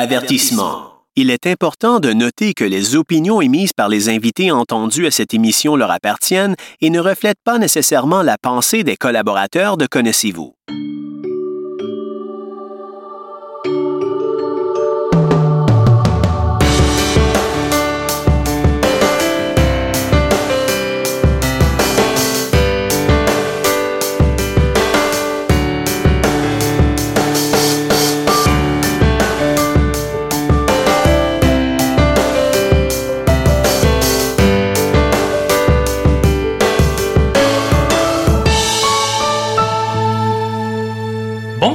Avertissement. 0.00 0.92
Il 1.16 1.28
est 1.28 1.44
important 1.48 1.98
de 1.98 2.12
noter 2.12 2.54
que 2.54 2.62
les 2.62 2.94
opinions 2.94 3.40
émises 3.40 3.72
par 3.72 3.88
les 3.88 4.08
invités 4.08 4.52
entendus 4.52 5.08
à 5.08 5.10
cette 5.10 5.34
émission 5.34 5.74
leur 5.74 5.90
appartiennent 5.90 6.54
et 6.80 6.90
ne 6.90 7.00
reflètent 7.00 7.42
pas 7.42 7.58
nécessairement 7.58 8.22
la 8.22 8.36
pensée 8.40 8.84
des 8.84 8.96
collaborateurs 8.96 9.76
de 9.76 9.88
Connaissez-vous. 9.88 10.54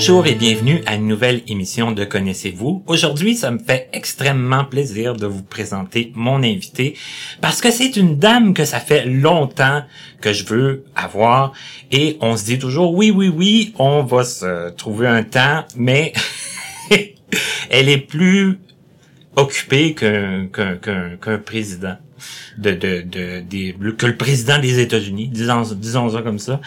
Bonjour 0.05 0.27
et 0.27 0.35
bienvenue 0.35 0.83
à 0.85 0.95
une 0.95 1.07
nouvelle 1.07 1.43
émission 1.47 1.93
de 1.93 2.03
Connaissez-vous. 2.03 2.83
Aujourd'hui, 2.87 3.37
ça 3.37 3.51
me 3.51 3.57
fait 3.57 3.87
extrêmement 3.93 4.65
plaisir 4.65 5.15
de 5.15 5.25
vous 5.25 5.43
présenter 5.43 6.11
mon 6.13 6.43
invité 6.43 6.97
parce 7.39 7.61
que 7.61 7.71
c'est 7.71 7.95
une 7.95 8.19
dame 8.19 8.53
que 8.53 8.65
ça 8.65 8.81
fait 8.81 9.05
longtemps 9.05 9.81
que 10.19 10.33
je 10.33 10.43
veux 10.43 10.83
avoir 10.93 11.53
et 11.89 12.17
on 12.19 12.35
se 12.35 12.43
dit 12.43 12.59
toujours 12.59 12.93
oui, 12.93 13.11
oui, 13.11 13.29
oui, 13.29 13.73
on 13.79 14.03
va 14.03 14.25
se 14.25 14.71
trouver 14.71 15.07
un 15.07 15.23
temps, 15.23 15.63
mais 15.77 16.11
elle 17.69 17.87
est 17.87 18.05
plus 18.05 18.59
occupée 19.37 19.95
qu'un 19.95 21.37
président 21.45 21.95
de, 22.57 22.71
de, 22.71 23.01
de, 23.01 23.39
des, 23.41 23.75
que 23.97 24.05
le 24.05 24.15
président 24.15 24.59
des 24.59 24.79
États-Unis, 24.79 25.27
disons, 25.27 25.63
disons 25.75 26.09
ça 26.09 26.21
comme 26.21 26.39
ça. 26.39 26.61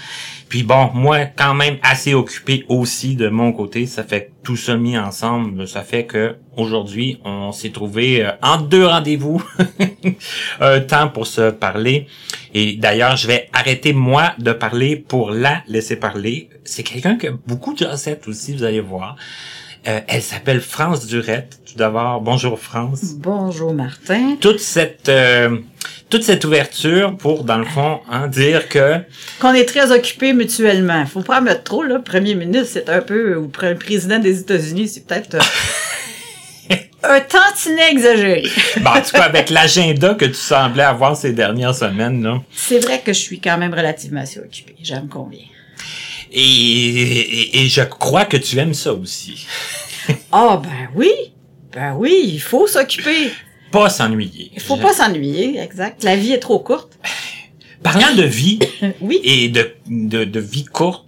Puis 0.48 0.62
bon, 0.62 0.90
moi, 0.94 1.24
quand 1.24 1.54
même 1.54 1.78
assez 1.82 2.14
occupé 2.14 2.64
aussi 2.68 3.16
de 3.16 3.28
mon 3.28 3.52
côté. 3.52 3.86
Ça 3.86 4.04
fait 4.04 4.32
tout 4.42 4.56
ça 4.56 4.76
mis 4.76 4.96
ensemble. 4.96 5.66
Ça 5.66 5.82
fait 5.82 6.04
que 6.04 6.36
aujourd'hui, 6.56 7.18
on 7.24 7.52
s'est 7.52 7.70
trouvé 7.70 8.24
euh, 8.24 8.30
en 8.42 8.60
deux 8.60 8.86
rendez-vous 8.86 9.42
un 10.60 10.80
temps 10.80 11.08
pour 11.08 11.26
se 11.26 11.50
parler. 11.50 12.06
Et 12.54 12.74
d'ailleurs, 12.74 13.16
je 13.16 13.26
vais 13.26 13.48
arrêter 13.52 13.92
moi 13.92 14.34
de 14.38 14.52
parler 14.52 14.96
pour 14.96 15.30
la 15.30 15.62
laisser 15.66 15.96
parler. 15.96 16.48
C'est 16.64 16.84
quelqu'un 16.84 17.16
qui 17.16 17.26
a 17.26 17.32
beaucoup 17.46 17.74
de 17.74 17.84
recettes 17.84 18.28
aussi, 18.28 18.54
vous 18.54 18.64
allez 18.64 18.80
voir. 18.80 19.16
Euh, 19.86 20.00
elle 20.08 20.22
s'appelle 20.22 20.60
France 20.60 21.06
Durette. 21.06 21.60
Tout 21.64 21.76
d'abord, 21.76 22.20
bonjour 22.20 22.58
France. 22.58 23.14
Bonjour 23.18 23.72
Martin. 23.72 24.36
Toute 24.40 24.58
cette 24.58 25.08
euh, 25.08 25.58
toute 26.08 26.22
cette 26.22 26.44
ouverture 26.44 27.16
pour, 27.16 27.44
dans 27.44 27.58
le 27.58 27.64
fond, 27.64 28.00
hein, 28.10 28.28
dire 28.28 28.68
que... 28.68 28.98
Qu'on 29.40 29.54
est 29.54 29.64
très 29.64 29.90
occupés 29.92 30.32
mutuellement. 30.32 31.04
Faut 31.06 31.22
pas 31.22 31.40
mettre 31.40 31.64
trop, 31.64 31.82
là. 31.82 31.98
Premier 31.98 32.34
ministre, 32.34 32.68
c'est 32.72 32.88
un 32.88 33.00
peu... 33.00 33.36
Ou 33.36 33.50
le 33.62 33.74
président 33.74 34.18
des 34.18 34.40
États-Unis, 34.40 34.88
c'est 34.88 35.06
peut-être... 35.06 35.34
Euh, 35.34 36.76
un 37.02 37.20
tantinet 37.20 37.90
exagéré. 37.90 38.44
bon, 38.80 38.90
en 38.90 39.00
tout 39.00 39.12
cas, 39.12 39.24
avec 39.24 39.50
l'agenda 39.50 40.14
que 40.14 40.26
tu 40.26 40.34
semblais 40.34 40.84
avoir 40.84 41.16
ces 41.16 41.32
dernières 41.32 41.74
semaines, 41.74 42.22
là. 42.22 42.40
C'est 42.52 42.78
vrai 42.78 43.00
que 43.04 43.12
je 43.12 43.20
suis 43.20 43.40
quand 43.40 43.58
même 43.58 43.74
relativement 43.74 44.20
assez 44.20 44.38
occupée. 44.38 44.76
J'aime 44.82 45.08
combien. 45.08 45.40
Et, 46.32 46.40
et, 46.40 47.62
et, 47.62 47.68
je 47.68 47.82
crois 47.82 48.24
que 48.24 48.36
tu 48.36 48.58
aimes 48.58 48.74
ça 48.74 48.92
aussi. 48.92 49.46
Ah, 50.30 50.60
ben 50.62 50.88
oui. 50.94 51.10
Ben 51.72 51.94
oui, 51.94 52.14
il 52.24 52.40
faut 52.40 52.68
s'occuper 52.68 53.30
pas 53.70 53.90
s'ennuyer. 53.90 54.50
Il 54.54 54.60
faut 54.62 54.76
pas 54.76 54.92
s'ennuyer, 54.92 55.58
exact. 55.60 56.04
La 56.04 56.16
vie 56.16 56.32
est 56.32 56.38
trop 56.38 56.58
courte. 56.58 56.98
Parlant 57.82 58.14
de 58.14 58.22
vie 58.22 58.58
oui. 59.00 59.20
et 59.22 59.48
de, 59.48 59.74
de, 59.86 60.24
de 60.24 60.40
vie 60.40 60.64
courte, 60.64 61.06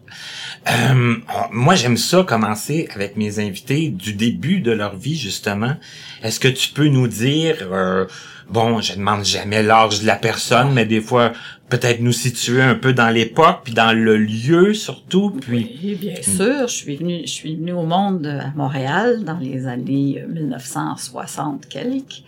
euh, 0.66 1.16
moi 1.50 1.74
j'aime 1.74 1.96
ça 1.96 2.24
commencer 2.24 2.88
avec 2.94 3.16
mes 3.16 3.38
invités 3.38 3.88
du 3.88 4.12
début 4.12 4.60
de 4.60 4.72
leur 4.72 4.96
vie 4.96 5.16
justement. 5.16 5.74
Est-ce 6.22 6.40
que 6.40 6.48
tu 6.48 6.70
peux 6.70 6.88
nous 6.88 7.08
dire, 7.08 7.56
euh, 7.70 8.06
bon, 8.50 8.80
je 8.80 8.94
demande 8.94 9.24
jamais 9.24 9.62
l'âge 9.62 10.00
de 10.00 10.06
la 10.06 10.16
personne, 10.16 10.72
mais 10.72 10.84
des 10.84 11.00
fois 11.00 11.32
peut-être 11.68 12.00
nous 12.00 12.12
situer 12.12 12.62
un 12.62 12.74
peu 12.74 12.92
dans 12.92 13.10
l'époque 13.10 13.60
puis 13.64 13.74
dans 13.74 13.92
le 13.92 14.16
lieu 14.16 14.74
surtout. 14.74 15.30
Puis 15.30 15.78
oui, 15.82 15.94
bien 15.94 16.22
sûr, 16.22 16.66
je 16.66 16.74
suis 16.74 16.96
venue, 16.96 17.20
je 17.22 17.30
suis 17.30 17.56
venue 17.56 17.72
au 17.72 17.84
monde 17.84 18.26
à 18.26 18.52
Montréal 18.56 19.24
dans 19.24 19.38
les 19.38 19.66
années 19.66 20.24
1960 20.28 21.68
quelques. 21.68 22.22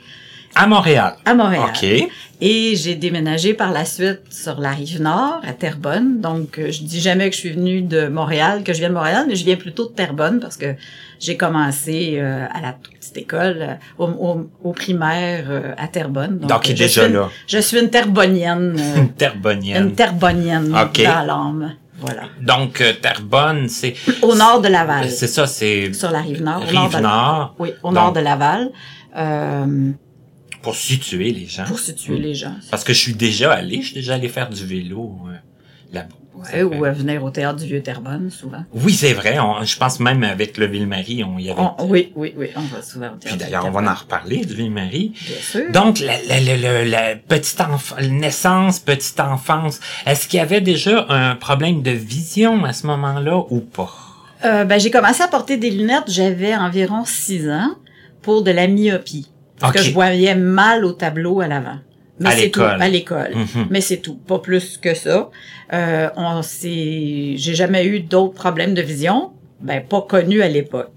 À 0.55 0.67
Montréal. 0.67 1.17
À 1.25 1.35
Montréal. 1.35 1.65
OK. 1.69 1.87
Et 2.43 2.75
j'ai 2.75 2.95
déménagé 2.95 3.53
par 3.53 3.71
la 3.71 3.85
suite 3.85 4.23
sur 4.31 4.61
la 4.61 4.71
rive 4.71 5.01
nord, 5.01 5.41
à 5.47 5.53
Terrebonne. 5.53 6.21
Donc, 6.21 6.59
euh, 6.59 6.71
je 6.71 6.83
dis 6.83 7.01
jamais 7.01 7.29
que 7.29 7.37
je 7.37 7.41
suis 7.41 7.51
venue 7.53 7.83
de 7.83 8.09
Montréal, 8.09 8.63
que 8.65 8.73
je 8.73 8.79
viens 8.79 8.89
de 8.89 8.95
Montréal, 8.95 9.27
mais 9.29 9.37
je 9.37 9.45
viens 9.45 9.57
plutôt 9.57 9.89
de 9.89 9.93
Terrebonne 9.93 10.41
parce 10.41 10.57
que 10.57 10.75
j'ai 11.21 11.37
commencé 11.37 12.15
euh, 12.17 12.47
à 12.51 12.63
la 12.63 12.73
petite 12.73 13.17
école, 13.19 13.59
euh, 13.61 13.75
au, 13.99 14.07
au, 14.07 14.51
au, 14.65 14.73
primaire 14.73 15.45
euh, 15.51 15.75
à 15.77 15.87
Terrebonne. 15.87 16.39
Donc, 16.39 16.49
Donc 16.49 16.73
déjà 16.73 17.07
une, 17.07 17.13
là. 17.13 17.29
Je 17.47 17.59
suis 17.59 17.79
une 17.79 17.91
Terrebonnienne. 17.91 18.75
une 18.97 19.13
Terrebonnienne. 19.13 19.89
Une 19.89 19.95
Terrebonnienne 19.95 20.75
OK. 20.75 21.03
dans 21.05 21.27
l'âme. 21.27 21.75
Voilà. 21.99 22.23
Donc, 22.41 22.83
Terrebonne, 23.03 23.69
c'est... 23.69 23.95
Au 24.23 24.35
nord 24.35 24.63
de 24.63 24.69
Laval. 24.69 25.11
C'est 25.11 25.27
ça, 25.27 25.47
c'est... 25.47 25.93
Sur 25.93 26.11
la 26.11 26.23
rive 26.23 26.43
nord. 26.43 26.63
Rive 26.63 26.79
au 26.79 26.81
nord. 26.81 26.91
De, 26.91 27.01
nord. 27.01 27.55
Oui, 27.59 27.75
au 27.83 27.89
Donc, 27.89 27.95
nord 27.95 28.13
de 28.15 28.21
Laval. 28.21 28.71
Euh, 29.17 29.93
pour 30.63 30.75
situer 30.77 31.33
les 31.33 31.47
gens. 31.47 31.65
pour 31.65 31.79
situer 31.79 32.19
les 32.19 32.35
gens. 32.35 32.55
Parce 32.71 32.85
que 32.85 32.93
je 32.93 32.99
suis 32.99 33.15
déjà 33.15 33.53
allé, 33.53 33.81
je 33.83 33.87
suis 33.87 33.95
déjà 33.95 34.15
allé 34.15 34.29
faire 34.29 34.49
du 34.51 34.65
vélo 34.65 35.17
euh, 35.29 35.33
là-bas. 35.93 36.15
Ouais, 36.55 36.63
ou 36.63 36.85
à 36.87 36.91
venir 36.93 37.23
au 37.23 37.29
théâtre 37.31 37.59
du 37.59 37.67
Vieux-Terrebonne, 37.67 38.31
souvent. 38.31 38.65
Oui, 38.73 38.95
c'est 38.95 39.13
vrai. 39.13 39.39
On, 39.41 39.63
je 39.63 39.77
pense 39.77 40.01
même 40.01 40.23
avec 40.23 40.57
le 40.57 40.67
Ville-Marie, 40.67 41.23
on 41.23 41.39
y 41.39 41.51
avait... 41.51 41.61
On- 41.61 41.75
oui, 41.87 42.13
oui, 42.15 42.33
oui, 42.35 42.47
on 42.57 42.61
va 42.63 42.81
souvent 42.81 43.09
au 43.09 43.17
théâtre 43.17 43.27
Puis 43.27 43.37
d'ailleurs, 43.37 43.67
on 43.67 43.71
va 43.71 43.91
en 43.91 43.95
reparler 43.95 44.43
du 44.47 44.55
Ville-Marie. 44.55 45.13
Bien 45.27 45.37
sûr. 45.43 45.71
Donc, 45.73 45.99
la, 46.01 46.15
la, 46.29 46.41
la, 46.41 46.57
la, 46.57 46.85
la 46.87 47.17
petite 47.17 47.61
enfance, 47.61 48.01
naissance, 48.09 48.79
petite 48.79 49.21
enfance, 49.21 49.81
est-ce 50.07 50.29
qu'il 50.29 50.39
y 50.39 50.41
avait 50.43 50.63
déjà 50.63 51.05
un 51.11 51.35
problème 51.35 51.83
de 51.83 51.91
vision 51.91 52.65
à 52.65 52.73
ce 52.73 52.87
moment-là 52.87 53.45
ou 53.51 53.61
pas? 53.61 53.93
Euh, 54.47 54.65
ben, 54.65 54.79
j'ai 54.81 54.91
commencé 54.91 55.23
à 55.23 55.29
porter 55.29 55.59
des 55.59 55.71
lunettes, 55.71 56.05
j'avais 56.09 56.55
environ 56.57 57.05
6 57.05 57.51
ans, 57.51 57.75
pour 58.23 58.43
de 58.43 58.51
la 58.51 58.67
myopie. 58.67 59.27
Parce 59.61 59.75
que 59.75 59.83
je 59.83 59.93
voyais 59.93 60.35
mal 60.35 60.85
au 60.85 60.93
tableau 60.93 61.41
à 61.41 61.47
l'avant. 61.47 61.79
Mais 62.19 62.29
À 62.29 62.33
c'est 62.33 62.51
tout, 62.51 62.61
à 62.61 62.89
l'école. 62.89 63.35
Mhm. 63.35 63.69
Mais 63.71 63.81
c'est 63.81 63.99
tout, 63.99 64.15
pas 64.15 64.39
plus 64.39 64.77
que 64.77 64.93
ça. 64.95 65.31
Euh, 65.73 66.09
on 66.17 66.43
s'est, 66.43 67.35
j'ai 67.37 67.55
jamais 67.55 67.87
eu 67.87 68.01
d'autres 68.01 68.35
problèmes 68.35 68.75
de 68.75 68.83
vision, 68.83 69.31
ben 69.61 69.83
pas 69.83 70.03
connus 70.03 70.43
à 70.43 70.49
l'époque. 70.49 70.93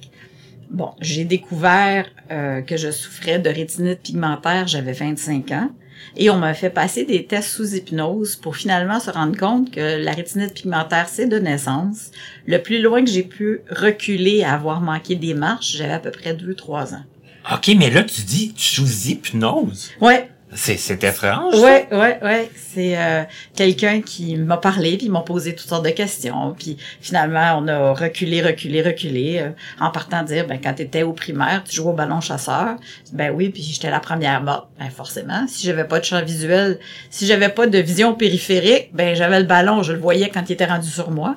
Bon, 0.69 0.89
j'ai 0.99 1.23
découvert 1.23 2.07
euh, 2.31 2.61
que 2.61 2.75
je 2.75 2.91
souffrais 2.91 3.39
de 3.39 3.49
rétinite 3.49 4.01
pigmentaire, 4.01 4.67
j'avais 4.67 4.91
25 4.91 5.51
ans, 5.51 5.69
et 6.17 6.29
on 6.29 6.37
m'a 6.37 6.53
fait 6.53 6.71
passer 6.71 7.05
des 7.05 7.25
tests 7.25 7.49
sous 7.49 7.75
hypnose 7.75 8.35
pour 8.35 8.57
finalement 8.57 8.99
se 8.99 9.11
rendre 9.11 9.37
compte 9.37 9.71
que 9.71 10.03
la 10.03 10.11
rétinite 10.11 10.53
pigmentaire, 10.53 11.07
c'est 11.07 11.27
de 11.27 11.37
naissance. 11.37 12.11
Le 12.47 12.57
plus 12.57 12.81
loin 12.81 13.03
que 13.03 13.09
j'ai 13.09 13.23
pu 13.23 13.61
reculer 13.69 14.43
à 14.43 14.53
avoir 14.53 14.81
manqué 14.81 15.15
des 15.15 15.35
marches, 15.35 15.77
j'avais 15.77 15.93
à 15.93 15.99
peu 15.99 16.11
près 16.11 16.33
2-3 16.33 16.95
ans. 16.95 17.03
OK, 17.51 17.71
mais 17.77 17.89
là, 17.89 18.03
tu 18.03 18.21
dis 18.21 18.53
sous 18.55 19.07
hypnose. 19.09 19.91
Ouais, 19.99 20.29
C'est, 20.55 20.77
c'est 20.77 21.03
étrange. 21.03 21.55
ça. 21.55 21.61
Ouais, 21.61 21.87
ouais, 21.91 22.19
ouais. 22.21 22.51
C'est 22.55 22.95
euh, 22.97 23.23
quelqu'un 23.55 24.01
qui 24.01 24.35
m'a 24.37 24.57
parlé, 24.57 24.97
puis 24.97 25.09
m'a 25.09 25.21
posé 25.21 25.55
toutes 25.55 25.67
sortes 25.67 25.83
de 25.85 25.89
questions. 25.89 26.55
Puis 26.57 26.77
finalement, 27.01 27.59
on 27.59 27.67
a 27.67 27.93
reculé, 27.93 28.41
reculé, 28.41 28.81
reculé, 28.81 29.39
euh, 29.39 29.49
en 29.79 29.89
partant 29.89 30.23
dire, 30.23 30.45
ben 30.47 30.59
quand 30.63 30.73
t'étais 30.75 31.03
au 31.03 31.13
primaire, 31.13 31.63
tu 31.67 31.75
jouais 31.75 31.89
au 31.89 31.93
ballon 31.93 32.21
chasseur. 32.21 32.75
Ben 33.13 33.31
oui, 33.35 33.49
puis 33.49 33.63
j'étais 33.63 33.89
la 33.89 33.99
première 33.99 34.41
morte. 34.41 34.67
Ben 34.79 34.89
forcément, 34.89 35.45
si 35.47 35.65
j'avais 35.65 35.85
pas 35.85 35.99
de 35.99 36.05
champ 36.05 36.23
visuel, 36.23 36.79
si 37.09 37.25
j'avais 37.25 37.49
pas 37.49 37.65
de 37.67 37.77
vision 37.79 38.13
périphérique, 38.13 38.89
ben 38.93 39.15
j'avais 39.15 39.39
le 39.39 39.45
ballon, 39.47 39.81
je 39.83 39.91
le 39.93 39.99
voyais 39.99 40.29
quand 40.29 40.43
il 40.49 40.53
était 40.53 40.65
rendu 40.65 40.87
sur 40.89 41.09
moi. 41.11 41.35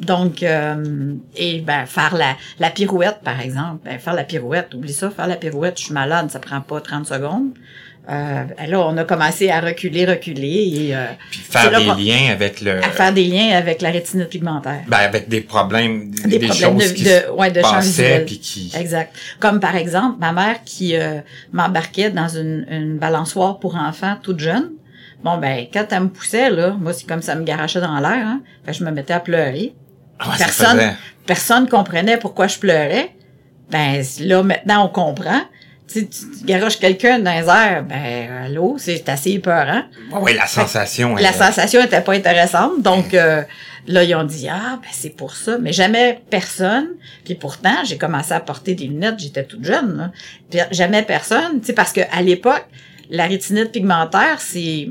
Donc, 0.00 0.42
euh, 0.42 1.14
et 1.36 1.60
ben 1.60 1.86
faire 1.86 2.14
la, 2.16 2.36
la 2.58 2.70
pirouette, 2.70 3.18
par 3.24 3.40
exemple. 3.40 3.80
Ben, 3.84 3.98
faire 3.98 4.14
la 4.14 4.24
pirouette, 4.24 4.74
oublie 4.74 4.92
ça, 4.92 5.10
faire 5.10 5.26
la 5.26 5.36
pirouette, 5.36 5.78
je 5.78 5.84
suis 5.84 5.94
malade, 5.94 6.30
ça 6.30 6.38
prend 6.38 6.60
pas 6.60 6.80
30 6.80 7.06
secondes. 7.06 7.50
Euh, 8.08 8.44
là, 8.68 8.80
on 8.86 8.96
a 8.98 9.04
commencé 9.04 9.50
à 9.50 9.58
reculer, 9.60 10.04
reculer 10.06 10.70
et 10.86 10.94
euh, 10.94 11.06
Puis 11.28 11.40
faire 11.40 11.72
là 11.72 11.80
des 11.80 12.04
liens 12.04 12.30
avec 12.30 12.60
le... 12.60 12.78
à 12.78 12.90
faire 12.90 13.12
des 13.12 13.24
liens 13.24 13.56
avec 13.56 13.82
la 13.82 13.90
rétinite 13.90 14.28
pigmentaire. 14.28 14.82
Ben, 14.86 14.98
avec 14.98 15.28
des 15.28 15.40
problèmes, 15.40 16.10
des, 16.12 16.38
Des 16.38 16.46
problèmes 16.46 16.78
choses 16.80 16.90
de- 16.92 16.94
qui 16.94 17.02
de- 17.02 17.08
se 17.08 17.30
ouais, 17.32 17.50
de 17.50 17.60
passaient, 17.62 18.22
puis 18.24 18.38
qui... 18.38 18.72
Exact. 18.78 19.12
Comme 19.40 19.58
par 19.58 19.74
exemple, 19.74 20.18
ma 20.20 20.32
mère 20.32 20.62
qui 20.64 20.94
euh, 20.94 21.18
m'embarquait 21.52 22.10
dans 22.10 22.28
une, 22.28 22.64
une 22.70 22.96
balançoire 22.98 23.58
pour 23.58 23.74
enfants 23.74 24.16
toute 24.22 24.38
jeune. 24.38 24.70
Bon, 25.24 25.38
ben, 25.38 25.66
quand 25.72 25.86
elle 25.90 26.02
me 26.04 26.08
poussait, 26.08 26.50
là, 26.50 26.76
moi, 26.78 26.92
c'est 26.92 27.08
comme 27.08 27.22
ça 27.22 27.34
me 27.34 27.42
garachait 27.42 27.80
dans 27.80 27.98
l'air, 27.98 28.24
hein. 28.24 28.40
Je 28.70 28.84
me 28.84 28.90
mettais 28.92 29.14
à 29.14 29.20
pleurer. 29.20 29.74
Ah, 30.18 30.34
personne- 30.38 30.96
Personne 31.26 31.68
comprenait 31.68 32.18
pourquoi 32.18 32.46
je 32.46 32.58
pleurais. 32.58 33.10
Ben 33.70 34.02
là, 34.20 34.42
maintenant, 34.44 34.84
on 34.86 34.88
comprend. 34.88 35.40
Tu, 35.92 36.08
tu 36.08 36.44
garoches 36.44 36.78
quelqu'un 36.78 37.18
dans 37.20 37.32
les 37.32 37.48
airs, 37.48 37.84
ben 37.84 38.44
allô, 38.44 38.76
c'est 38.78 39.08
assez 39.08 39.30
épeurant. 39.32 39.82
Oui, 40.20 40.34
la 40.34 40.46
sensation. 40.46 41.14
La 41.16 41.28
elle- 41.30 41.34
sensation 41.34 41.82
était 41.82 42.00
pas 42.00 42.12
intéressante, 42.14 42.80
donc 42.82 43.14
euh, 43.14 43.42
là 43.86 44.02
ils 44.04 44.14
ont 44.16 44.24
dit 44.24 44.48
ah 44.48 44.78
ben 44.82 44.88
c'est 44.92 45.10
pour 45.16 45.34
ça, 45.36 45.58
mais 45.58 45.72
jamais 45.72 46.20
personne. 46.30 46.88
Puis 47.24 47.34
pourtant 47.36 47.84
j'ai 47.84 47.98
commencé 47.98 48.32
à 48.32 48.40
porter 48.40 48.74
des 48.74 48.86
lunettes, 48.86 49.18
j'étais 49.18 49.44
toute 49.44 49.64
jeune. 49.64 49.96
Là. 49.96 50.12
Puis 50.50 50.60
jamais 50.72 51.02
personne, 51.02 51.60
tu 51.60 51.66
sais 51.66 51.72
parce 51.72 51.92
que 51.92 52.00
à 52.12 52.20
l'époque 52.22 52.66
la 53.10 53.26
rétinite 53.26 53.70
pigmentaire 53.70 54.40
c'est 54.40 54.88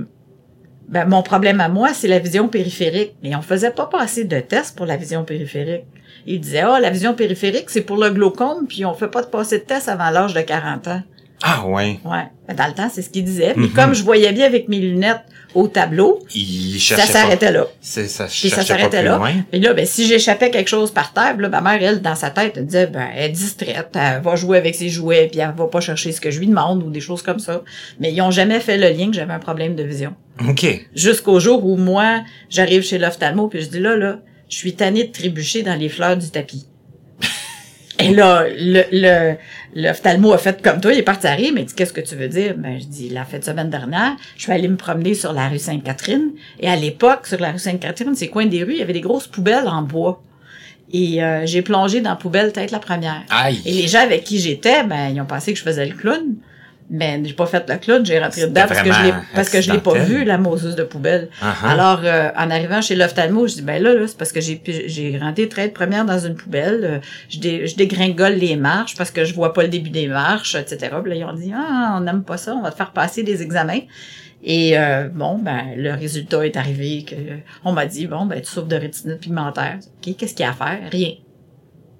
ben, 0.87 1.05
mon 1.05 1.21
problème 1.23 1.59
à 1.61 1.67
moi 1.69 1.89
c'est 1.93 2.07
la 2.07 2.19
vision 2.19 2.47
périphérique, 2.47 3.13
mais 3.23 3.35
on 3.35 3.41
faisait 3.41 3.71
pas 3.71 3.85
passer 3.87 4.23
de 4.25 4.39
tests 4.39 4.75
pour 4.77 4.85
la 4.85 4.97
vision 4.97 5.23
périphérique. 5.23 5.83
Ils 6.27 6.39
disaient 6.39 6.61
ah 6.61 6.79
la 6.79 6.89
vision 6.89 7.13
périphérique 7.13 7.69
c'est 7.69 7.81
pour 7.81 7.97
le 7.97 8.09
glaucome 8.09 8.65
puis 8.67 8.85
on 8.85 8.93
fait 8.93 9.07
pas 9.09 9.21
de 9.21 9.27
passer 9.27 9.59
de 9.59 9.63
test 9.63 9.89
avant 9.89 10.09
l'âge 10.09 10.33
de 10.33 10.41
40 10.41 10.87
ans. 10.87 11.01
Ah 11.43 11.65
ouais. 11.67 11.99
Ouais, 12.05 12.27
Ben, 12.47 12.55
dans 12.55 12.67
le 12.67 12.73
temps 12.73 12.89
c'est 12.91 13.01
ce 13.01 13.09
qu'ils 13.09 13.25
disaient. 13.25 13.53
Puis 13.53 13.67
Mhm. 13.67 13.73
comme 13.73 13.93
je 13.93 14.03
voyais 14.03 14.31
bien 14.31 14.45
avec 14.45 14.67
mes 14.69 14.79
lunettes 14.79 15.21
au 15.55 15.69
tableau, 15.69 16.19
Il 16.35 16.79
ça 16.79 16.97
s'arrêtait 16.97 17.51
là. 17.51 17.67
Ça 17.81 18.25
Puis 18.27 18.49
ça 18.49 18.63
s'arrêtait 18.63 19.01
là. 19.01 19.17
loin. 19.17 19.33
Et 19.53 19.59
là, 19.59 19.73
ben, 19.73 19.85
si 19.85 20.05
j'échappais 20.05 20.51
quelque 20.51 20.67
chose 20.67 20.91
par 20.91 21.13
terre, 21.13 21.37
là, 21.37 21.47
ma 21.49 21.61
mère, 21.61 21.81
elle, 21.81 22.01
dans 22.01 22.13
sa 22.15 22.29
tête, 22.29 22.53
elle 22.57 22.65
disait, 22.65 22.87
ben, 22.87 23.07
elle 23.15 23.25
est 23.25 23.29
distraite, 23.29 23.89
elle 23.95 24.21
va 24.21 24.35
jouer 24.35 24.57
avec 24.57 24.75
ses 24.75 24.89
jouets, 24.89 25.29
puis 25.31 25.39
elle 25.39 25.53
va 25.57 25.67
pas 25.67 25.79
chercher 25.79 26.11
ce 26.11 26.19
que 26.19 26.29
je 26.29 26.39
lui 26.39 26.47
demande 26.47 26.83
ou 26.83 26.89
des 26.89 26.99
choses 26.99 27.21
comme 27.21 27.39
ça. 27.39 27.63
Mais 27.99 28.11
ils 28.11 28.21
ont 28.21 28.31
jamais 28.31 28.59
fait 28.59 28.77
le 28.77 28.89
lien 28.89 29.07
que 29.07 29.15
j'avais 29.15 29.33
un 29.33 29.39
problème 29.39 29.75
de 29.75 29.83
vision. 29.83 30.13
OK. 30.47 30.65
Jusqu'au 30.93 31.39
jour 31.39 31.65
où 31.65 31.77
moi, 31.77 32.21
j'arrive 32.49 32.83
chez 32.83 32.97
l'ophtalmo, 32.97 33.47
puis 33.47 33.61
je 33.61 33.69
dis, 33.69 33.79
là, 33.79 33.95
là, 33.95 34.19
je 34.49 34.57
suis 34.57 34.73
tannée 34.75 35.05
de 35.05 35.11
trébucher 35.11 35.63
dans 35.63 35.75
les 35.75 35.89
fleurs 35.89 36.17
du 36.17 36.29
tapis. 36.29 36.65
Et 37.99 38.13
là, 38.13 38.45
le, 38.49 38.83
le, 38.91 39.35
l'ophtalmo 39.75 40.31
a 40.33 40.37
fait 40.37 40.61
comme 40.61 40.79
toi, 40.79 40.93
il 40.93 40.99
est 40.99 41.03
parti 41.03 41.27
à 41.27 41.33
rire, 41.33 41.51
mais 41.53 41.61
il 41.61 41.65
dit, 41.65 41.75
qu'est-ce 41.75 41.93
que 41.93 42.01
tu 42.01 42.15
veux 42.15 42.29
dire? 42.29 42.55
Ben, 42.57 42.79
je 42.79 42.85
dis, 42.85 43.09
la 43.09 43.25
fin 43.25 43.39
de 43.39 43.43
semaine 43.43 43.69
dernière, 43.69 44.15
je 44.37 44.43
suis 44.43 44.51
allée 44.51 44.69
me 44.69 44.77
promener 44.77 45.13
sur 45.13 45.33
la 45.33 45.49
rue 45.49 45.59
Sainte-Catherine. 45.59 46.31
Et 46.59 46.69
à 46.69 46.75
l'époque, 46.75 47.27
sur 47.27 47.39
la 47.39 47.51
rue 47.51 47.59
Sainte-Catherine, 47.59 48.15
ces 48.15 48.29
coins 48.29 48.45
des 48.45 48.63
rues, 48.63 48.73
il 48.73 48.79
y 48.79 48.81
avait 48.81 48.93
des 48.93 49.01
grosses 49.01 49.27
poubelles 49.27 49.67
en 49.67 49.81
bois. 49.81 50.23
Et 50.91 51.21
euh, 51.21 51.45
j'ai 51.45 51.61
plongé 51.61 51.99
dans 51.99 52.11
la 52.11 52.15
poubelle 52.15 52.53
tête 52.53 52.71
la 52.71 52.79
première. 52.79 53.23
Aïe. 53.29 53.61
Et 53.65 53.73
les 53.73 53.87
gens 53.87 53.99
avec 53.99 54.23
qui 54.23 54.39
j'étais, 54.39 54.83
ben, 54.83 55.09
ils 55.13 55.19
ont 55.19 55.25
pensé 55.25 55.51
que 55.51 55.59
je 55.59 55.63
faisais 55.63 55.85
le 55.85 55.93
clown. 55.93 56.35
Mais 56.87 57.19
j'ai 57.23 57.33
pas 57.33 57.47
fait 57.47 57.67
le 57.67 57.77
clown, 57.77 58.05
j'ai 58.05 58.19
rentré 58.19 58.41
dedans 58.41 58.65
parce 58.67 58.81
que 58.83 58.91
je 58.93 59.01
l'ai, 59.01 59.13
parce 59.33 59.49
que 59.49 59.59
je 59.59 59.71
l'ai 59.71 59.79
pas 59.79 59.93
vu, 59.95 60.23
la 60.23 60.37
moseuse 60.37 60.75
de 60.75 60.83
poubelle. 60.83 61.29
Uh-huh. 61.41 61.65
Alors, 61.67 62.01
euh, 62.03 62.29
en 62.37 62.51
arrivant 62.51 62.79
chez 62.79 62.95
l'ophtalmo, 62.95 63.47
je 63.47 63.55
dis, 63.55 63.61
ben 63.63 63.81
là, 63.81 63.95
là 63.95 64.07
c'est 64.07 64.15
parce 64.17 64.31
que 64.31 64.39
j'ai 64.39 64.61
j'ai 64.85 65.17
rentré 65.17 65.49
très 65.49 65.69
première 65.69 66.05
dans 66.05 66.19
une 66.19 66.35
poubelle. 66.35 66.79
euh, 66.83 66.99
je, 67.29 67.39
dé- 67.39 67.65
je 67.65 67.75
dégringole 67.75 68.33
les 68.33 68.55
marches 68.55 68.95
parce 68.95 69.09
que 69.09 69.25
je 69.25 69.33
vois 69.33 69.51
pas 69.53 69.63
le 69.63 69.69
début 69.69 69.89
des 69.89 70.07
marches, 70.07 70.53
etc. 70.53 70.91
Puis 71.01 71.09
là, 71.11 71.15
ils 71.17 71.23
ont 71.25 71.33
dit, 71.33 71.51
ah, 71.55 71.95
on 71.97 72.01
n'aime 72.01 72.23
pas 72.23 72.37
ça, 72.37 72.53
on 72.55 72.61
va 72.61 72.69
te 72.69 72.75
faire 72.77 72.91
passer 72.91 73.23
des 73.23 73.41
examens. 73.41 73.79
Et 74.43 74.77
euh, 74.77 75.07
bon, 75.11 75.39
ben 75.39 75.73
le 75.75 75.91
résultat 75.93 76.45
est 76.45 76.55
arrivé 76.55 77.03
que 77.03 77.15
on 77.63 77.71
m'a 77.71 77.87
dit, 77.87 78.05
bon, 78.05 78.27
ben 78.27 78.39
tu 78.39 78.45
souffres 78.51 78.67
de 78.67 78.75
rétinite 78.75 79.19
pigmentaire. 79.21 79.79
OK, 79.81 80.15
qu'est-ce 80.15 80.35
qu'il 80.35 80.45
y 80.45 80.47
a 80.47 80.51
à 80.51 80.53
faire? 80.53 80.79
Rien. 80.91 81.13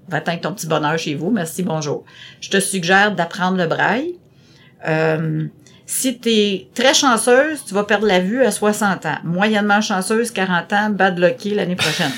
Va-t'en 0.09 0.37
ton 0.37 0.53
petit 0.53 0.67
bonheur 0.67 0.95
chez 0.99 1.15
vous. 1.15 1.31
Merci, 1.31 1.63
bonjour. 1.63 2.03
Je 2.39 2.51
te 2.51 2.59
suggère 2.59 3.15
d'apprendre 3.15 3.57
le 3.57 3.65
braille. 3.65 4.19
Euh, 4.87 5.45
si 5.85 6.19
tu 6.19 6.29
es 6.29 6.67
très 6.73 6.93
chanceuse, 6.93 7.63
tu 7.65 7.73
vas 7.73 7.83
perdre 7.83 8.07
la 8.07 8.19
vue 8.19 8.43
à 8.43 8.51
60 8.51 9.05
ans. 9.05 9.17
Moyennement 9.23 9.81
chanceuse, 9.81 10.31
40 10.31 10.73
ans, 10.73 10.89
bad 10.89 11.19
lucky 11.19 11.53
l'année 11.53 11.75
prochaine. 11.75 12.11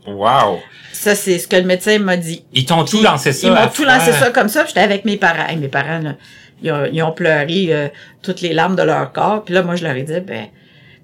Wow. 0.09 0.61
ça, 0.93 1.17
c'est 1.17 1.37
ce 1.37 1.49
que 1.49 1.57
le 1.57 1.65
médecin 1.65 1.99
m'a 1.99 2.17
dit. 2.17 2.45
Ils 2.53 2.65
t'ont 2.65 2.85
tout 2.85 3.03
lancé 3.03 3.33
ça. 3.33 3.49
Ils 3.49 3.53
m'ont 3.53 3.67
tout 3.67 3.83
lancé 3.83 4.13
ça 4.13 4.31
comme 4.31 4.49
ça. 4.49 4.65
J'étais 4.65 4.79
avec 4.79 5.05
mes 5.05 5.17
parents. 5.17 5.49
Hey, 5.49 5.57
mes 5.57 5.67
parents, 5.67 5.99
là, 5.99 6.15
ils, 6.63 6.71
ont, 6.71 6.85
ils 6.93 7.03
ont 7.03 7.11
pleuré 7.11 7.67
euh, 7.71 7.89
toutes 8.23 8.41
les 8.41 8.53
larmes 8.53 8.77
de 8.77 8.83
leur 8.83 9.13
corps. 9.13 9.45
Puis 9.45 9.53
là, 9.53 9.63
moi, 9.63 9.75
je 9.75 9.83
leur 9.83 9.97
ai 9.97 10.05
dit, 10.05 10.21
ben, 10.21 10.47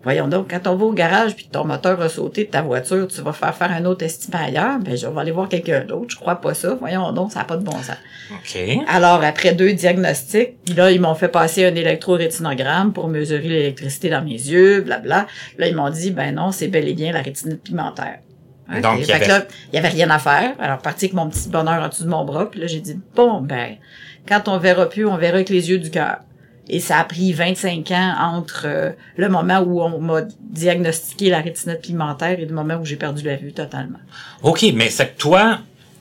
voyons 0.03 0.29
donc, 0.29 0.51
quand 0.51 0.67
on 0.71 0.77
va 0.77 0.85
au 0.85 0.93
garage 0.93 1.35
puis 1.37 1.49
ton 1.51 1.65
moteur 1.65 2.01
a 2.01 2.09
sauté 2.09 2.45
de 2.45 2.51
ta 2.51 2.63
voiture, 2.63 3.07
tu 3.09 3.21
vas 3.23 3.33
faire 3.33 3.55
faire 3.55 3.71
un 3.73 3.85
autre 3.85 4.05
estimé 4.05 4.37
ailleurs. 4.43 4.79
Ben, 4.81 4.97
je 4.97 5.07
vais 5.07 5.21
aller 5.21 5.31
voir 5.31 5.49
quelqu'un 5.49 5.81
d'autre. 5.85 6.07
Je 6.11 6.17
crois 6.17 6.37
pas 6.41 6.55
ça. 6.55 6.75
Voyons 6.75 7.13
donc, 7.13 7.33
ça 7.33 7.41
n'a 7.41 7.45
pas 7.45 7.57
de 7.57 7.65
bon 7.65 7.73
sens. 7.73 7.97
OK. 8.33 8.61
Alors, 8.89 9.23
après 9.23 9.53
deux 9.55 9.73
diagnostics, 9.73 10.63
puis 10.65 10.75
là, 10.75 10.91
ils 10.91 11.01
m'ont 11.01 11.15
fait 11.15 11.29
passer 11.29 11.65
un 11.67 11.75
électrorétinogramme 11.75 12.93
pour 12.93 13.09
mesurer 13.09 13.49
l'électricité 13.49 14.09
dans 14.11 14.23
mes 14.23 14.31
yeux, 14.33 14.81
blabla. 14.83 15.27
Là, 15.59 15.67
ils 15.69 15.75
m'ont 15.77 15.91
dit, 15.91 16.11
ben 16.11 16.35
non, 16.35 16.53
c'est 16.53 16.69
bel 16.69 16.89
et 16.89 16.95
bien 16.95 17.13
la 17.13 17.23
rétinite 17.23 17.63
pigmentaire. 17.63 18.19
Ok. 18.71 18.81
Donc, 18.81 18.99
il 19.01 19.07
y 19.07 19.13
avait- 19.13 19.29
là, 19.29 19.45
il 19.73 19.77
y 19.77 19.79
avait 19.79 19.89
rien 19.89 20.11
à 20.11 20.19
faire. 20.19 20.53
Alors, 20.61 20.79
parti 20.79 21.07
avec 21.07 21.15
mon 21.15 21.29
petit 21.29 21.49
bonheur 21.49 21.83
en 21.83 21.89
dessous 21.89 22.05
de 22.05 22.09
mon 22.09 22.25
bras, 22.25 22.51
puis 22.51 22.61
là, 22.61 22.67
j'ai 22.67 22.81
dit, 22.81 22.99
bon, 23.15 23.41
ben, 23.41 23.77
quand 24.27 24.49
on 24.49 24.59
verra 24.59 24.89
plus, 24.89 25.05
on 25.07 25.17
verra 25.17 25.35
avec 25.37 25.49
les 25.51 25.69
yeux 25.71 25.79
du 25.79 25.91
cœur. 25.91 26.19
Et 26.69 26.79
ça 26.81 26.99
a 26.99 27.05
pris 27.05 27.32
25 27.32 27.91
ans 27.91 28.14
entre 28.20 28.62
euh, 28.67 28.91
le 29.17 29.29
moment 29.29 29.61
où 29.61 29.81
on 29.82 29.99
m'a 30.00 30.23
diagnostiqué 30.41 31.29
la 31.29 31.41
rétinite 31.41 31.81
pigmentaire 31.81 32.38
et 32.38 32.47
le 32.47 32.55
moment 32.55 32.76
où 32.76 32.85
j'ai 32.85 32.97
perdu 32.97 33.25
la 33.25 33.37
vue 33.37 33.53
totalement. 33.53 33.99
OK, 34.43 34.64
mais 34.75 34.88
c'est 34.88 35.14
que 35.14 35.19
toi, 35.19 35.59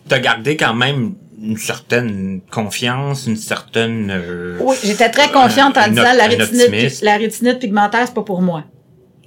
t'as 0.08 0.20
gardé 0.20 0.56
quand 0.58 0.74
même 0.76 1.16
une 1.42 1.58
certaine 1.58 2.42
confiance, 2.52 3.26
une 3.26 3.36
certaine... 3.36 4.12
euh, 4.12 4.58
Oui, 4.62 4.76
j'étais 4.84 5.10
très 5.10 5.30
confiante 5.32 5.76
en 5.78 5.88
disant 5.90 6.14
la 6.16 6.28
rétinite, 6.28 7.02
la 7.02 7.18
rétinite 7.18 7.60
pigmentaire, 7.60 8.04
c'est 8.06 8.14
pas 8.14 8.22
pour 8.24 8.42
moi. 8.44 8.64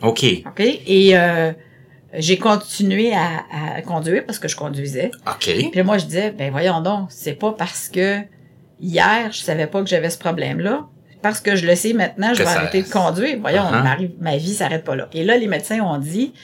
OK. 0.02 0.24
OK? 0.46 0.60
Et 0.60 1.18
euh, 1.18 1.52
j'ai 2.16 2.38
continué 2.38 3.12
à, 3.12 3.42
à 3.76 3.82
conduire 3.82 4.24
parce 4.24 4.38
que 4.38 4.46
je 4.46 4.54
conduisais. 4.54 5.10
OK. 5.26 5.50
Puis 5.72 5.82
moi, 5.82 5.98
je 5.98 6.04
disais, 6.06 6.30
ben 6.30 6.52
voyons 6.52 6.80
donc, 6.80 7.08
c'est 7.10 7.32
pas 7.34 7.50
parce 7.52 7.88
que 7.88 8.18
hier, 8.80 9.32
je 9.32 9.40
savais 9.40 9.66
pas 9.66 9.82
que 9.82 9.88
j'avais 9.88 10.10
ce 10.10 10.18
problème-là. 10.18 10.86
Parce 11.24 11.40
que 11.40 11.56
je 11.56 11.66
le 11.66 11.74
sais 11.74 11.94
maintenant, 11.94 12.34
je 12.34 12.42
vais 12.42 12.44
arrêter 12.58 12.82
de 12.82 12.88
conduire. 12.88 13.38
Voyons, 13.40 13.62
Uh-huh. 13.62 13.82
ma, 13.82 13.96
ma 14.20 14.36
vie 14.36 14.52
s'arrête 14.52 14.84
pas 14.84 14.94
là. 14.94 15.08
Et 15.14 15.24
là, 15.24 15.38
les 15.38 15.46
médecins 15.48 15.80
ont 15.80 15.96
dit, 15.98 16.34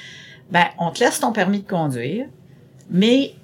ben, 0.51 0.65
on 0.79 0.91
te 0.91 1.01
laisse 1.01 1.21
ton 1.21 1.33
permis 1.33 1.61
de 1.61 1.69
conduire, 1.69 2.25
mais 2.91 3.35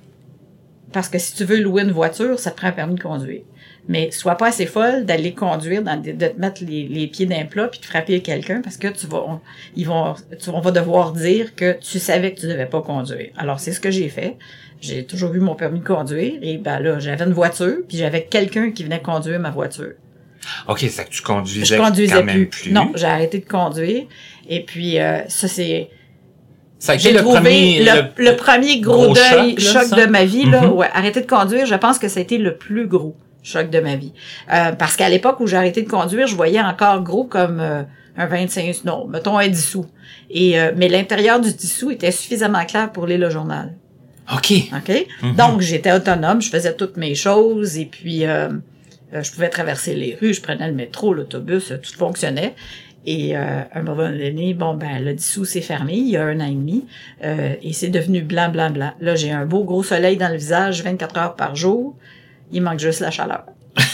parce 0.92 1.08
que 1.10 1.18
si 1.18 1.34
tu 1.34 1.44
veux 1.44 1.60
louer 1.60 1.82
une 1.82 1.90
voiture, 1.92 2.38
ça 2.38 2.50
te 2.52 2.56
prend 2.56 2.68
un 2.68 2.72
permis 2.72 2.94
de 2.94 3.02
conduire. 3.02 3.42
Mais 3.88 4.10
sois 4.12 4.36
pas 4.36 4.46
assez 4.48 4.64
folle 4.66 5.04
d'aller 5.04 5.34
conduire, 5.34 5.82
dans 5.82 5.96
des- 6.00 6.14
de 6.14 6.26
te 6.26 6.40
mettre 6.40 6.64
les, 6.64 6.88
les 6.88 7.06
pieds 7.06 7.26
d'un 7.26 7.44
plat 7.44 7.68
puis 7.68 7.80
de 7.80 7.84
frapper 7.84 8.20
quelqu'un 8.22 8.62
parce 8.62 8.78
que 8.78 8.88
tu 8.88 9.06
vas, 9.06 9.22
on, 9.28 9.40
ils 9.76 9.86
vont, 9.86 10.14
tu, 10.42 10.48
on 10.50 10.60
va 10.60 10.70
devoir 10.70 11.12
dire 11.12 11.54
que 11.54 11.78
tu 11.78 11.98
savais 11.98 12.32
que 12.32 12.40
tu 12.40 12.46
devais 12.46 12.66
pas 12.66 12.80
conduire. 12.82 13.28
Alors 13.36 13.60
c'est 13.60 13.72
ce 13.72 13.78
que 13.80 13.90
j'ai 13.90 14.08
fait. 14.08 14.38
J'ai 14.80 15.04
toujours 15.04 15.34
eu 15.34 15.40
mon 15.40 15.54
permis 15.54 15.80
de 15.80 15.84
conduire 15.84 16.34
et 16.42 16.56
ben 16.58 16.80
là 16.80 16.98
j'avais 16.98 17.24
une 17.26 17.32
voiture 17.34 17.76
puis 17.86 17.98
j'avais 17.98 18.24
quelqu'un 18.24 18.70
qui 18.72 18.82
venait 18.84 19.00
conduire 19.02 19.38
ma 19.38 19.50
voiture. 19.50 19.92
OK, 20.68 20.78
c'est 20.88 21.04
que 21.04 21.10
tu 21.10 21.22
conduisais, 21.22 21.76
Je 21.76 21.82
conduisais 21.82 22.14
quand 22.14 22.24
même 22.24 22.46
plus. 22.46 22.62
plus. 22.64 22.72
Non, 22.72 22.92
j'ai 22.94 23.06
arrêté 23.06 23.38
de 23.38 23.46
conduire 23.48 24.04
et 24.48 24.64
puis 24.64 24.98
euh, 24.98 25.20
ça 25.28 25.48
c'est 25.48 25.88
Ça 26.78 26.92
a 26.92 26.94
été 26.94 27.04
j'ai 27.04 27.12
le 27.12 27.20
trouvé 27.20 27.34
premier... 27.40 27.82
le, 27.84 28.02
le 28.30 28.36
premier 28.36 28.80
gros, 28.80 29.04
gros 29.06 29.14
deuil, 29.14 29.58
choc, 29.58 29.74
là, 29.74 29.80
choc, 29.80 29.88
ça? 29.90 29.96
de 30.06 30.10
ma 30.10 30.24
vie. 30.24 30.44
Là, 30.44 30.62
Mhm. 30.62 30.72
ouais, 30.72 30.88
arrêter 30.92 31.20
de 31.20 31.26
conduire, 31.26 31.66
je 31.66 31.74
pense 31.74 31.98
que 31.98 32.08
ça 32.08 32.20
a 32.20 32.22
été 32.22 32.38
le 32.38 32.56
plus 32.56 32.86
gros 32.86 33.16
choc 33.42 33.70
de 33.70 33.80
ma 33.80 33.96
vie. 33.96 34.12
Euh, 34.52 34.72
parce 34.72 34.96
qu'à 34.96 35.08
l'époque 35.08 35.40
où 35.40 35.46
j'ai 35.46 35.56
arrêté 35.56 35.82
de 35.82 35.88
conduire, 35.88 36.26
je 36.26 36.34
voyais 36.36 36.60
encore 36.60 37.02
gros 37.02 37.24
comme 37.24 37.60
euh, 37.60 37.82
un 38.18 38.26
25, 38.26 38.84
non, 38.84 39.06
mettons 39.06 39.38
un 39.38 39.48
10 39.48 39.68
sous. 39.68 39.86
Et, 40.30 40.58
euh, 40.60 40.72
mais 40.76 40.88
l'intérieur 40.88 41.40
du 41.40 41.52
10 41.52 41.66
sous 41.78 41.90
était 41.90 42.10
suffisamment 42.10 42.64
clair 42.64 42.90
pour 42.92 43.06
lire 43.06 43.18
le 43.18 43.30
journal. 43.30 43.74
OK. 44.34 44.52
OK? 44.74 45.06
Mhm. 45.22 45.36
Donc, 45.36 45.60
j'étais 45.60 45.92
autonome, 45.92 46.42
je 46.42 46.50
faisais 46.50 46.74
toutes 46.74 46.96
mes 46.96 47.14
choses 47.14 47.78
et 47.78 47.84
puis 47.86 48.24
euh, 48.26 48.48
je 49.12 49.30
pouvais 49.32 49.48
traverser 49.48 49.94
les 49.94 50.14
rues, 50.14 50.34
je 50.34 50.42
prenais 50.42 50.66
le 50.66 50.74
métro, 50.74 51.14
l'autobus, 51.14 51.70
euh, 51.70 51.78
tout 51.78 51.96
fonctionnait. 51.96 52.54
Et 53.08 53.36
euh, 53.36 53.60
un 53.72 53.82
moment 53.82 54.10
donné, 54.10 54.52
bon, 54.52 54.74
ben, 54.74 55.04
le 55.04 55.14
dissous 55.14 55.44
s'est 55.44 55.60
fermé 55.60 55.94
il 55.94 56.08
y 56.08 56.16
a 56.16 56.24
un 56.24 56.40
an 56.40 56.46
et 56.46 56.54
demi 56.54 56.86
euh, 57.22 57.54
et 57.62 57.72
c'est 57.72 57.88
devenu 57.88 58.20
blanc, 58.22 58.50
blanc, 58.50 58.70
blanc. 58.70 58.92
Là, 59.00 59.14
j'ai 59.14 59.30
un 59.30 59.46
beau 59.46 59.62
gros 59.62 59.84
soleil 59.84 60.16
dans 60.16 60.28
le 60.28 60.36
visage 60.36 60.82
24 60.82 61.18
heures 61.18 61.36
par 61.36 61.54
jour. 61.54 61.96
Il 62.50 62.62
manque 62.62 62.80
juste 62.80 63.00
la 63.00 63.10
chaleur. 63.10 63.44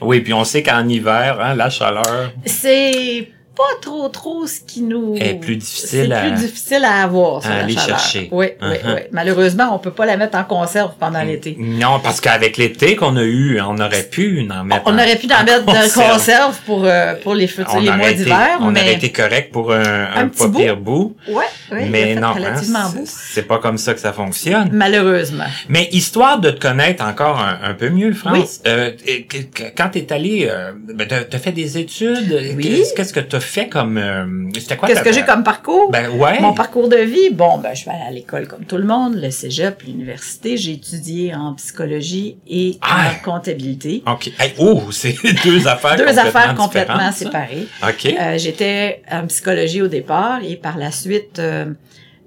Oui, 0.00 0.20
puis 0.20 0.32
on 0.32 0.44
sait 0.44 0.62
qu'en 0.62 0.86
hiver, 0.88 1.40
hein, 1.40 1.54
la 1.54 1.70
chaleur... 1.70 2.32
C'est 2.44 3.28
pas 3.56 3.62
trop 3.80 4.08
trop 4.08 4.46
ce 4.46 4.60
qui 4.60 4.82
nous 4.82 5.14
Est 5.16 5.34
plus 5.34 5.56
difficile 5.56 6.06
c'est 6.08 6.12
à- 6.12 6.20
plus 6.22 6.32
difficile 6.32 6.84
à 6.84 7.02
avoir 7.04 7.42
ça, 7.42 7.50
à 7.50 7.60
aller 7.60 7.74
chaleur. 7.74 7.98
chercher. 8.00 8.28
Oui, 8.32 8.46
oui, 8.60 8.68
Uh-huh. 8.68 8.94
oui. 8.96 9.00
Malheureusement, 9.12 9.74
on 9.74 9.78
peut 9.78 9.92
pas 9.92 10.06
la 10.06 10.16
mettre 10.16 10.36
en 10.36 10.44
conserve 10.44 10.92
pendant 10.98 11.22
l'été. 11.22 11.56
Non, 11.58 12.00
parce 12.02 12.20
qu'avec 12.20 12.56
l'été 12.56 12.96
qu'on 12.96 13.16
a 13.16 13.22
eu, 13.22 13.60
on 13.60 13.78
aurait 13.78 14.02
pu 14.04 14.46
en 14.50 14.64
mettre 14.64 14.82
On 14.86 14.90
en- 14.90 14.94
aurait 14.98 15.16
pu 15.16 15.26
en 15.32 15.44
mettre 15.44 15.64
de 15.66 15.94
conserve 15.94 16.56
pour 16.66 16.84
euh, 16.84 17.14
pour 17.22 17.34
les 17.34 17.46
futurs 17.46 17.74
On 17.76 17.80
les 17.80 17.90
mois 17.92 18.12
d'hiver, 18.12 18.58
On 18.60 18.70
mais 18.72 18.80
aurait 18.80 18.94
été 18.94 19.12
correct 19.12 19.52
pour 19.52 19.72
un, 19.72 19.80
un, 19.82 20.16
Un 20.24 20.28
pas 20.28 20.48
petit 20.48 20.56
pire 20.62 20.76
bout. 20.76 21.16
ouais, 21.28 21.44
il 21.80 21.90
mais 21.90 22.14
non, 22.16 22.28
hein, 22.36 22.56
c'est- 23.04 23.42
pas 23.42 23.58
comme 23.58 23.78
ça 23.78 23.94
que 23.94 24.00
ça 24.00 24.12
fonctionne. 24.12 24.70
Malheureusement. 24.72 25.44
Mais 25.68 25.88
histoire 25.92 26.40
de 26.40 26.50
te 26.50 26.60
connaître 26.60 27.04
encore 27.04 27.38
un, 27.38 27.58
un 27.70 27.74
peu 27.74 27.88
mieux, 27.90 28.12
France, 28.12 28.60
euh, 28.66 28.90
que- 29.28 29.42
que- 29.42 29.70
quand 29.76 29.90
t'es 29.92 30.12
allé, 30.12 30.48
euh, 30.50 30.72
ben, 30.92 31.06
t'as 31.06 31.38
fait 31.38 31.52
des 31.52 31.78
études. 31.78 32.54
Oui. 32.56 32.62
Qu'est-ce 32.62 32.94
qu'est-ce 32.94 33.12
que 33.12 33.20
t'as 33.20 33.40
fait 33.44 33.68
comme... 33.68 33.98
euh, 33.98 34.24
C'était 34.54 34.76
quoi 34.76 34.88
Qu'est-ce 34.88 35.02
que 35.02 35.12
j'ai 35.12 35.22
comme 35.24 35.42
parcours? 35.44 35.90
Ben 35.90 36.10
ouais. 36.10 36.40
Mon 36.40 36.52
parcours 36.54 36.88
de 36.88 36.96
vie, 36.96 37.30
bon, 37.30 37.58
ben, 37.58 37.74
je 37.74 37.84
vais 37.84 37.90
aller 37.92 38.04
à 38.08 38.10
l'école 38.10 38.46
comme 38.48 38.64
tout 38.64 38.76
le 38.76 38.84
monde, 38.84 39.14
le 39.16 39.30
cégep, 39.30 39.82
l'université. 39.82 40.56
J'ai 40.56 40.72
étudié 40.72 41.34
en 41.34 41.54
psychologie 41.54 42.36
et 42.48 42.78
Ah! 42.82 43.10
en 43.10 43.24
comptabilité. 43.32 44.02
OK. 44.06 44.30
Hey, 44.38 44.54
oh, 44.58 44.82
c'est 44.90 45.14
deux 45.44 45.66
affaires 45.68 45.96
Deux 45.96 46.04
complètement 46.04 46.22
affaires 46.28 46.54
complètement 46.54 47.12
séparées. 47.12 47.66
OK. 47.82 48.06
Euh, 48.06 48.38
J'étais 48.38 49.02
en 49.10 49.26
psychologie 49.26 49.82
au 49.82 49.88
départ 49.88 50.40
et 50.46 50.56
par 50.56 50.78
la 50.78 50.90
suite, 50.90 51.38
euh, 51.38 51.66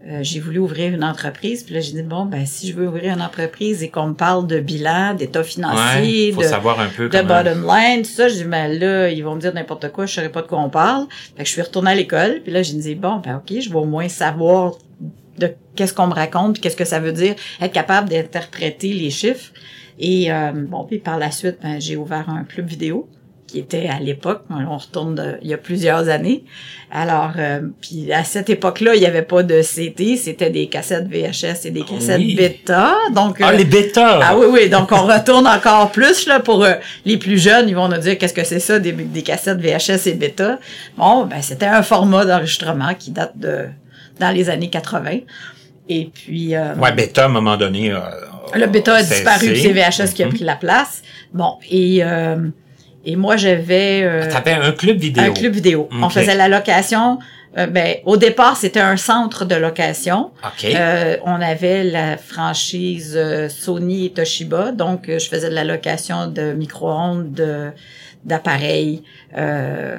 euh, 0.09 0.19
j'ai 0.21 0.39
voulu 0.39 0.59
ouvrir 0.59 0.93
une 0.93 1.03
entreprise. 1.03 1.63
Puis 1.63 1.73
là, 1.73 1.81
j'ai 1.81 1.91
dit, 1.91 2.01
bon, 2.01 2.25
ben 2.25 2.45
si 2.45 2.69
je 2.69 2.75
veux 2.75 2.87
ouvrir 2.87 3.13
une 3.13 3.21
entreprise 3.21 3.83
et 3.83 3.89
qu'on 3.89 4.07
me 4.07 4.13
parle 4.13 4.47
de 4.47 4.59
bilan, 4.59 5.15
d'état 5.15 5.43
financier, 5.43 6.29
ouais, 6.29 6.31
faut 6.33 6.41
de, 6.43 6.47
savoir 6.47 6.79
un 6.79 6.87
peu 6.87 7.09
de 7.09 7.21
bottom 7.21 7.67
line, 7.67 8.03
tout 8.03 8.09
ça, 8.09 8.29
je 8.29 8.35
dis, 8.35 8.43
ben 8.45 8.79
là, 8.79 9.09
ils 9.09 9.21
vont 9.21 9.35
me 9.35 9.41
dire 9.41 9.53
n'importe 9.53 9.91
quoi, 9.91 10.05
je 10.05 10.13
saurais 10.13 10.31
pas 10.31 10.41
de 10.41 10.47
quoi 10.47 10.59
on 10.59 10.69
parle. 10.69 11.07
Fait 11.35 11.43
que 11.43 11.49
je 11.49 11.53
suis 11.53 11.61
retournée 11.61 11.91
à 11.91 11.95
l'école, 11.95 12.39
puis 12.41 12.53
là, 12.53 12.63
j'ai 12.63 12.75
dit, 12.75 12.95
bon, 12.95 13.17
ben 13.17 13.35
ok, 13.35 13.59
je 13.59 13.69
vais 13.69 13.75
au 13.75 13.85
moins 13.85 14.07
savoir 14.07 14.75
de 15.37 15.53
qu'est-ce 15.75 15.93
qu'on 15.93 16.07
me 16.07 16.13
raconte, 16.13 16.53
puis 16.53 16.61
qu'est-ce 16.61 16.77
que 16.77 16.85
ça 16.85 16.99
veut 16.99 17.11
dire, 17.11 17.35
être 17.59 17.73
capable 17.73 18.07
d'interpréter 18.07 18.93
les 18.93 19.09
chiffres. 19.09 19.51
Et 19.99 20.31
euh, 20.31 20.51
bon, 20.53 20.85
puis 20.85 20.99
par 20.99 21.17
la 21.17 21.31
suite, 21.31 21.57
ben, 21.61 21.81
j'ai 21.81 21.97
ouvert 21.97 22.29
un 22.29 22.43
club 22.43 22.67
vidéo 22.67 23.09
qui 23.47 23.59
était 23.59 23.87
à 23.87 23.99
l'époque, 23.99 24.43
on 24.49 24.77
retourne 24.77 25.15
de- 25.15 25.37
il 25.41 25.47
y 25.49 25.53
a 25.53 25.57
plusieurs 25.57 26.09
années. 26.09 26.43
Alors, 26.91 27.31
euh, 27.37 27.61
puis 27.81 28.11
à 28.11 28.23
cette 28.25 28.49
époque-là, 28.49 28.93
il 28.95 28.99
n'y 28.99 29.05
avait 29.05 29.21
pas 29.21 29.41
de 29.41 29.61
CT, 29.61 30.17
c'était 30.17 30.49
des 30.49 30.67
cassettes 30.67 31.07
VHS 31.07 31.65
et 31.65 31.71
des 31.71 31.81
cassettes 31.83 32.17
Oui. 32.19 32.35
bêta. 32.35 32.95
Donc, 33.15 33.37
Ah, 33.41 33.49
euh, 33.49 33.53
les 33.53 33.63
bêtas! 33.65 34.19
ah 34.21 34.37
oui, 34.37 34.47
oui, 34.51 34.69
donc 34.69 34.91
on 34.91 35.05
retourne 35.05 35.47
encore 35.47 35.91
plus 35.91 36.27
là 36.27 36.39
pour 36.41 36.63
euh, 36.65 36.73
les 37.05 37.15
plus 37.17 37.37
jeunes, 37.41 37.69
ils 37.69 37.75
vont 37.75 37.87
nous 37.87 37.97
dire 37.97 38.17
qu'est-ce 38.17 38.33
que 38.33 38.43
c'est 38.43 38.59
ça, 38.59 38.79
des, 38.79 38.91
des 38.91 39.21
cassettes 39.23 39.59
VHS 39.59 40.07
et 40.07 40.13
bêta. 40.13 40.59
Bon, 40.97 41.25
ben 41.25 41.41
c'était 41.41 41.65
un 41.67 41.83
format 41.83 42.25
d'enregistrement 42.25 42.93
qui 42.99 43.11
date 43.11 43.37
de 43.37 43.65
dans 44.19 44.31
les 44.31 44.49
années 44.49 44.69
80. 44.69 45.19
Et 45.89 46.09
puis 46.13 46.53
euh, 46.55 46.75
Ouais, 46.75 46.91
bêta, 46.91 47.23
à 47.23 47.25
un 47.27 47.29
moment 47.29 47.55
donné... 47.55 47.93
le 48.55 48.65
bêta 48.67 48.95
a 48.95 49.03
disparu, 49.03 49.55
c'est 49.55 49.71
VHS 49.71 50.13
qui 50.13 50.23
a 50.23 50.25
Mhm. 50.25 50.33
pris 50.33 50.43
la 50.43 50.55
place. 50.55 51.01
Bon, 51.33 51.57
et 51.69 51.99
euh, 52.03 52.35
et 53.09 53.15
moi 53.15 53.35
j'avais 53.37 54.01
euh, 54.03 54.29
T'avais 54.31 54.51
un 54.53 54.71
club 54.71 54.97
vidéo. 54.97 55.23
un 55.23 55.31
club 55.31 55.53
vidéo. 55.53 55.89
On 55.91 56.09
faisait 56.09 56.35
la 56.35 56.47
location. 56.47 57.19
euh, 57.57 57.65
ben, 57.67 57.95
au 58.05 58.17
départ, 58.17 58.55
c'était 58.57 58.79
un 58.81 58.97
centre 58.97 59.45
de 59.45 59.55
location. 59.55 60.31
OK. 60.43 60.65
Euh, 60.65 61.17
on 61.25 61.39
avait 61.53 61.83
la 61.83 62.17
franchise 62.17 63.13
euh, 63.15 63.49
Sony 63.49 64.05
et 64.07 64.09
Toshiba, 64.11 64.71
donc 64.71 65.09
euh, 65.09 65.17
je 65.19 65.27
faisais 65.27 65.49
de 65.49 65.55
la 65.55 65.63
location 65.63 66.27
de 66.27 66.53
micro-ondes, 66.53 67.31
de- 67.33 67.71
d'appareils, 68.25 69.03
euh, 69.37 69.97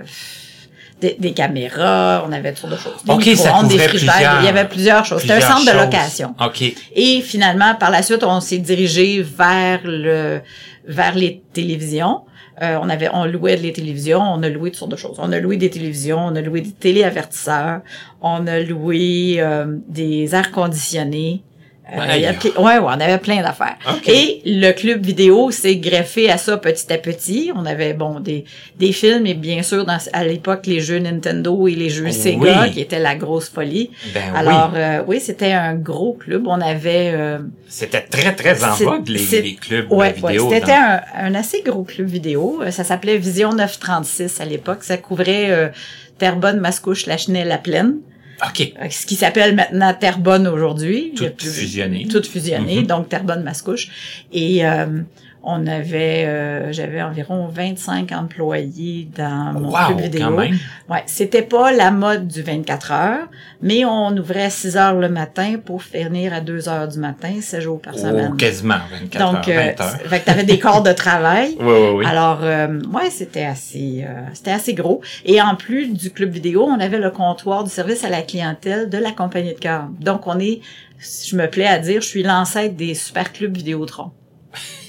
des, 1.01 1.17
des 1.19 1.33
caméras, 1.33 2.25
on 2.29 2.33
avait 2.33 2.53
toutes 2.53 2.69
sortes 2.71 2.73
de 2.73 2.79
choses. 2.79 3.05
Des 3.05 3.13
OK, 3.13 3.25
ça 3.25 3.31
micro-ondes, 3.51 3.69
des 3.69 3.79
frigidaires, 3.79 4.39
il 4.41 4.45
y 4.47 4.49
avait 4.49 4.65
plusieurs 4.69 5.05
choses. 5.05 5.23
C'était 5.23 5.35
un 5.35 5.41
centre 5.41 5.65
de 5.73 5.77
location. 5.79 6.35
OK. 6.45 6.63
Et 6.95 7.21
finalement, 7.23 7.75
par 7.77 7.91
la 7.91 8.03
suite, 8.03 8.23
on 8.25 8.41
s'est 8.41 8.59
dirigé 8.59 9.23
vers 9.23 9.81
le 9.85 10.41
vers 10.87 11.15
les 11.15 11.43
télévisions. 11.53 12.23
Euh, 12.63 12.79
on 12.81 12.89
avait, 12.89 13.09
on 13.13 13.25
louait 13.25 13.57
les 13.57 13.73
télévisions, 13.73 14.21
on 14.21 14.43
a 14.43 14.49
loué 14.49 14.71
toutes 14.71 14.79
sortes 14.79 14.91
de 14.91 14.97
choses. 14.97 15.17
On 15.19 15.33
a 15.33 15.39
loué 15.39 15.57
des 15.57 15.71
télévisions, 15.71 16.19
on 16.19 16.35
a 16.35 16.41
loué 16.41 16.61
des 16.61 16.73
téléavertisseurs, 16.73 17.81
on 18.21 18.47
a 18.47 18.61
loué 18.61 19.37
euh, 19.39 19.77
des 19.89 20.35
airs 20.35 20.51
conditionnés. 20.51 21.43
Euh, 21.91 21.97
ouais, 22.59 22.59
ouais, 22.59 22.79
on 22.83 22.87
avait 22.89 23.19
plein 23.19 23.41
d'affaires. 23.43 23.77
OK. 23.91 24.09
Et 24.09 24.43
le 24.45 24.73
club 24.73 25.05
vidéo 25.07 25.51
s'est 25.51 25.77
greffé 25.77 26.29
à 26.31 26.37
ça 26.37 26.57
petit 26.59 26.93
à 26.93 26.99
petit. 26.99 27.51
On 27.55 27.65
avait 27.65 27.95
bon 27.95 28.21
des 28.21 28.45
des 28.79 28.93
films 28.93 29.27
et 29.27 29.35
bien 29.35 29.63
sûr 29.63 29.87
dans, 29.87 29.97
à 30.13 30.25
l'époque 30.25 30.67
les 30.67 30.81
jeux 30.81 30.99
Nintendo 30.99 31.67
et 31.67 31.75
les 31.75 31.89
jeux 31.89 32.05
Oui. 32.05 32.13
Sega 32.13 32.69
qui 32.69 32.81
étaient 32.81 32.99
la 32.99 33.15
grosse 33.15 33.49
folie. 33.49 33.91
Ben 34.13 34.35
Alors 34.35 34.71
oui. 34.75 34.79
euh, 34.81 35.03
oui, 35.07 35.21
c'était 35.21 35.53
un 35.53 35.75
gros 35.77 36.13
club. 36.13 36.47
On 36.47 36.61
avait 36.61 37.13
euh, 37.15 37.39
C'était 37.69 38.03
très, 38.03 38.35
très 38.35 38.63
en 38.65 38.75
vogue, 38.75 39.09
les, 39.09 39.41
les 39.41 39.55
clubs 39.55 39.91
Ouais, 39.91 40.13
vidéo. 40.13 40.51
c'était 40.53 40.73
un, 40.73 41.01
un 41.17 41.35
assez 41.35 41.63
gros 41.63 41.85
club 41.85 42.07
vidéo. 42.09 42.61
Euh, 42.63 42.71
Ça 42.71 42.85
s'appelait 42.85 43.17
Vision 43.17 43.53
936 43.55 44.41
à 44.41 44.45
l'époque. 44.45 44.85
Ça 44.85 44.99
couvrait 44.99 45.51
euh, 45.51 45.69
Terrebonne, 46.19 46.61
Mascouche, 46.61 47.07
La 47.07 47.17
Chenelle, 47.17 47.49
La 47.49 47.59
Plaine. 47.59 47.95
OK. 48.47 48.73
Euh, 48.81 48.87
Ce 48.91 49.07
qui 49.07 49.17
s'appelle 49.17 49.55
maintenant 49.55 49.93
Terrebonne 49.95 50.47
aujourd'hui. 50.47 51.13
Tout 51.17 51.25
fusionné. 51.39 52.07
Tout 52.09 52.23
fusionné, 52.23 52.77
Mhm. 52.81 52.87
donc 52.87 53.09
Terrebonne, 53.09 53.43
Mascouche. 53.43 53.89
Et 54.33 54.65
euh, 54.65 55.01
on 55.51 55.67
avait, 55.67 56.27
euh, 56.27 56.73
j'avais 56.73 57.01
environ 57.01 57.49
25 57.49 58.13
employés 58.13 59.09
dans 59.17 59.55
mon 59.55 59.71
Wow, 59.71 59.87
club 59.87 60.01
vidéo. 60.01 60.21
quand 60.27 60.31
même. 60.37 60.59
Ouais, 60.91 61.03
c'était 61.07 61.41
pas 61.43 61.73
la 61.73 61.91
mode 61.91 62.29
du 62.29 62.43
24 62.43 62.93
heures, 62.93 63.27
mais 63.63 63.85
on 63.87 64.15
ouvrait 64.17 64.45
à 64.45 64.51
6 64.51 64.77
heures 64.77 64.95
le 64.95 65.09
matin 65.09 65.55
pour 65.65 65.83
finir 65.83 66.35
à 66.35 66.41
2 66.43 66.69
heures 66.69 66.87
du 66.87 66.99
matin, 66.99 67.33
7 67.41 67.63
jours 67.63 67.81
par 67.81 67.95
Oh, 67.97 68.01
semaine. 68.01 68.37
quasiment 68.37 68.77
24 68.93 69.19
Donc, 69.33 69.49
heures, 69.49 69.59
euh, 69.59 69.73
20 69.77 69.81
heures. 69.81 69.91
fait 70.11 70.21
que 70.21 70.25
t'avais 70.27 70.45
des 70.45 70.59
corps 70.59 70.83
de 70.83 70.93
travail. 70.93 71.57
Oui, 71.59 71.67
oui, 71.67 71.89
oui. 71.97 72.05
Alors, 72.07 72.41
euh, 72.43 72.81
ouais, 72.93 73.09
c'était 73.11 73.45
assez, 73.45 74.05
euh, 74.07 74.13
c'était 74.35 74.51
assez 74.53 74.75
gros. 74.75 75.01
Et 75.25 75.41
en 75.41 75.55
plus 75.57 75.87
du 75.93 76.11
club 76.11 76.31
vidéo, 76.31 76.65
on 76.65 76.79
avait 76.79 76.99
le 76.99 77.11
comptoir 77.11 77.65
du 77.65 77.71
service 77.71 78.05
à 78.05 78.11
la 78.11 78.21
clientèle 78.21 78.91
de 78.91 78.99
la 78.99 79.13
compagnie 79.13 79.55
de 79.55 79.59
cœur. 79.59 79.85
Donc, 79.99 80.27
on 80.27 80.39
est, 80.39 80.61
je 81.27 81.37
me 81.37 81.47
plais 81.49 81.67
à 81.67 81.79
dire, 81.79 82.03
je 82.03 82.07
suis 82.07 82.23
l'ancêtre 82.23 82.75
des 82.77 82.95
super 82.95 83.33
clubs 83.33 83.57
Vidéotron. 83.57 84.11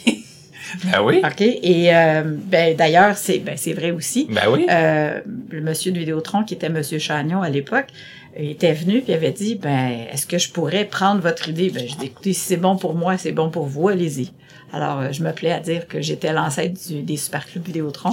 Ben 0.86 1.02
oui. 1.04 1.22
OK? 1.26 1.42
Et, 1.42 1.96
euh, 1.96 2.24
ben, 2.26 2.76
d'ailleurs, 2.76 3.18
c'est, 3.18 3.40
ben, 3.40 3.56
c'est 3.58 3.74
vrai 3.74 3.92
aussi. 3.92 4.28
Ben 4.30 4.44
oui. 4.52 4.68
Euh, 4.70 5.22
le 5.50 5.62
monsieur 5.62 5.92
de 5.92 6.00
Vidéotron, 6.00 6.44
qui 6.44 6.54
était 6.54 6.70
monsieur 6.70 7.00
Chagnon 7.00 7.42
à 7.42 7.50
l'époque, 7.50 7.88
était 8.36 8.74
venu 8.74 9.02
puis 9.02 9.14
avait 9.14 9.32
dit, 9.32 9.56
ben, 9.56 10.06
est-ce 10.12 10.26
que 10.26 10.38
je 10.38 10.52
pourrais 10.52 10.86
prendre 10.86 11.22
votre 11.22 11.50
idée? 11.50 11.70
Ben, 11.70 11.88
je 11.88 11.96
dis, 11.96 12.06
écoutez, 12.08 12.34
si 12.34 12.42
c'est 12.42 12.58
bon 12.58 12.78
pour 12.78 12.96
moi, 12.96 13.18
c'est 13.18 13.32
bon 13.32 13.50
pour 13.50 13.66
vous, 13.66 13.90
allez-y. 13.90 14.32
Alors, 14.72 15.00
euh, 15.00 15.12
je 15.12 15.24
me 15.24 15.32
plais 15.32 15.52
à 15.52 15.60
dire 15.60 15.88
que 15.88 16.02
j'étais 16.02 16.32
l'ancêtre 16.32 16.80
des 16.90 17.18
super 17.18 17.46
clubs 17.46 17.66
Vidéotron. 17.66 18.12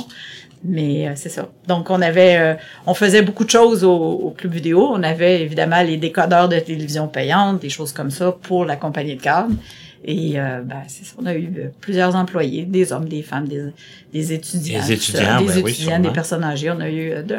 Mais 0.64 1.06
euh, 1.06 1.12
c'est 1.14 1.28
ça. 1.28 1.48
Donc, 1.68 1.90
on 1.90 2.00
avait, 2.00 2.38
euh, 2.38 2.54
on 2.86 2.94
faisait 2.94 3.22
beaucoup 3.22 3.44
de 3.44 3.50
choses 3.50 3.84
au, 3.84 3.94
au 3.94 4.30
club 4.30 4.52
vidéo. 4.52 4.88
On 4.90 5.02
avait 5.02 5.42
évidemment 5.42 5.82
les 5.82 5.96
décodeurs 5.96 6.48
de 6.48 6.58
télévision 6.58 7.08
payante, 7.08 7.60
des 7.60 7.68
choses 7.68 7.92
comme 7.92 8.10
ça 8.10 8.32
pour 8.32 8.64
la 8.64 8.76
compagnie 8.76 9.16
de 9.16 9.22
câble. 9.22 9.54
Et 10.08 10.38
euh, 10.38 10.60
ben, 10.62 10.82
c'est 10.86 11.04
ça. 11.04 11.14
On 11.20 11.26
a 11.26 11.34
eu 11.34 11.52
euh, 11.58 11.68
plusieurs 11.80 12.14
employés, 12.14 12.64
des 12.64 12.92
hommes, 12.92 13.08
des 13.08 13.22
femmes, 13.22 13.48
des, 13.48 13.64
des 14.12 14.32
étudiants, 14.32 14.80
Des 14.80 14.92
étudiants, 14.92 15.40
des 15.40 15.46
ben 15.46 15.66
étudiants, 15.66 15.98
des 15.98 16.10
personnes 16.10 16.44
âgées. 16.44 16.70
On 16.70 16.80
a 16.80 16.88
eu 16.88 17.10
euh, 17.10 17.22
de 17.22 17.36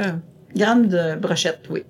grandes 0.55 1.17
brochettes, 1.21 1.61
oui. 1.69 1.83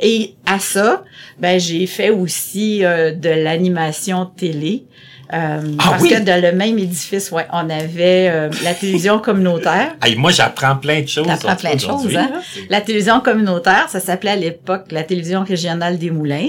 Et 0.00 0.34
à 0.44 0.58
ça, 0.58 1.04
ben 1.38 1.60
j'ai 1.60 1.86
fait 1.86 2.10
aussi 2.10 2.84
euh, 2.84 3.12
de 3.12 3.28
l'animation 3.28 4.26
télé. 4.26 4.84
Euh, 5.32 5.60
Ah 5.78 5.90
parce 5.90 6.02
oui? 6.02 6.08
que 6.08 6.20
dans 6.20 6.42
le 6.42 6.52
même 6.52 6.78
édifice, 6.78 7.30
ouais, 7.30 7.46
on 7.52 7.68
avait 7.68 8.28
euh, 8.30 8.50
la 8.64 8.74
télévision 8.74 9.18
communautaire. 9.28 9.94
Hey, 10.02 10.16
moi, 10.16 10.30
j'apprends 10.32 10.76
plein 10.76 11.02
de 11.02 11.06
choses. 11.06 11.26
T'apprends 11.26 11.54
plein 11.54 11.74
de 11.74 11.80
choses, 11.80 12.16
hein? 12.16 12.30
La 12.70 12.80
télévision 12.80 13.20
communautaire, 13.20 13.86
ça 13.88 14.00
s'appelait 14.00 14.30
à 14.30 14.36
l'époque 14.36 14.86
la 14.90 15.02
télévision 15.04 15.44
régionale 15.44 15.98
des 15.98 16.10
Moulins. 16.10 16.48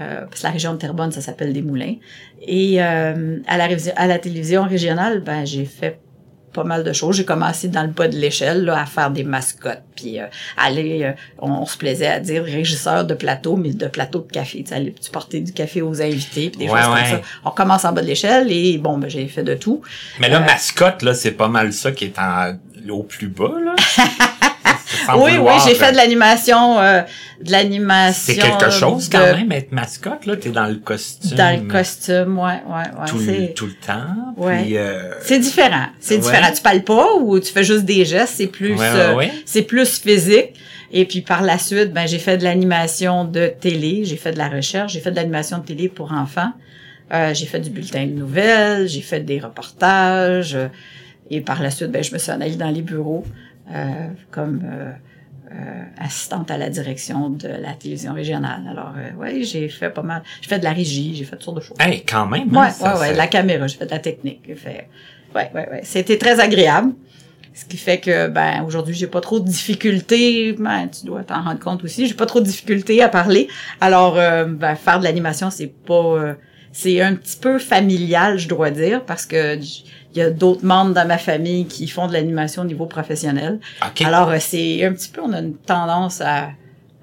Euh, 0.00 0.22
parce 0.26 0.40
que 0.42 0.46
la 0.46 0.52
région 0.52 0.72
de 0.72 0.78
Terrebonne, 0.78 1.10
ça 1.12 1.20
s'appelle 1.20 1.52
des 1.52 1.62
Moulins. 1.62 1.94
Et 2.46 2.82
euh, 2.82 3.38
à, 3.46 3.56
la, 3.56 3.68
à 3.96 4.06
la 4.06 4.18
télévision 4.18 4.62
régionale, 4.64 5.20
ben 5.20 5.44
j'ai 5.44 5.64
fait 5.64 5.98
pas 6.52 6.64
mal 6.64 6.82
de 6.82 6.92
choses. 6.94 7.16
J'ai 7.16 7.24
commencé 7.26 7.68
dans 7.68 7.82
le 7.82 7.88
bas 7.88 8.08
de 8.08 8.16
l'échelle 8.16 8.64
là, 8.64 8.80
à 8.80 8.86
faire 8.86 9.10
des 9.10 9.22
mascottes, 9.24 9.82
puis 9.96 10.18
euh, 10.18 10.24
aller, 10.56 11.02
euh, 11.04 11.12
on, 11.38 11.50
on 11.50 11.66
se 11.66 11.76
plaisait 11.76 12.06
à 12.06 12.20
dire 12.20 12.42
régisseur 12.42 13.04
de 13.04 13.12
plateau, 13.14 13.56
mais 13.56 13.70
de 13.74 13.86
plateau 13.86 14.20
de 14.20 14.32
café. 14.32 14.62
Tu 14.62 14.68
sais, 14.70 14.74
aller 14.76 14.94
tu 14.94 15.10
porter 15.10 15.40
du 15.40 15.52
café 15.52 15.82
aux 15.82 16.00
invités, 16.00 16.48
puis 16.50 16.58
des 16.66 16.68
Ouais, 16.72 16.80
choses 16.80 16.94
ouais. 16.94 17.00
comme 17.10 17.10
ça. 17.10 17.20
On 17.44 17.50
commence 17.50 17.84
en 17.84 17.92
bas 17.92 18.00
de 18.00 18.06
l'échelle 18.06 18.50
et 18.50 18.78
bon, 18.78 18.96
ben 18.98 19.10
j'ai 19.10 19.26
fait 19.28 19.42
de 19.42 19.54
tout. 19.54 19.82
Mais 20.20 20.28
là, 20.30 20.38
Euh, 20.38 20.46
mascotte, 20.46 21.02
là, 21.02 21.12
c'est 21.12 21.32
pas 21.32 21.48
mal 21.48 21.72
ça 21.72 21.92
qui 21.92 22.06
est 22.06 22.18
en, 22.18 22.54
au 22.88 23.02
plus 23.02 23.28
bas, 23.28 23.52
là. 23.62 23.74
Oui, 25.16 25.36
vouloir, 25.36 25.56
oui, 25.56 25.62
j'ai 25.66 25.74
fait 25.74 25.86
euh, 25.88 25.92
de 25.92 25.96
l'animation, 25.96 26.78
euh, 26.80 27.02
de 27.42 27.52
l'animation. 27.52 28.34
C'est 28.34 28.40
quelque 28.40 28.70
chose 28.70 29.08
de- 29.08 29.12
quand 29.16 29.24
même, 29.36 29.52
être 29.52 29.72
mascotte, 29.72 30.26
là. 30.26 30.36
T'es 30.36 30.50
dans 30.50 30.66
le 30.66 30.76
costume. 30.76 31.36
Dans 31.36 31.60
le 31.62 31.68
costume, 31.70 32.38
ouais, 32.38 32.62
ouais, 32.66 33.00
ouais. 33.00 33.06
Tout, 33.08 33.18
le, 33.18 33.54
tout 33.54 33.66
le 33.66 33.74
temps. 33.74 34.34
Ouais. 34.36 34.62
Puis, 34.62 34.76
euh, 34.76 35.12
C'est 35.22 35.38
différent. 35.38 35.86
C'est 36.00 36.14
Ouais. 36.16 36.20
différent. 36.20 36.52
Tu 36.54 36.62
parles 36.62 36.82
pas 36.82 37.14
ou 37.20 37.38
tu 37.40 37.52
fais 37.52 37.64
juste 37.64 37.84
des 37.84 38.04
gestes, 38.04 38.34
c'est 38.36 38.46
plus 38.46 38.74
Ouais, 38.74 38.86
euh, 38.86 39.14
ouais. 39.14 39.32
c'est 39.46 39.62
plus 39.62 39.98
physique. 40.00 40.54
Et 40.90 41.04
puis 41.04 41.20
par 41.20 41.42
la 41.42 41.58
suite, 41.58 41.92
ben 41.92 42.06
j'ai 42.06 42.18
fait 42.18 42.38
de 42.38 42.44
l'animation 42.44 43.24
de 43.26 43.48
télé, 43.60 44.04
j'ai 44.06 44.16
fait 44.16 44.32
de 44.32 44.38
la 44.38 44.48
recherche, 44.48 44.94
j'ai 44.94 45.00
fait 45.00 45.10
de 45.10 45.16
l'animation 45.16 45.58
de 45.58 45.64
télé 45.64 45.88
pour 45.90 46.12
enfants. 46.12 46.52
Euh, 47.12 47.34
j'ai 47.34 47.44
fait 47.46 47.60
du 47.60 47.68
bulletin 47.70 48.06
de 48.06 48.12
nouvelles, 48.12 48.88
j'ai 48.88 49.02
fait 49.02 49.20
des 49.20 49.38
reportages. 49.38 50.54
euh, 50.54 50.68
et 51.30 51.42
par 51.42 51.62
la 51.62 51.70
suite, 51.70 51.90
ben 51.90 52.02
je 52.02 52.10
me 52.14 52.18
suis 52.18 52.32
en 52.32 52.40
allée 52.40 52.56
dans 52.56 52.70
les 52.70 52.80
bureaux 52.80 53.22
comme 54.30 54.62
euh, 54.64 54.92
euh, 55.50 55.82
assistante 55.98 56.50
à 56.50 56.58
la 56.58 56.68
direction 56.68 57.30
de 57.30 57.48
la 57.48 57.72
télévision 57.72 58.12
régionale. 58.12 58.68
Alors 58.70 58.92
euh, 58.98 59.18
ouais, 59.18 59.42
j'ai 59.42 59.68
fait 59.68 59.88
pas 59.88 60.02
mal. 60.02 60.22
J'ai 60.42 60.48
fait 60.48 60.58
de 60.58 60.64
la 60.64 60.72
régie, 60.72 61.14
j'ai 61.14 61.24
fait 61.24 61.36
toutes 61.36 61.44
sortes 61.44 61.56
de 61.56 61.62
choses. 61.62 61.76
hey, 61.80 62.02
quand 62.04 62.26
même. 62.26 62.54
Ouais, 62.54 62.66
hein, 62.82 62.94
ouais, 62.94 63.00
ouais, 63.00 63.14
la 63.14 63.26
caméra, 63.26 63.66
j'ai 63.66 63.78
fait 63.78 63.86
de 63.86 63.90
la 63.90 63.98
technique. 63.98 64.42
J'ai 64.46 64.54
Fait, 64.54 64.88
ouais, 65.34 65.50
ouais, 65.54 65.68
ouais. 65.70 65.80
C'était 65.84 66.18
très 66.18 66.38
agréable. 66.38 66.92
Ce 67.54 67.64
qui 67.64 67.76
fait 67.76 67.98
que, 67.98 68.28
ben, 68.28 68.62
aujourd'hui, 68.62 68.94
j'ai 68.94 69.06
pas 69.06 69.20
trop 69.20 69.40
de 69.40 69.46
difficultés. 69.46 70.52
Ben, 70.52 70.88
tu 70.88 71.06
dois 71.06 71.24
t'en 71.24 71.42
rendre 71.42 71.58
compte 71.58 71.82
aussi. 71.82 72.06
J'ai 72.06 72.14
pas 72.14 72.26
trop 72.26 72.40
de 72.40 72.44
difficultés 72.44 73.02
à 73.02 73.08
parler. 73.08 73.48
Alors, 73.80 74.16
euh, 74.18 74.44
ben, 74.44 74.76
faire 74.76 74.98
de 74.98 75.04
l'animation, 75.04 75.50
c'est 75.50 75.66
pas, 75.66 75.94
euh, 75.94 76.34
c'est 76.72 77.00
un 77.00 77.14
petit 77.14 77.36
peu 77.36 77.58
familial, 77.58 78.38
je 78.38 78.48
dois 78.48 78.70
dire, 78.70 79.04
parce 79.04 79.26
que 79.26 79.58
il 80.14 80.18
y 80.18 80.22
a 80.22 80.30
d'autres 80.30 80.64
membres 80.64 80.94
dans 80.94 81.06
ma 81.06 81.18
famille 81.18 81.66
qui 81.66 81.86
font 81.86 82.06
de 82.06 82.12
l'animation 82.12 82.62
au 82.62 82.64
niveau 82.64 82.86
professionnel. 82.86 83.60
OK. 83.86 84.02
Alors, 84.02 84.30
euh, 84.30 84.38
c'est 84.40 84.84
un 84.84 84.92
petit 84.92 85.10
peu, 85.10 85.20
on 85.22 85.32
a 85.32 85.40
une 85.40 85.54
tendance 85.54 86.20
à, 86.20 86.50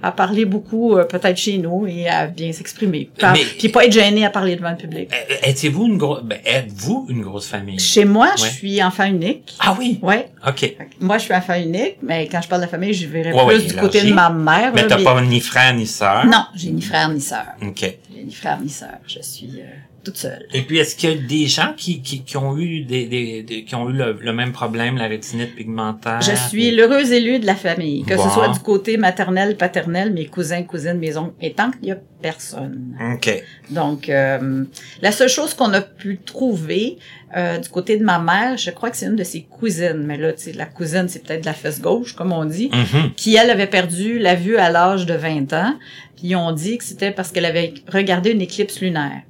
à 0.04 0.12
parler 0.12 0.46
beaucoup, 0.46 0.96
euh, 0.96 1.04
peut-être 1.06 1.38
chez 1.38 1.58
nous, 1.58 1.88
et 1.88 2.08
à 2.08 2.28
bien 2.28 2.52
s'exprimer. 2.52 3.10
Puis 3.58 3.70
pas 3.70 3.86
être 3.86 3.92
gêné 3.92 4.26
à 4.26 4.30
parler 4.30 4.56
devant 4.56 4.70
le 4.72 4.76
public. 4.78 5.10
Euh, 5.12 5.36
Étiez-vous 5.50 5.86
une 5.86 5.98
grosse, 5.98 6.22
ben, 6.24 6.38
êtes-vous 6.46 7.08
une 7.10 7.22
grosse 7.22 7.48
famille? 7.48 7.80
Chez 7.80 8.06
moi, 8.06 8.30
je 8.38 8.44
suis 8.44 8.84
enfant 8.84 9.06
unique. 9.06 9.56
Ah 9.60 9.76
oui? 9.80 9.98
Ouais. 10.02 10.30
OK. 10.48 10.76
Moi, 11.00 11.18
je 11.18 11.24
suis 11.24 11.34
enfant 11.34 11.56
unique, 11.56 11.98
mais 12.04 12.28
quand 12.28 12.42
je 12.42 12.48
parle 12.48 12.62
de 12.64 12.68
famille, 12.68 12.94
je 12.94 13.08
verrais 13.08 13.32
Ouais, 13.34 13.46
plus 13.56 13.64
ouais, 13.64 13.68
du 13.74 13.76
côté 13.76 14.04
de 14.04 14.14
ma 14.14 14.30
mère. 14.30 14.72
Mais 14.76 14.86
t'as 14.86 15.02
pas 15.02 15.20
ni 15.22 15.40
frère 15.40 15.74
ni 15.74 15.88
sœur? 15.88 16.26
Non, 16.26 16.46
j'ai 16.56 16.70
ni 16.72 16.82
frère 16.82 17.10
ni 17.10 17.22
sœur. 17.22 17.46
OK. 17.62 17.80
J'ai 17.80 18.24
ni 18.24 18.34
frère 18.34 18.60
ni 18.62 18.70
sœur. 18.70 18.98
Je 19.08 19.20
suis 19.22 19.54
euh, 19.58 19.64
toute 20.06 20.18
seule. 20.18 20.46
Et 20.54 20.62
puis, 20.62 20.78
est-ce 20.78 20.96
qu'il 20.96 21.10
y 21.10 21.14
a 21.14 21.18
des 21.18 21.48
gens 21.48 21.74
qui, 21.76 22.02
qui, 22.02 22.24
qui 22.24 22.38
ont 22.38 22.58
eu 22.58 22.82
des, 22.82 23.06
des, 23.08 23.44
des- 23.44 23.64
qui 23.66 23.76
ont 23.76 23.90
eu 23.90 23.94
le, 23.94 24.18
le 24.22 24.34
même 24.34 24.54
problème, 24.54 24.96
la 24.98 25.08
rétinite 25.08 25.56
pigmentaire? 25.56 26.22
Je 26.22 26.36
suis 26.36 26.72
l'heureuse 26.72 27.12
élue 27.12 27.40
de 27.40 27.46
la 27.46 27.56
famille, 27.56 28.04
que 28.04 28.16
Bon. 28.16 28.24
ce 28.24 28.30
soit 28.30 28.50
du 28.50 28.60
côté 28.60 28.96
maternel, 28.98 29.58
paternel, 29.58 30.14
mes 30.14 30.28
cousins, 30.28 30.64
cousines, 30.64 31.00
mes 31.00 31.18
oncles, 31.18 31.34
mes 31.42 31.52
tantes, 31.52 31.74
il 31.82 31.90
y 31.90 31.92
a 31.92 31.98
personne. 32.22 32.96
OK. 33.16 33.44
Donc, 33.72 34.08
euh, 34.10 34.64
la 35.02 35.12
seule 35.12 35.30
chose 35.30 35.54
qu'on 35.54 35.74
a 35.74 35.82
pu 35.82 36.18
trouver 36.26 36.98
euh, 37.36 37.58
du 37.58 37.68
côté 37.70 37.98
de 37.98 38.04
ma 38.04 38.18
mère, 38.20 38.58
je 38.58 38.72
crois 38.72 38.90
que 38.90 38.98
c'est 38.98 39.06
une 39.08 39.16
de 39.18 39.24
ses 39.24 39.42
cousines, 39.42 40.04
mais 40.06 40.18
là, 40.18 40.32
tu 40.34 40.44
sais, 40.44 40.54
la 40.54 40.66
cousine, 40.66 41.08
c'est 41.10 41.24
peut-être 41.24 41.46
la 41.46 41.54
fesse 41.54 41.82
gauche, 41.82 42.14
comme 42.14 42.32
on 42.32 42.46
dit, 42.46 42.70
Mhm. 42.72 43.14
qui, 43.16 43.36
elle, 43.36 43.50
avait 43.50 43.68
perdu 43.68 44.20
la 44.20 44.36
vue 44.36 44.58
à 44.58 44.70
l'âge 44.70 45.06
de 45.06 45.14
20 45.14 45.52
ans, 45.54 45.76
puis 46.16 46.36
ont 46.36 46.52
dit 46.54 46.78
que 46.78 46.84
c'était 46.84 47.12
parce 47.12 47.32
qu'elle 47.32 47.46
avait 47.46 47.74
regardé 47.92 48.32
une 48.32 48.42
éclipse 48.42 48.80
lunaire. 48.80 49.22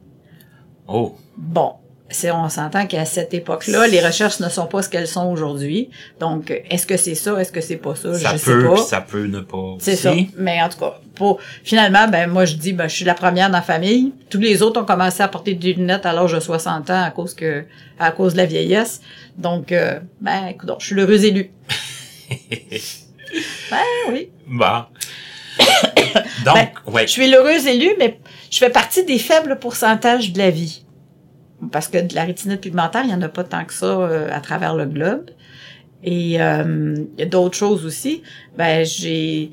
Oh. 0.88 1.15
Bon, 1.38 1.74
c'est, 2.10 2.30
on 2.32 2.48
s'entend 2.50 2.86
qu'à 2.86 3.04
cette 3.06 3.34
époque-là, 3.34 3.88
les 3.88 4.00
recherches 4.06 4.39
ne 4.39 4.50
sont 4.50 4.68
pas 4.68 4.82
ce 4.84 4.89
qu'elles 4.89 5.08
sont 5.08 5.25
aujourd'hui. 5.25 5.89
Donc, 6.20 6.51
est-ce 6.70 6.86
que 6.86 6.98
c'est 6.98 7.15
ça, 7.15 7.39
est-ce 7.42 7.51
que 7.51 7.62
c'est 7.62 7.77
pas 7.77 7.96
ça, 7.96 8.13
Ça 8.13 8.38
je 8.38 8.44
peut, 8.46 8.62
sais 8.62 8.68
pas. 8.68 8.77
ça 8.77 9.01
peut 9.01 9.25
ne 9.25 9.39
pas 9.39 9.75
C'est 9.80 9.96
ça. 9.96 10.13
Mais 10.38 10.62
en 10.62 10.70
tout 10.70 10.77
cas, 10.80 11.00
pour 11.15 11.39
finalement, 11.63 12.08
ben 12.08 12.30
moi 12.30 12.46
je 12.46 12.56
dis, 12.56 12.74
ben 12.74 12.88
je 12.88 12.96
suis 12.96 13.06
la 13.06 13.15
première 13.15 13.50
dans 13.50 13.58
la 13.58 13.63
famille. 13.63 14.13
Tous 14.30 14.39
les 14.39 14.62
autres 14.62 14.80
ont 14.82 14.86
commencé 14.86 15.24
à 15.24 15.27
porter 15.27 15.56
des 15.56 15.74
lunettes 15.74 16.06
à 16.06 16.13
l'âge 16.13 16.34
de 16.34 16.39
60 16.39 16.89
ans 16.92 17.04
à 17.04 17.10
cause 17.12 17.34
que 17.34 17.65
à 17.98 18.12
cause 18.12 18.34
de 18.34 18.38
la 18.38 18.46
vieillesse. 18.46 19.01
Donc, 19.38 19.72
euh, 19.72 20.00
ben 20.22 20.48
écoute, 20.48 20.70
je 20.80 20.86
suis 20.86 20.96
l'heureuse 20.96 21.24
élue. 21.25 21.50
ben 23.72 23.77
oui. 24.10 24.30
Bon. 24.48 24.84
Donc, 26.46 26.56
Ben, 26.56 26.68
ouais. 26.88 27.08
Je 27.08 27.12
suis 27.12 27.30
l'heureuse 27.30 27.65
élue, 27.65 27.92
mais 27.98 28.20
je 28.56 28.60
fais 28.62 28.70
partie 28.70 29.04
des 29.04 29.20
faibles 29.20 29.60
pourcentages 29.60 30.32
de 30.32 30.38
la 30.38 30.50
vie. 30.50 30.86
Parce 31.74 31.90
que 31.90 31.98
de 31.98 32.16
la 32.16 32.24
rétinite 32.24 32.62
pigmentaire, 32.62 33.02
il 33.04 33.08
n'y 33.08 33.14
en 33.14 33.22
a 33.22 33.28
pas 33.28 33.44
tant 33.44 33.66
que 33.66 33.74
ça 33.74 33.86
euh, 33.86 34.30
à 34.32 34.40
travers 34.40 34.76
le 34.76 34.86
globe. 34.86 35.30
Et 36.06 36.42
euh, 36.42 36.96
d'autres 37.30 37.58
choses 37.58 37.86
aussi. 37.86 38.24
Ben, 38.58 38.86
j'ai 38.86 39.52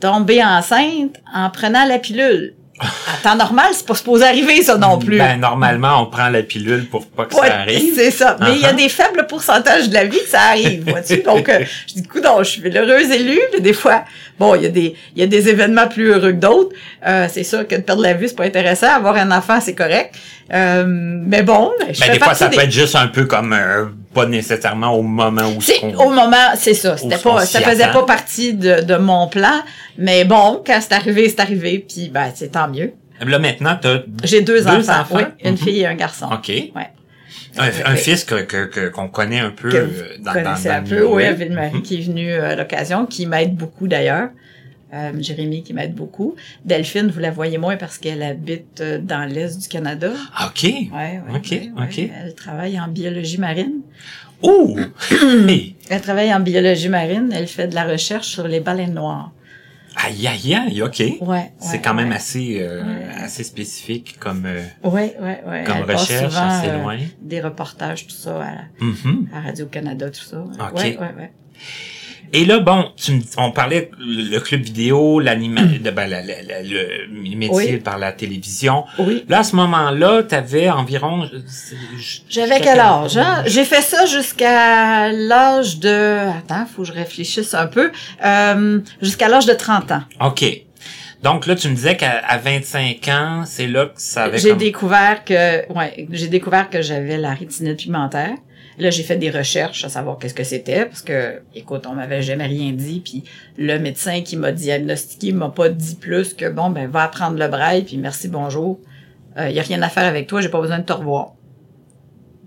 tombé 0.00 0.44
enceinte 0.44 1.16
en 1.32 1.48
prenant 1.48 1.86
la 1.86 1.98
pilule. 1.98 2.54
À 2.82 3.16
temps 3.22 3.36
normal, 3.36 3.66
c'est 3.72 3.86
pas 3.86 3.94
supposé 3.94 4.24
arriver, 4.24 4.62
ça 4.62 4.76
non 4.76 4.98
plus. 4.98 5.18
Ben, 5.18 5.38
normalement, 5.38 6.02
on 6.02 6.06
prend 6.06 6.28
la 6.28 6.42
pilule 6.42 6.86
pour 6.86 7.06
pas 7.06 7.26
que 7.26 7.34
Ouais, 7.34 7.48
ça 7.48 7.60
arrive. 7.60 7.94
C'est 7.94 8.10
ça. 8.10 8.36
Mais 8.40 8.54
il 8.56 8.60
y 8.60 8.64
a 8.66 8.72
Uh-huh. 8.72 8.76
des 8.76 8.88
faibles 8.88 9.26
pourcentages 9.28 9.88
de 9.88 9.94
la 9.94 10.04
vie 10.04 10.18
que 10.22 10.28
ça 10.28 10.40
arrive, 10.50 10.88
vois-tu? 10.88 11.22
Donc, 11.24 11.48
euh, 11.48 11.64
je 11.88 11.94
dis, 11.94 12.00
écoute, 12.04 12.24
je 12.40 12.44
suis 12.44 12.62
l'heureuse 12.70 13.10
élue, 13.10 13.40
mais 13.52 13.60
des 13.60 13.72
fois, 13.72 14.04
bon, 14.38 14.54
il 14.54 14.62
y 14.62 14.66
a 14.66 14.70
des, 14.70 14.94
il 15.14 15.20
y 15.20 15.22
a 15.22 15.26
des 15.26 15.48
événements 15.48 15.88
plus 15.88 16.08
heureux 16.10 16.32
que 16.32 16.36
d'autres. 16.38 16.74
Euh, 17.06 17.26
c'est 17.30 17.44
sûr 17.44 17.66
que 17.68 17.74
de 17.76 17.80
perdre 17.82 18.02
la 18.02 18.14
vue, 18.14 18.28
c'est 18.28 18.36
pas 18.36 18.44
intéressant. 18.44 18.88
Avoir 18.88 19.16
un 19.16 19.30
enfant, 19.30 19.60
c'est 19.60 19.74
correct. 19.74 20.14
Euh, 20.52 20.84
mais 20.86 21.42
bon, 21.42 21.70
je 21.80 21.86
Ben, 21.86 21.94
fais 21.94 22.12
des 22.12 22.18
fois, 22.18 22.34
ça 22.34 22.48
des- 22.48 22.56
peut 22.56 22.62
être 22.62 22.72
juste 22.72 22.96
un 22.96 23.06
peu 23.08 23.24
comme, 23.26 23.52
euh, 23.52 23.86
pas 24.14 24.26
nécessairement 24.26 24.92
au 24.96 25.02
moment 25.02 25.48
où 25.56 25.60
C'est 25.60 25.82
au 25.82 26.10
moment, 26.10 26.36
c'est 26.56 26.74
ça. 26.74 26.96
C'était 26.96 27.16
pas, 27.18 27.44
ça 27.46 27.60
faisait 27.60 27.84
attend. 27.84 28.00
pas 28.00 28.06
partie 28.06 28.54
de, 28.54 28.80
de 28.82 28.96
mon 28.96 29.28
plan. 29.28 29.62
Mais 29.98 30.24
bon, 30.24 30.62
quand 30.66 30.78
c'est 30.80 30.92
arrivé, 30.94 31.28
c'est 31.28 31.40
arrivé. 31.40 31.84
Puis 31.88 32.10
ben, 32.12 32.30
c'est 32.34 32.52
tant 32.52 32.68
mieux. 32.68 32.92
Là, 33.24 33.38
maintenant, 33.38 33.78
t'as 33.80 33.98
J'ai 34.24 34.40
deux, 34.42 34.60
Deux 34.60 34.66
enfants, 34.68 35.00
enfants? 35.02 35.16
oui, 35.16 35.22
une 35.44 35.52
Mhm. 35.52 35.56
fille 35.58 35.80
et 35.80 35.86
un 35.86 35.94
garçon. 35.94 36.26
OK. 36.32 36.48
Ouais. 36.48 36.88
Un, 37.58 37.68
un 37.92 37.96
fils 37.96 38.24
que, 38.24 38.88
qu'on 38.88 39.08
connaît 39.08 39.40
un 39.40 39.50
peu 39.50 39.68
que 39.70 39.76
euh, 39.76 39.84
vous 39.84 40.24
dans, 40.24 40.32
dans, 40.34 40.42
dans 40.42 40.68
un 40.68 40.80
le 40.80 40.84
peu, 40.88 41.04
oui, 41.06 41.24
Mhm. 41.28 41.82
qui 41.82 41.98
est 41.98 42.02
venu 42.06 42.32
euh, 42.32 42.50
à 42.52 42.56
l'occasion, 42.56 43.06
qui 43.06 43.26
m'aide 43.26 43.54
beaucoup 43.54 43.86
d'ailleurs. 43.86 44.28
Euh, 44.92 45.10
Jérémy 45.20 45.62
qui 45.62 45.72
m'aide 45.72 45.94
beaucoup. 45.94 46.34
Delphine, 46.66 47.08
vous 47.10 47.20
la 47.20 47.30
voyez 47.30 47.56
moins 47.56 47.76
parce 47.78 47.96
qu'elle 47.96 48.22
habite 48.22 48.80
euh, 48.82 48.98
dans 48.98 49.24
l'est 49.26 49.58
du 49.58 49.66
Canada. 49.68 50.10
Ah, 50.36 50.48
OK. 50.48 50.64
Ouais, 50.64 50.90
ouais, 50.92 51.20
Ok, 51.34 51.50
ouais, 51.50 51.70
ok. 51.82 51.98
Elle 51.98 52.34
travaille 52.34 52.78
en 52.78 52.88
biologie 52.88 53.38
marine. 53.38 53.80
Ouh! 54.42 54.76
Hey! 55.48 55.76
Elle 55.88 56.00
travaille 56.02 56.34
en 56.34 56.40
biologie 56.40 56.90
marine. 56.90 57.32
Elle 57.34 57.46
fait 57.46 57.68
de 57.68 57.74
la 57.74 57.84
recherche 57.84 58.26
sur 58.26 58.46
les 58.46 58.60
baleines 58.60 58.92
noires. 58.94 59.32
Aïe, 59.96 60.26
aïe, 60.26 60.54
aïe, 60.54 60.82
OK. 60.82 61.02
Ouais. 61.20 61.52
C'est 61.58 61.72
ouais, 61.76 61.80
quand 61.82 61.94
même 61.94 62.10
ouais. 62.10 62.16
assez, 62.16 62.58
euh, 62.60 62.82
assez 63.22 63.44
spécifique 63.44 64.16
comme, 64.18 64.44
euh, 64.46 64.62
Ouais, 64.84 65.14
ouais, 65.20 65.42
ouais. 65.46 65.64
comme 65.64 65.76
Elle 65.88 65.96
recherche, 65.96 66.32
souvent, 66.32 66.48
assez 66.48 66.68
euh, 66.68 66.82
loin. 66.82 66.98
Des 67.20 67.40
reportages, 67.40 68.06
tout 68.06 68.14
ça, 68.14 68.42
à, 68.42 68.84
Mhm. 68.84 69.28
à 69.34 69.40
Radio-Canada, 69.42 70.10
tout 70.10 70.22
ça. 70.24 70.38
Ok. 70.40 70.76
Ouais, 70.78 70.98
ouais, 70.98 71.14
ouais. 71.18 71.30
Et 72.34 72.46
là, 72.46 72.60
bon, 72.60 72.86
tu 72.96 73.12
me, 73.12 73.20
on 73.36 73.50
parlait 73.52 73.90
le 73.98 74.38
club 74.38 74.62
vidéo, 74.62 75.20
l'anima, 75.20 75.62
de, 75.84 75.90
ben, 75.90 76.06
la- 76.08 76.22
la- 76.22 76.42
la- 76.42 76.62
le 76.62 77.36
métier 77.36 77.50
Oui. 77.74 77.76
par 77.78 77.98
la 77.98 78.12
télévision. 78.12 78.84
Oui. 78.98 79.24
Là, 79.28 79.40
à 79.40 79.44
ce 79.44 79.54
moment-là, 79.56 80.22
t'avais 80.22 80.70
environ... 80.70 81.28
c'est- 81.46 81.76
J'avais 82.30 82.60
quel 82.60 82.80
âge, 82.80 83.18
hein? 83.18 83.42
J'ai 83.46 83.64
fait 83.64 83.82
ça 83.82 84.06
jusqu'à 84.06 85.12
l'âge 85.12 85.78
de... 85.78 86.28
Attends, 86.38 86.64
faut 86.66 86.82
que 86.82 86.88
je 86.88 86.92
réfléchisse 86.94 87.52
un 87.54 87.66
peu. 87.66 87.90
Euh, 88.24 88.80
jusqu'à 89.02 89.28
l'âge 89.28 89.44
de 89.46 89.52
30 89.54 89.92
ans. 89.92 90.02
OK. 90.24 90.44
Donc 91.22 91.46
là, 91.46 91.54
tu 91.54 91.68
me 91.68 91.74
disais 91.74 91.96
qu'à 91.96 92.18
à 92.26 92.38
25 92.38 93.08
ans, 93.08 93.42
c'est 93.46 93.66
là 93.68 93.86
que 93.86 93.92
ça 93.96 94.24
avait... 94.24 94.38
J'ai 94.38 94.48
comme- 94.50 94.58
découvert 94.58 95.22
que... 95.24 95.70
Ouais, 95.72 96.06
j'ai 96.10 96.28
découvert 96.28 96.68
que 96.70 96.82
j'avais 96.82 97.16
la 97.18 97.34
rétinite 97.34 97.76
pigmentaire. 97.76 98.32
Là, 98.78 98.90
j'ai 98.90 99.02
fait 99.02 99.16
des 99.16 99.30
recherches 99.30 99.84
à 99.84 99.88
savoir 99.88 100.18
qu'est-ce 100.18 100.34
que 100.34 100.44
c'était, 100.44 100.86
parce 100.86 101.02
que, 101.02 101.42
écoute, 101.54 101.86
on 101.86 101.94
m'avait 101.94 102.22
jamais 102.22 102.46
rien 102.46 102.72
dit, 102.72 103.00
puis 103.00 103.24
le 103.58 103.78
médecin 103.78 104.22
qui 104.22 104.36
m'a 104.36 104.52
diagnostiqué 104.52 105.32
m'a 105.32 105.50
pas 105.50 105.68
dit 105.68 105.96
plus 105.96 106.34
que, 106.34 106.48
bon, 106.48 106.70
ben, 106.70 106.88
va 106.88 107.02
apprendre 107.02 107.38
le 107.38 107.48
braille, 107.48 107.82
puis 107.82 107.98
merci, 107.98 108.28
bonjour. 108.28 108.80
Il 109.38 109.52
y 109.52 109.60
a 109.60 109.62
rien 109.62 109.80
à 109.82 109.88
faire 109.88 110.04
avec 110.04 110.26
toi, 110.26 110.40
j'ai 110.40 110.48
pas 110.48 110.60
besoin 110.60 110.78
de 110.78 110.84
te 110.84 110.92
revoir. 110.92 111.32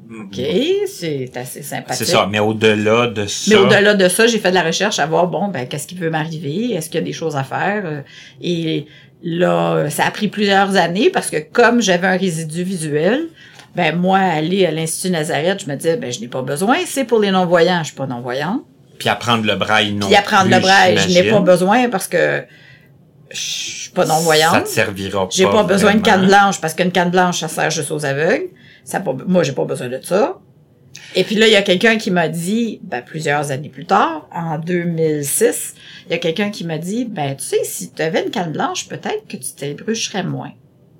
OK, 0.08 0.40
c'est 0.88 1.32
assez 1.36 1.64
sympathique. 1.64 2.06
C'est 2.06 2.12
ça, 2.12 2.28
mais 2.32 2.40
au-delà 2.40 3.08
de 3.08 3.26
ça... 3.26 3.50
Mais 3.50 3.56
au-delà 3.56 3.96
de 3.96 4.08
ça, 4.08 4.28
j'ai 4.28 4.38
fait 4.38 4.52
de 4.52 4.56
la 4.56 4.62
recherche 4.62 5.00
à 5.00 5.06
voir, 5.08 5.28
bon, 5.28 5.48
ben, 5.48 5.68
qu'est-ce 5.68 5.88
qui 5.88 5.96
peut 5.96 6.12
m'arriver? 6.12 6.74
Est-ce 6.74 6.90
qu'il 6.90 7.00
y 7.00 7.04
a 7.04 7.06
des 7.06 7.14
choses 7.14 7.36
à 7.36 7.44
faire? 7.44 7.84
Euh, 7.86 8.02
Et 8.40 8.86
là, 9.24 9.90
ça 9.90 10.06
a 10.06 10.12
pris 10.12 10.28
plusieurs 10.28 10.76
années 10.76 11.10
parce 11.10 11.32
que 11.32 11.38
comme 11.38 11.82
j'avais 11.82 12.06
un 12.08 12.18
résidu 12.18 12.62
visuel, 12.64 13.30
ben, 13.76 13.96
moi, 13.96 14.20
aller 14.20 14.66
à 14.66 14.72
l'Institut 14.72 15.12
Nazareth, 15.12 15.64
je 15.64 15.70
me 15.70 15.76
disais, 15.76 15.98
ben, 15.98 16.12
je 16.12 16.20
n'ai 16.20 16.28
pas 16.28 16.42
besoin. 16.42 16.78
C'est 16.86 17.04
pour 17.06 17.20
les 17.20 17.32
non-voyants. 17.32 17.80
Je 17.80 17.88
suis 17.88 17.96
pas 17.96 18.08
non-voyante. 18.08 18.62
Puis 18.98 19.10
apprendre 19.10 19.46
le 19.46 19.56
braille 19.56 19.94
non 19.94 20.08
Puis 20.08 20.16
apprendre 20.16 20.46
plus, 20.46 20.56
le 20.56 20.60
braille, 20.62 20.98
je 20.98 21.10
n'ai 21.10 21.30
pas 21.30 21.42
besoin 21.42 21.90
parce 21.90 22.08
que 22.08 22.46
je 23.30 23.38
suis 23.40 23.90
pas 23.92 24.06
Ça 24.06 24.14
non-voyante. 24.14 24.64
te 24.64 24.70
servira 24.70 25.26
pas 25.28 25.36
J'ai 25.36 25.46
pas 25.46 25.64
besoin 25.64 25.96
de 25.96 26.02
canne 26.02 26.28
blanche 26.28 26.62
parce 26.62 26.74
qu'une 26.74 26.92
canne 26.92 27.10
blanche, 27.10 27.40
ça 27.40 27.50
sert 27.50 27.70
juste 27.70 27.92
aux 27.92 28.06
aveugles. 28.06 28.50
Ça 28.86 29.00
pas, 29.02 29.14
moi, 29.28 29.44
j'ai 29.44 29.52
pas 29.52 29.66
besoin 29.66 29.90
de 29.90 30.00
ça. 30.02 30.40
Et 31.16 31.24
puis 31.24 31.36
là, 31.36 31.48
il 31.48 31.54
y 31.54 31.58
a 31.58 31.62
quelqu'un 31.62 31.98
qui 31.98 32.12
m'a 32.12 32.30
dit, 32.30 32.80
ben, 32.84 33.02
plusieurs 33.02 33.52
années 33.52 33.70
plus 33.70 33.86
tard, 33.86 34.30
en 34.34 34.58
2006, 34.58 35.76
il 36.08 36.12
y 36.12 36.16
a 36.16 36.18
quelqu'un 36.18 36.50
qui 36.50 36.64
m'a 36.66 36.78
dit, 36.78 37.06
ben, 37.06 37.36
tu 37.36 37.44
sais, 37.44 37.64
si 37.64 37.92
tu 37.92 38.02
avais 38.02 38.24
une 38.24 38.32
canne 38.32 38.52
blanche, 38.52 38.88
peut-être 38.88 39.28
que 39.28 39.38
tu 39.38 39.54
t'ébrucherais 39.56 40.24
moins. 40.24 40.52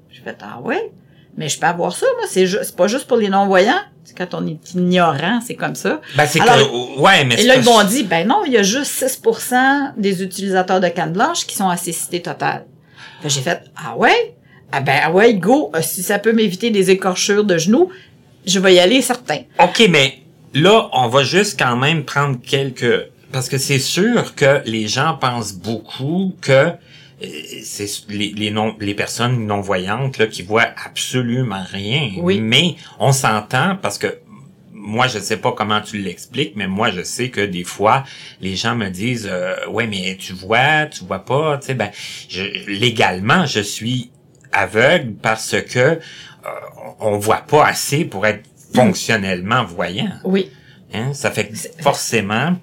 Je 0.10 0.22
fais, 0.22 0.36
ah 0.42 0.60
ouais? 0.62 0.92
Mais 1.38 1.50
je 1.50 1.60
peux 1.60 1.68
avoir 1.68 1.96
ça, 1.96 2.06
moi. 2.18 2.26
C'est 2.30 2.48
ju- 2.48 2.58
c'est 2.64 2.76
pas 2.76 2.88
juste 2.88 3.08
pour 3.08 3.18
les 3.18 3.30
non-voyants. 3.30 3.82
C'est 4.06 4.16
quand 4.18 4.34
on 4.34 4.46
est 4.48 4.58
ignorant, 4.74 5.40
c'est 5.46 5.56
comme 5.56 5.76
ça. 5.76 6.00
Ben, 6.16 6.26
c'est 6.28 6.40
Alors, 6.40 6.58
que... 6.70 7.00
Ouais, 7.00 7.26
mais 7.26 7.42
Et 7.42 7.46
là, 7.46 7.56
ils 7.58 7.64
m'ont 7.64 7.84
dit, 7.84 8.04
ben 8.04 8.28
non, 8.28 8.44
il 8.46 8.54
y 8.54 8.58
a 8.58 8.64
juste 8.64 8.92
6% 9.04 9.94
des 9.98 10.24
utilisateurs 10.24 10.80
de 10.80 10.88
canne 10.90 11.12
blanche 11.14 11.46
qui 11.46 11.56
sont 11.56 11.68
à 11.70 11.76
cécité 11.78 12.22
totale. 12.22 12.66
J'ai 13.26 13.42
fait, 13.42 13.64
ah 13.76 13.98
ouais? 13.98 14.36
Ah 14.72 14.82
ben 14.82 15.00
ah 15.04 15.12
ouais, 15.12 15.34
go, 15.34 15.72
euh, 15.76 15.80
si 15.82 16.04
ça 16.04 16.20
peut 16.20 16.34
m'éviter 16.34 16.70
des 16.70 16.92
écorchures 16.92 17.44
de 17.44 17.58
genoux, 17.58 17.90
je 18.46 18.60
vais 18.60 18.76
y 18.76 18.80
aller 18.80 19.02
certain. 19.02 19.40
OK, 19.60 19.88
mais 19.90 20.20
là, 20.54 20.90
on 20.94 21.08
va 21.08 21.24
juste 21.24 21.58
quand 21.58 21.76
même 21.76 22.04
prendre 22.06 22.38
quelques... 22.46 23.08
Parce 23.32 23.50
que 23.50 23.58
c'est 23.58 23.80
sûr 23.80 24.36
que 24.36 24.62
les 24.66 24.88
gens 24.88 25.18
pensent 25.20 25.54
beaucoup 25.54 26.34
que 26.42 26.52
euh, 26.52 26.72
c'est 27.64 27.88
les, 28.10 28.32
les, 28.34 28.52
non, 28.52 28.76
les 28.80 28.94
personnes 28.94 29.46
non-voyantes 29.48 30.18
là, 30.18 30.28
qui 30.28 30.44
voient 30.44 30.68
absolument 30.86 31.64
rien. 31.72 32.12
Oui. 32.18 32.40
Mais 32.40 32.76
on 33.00 33.12
s'entend 33.12 33.76
parce 33.82 33.98
que 33.98 34.20
moi, 34.74 35.08
je 35.08 35.18
sais 35.18 35.38
pas 35.38 35.52
comment 35.52 35.82
tu 35.82 35.98
l'expliques, 35.98 36.54
mais 36.56 36.68
moi, 36.68 36.92
je 36.92 37.02
sais 37.02 37.30
que 37.30 37.42
des 37.42 37.64
fois, 37.64 38.04
les 38.40 38.56
gens 38.56 38.76
me 38.76 38.90
disent, 38.90 39.28
euh, 39.32 39.56
ouais, 39.68 39.88
mais 39.88 40.16
tu 40.20 40.34
vois, 40.34 40.86
tu 40.86 41.04
vois 41.06 41.26
pas, 41.26 41.58
tu 41.58 41.68
sais, 41.68 41.74
ben, 41.74 41.90
je- 42.30 42.70
légalement, 42.70 43.46
je 43.48 43.62
suis 43.62 44.12
aveugle 44.52 45.14
parce 45.16 45.56
que 45.64 45.80
euh, 45.80 46.00
on 47.00 47.18
voit 47.18 47.42
pas 47.42 47.66
assez 47.66 48.06
pour 48.06 48.28
être 48.28 48.44
fonctionnellement 48.74 49.64
voyant. 49.64 50.12
Oui, 50.24 50.52
Hein? 50.94 51.14
Ça 51.14 51.32
fait 51.32 51.48
que 51.50 51.56
forcément, 51.82 52.56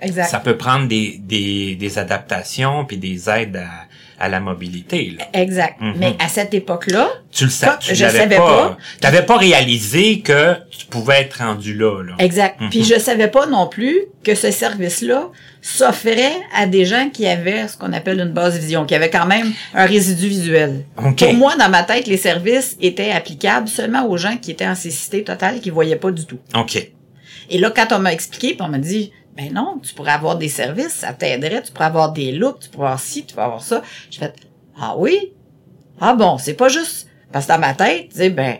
exact. 0.00 0.28
ça 0.28 0.40
peut 0.40 0.56
prendre 0.56 0.88
des, 0.88 1.18
des, 1.18 1.76
des 1.76 1.98
adaptations 1.98 2.84
puis 2.86 2.96
des 2.96 3.28
aides 3.28 3.56
à, 3.56 3.86
à 4.20 4.28
la 4.28 4.38
mobilité. 4.38 5.14
Là. 5.18 5.24
Exact. 5.32 5.80
Mhm. 5.80 5.94
Mais 5.96 6.14
à 6.18 6.28
cette 6.28 6.52
époque-là, 6.54 7.08
Tu 7.32 7.44
le 7.44 7.50
tu 7.80 7.94
je 7.94 8.06
savais 8.06 8.36
pas. 8.36 8.46
pas. 8.46 8.78
T'avais 9.00 9.22
pas 9.24 9.38
réalisé 9.38 10.20
que 10.20 10.54
tu 10.78 10.86
pouvais 10.86 11.22
être 11.22 11.38
rendu 11.38 11.74
là. 11.74 12.02
là. 12.02 12.12
exact. 12.18 12.60
Mhm. 12.60 12.68
Puis 12.70 12.84
je 12.84 12.98
savais 12.98 13.28
pas 13.28 13.46
non 13.46 13.66
plus 13.66 13.98
que 14.22 14.34
ce 14.34 14.50
service-là 14.50 15.30
s'offrait 15.62 16.32
à 16.54 16.66
des 16.66 16.84
gens 16.84 17.08
qui 17.10 17.26
avaient 17.26 17.66
ce 17.68 17.76
qu'on 17.76 17.92
appelle 17.92 18.20
une 18.20 18.32
basse 18.32 18.56
vision, 18.58 18.84
qui 18.84 18.94
avaient 18.94 19.10
quand 19.10 19.26
même 19.26 19.52
un 19.74 19.86
résidu 19.86 20.28
visuel. 20.28 20.84
Ok. 21.02 21.18
Pour 21.20 21.34
moi, 21.34 21.56
dans 21.56 21.68
ma 21.70 21.82
tête, 21.82 22.06
les 22.06 22.16
services 22.16 22.76
étaient 22.80 23.10
applicables 23.12 23.68
seulement 23.68 24.06
aux 24.06 24.16
gens 24.16 24.36
qui 24.36 24.50
étaient 24.50 24.66
en 24.66 24.74
cécité 24.74 25.24
totale 25.24 25.56
et 25.56 25.60
qui 25.60 25.70
voyaient 25.70 25.96
pas 25.96 26.10
du 26.10 26.26
tout. 26.26 26.38
OK. 26.54 26.90
Et 27.52 27.58
là, 27.58 27.70
quand 27.74 27.88
on 27.92 27.98
m'a 27.98 28.12
expliqué, 28.12 28.48
puis 28.54 28.62
on 28.62 28.68
m'a 28.68 28.78
dit, 28.78 29.12
ben 29.36 29.52
non, 29.52 29.78
tu 29.82 29.94
pourrais 29.94 30.12
avoir 30.12 30.36
des 30.36 30.48
services, 30.48 30.94
ça 30.94 31.12
t'aiderait, 31.12 31.62
tu 31.62 31.72
pourrais 31.72 31.86
avoir 31.86 32.12
des 32.12 32.32
looks, 32.32 32.60
tu 32.60 32.68
pourrais 32.68 32.86
avoir 32.88 33.00
ci, 33.00 33.24
tu 33.24 33.34
pourrais 33.34 33.46
avoir 33.46 33.62
ça. 33.62 33.82
J'ai 34.10 34.18
fait, 34.20 34.34
ah 34.80 34.94
oui? 34.96 35.32
Ah 36.00 36.14
bon, 36.14 36.38
c'est 36.38 36.54
pas 36.54 36.68
juste, 36.68 37.08
parce 37.32 37.46
que 37.46 37.52
dans 37.52 37.58
ma 37.58 37.74
tête, 37.74 38.08
tu 38.10 38.16
sais, 38.16 38.30
ben, 38.30 38.58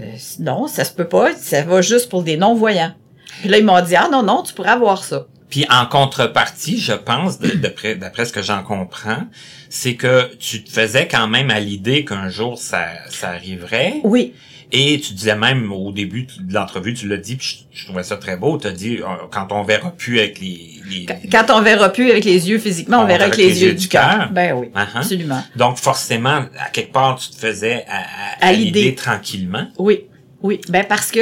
euh, 0.00 0.16
non, 0.40 0.66
ça 0.68 0.84
se 0.84 0.92
peut 0.92 1.08
pas, 1.08 1.34
ça 1.34 1.62
va 1.62 1.82
juste 1.82 2.08
pour 2.08 2.22
des 2.22 2.36
non-voyants. 2.36 2.94
Puis 3.40 3.48
là, 3.48 3.58
ils 3.58 3.64
m'ont 3.64 3.80
dit, 3.82 3.96
ah 3.96 4.08
non, 4.10 4.22
non, 4.22 4.42
tu 4.42 4.54
pourrais 4.54 4.70
avoir 4.70 5.02
ça. 5.04 5.26
Puis 5.50 5.64
en 5.70 5.86
contrepartie, 5.86 6.78
je 6.78 6.92
pense, 6.92 7.38
de- 7.38 7.50
d'après 7.94 8.24
ce 8.26 8.32
que 8.32 8.42
j'en 8.42 8.62
comprends, 8.62 9.22
c'est 9.70 9.94
que 9.94 10.34
tu 10.36 10.62
te 10.62 10.70
faisais 10.70 11.08
quand 11.08 11.26
même 11.26 11.50
à 11.50 11.58
l'idée 11.58 12.04
qu'un 12.04 12.28
jour 12.28 12.58
ça, 12.58 12.84
ça 13.08 13.30
arriverait. 13.30 14.00
Oui, 14.04 14.34
Et 14.70 15.00
tu 15.00 15.14
disais 15.14 15.34
même 15.34 15.72
au 15.72 15.92
début 15.92 16.26
de 16.40 16.52
l'entrevue, 16.54 16.92
tu 16.92 17.08
l'as 17.08 17.16
dit, 17.16 17.36
puis 17.36 17.66
je, 17.72 17.78
je 17.80 17.84
trouvais 17.86 18.02
ça 18.02 18.16
très 18.16 18.36
beau, 18.36 18.58
tu 18.58 18.66
as 18.66 18.70
dit, 18.72 18.98
euh, 18.98 19.04
quand 19.30 19.50
on 19.50 19.62
verra 19.62 19.90
plus 19.92 20.18
avec 20.18 20.38
les... 20.40 20.80
les- 20.90 21.06
Quand- 21.06 21.18
quand 21.46 21.58
on 21.58 21.62
verra 21.62 21.88
plus 21.88 22.10
avec 22.10 22.24
les 22.24 22.50
yeux 22.50 22.58
physiquement, 22.58 23.00
on, 23.02 23.06
verra 23.06 23.24
avec 23.24 23.36
les, 23.38 23.62
yeux, 23.64 23.74
du 23.74 23.88
cœur. 23.88 24.28
Ben 24.30 24.52
oui, 24.54 24.66
Uh-huh. 24.74 24.98
absolument. 24.98 25.42
Donc 25.56 25.78
forcément, 25.78 26.44
à 26.58 26.68
quelque 26.72 26.92
part, 26.92 27.16
tu 27.16 27.30
te 27.30 27.36
faisais 27.36 27.84
à, 27.88 27.96
à- 27.98 28.46
À 28.46 28.48
à 28.48 28.52
l'idée. 28.52 28.94
tranquillement. 28.94 29.68
Oui, 29.78 30.04
oui. 30.42 30.60
Ben 30.68 30.84
parce 30.86 31.10
que 31.10 31.20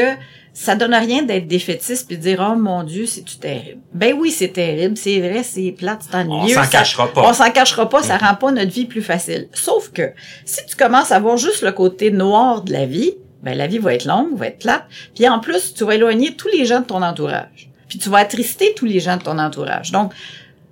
ça 0.53 0.75
donne 0.75 0.95
rien 0.95 1.23
d'être 1.23 1.47
défaitiste 1.47 2.09
puis 2.09 2.17
de 2.17 2.23
dire 2.23 2.45
oh 2.51 2.57
mon 2.57 2.83
Dieu 2.83 3.05
c'est 3.07 3.23
tu 3.23 3.37
terrible. 3.37 3.79
Ben 3.93 4.15
oui 4.19 4.31
c'est 4.31 4.49
terrible, 4.49 4.97
c'est 4.97 5.21
vrai, 5.21 5.43
c'est 5.43 5.71
plate, 5.77 6.01
c'est 6.11 6.17
On 6.17 6.31
ennuyeux. 6.33 6.55
s'en 6.55 6.63
ça- 6.65 6.69
cachera 6.79 7.13
pas. 7.13 7.29
On 7.29 7.33
s'en 7.35 7.51
cachera 7.51 7.89
pas, 7.91 8.03
ça 8.03 8.17
rend 8.17 8.35
pas 8.35 8.51
notre 8.53 8.73
vie 8.73 8.87
plus 8.87 9.03
facile. 9.03 9.49
Sauf 9.53 9.93
que 9.93 10.13
si 10.47 10.65
tu 10.67 10.75
commences 10.75 11.13
à 11.13 11.19
voir 11.21 11.37
juste 11.37 11.63
le 11.63 11.73
côté 11.73 12.11
noir 12.11 12.63
de 12.63 12.73
la 12.73 12.87
vie, 12.87 13.13
ben 13.47 13.57
la 13.57 13.69
vie 13.69 13.79
va 13.79 13.95
être 13.95 14.05
longue, 14.05 14.37
va 14.37 14.49
être 14.49 14.59
plate. 14.59 14.85
Puis 15.15 15.27
en 15.29 15.39
plus 15.39 15.73
tu 15.73 15.85
vas 15.85 15.95
éloigner 15.95 16.35
tous 16.35 16.49
les 16.49 16.67
gens 16.67 16.81
de 16.81 16.87
ton 16.87 17.01
entourage. 17.01 17.71
Puis 17.89 17.99
tu 17.99 18.11
vas 18.11 18.19
attrister 18.19 18.75
tous 18.77 18.85
les 18.85 19.01
gens 19.01 19.17
de 19.17 19.23
ton 19.23 19.39
entourage. 19.39 19.93
Donc 19.93 20.13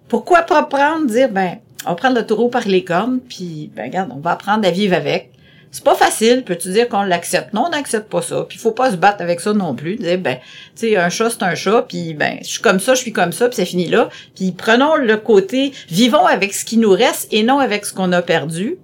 pourquoi 0.09 0.43
pas 0.43 0.65
prendre 0.65 1.07
dire 1.07 1.31
ben 1.31 1.59
on 1.87 1.91
va 1.91 1.95
prendre 1.95 2.17
le 2.17 2.27
taureau 2.27 2.49
par 2.49 2.67
les 2.67 2.85
cornes 2.85 3.21
puis 3.21 3.71
ben 3.75 3.85
regarde 3.85 4.11
on 4.13 4.19
va 4.19 4.33
apprendre 4.33 4.67
à 4.67 4.71
vivre 4.71 4.95
avec. 4.95 5.31
C'est 5.71 5.83
pas 5.83 5.97
facile, 5.97 6.45
peux-tu 6.45 6.71
dire 6.71 6.89
qu'on 6.89 7.03
l'accepte? 7.03 7.53
Non, 7.53 7.65
on 7.67 7.71
n'accepte 7.71 8.09
pas 8.09 8.23
ça. 8.23 8.47
Puis 8.49 8.59
faut 8.59 8.71
pas 8.71 8.93
se 8.93 8.97
battre 8.97 9.23
avec 9.23 9.41
ça 9.41 9.53
non 9.53 9.75
plus. 9.75 9.97
Dire, 9.97 10.21
ben, 10.21 10.37
tu 10.77 10.87
sais, 10.87 10.97
un 10.97 11.09
chat, 11.09 11.31
c'est 11.31 11.43
un 11.43 11.57
chat, 11.57 11.87
puis 11.89 12.15
ben, 12.15 12.39
je 12.43 12.47
suis 12.47 12.61
comme 12.63 12.79
ça, 12.79 12.95
je 12.95 13.01
suis 13.01 13.13
comme 13.13 13.33
ça, 13.33 13.49
puis 13.49 13.57
ça 13.57 13.65
finit 13.65 13.89
là. 13.89 14.09
Puis 14.37 14.53
prenons 14.53 14.95
le 14.95 15.17
côté, 15.17 15.73
vivons 15.89 16.27
avec 16.27 16.55
ce 16.55 16.65
qui 16.65 16.77
nous 16.77 16.93
reste 16.93 17.27
et 17.33 17.43
non 17.43 17.59
avec 17.59 17.87
ce 17.87 17.93
qu'on 17.93 18.13
a 18.13 18.23
perdu 18.23 18.77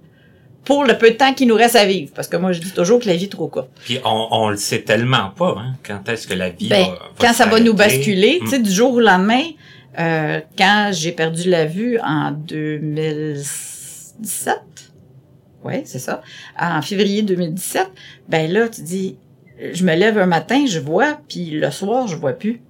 pour 0.65 0.83
le 0.85 0.97
peu 0.97 1.11
de 1.11 1.15
temps 1.15 1.33
qui 1.33 1.45
nous 1.45 1.55
reste 1.55 1.75
à 1.75 1.85
vivre. 1.85 2.11
Parce 2.15 2.27
que 2.27 2.37
moi, 2.37 2.51
je 2.51 2.59
dis 2.61 2.71
toujours 2.71 2.99
que 2.99 3.07
la 3.07 3.15
vie 3.15 3.25
est 3.25 3.31
trop 3.31 3.47
courte. 3.47 3.69
Puis 3.83 3.99
on, 4.05 4.27
on 4.31 4.49
le 4.49 4.57
sait 4.57 4.81
tellement 4.81 5.29
pas, 5.35 5.55
hein, 5.57 5.73
quand 5.85 6.07
est-ce 6.09 6.27
que 6.27 6.33
la 6.35 6.49
vie 6.49 6.67
Ben, 6.69 6.83
va, 6.83 6.89
va 6.91 6.99
quand 7.19 7.33
ça 7.33 7.45
va 7.47 7.59
nous 7.59 7.73
basculer, 7.73 8.39
tu 8.41 8.47
sais, 8.47 8.59
Mm. 8.59 8.63
du 8.63 8.71
jour 8.71 8.93
au 8.93 8.99
lendemain, 8.99 9.43
euh, 9.99 10.39
quand 10.57 10.91
j'ai 10.93 11.11
perdu 11.13 11.49
la 11.49 11.65
vue 11.65 11.97
en 11.99 12.31
2017, 12.31 14.55
ouais, 15.63 15.83
c'est 15.85 15.99
ça, 15.99 16.21
en 16.59 16.81
février 16.81 17.21
2017, 17.23 17.89
ben 18.29 18.51
là, 18.51 18.67
tu 18.69 18.81
dis, 18.81 19.17
je 19.73 19.83
me 19.83 19.95
lève 19.95 20.17
un 20.17 20.25
matin, 20.25 20.65
je 20.67 20.79
vois, 20.79 21.19
puis 21.27 21.51
le 21.51 21.71
soir, 21.71 22.07
je 22.07 22.15
vois 22.15 22.33
plus. 22.33 22.61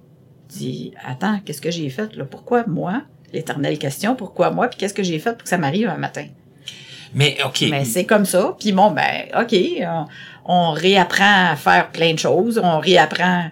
Tu 0.50 0.58
dis, 0.58 0.92
attends, 1.06 1.40
qu'est-ce 1.44 1.60
que 1.60 1.70
j'ai 1.70 1.88
fait 1.90 2.14
là? 2.16 2.24
Pourquoi 2.24 2.64
moi? 2.66 3.02
L'éternelle 3.32 3.78
question, 3.78 4.14
pourquoi 4.14 4.50
moi? 4.50 4.68
Puis 4.68 4.78
qu'est-ce 4.78 4.94
que 4.94 5.02
j'ai 5.02 5.18
fait 5.18 5.32
pour 5.32 5.42
que 5.44 5.48
ça 5.48 5.56
m'arrive 5.58 5.88
un 5.88 5.96
matin? 5.96 6.26
Mais 7.14 7.36
OK. 7.44 7.64
Mais 7.70 7.84
c'est 7.84 8.04
comme 8.04 8.24
ça. 8.24 8.54
Puis 8.58 8.72
bon, 8.72 8.90
ben, 8.90 9.24
OK, 9.38 9.54
on, 9.82 10.06
on 10.44 10.70
réapprend 10.72 11.50
à 11.52 11.56
faire 11.56 11.90
plein 11.90 12.14
de 12.14 12.18
choses. 12.18 12.60
On 12.62 12.78
réapprend 12.80 13.50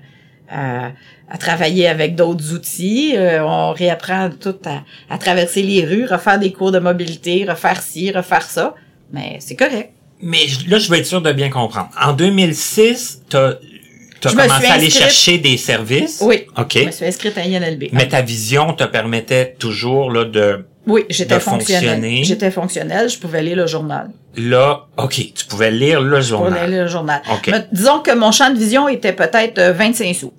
à, 0.50 0.90
à 1.28 1.38
travailler 1.38 1.86
avec 1.88 2.14
d'autres 2.16 2.52
outils. 2.54 3.12
euh, 3.16 3.44
on 3.44 3.72
réapprend 3.72 4.30
tout 4.30 4.56
à, 4.66 4.82
à 5.12 5.18
traverser 5.18 5.62
les 5.62 5.84
rues, 5.84 6.06
refaire 6.06 6.38
des 6.38 6.52
cours 6.52 6.72
de 6.72 6.78
mobilité, 6.78 7.44
refaire 7.48 7.80
ci, 7.82 8.10
refaire 8.10 8.42
ça. 8.42 8.74
Mais 9.12 9.36
c'est 9.40 9.56
correct. 9.56 9.92
Mais 10.22 10.46
là, 10.68 10.78
je 10.78 10.90
vais 10.90 10.98
être 10.98 11.06
sûr 11.06 11.22
de 11.22 11.32
bien 11.32 11.48
comprendre. 11.50 11.88
En 12.00 12.12
2006, 12.12 13.22
t'as 13.28 13.52
as 13.52 14.28
Je 14.28 14.36
me 14.36 14.42
commencé 14.42 14.66
à 14.66 14.72
aller 14.74 14.86
inscrite- 14.88 14.98
chercher 15.02 15.38
des 15.38 15.56
services? 15.56 16.20
Oui. 16.22 16.44
OK. 16.58 16.72
Je 16.78 16.84
me 16.84 16.90
suis 16.90 17.06
inscrite 17.06 17.38
à 17.38 17.42
INLB. 17.42 17.84
Mais 17.92 18.06
ta 18.08 18.20
vision 18.20 18.74
te 18.74 18.84
permettait 18.84 19.54
toujours 19.58 20.10
là 20.10 20.24
de 20.26 20.66
oui, 20.90 21.04
j'étais 21.10 21.40
fonctionner. 21.40 22.24
J'étais 22.24 22.50
fonctionnelle, 22.50 23.08
je 23.08 23.18
pouvais 23.18 23.42
lire 23.42 23.56
le 23.56 23.66
journal. 23.66 24.10
là, 24.36 24.86
OK, 24.96 25.14
tu 25.34 25.44
pouvais 25.46 25.70
lire 25.70 26.00
le 26.00 26.20
Je 26.20 26.34
pouvais 26.34 26.48
journal. 26.50 26.70
lire 26.70 26.82
le 26.82 26.88
journal. 26.88 27.22
OK. 27.32 27.48
Mais 27.50 27.66
disons 27.72 28.00
que 28.00 28.12
mon 28.14 28.32
champ 28.32 28.50
de 28.50 28.58
vision 28.58 28.88
était 28.88 29.12
peut-être 29.12 29.58
euh, 29.58 29.72
25 29.72 30.14
sous. 30.14 30.32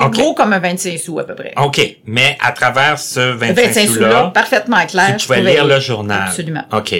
OK. 0.00 0.12
Gros 0.12 0.34
comme 0.34 0.52
un 0.52 0.58
25 0.58 0.98
sous 0.98 1.20
à 1.20 1.24
peu 1.24 1.36
près. 1.36 1.52
OK, 1.56 1.98
mais 2.06 2.36
à 2.40 2.50
travers 2.50 2.98
ce 2.98 3.20
25, 3.20 3.54
25 3.66 3.86
sous 3.86 3.92
sous-là, 3.94 4.08
là, 4.08 4.30
parfaitement 4.34 4.84
clair. 4.86 5.14
tu 5.16 5.22
je 5.22 5.26
pouvais 5.28 5.42
lire 5.52 5.64
le 5.64 5.78
journal. 5.78 6.24
Absolument. 6.26 6.64
OK. 6.72 6.92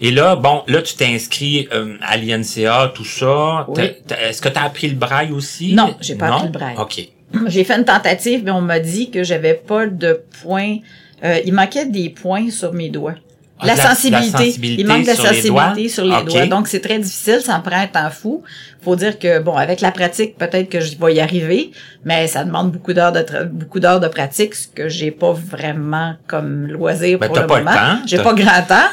Et 0.00 0.10
là, 0.10 0.36
bon, 0.36 0.62
là, 0.66 0.80
tu 0.80 0.94
t'es 0.94 1.04
inscrit 1.04 1.68
euh, 1.74 1.96
à 2.00 2.16
l'INCA, 2.16 2.92
tout 2.94 3.04
ça. 3.04 3.66
Oui. 3.68 3.82
Est-ce 4.22 4.40
que 4.40 4.48
tu 4.48 4.58
as 4.58 4.64
appris 4.64 4.88
le 4.88 4.94
braille 4.96 5.32
aussi? 5.32 5.74
Non, 5.74 5.94
j'ai 6.00 6.14
pas 6.14 6.28
Non? 6.28 6.36
appris 6.36 6.46
le 6.46 6.52
braille. 6.52 6.76
OK. 6.78 7.08
J'ai 7.48 7.62
fait 7.62 7.74
une 7.76 7.84
tentative, 7.84 8.40
mais 8.42 8.50
on 8.52 8.62
m'a 8.62 8.80
dit 8.80 9.10
que 9.10 9.22
j'avais 9.22 9.54
pas 9.54 9.86
de 9.86 10.20
points. 10.42 10.78
Euh, 11.24 11.40
il 11.44 11.52
manquait 11.52 11.86
des 11.86 12.10
points 12.10 12.50
sur 12.50 12.72
mes 12.72 12.88
doigts. 12.88 13.14
Ah, 13.62 13.66
La, 13.66 13.76
sensibilité. 13.76 14.32
la 14.32 14.38
sensibilité 14.38 14.82
Il 14.82 14.86
manque 14.86 15.06
de 15.06 15.12
sur 15.12 15.22
les 15.24 15.28
sensibilité 15.28 15.88
sur 15.88 16.04
les 16.04 16.22
doigts. 16.24 16.46
Donc, 16.46 16.66
c'est 16.68 16.80
très 16.80 16.98
difficile. 16.98 17.40
Ça 17.44 17.58
me 17.58 17.62
prend 17.62 17.78
un 17.78 17.86
temps 17.86 18.08
fou. 18.10 18.42
Faut 18.82 18.96
dire 18.96 19.18
que, 19.18 19.38
bon, 19.38 19.54
avec 19.54 19.82
la 19.82 19.90
pratique, 19.90 20.38
peut-être 20.38 20.70
que 20.70 20.80
je 20.80 20.96
vais 20.96 21.14
y 21.14 21.20
arriver, 21.20 21.70
mais 22.04 22.26
ça 22.26 22.44
demande 22.44 22.72
beaucoup 22.72 22.94
d'heures 22.94 23.12
de, 23.12 23.22
beaucoup 23.44 23.78
d'heures 23.78 24.00
de 24.00 24.08
pratique, 24.08 24.54
ce 24.54 24.66
que 24.66 24.88
j'ai 24.88 25.10
pas 25.10 25.32
vraiment 25.32 26.14
comme 26.26 26.68
loisir 26.68 27.18
Ben, 27.18 27.26
pour 27.26 27.36
le 27.36 27.46
pas 27.46 27.58
moment. 27.58 27.98
J'ai 28.06 28.18
pas 28.18 28.32
grand 28.32 28.62
temps. 28.66 28.88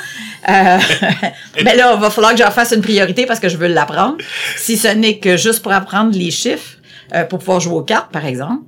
Euh, 0.50 0.78
mais 1.64 1.76
là, 1.76 1.94
il 1.96 2.02
va 2.02 2.10
falloir 2.10 2.34
que 2.34 2.40
j'en 2.40 2.52
fasse 2.52 2.74
une 2.74 2.82
priorité 2.82 3.26
parce 3.26 3.40
que 3.40 3.48
je 3.48 3.56
veux 3.56 3.68
l'apprendre. 3.68 4.18
Si 4.58 4.76
ce 4.76 4.90
n'est 4.90 5.20
que 5.20 5.38
juste 5.38 5.62
pour 5.62 5.72
apprendre 5.72 6.12
les 6.18 6.32
chiffres, 6.32 6.78
euh, 7.16 7.24
pour 7.24 7.40
pouvoir 7.40 7.62
jouer 7.62 7.76
aux 7.76 7.84
cartes, 7.84 8.12
par 8.12 8.26
exemple. 8.26 8.64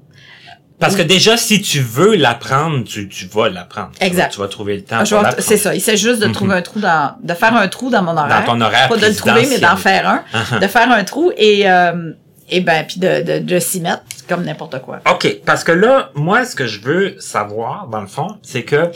Parce 0.80 0.96
que 0.96 1.02
déjà, 1.02 1.36
si 1.38 1.62
tu 1.62 1.82
veux 1.82 2.16
l'apprendre, 2.16 2.84
tu, 2.86 3.08
tu 3.10 3.28
vas 3.28 3.50
l'apprendre. 3.50 3.92
Tu 3.94 4.00
vas- 4.00 4.06
Exact. 4.06 4.32
Tu 4.32 4.40
vas, 4.40 4.48
trouver 4.48 4.78
le 4.78 4.84
temps. 4.84 5.04
C'est 5.40 5.58
ça. 5.58 5.76
Il 5.76 5.82
s'agit 5.82 6.04
juste 6.04 6.22
de 6.22 6.28
trouver 6.28 6.56
un 6.56 6.62
trou 6.62 6.80
dans, 6.80 7.16
de 7.22 7.34
faire 7.34 7.56
un 7.56 7.68
trou 7.68 7.90
dans 7.90 8.02
mon 8.02 8.16
horaire. 8.18 8.44
Dans 8.46 8.54
ton 8.54 8.62
horaire 8.62 8.88
Pas 8.88 8.98
de 8.98 9.06
le 9.06 9.16
trouver, 9.16 9.46
mais 9.48 9.60
d'en 9.60 9.76
faire 9.76 10.08
un. 10.08 10.24
Uh-huh. 10.34 10.60
De 10.60 10.68
faire 10.68 10.92
un 10.92 11.04
trou 11.04 11.32
et, 11.38 11.70
euh, 11.70 12.12
et 12.50 12.62
ben, 12.62 12.86
puis 12.88 13.00
de, 13.00 13.22
de, 13.22 13.40
de 13.40 13.60
s'y 13.60 13.82
mettre 13.82 14.04
comme 14.28 14.44
n'importe 14.44 14.82
quoi. 14.82 15.02
OK, 15.10 15.42
parce 15.46 15.64
que 15.64 15.72
là, 15.72 16.12
moi, 16.16 16.46
ce 16.46 16.56
que 16.56 16.68
je 16.68 16.80
veux 16.82 17.16
savoir, 17.20 17.88
dans 17.88 18.02
le 18.02 18.08
fond, 18.08 18.38
c'est 18.42 18.64
que 18.64 18.92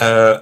euh, 0.00 0.38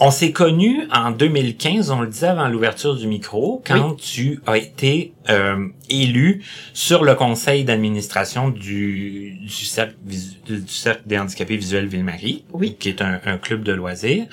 on 0.00 0.10
s'est 0.12 0.30
connus 0.32 0.82
en 0.92 1.10
2015, 1.10 1.90
on 1.90 2.00
le 2.02 2.06
disait 2.06 2.28
avant 2.28 2.46
l'ouverture 2.48 2.94
du 2.96 3.06
micro, 3.08 3.62
quand 3.66 3.96
tu 3.96 4.40
as 4.46 4.56
été 4.56 5.12
euh, 5.28 5.66
élu 5.90 6.44
sur 6.72 7.02
le 7.04 7.14
conseil 7.16 7.64
d'administration 7.64 8.48
du, 8.48 9.38
du, 9.40 9.48
cercle, 9.48 9.96
du 10.04 10.68
Cercle 10.68 11.02
des 11.06 11.18
handicapés 11.18 11.56
visuels 11.56 11.86
Ville-Marie, 11.88 12.44
Oui. 12.52 12.76
qui 12.78 12.88
est 12.90 13.02
un, 13.02 13.20
un 13.26 13.38
club 13.38 13.64
de 13.64 13.72
loisirs. 13.72 14.26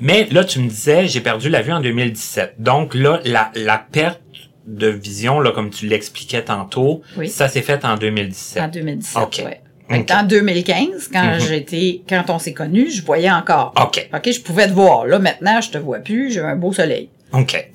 Mais 0.00 0.26
là, 0.30 0.42
tu 0.44 0.58
me 0.60 0.68
disais, 0.68 1.06
j'ai 1.06 1.20
perdu 1.20 1.50
la 1.50 1.60
vue 1.60 1.72
en 1.72 1.80
2017. 1.80 2.54
Donc 2.58 2.94
là, 2.94 3.20
la, 3.24 3.50
la 3.54 3.76
perte 3.78 4.22
de 4.66 4.88
vision, 4.88 5.40
là, 5.40 5.50
comme 5.52 5.68
tu 5.68 5.86
l'expliquais 5.86 6.42
tantôt, 6.44 7.02
Oui. 7.18 7.28
ça 7.28 7.48
s'est 7.48 7.60
fait 7.60 7.84
en 7.84 7.96
2017. 7.96 8.62
En 8.62 8.68
2017. 8.68 9.22
OK. 9.22 9.42
Ouais. 9.44 9.60
En 9.90 10.22
2015, 10.22 11.08
quand 11.12 11.34
Mhm. 11.34 11.40
j'étais, 11.40 12.00
quand 12.08 12.24
on 12.28 12.38
s'est 12.38 12.54
connus, 12.54 12.90
je 12.90 13.04
voyais 13.04 13.30
encore. 13.30 13.74
OK. 13.80 14.08
OK, 14.14 14.32
je 14.32 14.40
pouvais 14.40 14.66
te 14.66 14.72
voir. 14.72 15.06
Là, 15.06 15.18
maintenant, 15.18 15.60
je 15.60 15.70
te 15.70 15.78
vois 15.78 15.98
plus. 15.98 16.32
J'ai 16.32 16.40
un 16.40 16.56
beau 16.56 16.72
soleil. 16.72 17.10
OK. 17.32 17.70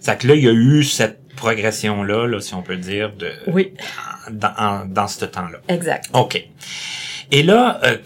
C'est 0.00 0.18
que 0.18 0.26
là, 0.28 0.34
il 0.34 0.44
y 0.44 0.48
a 0.48 0.52
eu 0.52 0.84
cette 0.84 1.18
progression-là, 1.36 2.26
là, 2.26 2.40
si 2.40 2.54
on 2.54 2.62
peut 2.62 2.76
dire, 2.76 3.12
de 3.18 3.30
Oui, 3.48 3.72
dans, 4.30 4.52
en- 4.58 4.84
dans 4.86 5.08
ce 5.08 5.24
temps-là. 5.24 5.58
exact. 5.68 6.08
OK. 6.12 6.44
Et 7.34 7.42
là, 7.42 7.80
euh, 7.84 7.96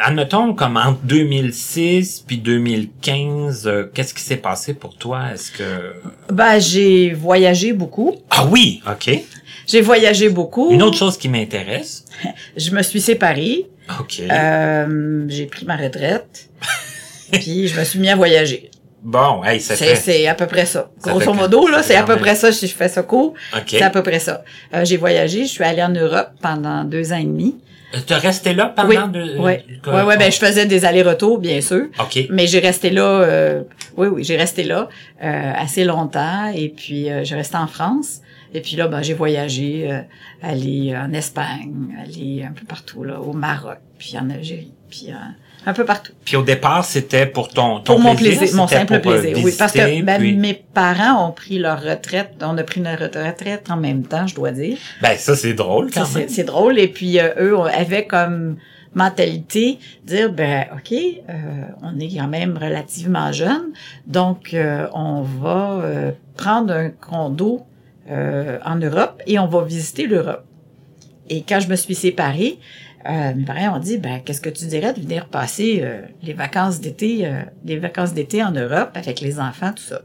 admettons 0.00 0.54
comme 0.54 0.76
entre 0.76 1.00
2006 1.02 2.24
puis 2.26 2.38
2015, 2.38 3.66
euh, 3.66 3.90
qu'est-ce 3.92 4.14
qui 4.14 4.22
s'est 4.22 4.36
passé 4.36 4.74
pour 4.74 4.94
toi? 4.96 5.32
Est-ce 5.34 5.50
que... 5.52 5.94
Ben, 6.32 6.58
j'ai 6.60 7.12
voyagé 7.12 7.72
beaucoup. 7.72 8.14
Ah 8.30 8.46
oui, 8.46 8.80
OK. 8.90 9.10
J'ai 9.72 9.80
voyagé 9.80 10.28
beaucoup. 10.28 10.70
Une 10.70 10.82
autre 10.82 10.98
chose 10.98 11.16
qui 11.16 11.28
m'intéresse. 11.28 12.04
Je 12.56 12.70
me 12.72 12.82
suis 12.82 13.00
séparée. 13.00 13.66
OK. 13.98 14.20
Euh, 14.30 15.24
j'ai 15.28 15.46
pris 15.46 15.64
ma 15.64 15.76
retraite. 15.76 16.48
puis 17.32 17.66
je 17.68 17.78
me 17.78 17.84
suis 17.84 17.98
mis 17.98 18.08
à 18.10 18.16
voyager. 18.16 18.70
bon, 19.02 19.42
hey, 19.44 19.60
ça 19.60 19.74
C'est, 19.74 19.86
fait... 19.86 19.96
c'est 19.96 20.26
à 20.28 20.34
peu 20.34 20.46
près 20.46 20.66
ça. 20.66 20.90
Ça 20.98 21.10
Grosso 21.10 21.32
modo, 21.34 21.66
là, 21.66 21.82
c'est 21.82 21.96
à 21.96 22.02
peu 22.04 22.16
près 22.16 22.34
ça 22.36 22.52
si 22.52 22.66
je 22.68 22.74
fais 22.74 22.88
ça 22.88 23.02
court. 23.02 23.34
OK. 23.56 23.62
C'est 23.68 23.82
à 23.82 23.90
peu 23.90 24.02
près 24.02 24.18
ça. 24.20 24.44
Euh, 24.74 24.84
j'ai 24.84 24.98
voyagé, 24.98 25.42
je 25.46 25.50
suis 25.50 25.64
allée 25.64 25.82
en 25.82 25.88
Europe 25.88 26.28
pendant 26.40 26.84
deux 26.84 27.12
ans 27.12 27.16
et 27.18 27.24
demi. 27.24 27.56
Euh, 27.94 27.98
T'as 28.06 28.18
resté 28.18 28.54
là 28.54 28.66
pendant 28.74 28.88
Oui, 28.88 28.96
de... 29.12 29.38
ouais. 29.38 29.64
que- 29.82 29.90
Ouais, 29.90 30.02
ouais, 30.02 30.16
ben 30.16 30.30
je 30.30 30.38
faisais 30.38 30.64
des 30.66 30.84
allers-retours, 30.84 31.38
bien 31.38 31.60
sûr. 31.60 31.86
OK. 31.98 32.26
Mais 32.30 32.46
j'ai 32.46 32.60
resté 32.60 32.90
là, 32.90 33.04
euh, 33.22 33.62
oui, 33.96 34.08
oui, 34.08 34.24
j'ai 34.24 34.36
resté 34.36 34.62
là 34.62 34.88
euh, 35.24 35.52
assez 35.56 35.84
longtemps. 35.84 36.52
Et 36.54 36.68
puis, 36.68 37.10
euh, 37.10 37.24
j'ai 37.24 37.34
resté 37.34 37.56
en 37.56 37.66
France. 37.66 38.20
Et 38.54 38.60
puis 38.60 38.76
là, 38.76 38.88
ben, 38.88 39.02
j'ai 39.02 39.14
voyagé, 39.14 39.90
euh, 39.90 40.00
aller 40.42 40.94
en 40.96 41.12
Espagne, 41.12 41.96
aller 42.02 42.44
un 42.48 42.52
peu 42.52 42.64
partout, 42.66 43.04
là, 43.04 43.20
au 43.20 43.32
Maroc, 43.32 43.78
puis 43.98 44.14
en 44.18 44.28
Algérie, 44.30 44.72
puis 44.90 45.06
euh, 45.08 45.14
un 45.64 45.72
peu 45.72 45.84
partout. 45.84 46.12
Puis 46.24 46.36
au 46.36 46.42
départ, 46.42 46.84
c'était 46.84 47.26
pour 47.26 47.48
ton, 47.48 47.80
ton 47.80 47.94
Pour 47.94 48.00
mon 48.00 48.16
plaisir, 48.16 48.54
mon 48.54 48.66
simple 48.66 49.00
pour, 49.00 49.12
euh, 49.12 49.20
plaisir. 49.20 49.44
Oui, 49.44 49.52
parce 49.58 49.72
que 49.72 49.78
visiter, 49.78 50.02
ben, 50.02 50.18
puis- 50.18 50.34
mes 50.36 50.54
parents 50.54 51.28
ont 51.28 51.32
pris 51.32 51.58
leur 51.58 51.82
retraite, 51.82 52.34
on 52.42 52.58
a 52.58 52.62
pris 52.62 52.80
notre 52.80 53.04
retraite 53.04 53.70
en 53.70 53.76
même 53.76 54.02
temps, 54.04 54.26
je 54.26 54.34
dois 54.34 54.50
dire. 54.50 54.76
Ben, 55.00 55.16
ça, 55.16 55.34
c'est 55.36 55.54
drôle, 55.54 55.90
quand 55.90 56.04
C'est 56.04 56.18
même. 56.18 56.28
c'est 56.28 56.44
drôle. 56.44 56.78
Et 56.78 56.88
puis, 56.88 57.18
euh, 57.20 57.30
eux 57.40 57.58
avaient 57.60 58.06
comme 58.06 58.56
mentalité 58.94 59.78
dire, 60.04 60.30
ben, 60.32 60.66
OK, 60.74 60.92
euh, 60.92 61.32
on 61.82 61.98
est 61.98 62.10
quand 62.14 62.28
même 62.28 62.58
relativement 62.60 63.32
jeune, 63.32 63.72
donc 64.06 64.52
euh, 64.54 64.86
on 64.92 65.22
va 65.22 65.80
euh, 65.82 66.10
prendre 66.36 66.74
un 66.74 66.90
condo 66.90 67.62
euh, 68.10 68.58
en 68.64 68.76
Europe 68.76 69.22
et 69.26 69.38
on 69.38 69.46
va 69.46 69.64
visiter 69.64 70.06
l'Europe. 70.06 70.44
Et 71.28 71.42
quand 71.42 71.60
je 71.60 71.68
me 71.68 71.76
suis 71.76 71.94
séparée, 71.94 72.58
euh, 73.08 73.34
mes 73.34 73.44
parents 73.44 73.76
ont 73.76 73.80
dit, 73.80 73.98
ben, 73.98 74.20
qu'est-ce 74.24 74.40
que 74.40 74.50
tu 74.50 74.66
dirais 74.66 74.92
de 74.92 75.00
venir 75.00 75.26
passer 75.26 75.80
euh, 75.82 76.02
les 76.22 76.34
vacances 76.34 76.80
d'été, 76.80 77.26
euh, 77.26 77.42
les 77.64 77.78
vacances 77.78 78.12
d'été 78.12 78.42
en 78.42 78.52
Europe 78.52 78.90
avec 78.94 79.20
les 79.20 79.40
enfants, 79.40 79.72
tout 79.72 79.82
ça? 79.82 80.02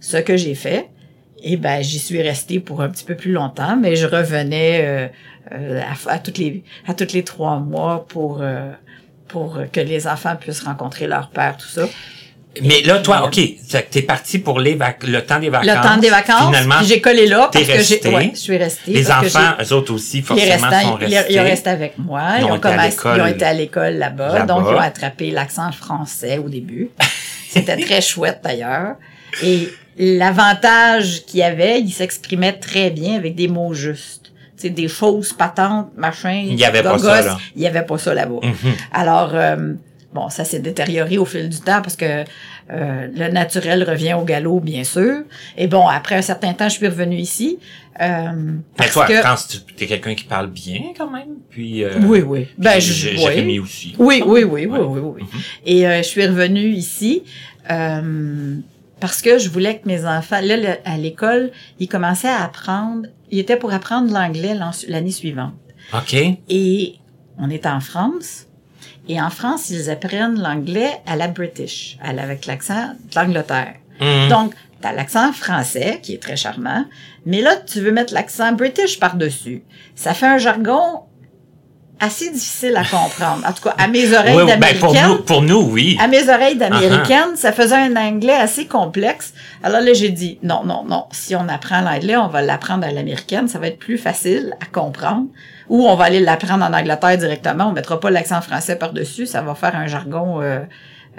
Ce 0.00 0.16
que 0.16 0.36
j'ai 0.36 0.54
fait, 0.54 0.88
et 1.42 1.56
ben, 1.56 1.82
j'y 1.82 1.98
suis 1.98 2.22
restée 2.22 2.60
pour 2.60 2.82
un 2.82 2.88
petit 2.88 3.04
peu 3.04 3.16
plus 3.16 3.32
longtemps, 3.32 3.76
mais 3.76 3.96
je 3.96 4.06
revenais 4.06 5.10
à, 5.50 5.94
à 6.06 6.18
toutes 6.18 6.38
les 6.38 6.62
à 6.86 6.94
toutes 6.94 7.12
les 7.12 7.24
trois 7.24 7.58
mois 7.58 8.06
pour 8.06 8.42
pour 9.26 9.58
que 9.72 9.80
les 9.80 10.06
enfants 10.06 10.36
puissent 10.36 10.62
rencontrer 10.62 11.06
leur 11.06 11.30
père, 11.30 11.56
tout 11.56 11.66
ça. 11.66 11.86
Mais 12.62 12.82
là, 12.82 12.98
toi, 12.98 13.24
OK, 13.26 13.38
t'es 13.90 14.02
parti 14.02 14.38
pour 14.38 14.58
les 14.58 14.74
vac- 14.74 15.04
le 15.06 15.22
temps 15.24 15.38
des 15.38 15.48
vacances. 15.50 15.68
Le 15.76 15.82
temps 15.82 15.96
des 15.98 16.10
vacances, 16.10 16.46
Finalement, 16.46 16.82
j'ai 16.82 17.00
collé 17.00 17.26
là 17.26 17.48
parce 17.52 17.64
que 17.64 17.72
j'ai 17.72 17.78
resté. 17.78 18.08
ouais, 18.08 18.30
je 18.34 18.38
suis 18.40 18.56
restée. 18.56 18.92
les 18.92 19.10
enfants, 19.10 19.52
eux 19.62 19.72
autres 19.74 19.94
aussi, 19.94 20.16
les 20.16 20.22
forcément, 20.22 20.52
restants, 20.68 20.80
sont 20.80 20.98
ils, 21.02 21.14
restés. 21.16 21.32
ils 21.34 21.38
restent 21.40 21.66
avec 21.68 21.98
moi. 21.98 22.22
Ils 22.38 22.40
Ils, 22.40 22.44
ont 22.46 22.52
ont, 22.52 22.56
été 22.56 22.68
à 22.68 22.70
commencé- 22.72 22.90
l'école 22.90 23.16
ils 23.16 23.22
ont 23.22 23.26
été 23.26 23.44
à 23.44 23.52
l'école 23.52 23.94
là-bas, 23.94 24.40
donc 24.46 24.64
ils 24.68 24.74
ont 24.74 24.78
attrapé 24.80 25.30
l'accent 25.30 25.70
français 25.72 26.38
au 26.38 26.48
début. 26.48 26.90
C'était 27.50 27.76
très 27.76 28.00
chouette 28.00 28.40
d'ailleurs. 28.42 28.96
Et 29.42 29.68
l'avantage 29.98 31.24
qu'il 31.26 31.40
y 31.40 31.42
avait, 31.42 31.80
il 31.80 31.90
s'exprimait 31.92 32.52
très 32.54 32.90
bien 32.90 33.16
avec 33.16 33.34
des 33.34 33.48
mots 33.48 33.74
justes. 33.74 34.32
Tu 34.56 34.62
sais, 34.62 34.70
des 34.70 34.88
choses 34.88 35.32
patentes, 35.32 35.90
machin. 35.96 36.42
Il 36.46 36.58
y 36.58 36.64
avait 36.64 36.82
pas 36.82 36.98
ça, 36.98 37.20
là. 37.22 37.38
Il 37.54 37.62
y 37.62 37.66
avait 37.66 37.82
pas 37.84 37.96
ça 37.98 38.12
là-bas. 38.12 38.40
Mhm. 38.42 38.72
Alors, 38.92 39.30
euh, 39.34 39.74
bon, 40.12 40.28
ça 40.30 40.44
s'est 40.44 40.60
détérioré 40.60 41.18
au 41.18 41.24
fil 41.24 41.48
du 41.48 41.58
temps 41.60 41.82
parce 41.82 41.96
que 41.96 42.24
euh, 42.70 43.08
le 43.14 43.28
naturel 43.30 43.82
revient 43.84 44.14
au 44.14 44.24
galop, 44.24 44.60
bien 44.60 44.84
sûr. 44.84 45.22
Et 45.56 45.66
bon, 45.66 45.86
après 45.86 46.14
un 46.16 46.22
certain 46.22 46.52
temps, 46.54 46.68
je 46.68 46.74
suis 46.76 46.86
revenue 46.88 47.16
ici. 47.18 47.58
Euh, 48.00 48.54
parce 48.76 48.92
toi, 48.92 49.06
que... 49.06 49.14
France, 49.20 49.64
tu 49.76 49.84
es 49.84 49.86
quelqu'un 49.88 50.14
qui 50.14 50.24
parle 50.24 50.48
bien, 50.50 50.80
quand 50.96 51.10
même, 51.10 51.36
puis... 51.50 51.82
euh, 51.82 51.98
Oui, 52.04 52.20
oui. 52.20 52.46
Ben, 52.56 52.78
je, 52.80 53.08
oui. 53.16 53.58
Aussi. 53.58 53.94
Oui, 53.98 54.22
oui, 54.24 54.44
oui, 54.44 54.66
oui, 54.66 54.66
Ouais. 54.66 54.78
oui, 54.86 55.00
oui. 55.02 55.22
Mhm. 55.22 55.40
Et 55.66 55.86
euh, 55.86 55.98
je 55.98 56.06
suis 56.08 56.24
revenue 56.26 56.68
ici 56.68 57.24
euh, 57.70 58.56
parce 59.00 59.20
que 59.22 59.38
je 59.38 59.48
voulais 59.48 59.78
que 59.78 59.86
mes 59.88 60.04
enfants, 60.04 60.40
là, 60.42 60.56
le- 60.56 60.76
à 60.84 60.96
l'école, 60.96 61.50
ils 61.80 61.88
commençaient 61.88 62.28
à 62.28 62.44
apprendre, 62.44 63.06
ils 63.30 63.38
étaient 63.40 63.56
pour 63.56 63.72
apprendre 63.72 64.12
l'anglais 64.12 64.54
l'an- 64.54 64.70
l'année 64.88 65.10
suivante. 65.12 65.54
OK. 65.92 66.14
Et 66.48 66.94
on 67.38 67.50
est 67.50 67.66
en 67.66 67.80
France. 67.80 68.46
Et 69.08 69.20
en 69.20 69.30
France, 69.30 69.70
ils 69.70 69.88
apprennent 69.90 70.38
l'anglais 70.40 71.00
à 71.06 71.16
la 71.16 71.28
British, 71.28 71.96
à 72.02 72.12
la- 72.12 72.22
avec 72.22 72.46
l'accent 72.46 72.88
de 73.10 73.14
l'Angleterre. 73.16 73.74
Mhm. 74.00 74.28
Donc, 74.28 74.52
t'as 74.80 74.92
l'accent 74.92 75.32
français, 75.32 75.98
qui 76.02 76.14
est 76.14 76.22
très 76.22 76.36
charmant, 76.36 76.84
mais 77.26 77.40
là, 77.40 77.56
tu 77.56 77.80
veux 77.80 77.90
mettre 77.90 78.12
l'accent 78.14 78.52
british 78.52 79.00
par-dessus. 79.00 79.62
Ça 79.96 80.14
fait 80.14 80.26
un 80.26 80.38
jargon 80.38 81.00
assez 82.00 82.30
difficile 82.30 82.76
à 82.76 82.84
comprendre. 82.84 83.42
En 83.46 83.52
tout 83.52 83.62
cas, 83.62 83.74
à 83.78 83.88
mes 83.88 84.12
oreilles 84.12 84.36
Oui, 84.36 84.44
ben, 84.46 84.78
pour 84.78 84.92
d'américaine, 84.92 85.08
nous, 85.08 85.22
pour 85.22 85.42
nous, 85.42 85.60
oui. 85.70 85.98
à 86.00 86.06
mes 86.08 86.28
oreilles 86.28 86.56
d'américaine, 86.56 87.32
Uh-huh. 87.32 87.36
ça 87.36 87.52
faisait 87.52 87.74
un 87.76 87.96
anglais 87.96 88.34
assez 88.34 88.66
complexe. 88.66 89.32
Alors 89.62 89.80
là, 89.80 89.92
j'ai 89.92 90.10
dit, 90.10 90.38
non, 90.42 90.62
non, 90.64 90.84
non, 90.84 91.06
si 91.10 91.34
on 91.34 91.48
apprend 91.48 91.80
l'anglais, 91.80 92.16
on 92.16 92.28
va 92.28 92.42
l'apprendre 92.42 92.86
à 92.86 92.90
l'américaine, 92.92 93.48
ça 93.48 93.58
va 93.58 93.68
être 93.68 93.78
plus 93.78 93.98
facile 93.98 94.54
à 94.60 94.66
comprendre. 94.66 95.26
Ou 95.68 95.86
on 95.86 95.94
va 95.96 96.04
aller 96.04 96.20
l'apprendre 96.20 96.64
en 96.64 96.72
Angleterre 96.72 97.18
directement, 97.18 97.66
on 97.68 97.72
mettra 97.72 97.98
pas 98.00 98.10
l'accent 98.10 98.40
français 98.40 98.76
par-dessus, 98.76 99.26
ça 99.26 99.42
va 99.42 99.54
faire 99.54 99.74
un 99.76 99.86
jargon 99.86 100.40
euh, 100.40 100.60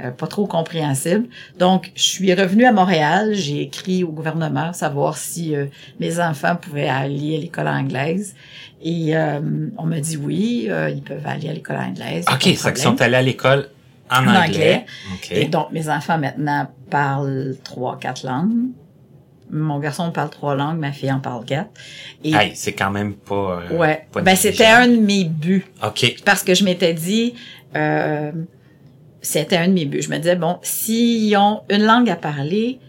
euh, 0.05 0.11
pas 0.11 0.27
trop 0.27 0.45
compréhensible. 0.47 1.27
Donc, 1.57 1.91
je 1.95 2.03
suis 2.03 2.33
revenue 2.33 2.65
à 2.65 2.71
Montréal, 2.71 3.33
j'ai 3.33 3.61
écrit 3.61 4.03
au 4.03 4.11
gouvernement 4.11 4.73
savoir 4.73 5.17
si 5.17 5.55
euh, 5.55 5.65
mes 5.99 6.19
enfants 6.19 6.55
pouvaient 6.55 6.89
aller 6.89 7.35
à 7.37 7.39
l'école 7.39 7.67
anglaise. 7.67 8.35
Et 8.81 9.15
euh, 9.15 9.39
on 9.77 9.83
m'a 9.85 9.99
dit 9.99 10.17
oui, 10.17 10.67
euh, 10.69 10.89
ils 10.89 11.01
peuvent 11.03 11.25
aller 11.27 11.49
à 11.49 11.53
l'école 11.53 11.77
anglaise. 11.77 12.25
OK, 12.31 12.41
c'est 12.43 12.73
qu'ils 12.73 12.77
sont 12.77 13.01
allés 13.01 13.15
à 13.17 13.21
l'école 13.21 13.69
en, 14.09 14.25
En 14.25 14.27
anglais. 14.29 14.39
anglais. 14.45 14.85
OK. 15.15 15.31
Et 15.31 15.45
donc, 15.45 15.71
mes 15.71 15.89
enfants 15.89 16.17
maintenant 16.17 16.67
parlent 16.89 17.55
trois, 17.63 17.97
quatre 17.99 18.23
langues. 18.25 18.69
Mon 19.51 19.79
garçon 19.79 20.11
parle 20.11 20.29
trois 20.29 20.55
langues, 20.55 20.77
ma 20.77 20.91
fille 20.91 21.11
en 21.11 21.19
parle 21.19 21.43
quatre. 21.43 21.71
Et 22.23 22.33
Hey, 22.35 22.51
c'est 22.53 22.73
quand 22.73 22.91
même 22.91 23.13
pas... 23.15 23.61
euh, 23.71 23.75
ouais, 23.77 24.05
pas 24.11 24.21
ben 24.21 24.35
c'était 24.35 24.65
un 24.67 24.87
de 24.87 24.97
mes 24.97 25.23
buts 25.25 25.65
OK. 25.83 26.17
parce 26.23 26.43
que 26.43 26.53
je 26.53 26.63
m'étais 26.63 26.93
dit, 26.93 27.33
euh, 27.75 28.31
c'était 29.21 29.57
un 29.57 29.67
de 29.67 29.73
mes 29.73 29.85
buts. 29.85 30.01
Je 30.01 30.09
me 30.09 30.17
disais 30.17 30.35
bon, 30.35 30.57
s'ils 30.61 31.35
ont 31.37 31.61
une 31.69 31.83
langue 31.83 32.09
à 32.09 32.15
parler, 32.15 32.79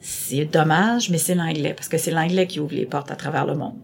c'est 0.00 0.44
dommage, 0.44 1.10
mais 1.10 1.18
c'est 1.18 1.34
l'anglais 1.34 1.74
parce 1.74 1.88
que 1.88 1.98
c'est 1.98 2.10
l'anglais 2.10 2.46
qui 2.46 2.60
ouvre 2.60 2.74
les 2.74 2.86
portes 2.86 3.10
à 3.10 3.16
travers 3.16 3.46
le 3.46 3.54
monde. 3.54 3.76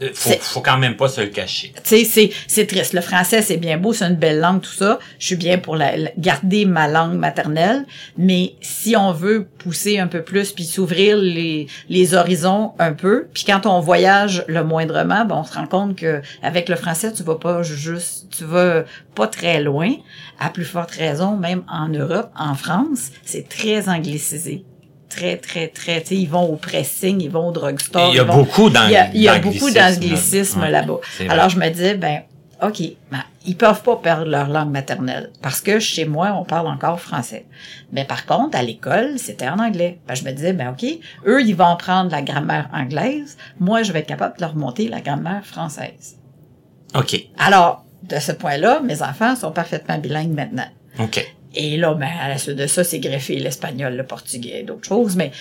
Euh, 0.00 0.10
Faut, 0.14 0.30
faut 0.40 0.60
quand 0.60 0.78
même 0.78 0.96
pas 0.96 1.08
se 1.08 1.20
le 1.20 1.26
cacher. 1.26 1.72
Tu 1.74 1.80
sais, 1.84 2.04
c'est, 2.04 2.30
c'est 2.46 2.66
triste. 2.66 2.92
Le 2.92 3.00
français, 3.00 3.42
c'est 3.42 3.56
bien 3.56 3.78
beau, 3.78 3.92
c'est 3.92 4.04
une 4.06 4.14
belle 4.14 4.38
langue, 4.38 4.60
tout 4.60 4.70
ça. 4.72 5.00
Je 5.18 5.26
suis 5.26 5.36
bien 5.36 5.58
pour 5.58 5.74
la, 5.74 5.96
la- 5.96 6.10
garder 6.16 6.66
ma 6.66 6.86
langue 6.86 7.14
maternelle, 7.18 7.84
mais 8.16 8.54
si 8.60 8.94
on 8.96 9.12
veut 9.12 9.46
pousser 9.58 9.98
un 9.98 10.06
peu 10.06 10.22
plus, 10.22 10.52
puis 10.52 10.64
s'ouvrir 10.64 11.16
les, 11.16 11.66
les 11.88 12.14
horizons 12.14 12.72
un 12.78 12.92
peu, 12.92 13.26
puis 13.34 13.42
quand 13.44 13.66
on 13.66 13.80
voyage 13.80 14.44
le 14.46 14.62
moindrement, 14.62 15.24
ben 15.24 15.34
on 15.36 15.44
se 15.44 15.54
rend 15.54 15.66
compte 15.66 15.96
que 15.96 16.22
avec 16.42 16.68
le 16.68 16.76
français, 16.76 17.12
tu 17.12 17.24
vas 17.24 17.34
pas 17.36 17.62
juste, 17.64 18.26
tu 18.30 18.44
vas 18.44 18.84
pas 19.16 19.26
très 19.26 19.60
loin. 19.60 19.92
À 20.38 20.50
plus 20.50 20.64
forte 20.64 20.92
raison, 20.92 21.36
même 21.36 21.64
en 21.68 21.88
Europe, 21.88 22.30
en 22.38 22.54
France, 22.54 23.10
c'est 23.24 23.48
très 23.48 23.88
anglicisé. 23.88 24.64
Très, 25.10 25.36
très, 25.38 25.68
très, 25.68 26.00
tu 26.02 26.08
sais, 26.08 26.16
ils 26.16 26.28
vont 26.28 26.44
au 26.52 26.56
pressing, 26.56 27.20
ils 27.22 27.30
vont 27.30 27.48
au 27.48 27.52
drugstore. 27.52 28.10
Il 28.12 28.16
y 28.16 28.20
a 28.20 28.24
vont- 28.24 28.36
beaucoup 28.36 28.68
d'ang- 28.68 28.86
il 28.86 28.92
y 28.92 28.96
a, 28.96 29.08
il 29.14 29.20
y 29.22 29.28
a 29.28 29.38
d'anglicisme, 29.38 29.64
beaucoup 29.66 29.74
d'anglicisme 29.74 30.60
ouais. 30.60 30.70
là-bas. 30.70 30.98
Alors, 31.28 31.48
je 31.48 31.58
me 31.58 31.68
disais, 31.70 31.94
ben, 31.94 32.22
OK, 32.62 32.82
ben, 33.10 33.22
ils 33.46 33.56
peuvent 33.56 33.82
pas 33.82 33.96
perdre 33.96 34.26
leur 34.26 34.48
langue 34.48 34.70
maternelle 34.70 35.30
parce 35.40 35.60
que 35.60 35.78
chez 35.78 36.04
moi, 36.04 36.36
on 36.38 36.44
parle 36.44 36.66
encore 36.66 37.00
français. 37.00 37.46
Mais 37.92 38.04
par 38.04 38.26
contre, 38.26 38.58
à 38.58 38.62
l'école, 38.62 39.18
c'était 39.18 39.48
en 39.48 39.58
anglais. 39.60 39.98
Ben, 40.06 40.14
je 40.14 40.24
me 40.24 40.32
disais, 40.32 40.52
ben, 40.52 40.70
OK, 40.70 40.84
eux, 41.26 41.40
ils 41.42 41.54
vont 41.54 41.66
apprendre 41.68 42.10
la 42.10 42.20
grammaire 42.20 42.68
anglaise. 42.74 43.38
Moi, 43.60 43.84
je 43.84 43.92
vais 43.92 44.00
être 44.00 44.08
capable 44.08 44.36
de 44.36 44.42
leur 44.42 44.56
monter 44.56 44.88
la 44.88 45.00
grammaire 45.00 45.46
française. 45.46 46.16
OK. 46.94 47.16
Alors, 47.38 47.84
de 48.02 48.18
ce 48.18 48.32
point-là, 48.32 48.80
mes 48.80 49.02
enfants 49.02 49.36
sont 49.36 49.52
parfaitement 49.52 49.98
bilingues 49.98 50.34
maintenant. 50.34 50.68
OK. 50.98 51.24
Et 51.60 51.76
là, 51.76 51.92
ben, 51.94 52.08
à 52.22 52.28
la 52.28 52.38
suite 52.38 52.56
de 52.56 52.68
ça, 52.68 52.84
c'est 52.84 53.00
greffé 53.00 53.36
l'espagnol, 53.36 53.96
le 53.96 54.04
portugais, 54.04 54.62
d'autres 54.62 54.86
choses. 54.86 55.16
Mais, 55.16 55.32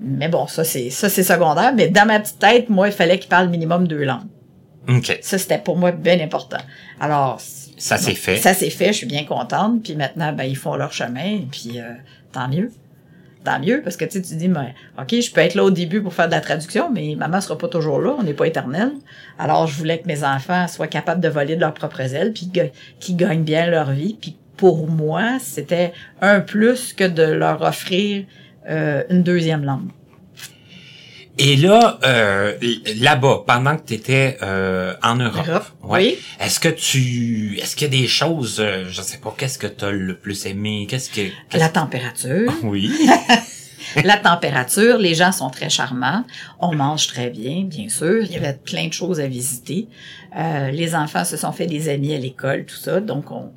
mais 0.00 0.28
bon, 0.28 0.46
ça, 0.46 0.62
c'est, 0.62 0.88
ça, 0.88 1.08
c'est 1.08 1.24
secondaire. 1.24 1.74
Mais 1.74 1.88
dans 1.88 2.06
ma 2.06 2.20
petite 2.20 2.38
tête, 2.38 2.70
moi, 2.70 2.86
il 2.86 2.92
fallait 2.92 3.18
qu'ils 3.18 3.28
parlent 3.28 3.48
minimum 3.48 3.88
deux 3.88 4.04
langues. 4.04 4.28
OK. 4.88 5.18
Ça, 5.20 5.36
c'était 5.36 5.58
pour 5.58 5.76
moi 5.76 5.90
bien 5.90 6.20
important. 6.20 6.60
Alors, 7.00 7.40
Ça 7.76 7.96
s'est 7.96 8.14
fait. 8.14 8.36
ça 8.36 8.54
s'est 8.54 8.70
fait, 8.70 8.88
je 8.88 8.98
suis 8.98 9.06
bien 9.06 9.24
contente. 9.24 9.82
Puis 9.82 9.96
maintenant, 9.96 10.32
ben, 10.32 10.44
ils 10.44 10.56
font 10.56 10.76
leur 10.76 10.92
chemin, 10.92 11.24
et 11.24 11.48
puis 11.50 11.80
euh, 11.80 11.90
tant 12.30 12.46
mieux. 12.46 12.70
tant 13.42 13.58
mieux, 13.58 13.82
parce 13.82 13.96
que 13.96 14.04
tu 14.04 14.22
tu 14.22 14.36
dis, 14.36 14.48
mais, 14.48 14.76
OK, 14.96 15.20
je 15.20 15.32
peux 15.32 15.40
être 15.40 15.56
là 15.56 15.64
au 15.64 15.70
début 15.72 16.02
pour 16.02 16.14
faire 16.14 16.28
de 16.28 16.32
la 16.34 16.40
traduction, 16.40 16.88
mais 16.92 17.16
maman 17.16 17.40
sera 17.40 17.58
pas 17.58 17.68
toujours 17.68 17.98
là, 17.98 18.14
on 18.16 18.22
n'est 18.22 18.32
pas 18.32 18.46
éternel. 18.46 18.92
Alors, 19.40 19.66
je 19.66 19.76
voulais 19.76 19.98
que 19.98 20.06
mes 20.06 20.22
enfants 20.22 20.68
soient 20.68 20.86
capables 20.86 21.20
de 21.20 21.28
voler 21.28 21.56
de 21.56 21.60
leurs 21.60 21.74
propres 21.74 22.14
ailes, 22.14 22.32
puis 22.32 22.48
qu'ils 23.00 23.16
gagnent 23.16 23.42
bien 23.42 23.66
leur 23.66 23.90
vie. 23.90 24.16
Puis 24.20 24.36
pour 24.56 24.88
moi, 24.88 25.38
c'était 25.40 25.92
un 26.20 26.40
plus 26.40 26.92
que 26.92 27.04
de 27.04 27.22
leur 27.22 27.62
offrir 27.62 28.24
euh, 28.68 29.02
une 29.10 29.22
deuxième 29.22 29.64
langue. 29.64 29.90
Et 31.36 31.56
là, 31.56 31.98
euh, 32.04 32.54
là-bas, 33.00 33.42
pendant 33.44 33.76
que 33.76 33.86
tu 33.86 33.94
étais 33.94 34.38
en 35.04 35.16
Europe, 35.16 35.46
Europe, 35.48 35.64
ouais, 35.82 36.00
oui. 36.00 36.18
est-ce 36.40 36.60
que 36.60 36.68
tu, 36.68 37.58
est-ce 37.60 37.74
qu'il 37.74 37.92
y 37.92 37.96
a 37.96 38.00
des 38.02 38.06
choses, 38.06 38.58
euh, 38.60 38.84
je 38.88 39.02
sais 39.02 39.18
pas, 39.18 39.34
qu'est-ce 39.36 39.58
que 39.58 39.66
tu 39.66 39.84
as 39.84 39.90
le 39.90 40.16
plus 40.16 40.46
aimé, 40.46 40.86
qu'est-ce 40.88 41.10
que, 41.10 41.28
La 41.56 41.68
température. 41.68 42.52
oui, 42.62 42.92
la 44.04 44.16
température, 44.16 44.98
les 44.98 45.14
gens 45.14 45.32
sont 45.32 45.50
très 45.50 45.68
charmants, 45.70 46.24
on 46.60 46.74
mange 46.74 47.08
très 47.08 47.30
bien, 47.30 47.64
bien 47.64 47.88
sûr, 47.88 48.22
il 48.22 48.30
y 48.30 48.36
avait 48.36 48.54
plein 48.54 48.86
de 48.86 48.92
choses 48.92 49.20
à 49.20 49.26
visiter. 49.26 49.88
Euh, 50.38 50.70
les 50.70 50.94
enfants 50.94 51.24
se 51.24 51.36
sont 51.36 51.52
fait 51.52 51.66
des 51.66 51.88
amis 51.88 52.14
à 52.14 52.18
l'école, 52.18 52.64
tout 52.64 52.76
ça, 52.76 53.00
donc 53.00 53.30
on, 53.30 53.50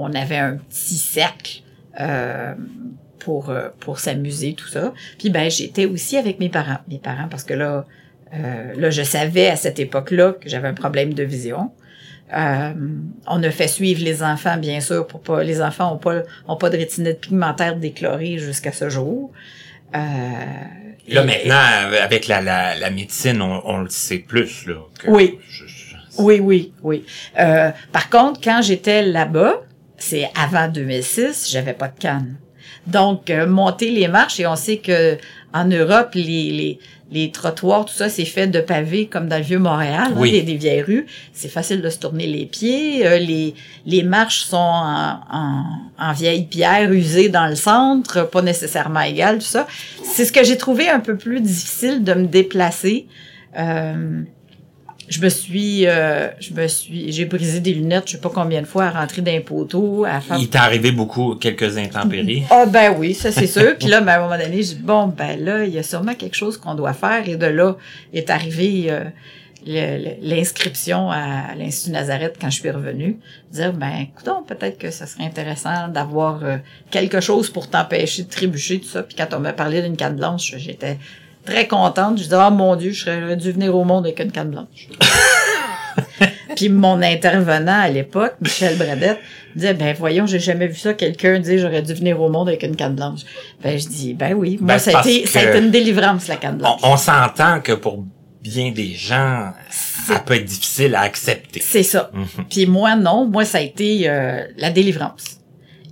on 0.00 0.14
avait 0.14 0.36
un 0.38 0.56
petit 0.56 0.96
cercle 0.96 1.62
euh, 2.00 2.54
pour 3.18 3.50
euh, 3.50 3.68
pour 3.80 3.98
s'amuser, 3.98 4.54
tout 4.54 4.68
ça. 4.68 4.92
Puis 5.18 5.30
ben 5.30 5.50
j'étais 5.50 5.86
aussi 5.86 6.16
avec 6.16 6.40
mes 6.40 6.48
parents, 6.48 6.78
mes 6.88 6.98
parents 6.98 7.28
parce 7.28 7.44
que 7.44 7.54
là 7.54 7.84
euh, 8.34 8.72
là 8.76 8.90
je 8.90 9.02
savais 9.02 9.48
à 9.48 9.56
cette 9.56 9.78
époque-là 9.78 10.32
que 10.40 10.48
j'avais 10.48 10.68
un 10.68 10.74
problème 10.74 11.14
de 11.14 11.22
vision. 11.22 11.70
Euh, 12.36 12.72
on 13.26 13.42
a 13.42 13.50
fait 13.50 13.66
suivre 13.66 14.04
les 14.04 14.22
enfants, 14.22 14.56
bien 14.56 14.80
sûr, 14.80 15.04
pour 15.06 15.20
pas. 15.20 15.42
Les 15.42 15.60
enfants 15.60 15.92
ont 15.94 15.98
pas 15.98 16.22
ont 16.46 16.56
pas 16.56 16.70
de 16.70 16.76
rétinite 16.76 17.20
pigmentaire 17.20 17.74
déclarée 17.76 18.38
jusqu'à 18.38 18.70
ce 18.70 18.88
jour. 18.88 19.32
Euh, 19.94 19.98
Là, 21.08 21.22
et- 21.22 21.26
maintenant, 21.26 21.90
avec 22.00 22.28
la, 22.28 22.40
la, 22.40 22.76
la 22.76 22.90
médecine, 22.90 23.42
on, 23.42 23.60
on 23.64 23.78
le 23.78 23.88
sait 23.88 24.18
plus, 24.18 24.66
là. 24.66 24.76
que 25.00 25.10
Oui. 25.10 25.38
je- 25.48 25.66
je- 25.66 25.96
Oui, 26.18 26.38
oui, 26.38 26.72
oui. 26.84 27.04
Euh, 27.38 27.70
par 27.92 28.08
contre, 28.10 28.40
quand 28.40 28.62
j'étais 28.62 29.02
là-bas, 29.02 29.54
c'est 30.00 30.28
avant 30.34 30.66
2006, 30.68 31.48
j'avais 31.50 31.72
pas 31.74 31.88
de 31.88 31.98
canne. 31.98 32.36
Donc, 32.86 33.30
euh, 33.30 33.46
monter 33.46 33.90
les 33.90 34.08
marches, 34.08 34.40
et 34.40 34.46
on 34.46 34.56
sait 34.56 34.78
que 34.78 35.16
en 35.52 35.64
Europe, 35.66 36.10
les, 36.14 36.22
les, 36.50 36.78
les 37.10 37.30
trottoirs, 37.32 37.84
tout 37.84 37.92
ça, 37.92 38.08
c'est 38.08 38.24
fait 38.24 38.46
de 38.46 38.60
pavés 38.60 39.06
comme 39.06 39.28
dans 39.28 39.36
le 39.36 39.42
vieux 39.42 39.58
Montréal, 39.58 40.08
hein, 40.10 40.14
Oui. 40.16 40.30
des, 40.30 40.42
des 40.42 40.54
vieilles 40.56 40.82
rues. 40.82 41.06
C'est 41.32 41.48
facile 41.48 41.82
de 41.82 41.90
se 41.90 41.98
tourner 41.98 42.26
les 42.26 42.46
pieds. 42.46 43.04
Euh, 43.06 43.18
les, 43.18 43.54
les 43.84 44.02
marches 44.04 44.42
sont 44.42 44.56
en, 44.56 45.20
en, 45.30 45.64
en 45.98 46.12
vieille 46.12 46.44
pierre 46.46 46.90
usée 46.92 47.28
dans 47.28 47.48
le 47.48 47.56
centre, 47.56 48.28
pas 48.30 48.42
nécessairement 48.42 49.00
égales, 49.02 49.38
tout 49.38 49.44
ça. 49.44 49.66
C'est 50.04 50.24
ce 50.24 50.32
que 50.32 50.44
j'ai 50.44 50.56
trouvé 50.56 50.88
un 50.88 51.00
peu 51.00 51.16
plus 51.16 51.40
difficile 51.40 52.02
de 52.04 52.14
me 52.14 52.26
déplacer. 52.26 53.06
Euh, 53.58 54.22
je 55.10 55.20
me 55.20 55.28
suis, 55.28 55.88
euh, 55.88 56.28
je 56.38 56.54
me 56.54 56.68
suis, 56.68 57.10
j'ai 57.10 57.24
brisé 57.24 57.58
des 57.58 57.74
lunettes, 57.74 58.04
je 58.06 58.12
sais 58.12 58.20
pas 58.20 58.30
combien 58.32 58.62
de 58.62 58.66
fois, 58.66 58.84
à 58.84 58.90
rentrer 58.90 59.22
dans 59.22 59.32
un 59.32 59.40
poteau, 59.40 60.04
à 60.04 60.20
faire. 60.20 60.38
Il 60.38 60.48
t'est 60.48 60.58
arrivé 60.58 60.92
beaucoup, 60.92 61.34
quelques 61.34 61.76
intempéries. 61.76 62.44
Ah 62.50 62.66
ben 62.66 62.94
oui, 62.96 63.14
ça 63.14 63.32
c'est 63.32 63.46
sûr. 63.46 63.76
Puis 63.78 63.88
là, 63.88 64.00
ben, 64.00 64.12
à 64.12 64.16
un 64.18 64.22
moment 64.22 64.38
donné, 64.38 64.62
j'ai 64.62 64.74
dit 64.74 64.82
bon 64.82 65.08
ben 65.08 65.42
là, 65.42 65.64
il 65.64 65.74
y 65.74 65.78
a 65.78 65.82
sûrement 65.82 66.14
quelque 66.14 66.36
chose 66.36 66.56
qu'on 66.56 66.74
doit 66.74 66.92
faire. 66.92 67.28
Et 67.28 67.36
de 67.36 67.46
là 67.46 67.76
est 68.12 68.30
arrivé 68.30 68.86
euh, 68.88 69.04
l'inscription 70.22 71.10
à 71.10 71.54
l'Institut 71.56 71.90
Nazareth 71.90 72.36
quand 72.40 72.50
je 72.50 72.60
suis 72.60 72.70
revenue. 72.70 73.18
Dire 73.50 73.72
ben 73.72 74.06
écoutons, 74.10 74.42
peut-être 74.42 74.78
que 74.78 74.90
ça 74.90 75.06
serait 75.06 75.24
intéressant 75.24 75.88
d'avoir 75.88 76.44
euh, 76.44 76.58
quelque 76.90 77.20
chose 77.20 77.50
pour 77.50 77.68
t'empêcher 77.68 78.22
de 78.22 78.30
trébucher 78.30 78.78
tout 78.78 78.88
ça. 78.88 79.02
Puis 79.02 79.16
quand 79.16 79.34
on 79.34 79.40
m'a 79.40 79.52
parlé 79.52 79.82
d'une 79.82 79.96
canne 79.96 80.16
blanche, 80.16 80.54
j'étais 80.56 80.98
très 81.44 81.66
contente. 81.66 82.18
Je 82.18 82.24
disais 82.24 82.36
oh 82.36 82.50
mon 82.50 82.76
Dieu, 82.76 82.92
je 82.92 83.04
serais 83.04 83.36
dû 83.36 83.52
venir 83.52 83.74
au 83.74 83.84
monde 83.84 84.06
avec 84.06 84.20
une 84.20 84.32
canne 84.32 84.50
blanche. 84.50 84.88
Puis 86.56 86.68
mon 86.68 87.00
intervenant 87.00 87.80
à 87.80 87.88
l'époque, 87.88 88.34
Michel 88.40 88.76
Bradette, 88.76 89.18
disait 89.54 89.74
ben 89.74 89.94
voyons, 89.98 90.26
j'ai 90.26 90.38
jamais 90.38 90.66
vu 90.66 90.76
ça 90.76 90.94
quelqu'un 90.94 91.38
dire 91.38 91.58
j'aurais 91.58 91.82
dû 91.82 91.94
venir 91.94 92.20
au 92.20 92.28
monde 92.28 92.48
avec 92.48 92.62
une 92.62 92.76
canne 92.76 92.94
blanche. 92.94 93.20
Ben 93.62 93.78
je 93.78 93.86
dis 93.88 94.14
ben 94.14 94.34
oui, 94.34 94.58
moi 94.60 94.74
Ben, 94.74 94.78
ça 94.78 94.98
a 94.98 95.00
été 95.00 95.26
ça 95.26 95.40
a 95.40 95.44
été 95.44 95.58
une 95.58 95.70
délivrance 95.70 96.28
la 96.28 96.36
canne 96.36 96.58
blanche. 96.58 96.80
on 96.82 96.96
s'entend 96.96 97.60
que 97.60 97.72
pour 97.72 98.04
bien 98.42 98.72
des 98.72 98.94
gens, 98.94 99.52
ça 99.70 100.18
peut 100.18 100.34
être 100.34 100.44
difficile 100.44 100.94
à 100.94 101.02
accepter. 101.02 101.60
C'est 101.62 101.82
ça. 101.82 102.10
Mhm. 102.12 102.44
Puis 102.48 102.66
moi 102.66 102.96
non, 102.96 103.26
moi 103.26 103.44
ça 103.44 103.58
a 103.58 103.60
été 103.60 104.08
euh, 104.08 104.44
la 104.56 104.70
délivrance. 104.70 105.38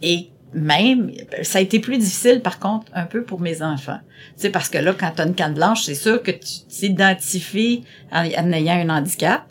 Et 0.02 0.30
même 0.52 1.10
ça 1.42 1.58
a 1.58 1.60
été 1.60 1.78
plus 1.78 1.98
difficile 1.98 2.40
par 2.40 2.58
contre 2.58 2.86
un 2.94 3.04
peu 3.04 3.22
pour 3.22 3.40
mes 3.40 3.62
enfants. 3.62 4.00
Tu 4.36 4.42
sais 4.42 4.50
parce 4.50 4.68
que 4.68 4.78
là 4.78 4.94
quand 4.98 5.12
tu 5.14 5.22
as 5.22 5.26
une 5.26 5.34
canne 5.34 5.54
blanche, 5.54 5.82
c'est 5.82 5.94
sûr 5.94 6.22
que 6.22 6.30
tu 6.30 6.66
t'identifies 6.68 7.84
en, 8.12 8.24
ayant 8.24 8.74
un 8.74 8.88
handicap. 8.88 9.42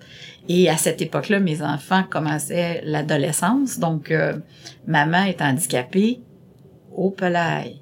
Et 0.50 0.70
à 0.70 0.78
cette 0.78 1.02
époque-là, 1.02 1.42
mes 1.42 1.62
enfants 1.62 2.04
commençaient 2.10 2.82
l'adolescence, 2.86 3.80
donc 3.80 4.12
euh, 4.12 4.34
maman 4.88 5.26
est 5.26 5.42
handicapée 5.42 6.22
au 6.96 7.12
pelail. 7.12 7.82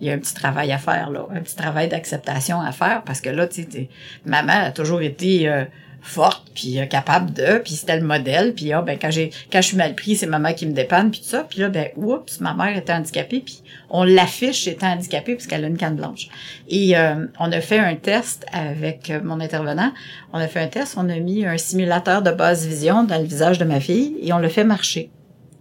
Il 0.00 0.06
y 0.06 0.10
a 0.10 0.14
un 0.14 0.18
petit 0.18 0.34
travail 0.34 0.70
à 0.70 0.78
faire 0.78 1.10
là, 1.10 1.26
un 1.32 1.40
petit 1.40 1.56
travail 1.56 1.88
d'acceptation 1.88 2.60
à 2.60 2.70
faire 2.70 3.02
parce 3.04 3.20
que 3.20 3.30
là, 3.30 3.48
tu 3.48 3.66
sais, 3.68 3.88
maman 4.24 4.52
a 4.52 4.70
toujours 4.70 5.02
été 5.02 5.48
euh, 5.48 5.64
forte 6.02 6.50
puis 6.54 6.80
euh, 6.80 6.86
capable 6.86 7.32
de, 7.32 7.58
puis 7.58 7.74
c'était 7.74 7.96
le 7.96 8.04
modèle, 8.04 8.54
puis 8.54 8.72
ah, 8.72 8.82
ben 8.82 8.98
quand 9.00 9.10
j'ai 9.10 9.30
quand 9.50 9.62
je 9.62 9.68
suis 9.68 9.76
mal 9.76 9.94
pris, 9.94 10.16
c'est 10.16 10.26
maman 10.26 10.52
qui 10.52 10.66
me 10.66 10.72
dépanne 10.72 11.10
puis 11.10 11.20
tout 11.20 11.28
ça, 11.28 11.46
puis 11.48 11.60
là 11.60 11.68
ben 11.68 11.88
oups, 11.96 12.40
ma 12.40 12.54
mère 12.54 12.76
était 12.76 12.92
handicapée 12.92 13.40
puis 13.40 13.62
on 13.88 14.02
l'affiche 14.02 14.66
étant 14.66 14.88
handicapée 14.88 15.36
puisqu'elle 15.36 15.64
a 15.64 15.68
une 15.68 15.76
canne 15.76 15.96
blanche. 15.96 16.28
Et 16.68 16.96
euh, 16.96 17.26
on 17.38 17.52
a 17.52 17.60
fait 17.60 17.78
un 17.78 17.94
test 17.94 18.44
avec 18.52 19.10
euh, 19.10 19.20
mon 19.22 19.40
intervenant, 19.40 19.92
on 20.32 20.38
a 20.38 20.48
fait 20.48 20.60
un 20.60 20.66
test, 20.68 20.94
on 20.96 21.08
a 21.08 21.16
mis 21.18 21.46
un 21.46 21.56
simulateur 21.56 22.22
de 22.22 22.32
basse 22.32 22.66
vision 22.66 23.04
dans 23.04 23.18
le 23.18 23.24
visage 23.24 23.58
de 23.58 23.64
ma 23.64 23.80
fille 23.80 24.16
et 24.20 24.32
on 24.32 24.38
l'a 24.38 24.48
fait 24.48 24.64
marcher. 24.64 25.10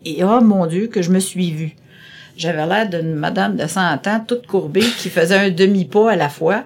Et 0.03 0.23
oh 0.23 0.41
mon 0.41 0.65
dieu 0.65 0.87
que 0.87 1.03
je 1.03 1.11
me 1.11 1.19
suis 1.19 1.51
vue. 1.51 1.75
J'avais 2.35 2.65
l'air 2.65 2.89
d'une 2.89 3.13
madame 3.13 3.55
de 3.55 3.67
100 3.67 4.07
ans, 4.07 4.25
toute 4.25 4.47
courbée, 4.47 4.81
qui 4.81 5.09
faisait 5.09 5.37
un 5.37 5.49
demi-pas 5.51 6.13
à 6.13 6.15
la 6.15 6.29
fois. 6.29 6.63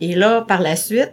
Et 0.00 0.14
là, 0.14 0.42
par 0.42 0.60
la 0.60 0.76
suite, 0.76 1.12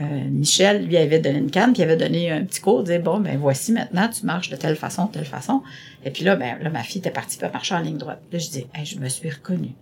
euh, 0.00 0.04
Michel 0.30 0.86
lui 0.86 0.96
avait 0.96 1.18
donné 1.18 1.38
une 1.38 1.50
canne, 1.50 1.72
puis 1.72 1.82
il 1.82 1.84
avait 1.84 1.96
donné 1.96 2.30
un 2.30 2.44
petit 2.44 2.60
cours, 2.60 2.82
disait 2.82 2.98
bon 2.98 3.20
ben 3.20 3.36
voici 3.38 3.72
maintenant 3.72 4.08
tu 4.08 4.24
marches 4.24 4.48
de 4.50 4.56
telle 4.56 4.76
façon, 4.76 5.06
telle 5.06 5.24
façon. 5.26 5.62
Et 6.04 6.10
puis 6.10 6.24
là 6.24 6.34
ben 6.36 6.56
là 6.62 6.70
ma 6.70 6.82
fille 6.82 7.00
était 7.00 7.10
partie 7.10 7.36
pour 7.38 7.52
marcher 7.52 7.74
en 7.74 7.80
ligne 7.80 7.98
droite. 7.98 8.22
Là 8.32 8.38
je 8.38 8.48
dis 8.48 8.66
hey, 8.74 8.86
je 8.86 8.98
me 8.98 9.08
suis 9.08 9.28
reconnue. 9.30 9.72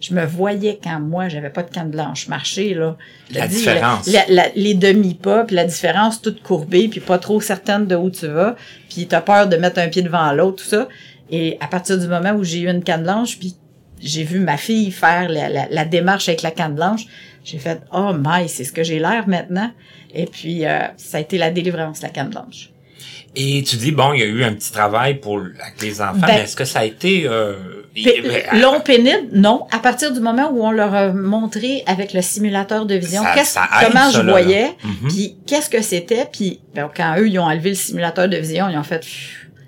Je 0.00 0.14
me 0.14 0.24
voyais 0.24 0.80
quand 0.82 0.98
moi 0.98 1.28
j'avais 1.28 1.50
pas 1.50 1.62
de 1.62 1.70
canne 1.70 1.90
blanche 1.90 2.26
marcher 2.28 2.72
là. 2.72 2.96
La 3.34 3.46
dis, 3.46 3.56
différence. 3.56 4.06
la- 4.06 4.24
la- 4.30 4.48
les 4.56 4.72
demi-pas, 4.72 5.44
puis 5.44 5.54
la 5.56 5.66
différence 5.66 6.22
toute 6.22 6.42
courbée, 6.42 6.88
puis 6.88 7.00
pas 7.00 7.18
trop 7.18 7.38
certaine 7.42 7.86
de 7.86 7.96
où 7.96 8.08
tu 8.08 8.26
vas, 8.28 8.56
puis 8.88 9.06
t'as 9.06 9.20
peur 9.20 9.46
de 9.46 9.56
mettre 9.56 9.78
un 9.78 9.88
pied 9.88 10.00
devant 10.00 10.32
l'autre, 10.32 10.62
tout 10.62 10.68
ça. 10.70 10.88
Et 11.30 11.58
à 11.60 11.66
partir 11.66 11.98
du 11.98 12.06
moment 12.08 12.32
où 12.32 12.42
j'ai 12.44 12.60
eu 12.60 12.68
une 12.70 12.82
canne 12.82 13.02
blanche, 13.02 13.38
puis 13.38 13.54
j'ai 14.00 14.24
vu 14.24 14.40
ma 14.40 14.56
fille 14.56 14.90
faire 14.90 15.28
la 15.28 15.84
démarche 15.84 16.30
avec 16.30 16.40
la 16.40 16.50
canne 16.50 16.74
blanche, 16.74 17.04
j'ai 17.50 17.58
fait 17.58 17.80
«Oh 17.92 18.12
my, 18.16 18.48
c'est 18.48 18.64
ce 18.64 18.72
que 18.72 18.82
j'ai 18.82 18.98
l'air 18.98 19.24
maintenant!» 19.26 19.70
Et 20.14 20.26
puis, 20.26 20.66
euh, 20.66 20.78
ça 20.96 21.18
a 21.18 21.20
été 21.20 21.38
la 21.38 21.50
délivrance, 21.50 22.02
la 22.02 22.08
canne 22.08 22.30
blanche. 22.30 22.70
Et 23.36 23.62
tu 23.62 23.76
dis, 23.76 23.92
bon, 23.92 24.12
il 24.12 24.20
y 24.20 24.22
a 24.24 24.26
eu 24.26 24.42
un 24.42 24.52
petit 24.54 24.72
travail 24.72 25.20
pour 25.20 25.36
avec 25.38 25.80
les 25.80 26.00
enfants, 26.02 26.14
Ben- 26.20 26.26
mais 26.28 26.40
est-ce 26.42 26.56
que 26.56 26.64
ça 26.64 26.80
a 26.80 26.84
été... 26.84 27.26
Euh, 27.26 27.54
ben, 27.94 28.60
long 28.60 28.80
pénible, 28.80 29.28
non. 29.32 29.66
À 29.72 29.78
partir 29.78 30.12
du 30.12 30.18
moment 30.20 30.50
où 30.52 30.64
on 30.64 30.72
leur 30.72 30.92
a 30.94 31.08
montré 31.12 31.82
avec 31.86 32.12
le 32.12 32.22
simulateur 32.22 32.86
de 32.86 32.94
vision 32.96 33.22
Ça- 33.22 33.34
qu'est-ce- 33.34 33.52
ça 33.52 33.68
aide, 33.80 33.88
comment 33.92 34.10
ça, 34.10 34.20
je 34.22 34.28
voyais. 34.28 34.72
Mhm. 34.82 35.08
puis 35.08 35.36
qu'est-ce 35.46 35.70
que 35.70 35.80
c'était, 35.82 36.26
puis 36.32 36.60
ben, 36.74 36.88
quand 36.94 37.16
eux, 37.18 37.28
ils 37.28 37.38
ont 37.38 37.44
enlevé 37.44 37.70
le 37.70 37.76
simulateur 37.76 38.28
de 38.28 38.36
vision, 38.36 38.68
ils 38.68 38.76
ont 38.78 38.82
fait... 38.82 39.04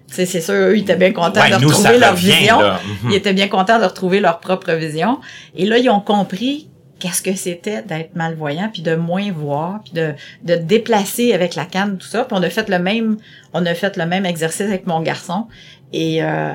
C'est 0.08 0.26
sûr, 0.26 0.52
eux, 0.54 0.76
ils 0.76 0.82
étaient 0.82 0.96
bien 0.96 1.12
contents 1.12 1.40
Ouais, 1.40 1.50
de 1.50 1.56
nous, 1.56 1.68
retrouver 1.68 1.98
leur 1.98 2.12
revient, 2.12 2.32
vision. 2.32 2.58
Mhm. 2.60 3.10
Ils 3.10 3.14
étaient 3.14 3.32
bien 3.32 3.48
contents 3.48 3.78
de 3.78 3.84
retrouver 3.84 4.20
leur 4.20 4.40
propre 4.40 4.72
vision. 4.72 5.20
Et 5.56 5.64
là, 5.64 5.78
ils 5.78 5.88
ont 5.88 6.00
compris 6.00 6.68
qu'est-ce 7.02 7.20
que 7.20 7.34
c'était 7.34 7.82
d'être 7.82 8.14
malvoyant, 8.14 8.70
puis 8.72 8.80
de 8.80 8.94
moins 8.94 9.32
voir, 9.32 9.80
puis 9.82 9.92
de, 9.92 10.14
de 10.44 10.54
déplacer 10.54 11.34
avec 11.34 11.56
la 11.56 11.64
canne, 11.64 11.98
tout 11.98 12.06
ça. 12.06 12.24
Puis 12.24 12.36
on 12.38 12.42
a 12.44 12.48
fait 12.48 12.68
le 12.68 12.78
même, 12.78 13.16
on 13.52 13.66
a 13.66 13.74
fait 13.74 13.96
le 13.96 14.06
même 14.06 14.24
exercice 14.24 14.60
avec 14.68 14.86
mon 14.86 15.00
garçon. 15.02 15.48
Et, 15.92 16.22
euh, 16.22 16.52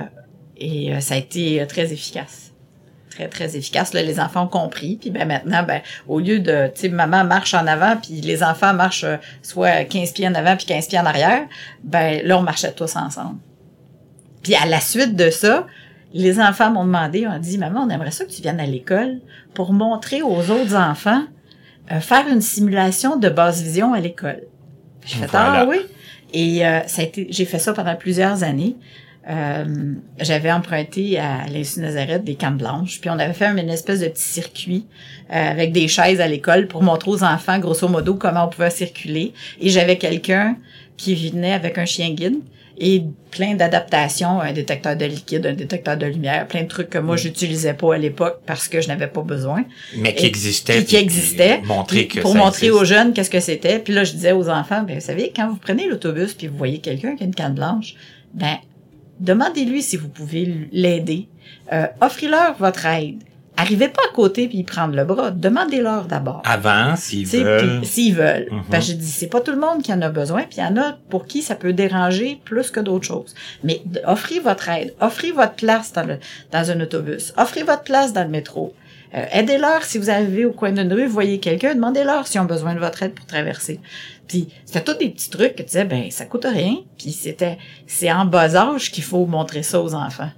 et 0.56 0.94
euh, 0.94 1.02
ça 1.02 1.16
a 1.16 1.18
été 1.18 1.66
très 1.68 1.92
efficace. 1.92 2.54
Très, 3.10 3.28
très 3.28 3.58
efficace. 3.58 3.94
Les 3.94 4.22
enfants 4.22 4.44
ont 4.46 4.48
compris. 4.48 4.98
Puis 5.02 5.10
ben 5.10 5.28
maintenant, 5.28 5.64
ben, 5.64 5.82
au 6.08 6.22
lieu 6.22 6.40
de, 6.40 6.72
tu 6.74 6.82
sais, 6.82 6.90
maman 6.90 7.26
marche 7.26 7.54
en 7.54 7.68
avant, 7.68 7.98
puis 7.98 8.22
les 8.22 8.42
enfants 8.42 8.74
marchent 8.74 9.04
euh, 9.04 9.18
soit 9.42 9.84
15 9.84 10.14
pieds 10.14 10.30
en 10.30 10.36
avant, 10.36 10.56
puis 10.56 10.66
15 10.66 10.88
pieds 10.88 11.00
en 11.00 11.06
arrière, 11.06 11.46
ben 11.84 12.26
là, 12.26 12.38
on 12.38 12.44
marchait 12.44 12.72
tous 12.72 12.96
ensemble. 12.96 13.40
Puis 14.44 14.56
à 14.56 14.66
la 14.66 14.80
suite 14.80 15.18
de 15.18 15.30
ça, 15.30 15.68
les 16.14 16.40
enfants 16.40 16.72
m'ont 16.72 16.86
demandé, 16.86 17.28
ont 17.28 17.40
dit, 17.40 17.58
maman, 17.58 17.84
on 17.86 17.90
aimerait 17.90 18.12
ça 18.12 18.26
que 18.26 18.32
tu 18.32 18.42
viennes 18.42 18.60
à 18.60 18.66
l'école 18.66 19.20
pour 19.54 19.74
montrer 19.74 20.22
aux 20.22 20.50
autres 20.52 20.76
enfants 20.76 21.24
euh, 21.92 22.00
faire 22.00 22.28
une 22.28 22.42
simulation 22.42 23.18
de 23.18 23.30
basse 23.30 23.62
vision 23.62 23.94
à 23.94 24.00
l'école. 24.00 24.44
J'ai 25.06 25.18
fait 25.20 25.28
Voilà. 25.28 25.62
ah 25.62 25.66
oui. 25.68 25.78
Et 26.34 26.66
euh, 26.66 26.82
ça 26.88 27.02
a 27.02 27.06
été, 27.06 27.28
j'ai 27.30 27.46
fait 27.46 27.60
ça 27.60 27.74
pendant 27.74 27.96
plusieurs 27.96 28.44
années. 28.44 28.76
euh, 29.30 29.94
j'avais 30.20 30.52
emprunté 30.52 31.20
à 31.20 31.46
l'Institut 31.48 31.82
Nazareth 31.82 32.24
des 32.24 32.36
cannes 32.36 32.58
blanches, 32.58 33.00
puis 33.02 33.10
on 33.10 33.20
avait 33.20 33.34
fait 33.34 33.48
une 33.48 33.70
espèce 33.70 34.00
de 34.00 34.08
petit 34.08 34.22
circuit 34.24 34.86
euh, 35.30 35.52
avec 35.52 35.72
des 35.74 35.88
chaises 35.90 36.22
à 36.22 36.28
l'école 36.28 36.68
pour 36.68 36.82
montrer 36.84 37.12
aux 37.12 37.24
enfants, 37.24 37.60
grosso 37.60 37.88
modo, 37.90 38.16
comment 38.16 38.46
on 38.46 38.50
pouvait 38.50 38.70
circuler. 38.70 39.34
Et 39.60 39.70
j'avais 39.70 39.98
quelqu'un 39.98 40.58
qui 40.96 41.16
venait 41.16 41.54
avec 41.54 41.78
un 41.78 41.86
chien 41.86 42.10
guide 42.12 42.40
et 42.80 43.04
plein 43.32 43.56
d'adaptations, 43.56 44.40
un 44.40 44.54
détecteur 44.54 44.96
de 44.96 45.06
liquide, 45.06 45.46
un 45.48 45.54
détecteur 45.54 45.98
de 45.98 46.06
lumière, 46.06 46.48
plein 46.48 46.64
de 46.64 46.68
trucs 46.68 46.90
que 46.90 46.98
moi 47.00 47.16
Mm. 47.16 47.20
j'utilisais 47.20 47.74
pas 47.74 47.96
à 47.96 47.98
l'époque 47.98 48.42
parce 48.46 48.68
que 48.68 48.82
je 48.82 48.88
n'avais 48.88 49.08
pas 49.08 49.22
besoin. 49.22 49.64
Mais 49.98 50.14
qui. 50.14 51.66
Montrer 51.66 52.08
que 52.08 52.20
pour 52.20 52.34
ça 52.34 52.38
montrer 52.38 52.68
existe. 52.68 52.82
aux 52.82 52.86
jeunes 52.86 53.14
qu'est-ce 53.14 53.30
que 53.32 53.40
c'était. 53.40 53.80
Puis 53.80 53.94
là, 53.94 54.04
je 54.04 54.12
disais 54.14 54.32
aux 54.32 54.48
enfants, 54.50 54.84
ben, 54.84 54.96
vous 55.00 55.06
savez, 55.06 55.34
quand 55.36 55.50
vous 55.50 55.58
prenez 55.58 55.88
l'autobus 55.88 56.34
puis 56.34 56.48
vous 56.48 56.58
voyez 56.58 56.78
quelqu'un 56.80 57.16
qui 57.16 57.24
a 57.24 57.26
une 57.26 57.36
canne 57.36 57.56
blanche, 57.56 57.96
ben, 58.34 58.58
demandez-lui 59.20 59.82
si 59.82 59.98
vous 59.98 60.10
pouvez 60.10 60.68
l'aider. 60.72 61.28
Euh, 61.74 61.88
offrez-leur 62.02 62.56
votre 62.58 62.86
aide. 62.86 63.24
Arrivez 63.58 63.88
pas 63.88 64.04
à 64.10 64.14
côté 64.14 64.48
puis 64.48 64.64
prendre 64.64 64.96
le 64.96 65.04
bras. 65.04 65.32
Demandez-leur 65.32 66.06
d'abord. 66.06 66.44
Avant, 66.46 66.96
s'ils 66.96 67.26
veulent. 67.26 67.84
S'ils 67.84 68.16
veulent. 68.16 68.48
Mhm. 68.52 68.82
Je 68.82 68.94
dis, 68.94 69.08
c'est 69.08 69.28
pas 69.28 69.42
tout 69.42 69.52
le 69.52 69.60
monde 69.60 69.82
qui 69.82 69.92
en 69.92 70.02
a 70.04 70.10
besoin, 70.10 70.44
puis 70.44 70.58
il 70.60 70.64
y 70.64 70.68
en 70.68 70.78
a 70.78 70.98
pour 71.10 71.26
qui 71.26 71.42
ça 71.42 71.56
peut 71.56 71.74
déranger 71.74 72.40
plus 72.46 72.70
que 72.70 72.80
d'autres 72.80 73.08
choses. 73.08 73.34
Mais 73.64 73.82
offrez 74.06 74.40
votre 74.40 74.70
aide, 74.70 74.94
offrez 75.02 75.32
votre 75.32 75.54
place 75.56 75.92
dans, 75.92 76.04
le, 76.06 76.20
dans 76.52 76.70
un 76.70 76.80
autobus, 76.82 77.34
offrez 77.36 77.64
votre 77.64 77.84
place 77.84 78.14
dans 78.14 78.24
le 78.24 78.30
métro. 78.30 78.74
Euh, 79.16 79.26
Aidez-leur 79.32 79.84
si 79.84 79.98
vous 79.98 80.10
arrivez 80.10 80.46
au 80.46 80.52
coin 80.52 80.72
d'une 80.72 80.92
rue, 80.94 81.06
vous 81.08 81.14
voyez 81.14 81.40
quelqu'un, 81.40 81.74
demandez-leur 81.74 82.28
s'ils 82.28 82.42
ont 82.42 82.46
besoin 82.46 82.76
de 82.76 82.80
votre 82.80 83.02
aide 83.04 83.14
pour 83.14 83.26
traverser. 83.26 83.80
Puis 84.28 84.50
c'était 84.66 84.84
tous 84.84 84.98
des 85.00 85.10
petits 85.10 85.30
trucs 85.30 85.54
que 85.56 85.62
tu 85.64 85.68
disais, 85.70 85.86
ben 85.86 86.12
ça 86.12 86.26
coûte 86.26 86.46
rien, 86.46 86.76
puis 86.98 87.12
c'était 87.12 87.58
c'est 87.88 88.12
en 88.12 88.26
bas 88.26 88.56
âge 88.56 88.92
qu'il 88.92 89.04
faut 89.04 89.26
montrer 89.26 89.64
ça 89.64 89.82
aux 89.82 89.96
enfants. 89.96 90.30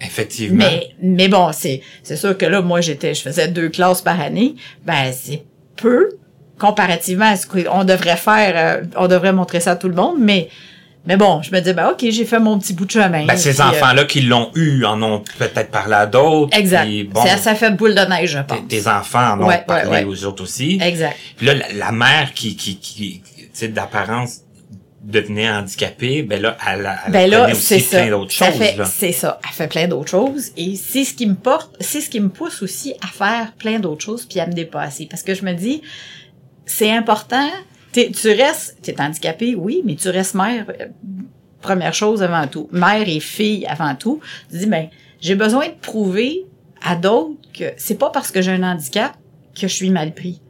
Effectivement. 0.00 0.64
Mais, 0.64 0.88
mais 1.02 1.28
bon, 1.28 1.50
c'est, 1.52 1.80
c'est 2.02 2.16
sûr 2.16 2.36
que 2.36 2.46
là, 2.46 2.60
moi, 2.62 2.80
j'étais, 2.80 3.14
je 3.14 3.22
faisais 3.22 3.48
deux 3.48 3.68
classes 3.68 4.02
par 4.02 4.20
année. 4.20 4.54
Ben, 4.84 5.12
c'est 5.12 5.42
peu 5.76 6.10
comparativement 6.58 7.26
à 7.30 7.36
ce 7.36 7.46
qu'on 7.46 7.84
devrait 7.84 8.16
faire. 8.16 8.52
euh, 8.56 8.84
on 8.96 9.08
devrait 9.08 9.32
montrer 9.32 9.60
ça 9.60 9.72
à 9.72 9.76
tout 9.76 9.88
le 9.88 9.94
monde, 9.94 10.16
mais, 10.20 10.48
mais 11.06 11.16
bon, 11.16 11.42
je 11.42 11.50
me 11.50 11.58
disais, 11.58 11.74
ben, 11.74 11.88
OK, 11.90 12.04
j'ai 12.08 12.24
fait 12.24 12.38
mon 12.38 12.58
petit 12.58 12.72
bout 12.74 12.84
de 12.86 12.90
chemin. 12.90 13.26
Ben, 13.26 13.36
ces 13.36 13.60
euh, 13.60 13.64
enfants-là 13.64 14.04
qui 14.04 14.20
l'ont 14.22 14.50
eu 14.54 14.84
en 14.84 15.02
ont 15.02 15.22
peut-être 15.38 15.70
parlé 15.70 15.94
à 15.94 16.06
d'autres. 16.06 16.56
exact. 16.56 16.88
bon, 17.10 17.24
ça, 17.24 17.36
ça 17.38 17.54
fait 17.54 17.70
boule 17.72 17.94
de 17.94 18.00
neige, 18.02 18.30
je 18.32 18.38
pense. 18.38 18.58
tes, 18.68 18.86
enfants 18.88 19.32
en 19.34 19.42
ont 19.42 19.46
Ouais, 19.48 19.64
parlé 19.66 19.90
ouais. 19.90 20.04
aux 20.04 20.24
autres 20.24 20.42
aussi. 20.44 20.78
Exact. 20.82 21.16
Puis 21.36 21.46
là, 21.46 21.54
la, 21.54 21.72
la 21.72 21.92
mère 21.92 22.32
qui, 22.34 22.56
qui, 22.56 22.76
qui 22.78 23.22
tu 23.24 23.48
sais, 23.52 23.68
d'apparence 23.68 24.40
devenait 25.04 25.50
handicapée, 25.50 26.22
ben 26.22 26.40
là, 26.40 26.56
elle, 26.66 26.90
elle 27.06 27.12
Ben 27.12 27.30
là, 27.30 27.50
aussi 27.50 27.80
plein 27.82 28.10
d'autres 28.10 28.32
choses. 28.32 28.46
C'est 28.86 29.12
ça. 29.12 29.38
Elle 29.46 29.52
fait 29.52 29.68
plein 29.68 29.86
d'autres 29.88 30.10
choses. 30.10 30.50
Et 30.56 30.76
c'est 30.76 31.04
ce 31.04 31.14
qui 31.14 31.26
me 31.26 31.34
porte, 31.34 31.76
c'est 31.80 32.00
ce 32.00 32.08
qui 32.10 32.20
me 32.20 32.28
pousse 32.30 32.62
aussi 32.62 32.94
à 33.02 33.06
faire 33.08 33.52
plein 33.52 33.78
d'autres 33.78 34.04
choses 34.04 34.24
puis 34.24 34.40
à 34.40 34.46
me 34.46 34.52
dépasser. 34.52 35.06
Parce 35.10 35.22
que 35.22 35.34
je 35.34 35.44
me 35.44 35.52
dis, 35.52 35.82
c'est 36.66 36.90
important. 36.90 37.48
Tu 37.92 38.10
restes, 38.30 38.78
t'es 38.82 39.00
handicapé, 39.00 39.54
oui, 39.54 39.82
mais 39.84 39.94
tu 39.94 40.08
restes 40.08 40.34
mère. 40.34 40.66
euh, 40.80 40.86
Première 41.60 41.94
chose 41.94 42.22
avant 42.22 42.46
tout. 42.46 42.68
Mère 42.72 43.08
et 43.08 43.20
fille 43.20 43.64
avant 43.66 43.94
tout. 43.94 44.20
Tu 44.50 44.58
dis, 44.58 44.66
ben, 44.66 44.88
j'ai 45.20 45.34
besoin 45.34 45.68
de 45.68 45.74
prouver 45.80 46.44
à 46.82 46.96
d'autres 46.96 47.36
que 47.58 47.72
c'est 47.76 47.98
pas 47.98 48.10
parce 48.10 48.30
que 48.30 48.42
j'ai 48.42 48.50
un 48.52 48.62
handicap 48.62 49.12
que 49.54 49.62
je 49.68 49.74
suis 49.74 49.90
mal 49.90 50.12
pris. 50.12 50.40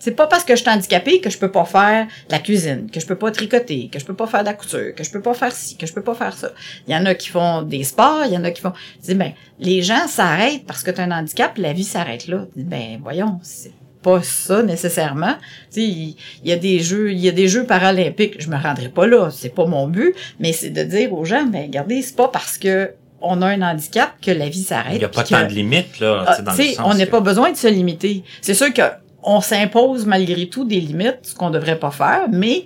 C'est 0.00 0.12
pas 0.12 0.26
parce 0.28 0.44
que 0.44 0.54
je 0.54 0.60
suis 0.62 0.70
handicapée 0.70 1.20
que 1.20 1.28
je 1.30 1.38
peux 1.38 1.50
pas 1.50 1.64
faire 1.64 2.06
la 2.30 2.38
cuisine, 2.38 2.88
que 2.90 3.00
je 3.00 3.06
peux 3.06 3.16
pas 3.16 3.30
tricoter, 3.32 3.88
que 3.92 3.98
je 3.98 4.04
peux 4.04 4.14
pas 4.14 4.26
faire 4.26 4.40
de 4.40 4.46
la 4.46 4.54
couture, 4.54 4.94
que 4.94 5.02
je 5.02 5.10
peux 5.10 5.20
pas 5.20 5.34
faire 5.34 5.52
ci, 5.52 5.76
que 5.76 5.86
je 5.86 5.92
peux 5.92 6.02
pas 6.02 6.14
faire 6.14 6.36
ça. 6.36 6.52
Il 6.86 6.94
y 6.94 6.96
en 6.96 7.04
a 7.06 7.14
qui 7.14 7.28
font 7.28 7.62
des 7.62 7.82
sports, 7.84 8.22
il 8.26 8.32
y 8.32 8.36
en 8.36 8.44
a 8.44 8.50
qui 8.52 8.60
font. 8.60 8.72
Dis 9.02 9.14
ben 9.14 9.32
les 9.58 9.82
gens 9.82 10.06
s'arrêtent 10.06 10.64
parce 10.66 10.82
que 10.82 10.90
tu 10.92 11.00
as 11.00 11.04
un 11.04 11.10
handicap, 11.10 11.58
la 11.58 11.72
vie 11.72 11.84
s'arrête 11.84 12.28
là. 12.28 12.46
Dis, 12.56 12.62
ben 12.64 13.00
voyons, 13.02 13.40
c'est 13.42 13.72
pas 14.00 14.22
ça 14.22 14.62
nécessairement. 14.62 15.34
Tu 15.72 15.80
sais, 15.80 15.82
il 15.82 16.16
y 16.44 16.52
a 16.52 16.56
des 16.56 16.78
jeux, 16.78 17.10
il 17.10 17.18
y 17.18 17.28
a 17.28 17.32
des 17.32 17.48
jeux 17.48 17.64
paralympiques, 17.64 18.40
je 18.40 18.48
me 18.48 18.56
rendrai 18.56 18.88
pas 18.90 19.06
là, 19.08 19.30
c'est 19.32 19.52
pas 19.52 19.66
mon 19.66 19.88
but, 19.88 20.14
mais 20.38 20.52
c'est 20.52 20.70
de 20.70 20.84
dire 20.84 21.12
aux 21.12 21.24
gens 21.24 21.44
ben 21.46 21.62
regardez, 21.64 22.02
c'est 22.02 22.14
pas 22.14 22.28
parce 22.28 22.56
que 22.58 22.92
on 23.20 23.42
a 23.42 23.46
un 23.48 23.62
handicap 23.62 24.12
que 24.22 24.30
la 24.30 24.48
vie 24.48 24.62
s'arrête. 24.62 24.92
Il 24.94 24.98
n'y 25.00 25.04
a 25.04 25.08
pas 25.08 25.24
que- 25.24 25.30
tant 25.30 25.42
de 25.44 25.52
limites, 25.52 25.98
là, 25.98 26.22
ah, 26.24 26.40
dans 26.40 26.52
le 26.52 26.56
sens 26.62 26.76
on 26.84 26.94
n'a 26.94 27.04
que- 27.06 27.10
pas 27.10 27.20
besoin 27.20 27.50
de 27.50 27.56
se 27.56 27.66
limiter. 27.66 28.22
C'est 28.40 28.54
sûr 28.54 28.72
que 28.72 28.82
on 29.28 29.42
s'impose 29.42 30.06
malgré 30.06 30.48
tout 30.48 30.64
des 30.64 30.80
limites, 30.80 31.18
ce 31.22 31.34
qu'on 31.34 31.50
devrait 31.50 31.78
pas 31.78 31.90
faire, 31.90 32.22
mais 32.30 32.64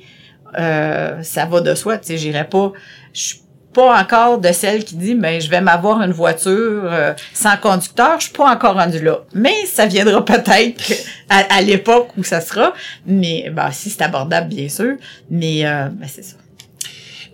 euh, 0.58 1.20
ça 1.22 1.44
va 1.44 1.60
de 1.60 1.74
soi. 1.74 1.98
Tu 1.98 2.06
sais, 2.06 2.18
j'irai 2.18 2.44
pas. 2.44 2.72
Je 3.12 3.20
suis 3.20 3.38
pas 3.72 4.00
encore 4.00 4.38
de 4.38 4.52
celle 4.52 4.84
qui 4.84 4.94
dit, 4.96 5.14
ben 5.14 5.40
je 5.40 5.50
vais 5.50 5.60
m'avoir 5.60 6.02
une 6.02 6.12
voiture 6.12 6.84
euh, 6.84 7.14
sans 7.32 7.56
conducteur. 7.56 8.20
Je 8.20 8.26
suis 8.26 8.32
pas 8.32 8.52
encore 8.52 8.74
rendue 8.74 9.02
là, 9.02 9.20
mais 9.34 9.66
ça 9.66 9.86
viendra 9.86 10.24
peut-être 10.24 10.92
à, 11.28 11.60
l'époque 11.62 12.10
où 12.16 12.22
ça 12.22 12.40
sera. 12.40 12.74
Mais 13.06 13.50
ben 13.50 13.72
si 13.72 13.90
c'est 13.90 14.02
abordable, 14.02 14.48
bien 14.48 14.68
sûr. 14.68 14.96
Mais 15.30 15.66
euh, 15.66 15.88
ben, 15.88 16.06
c'est 16.06 16.22
ça. 16.22 16.36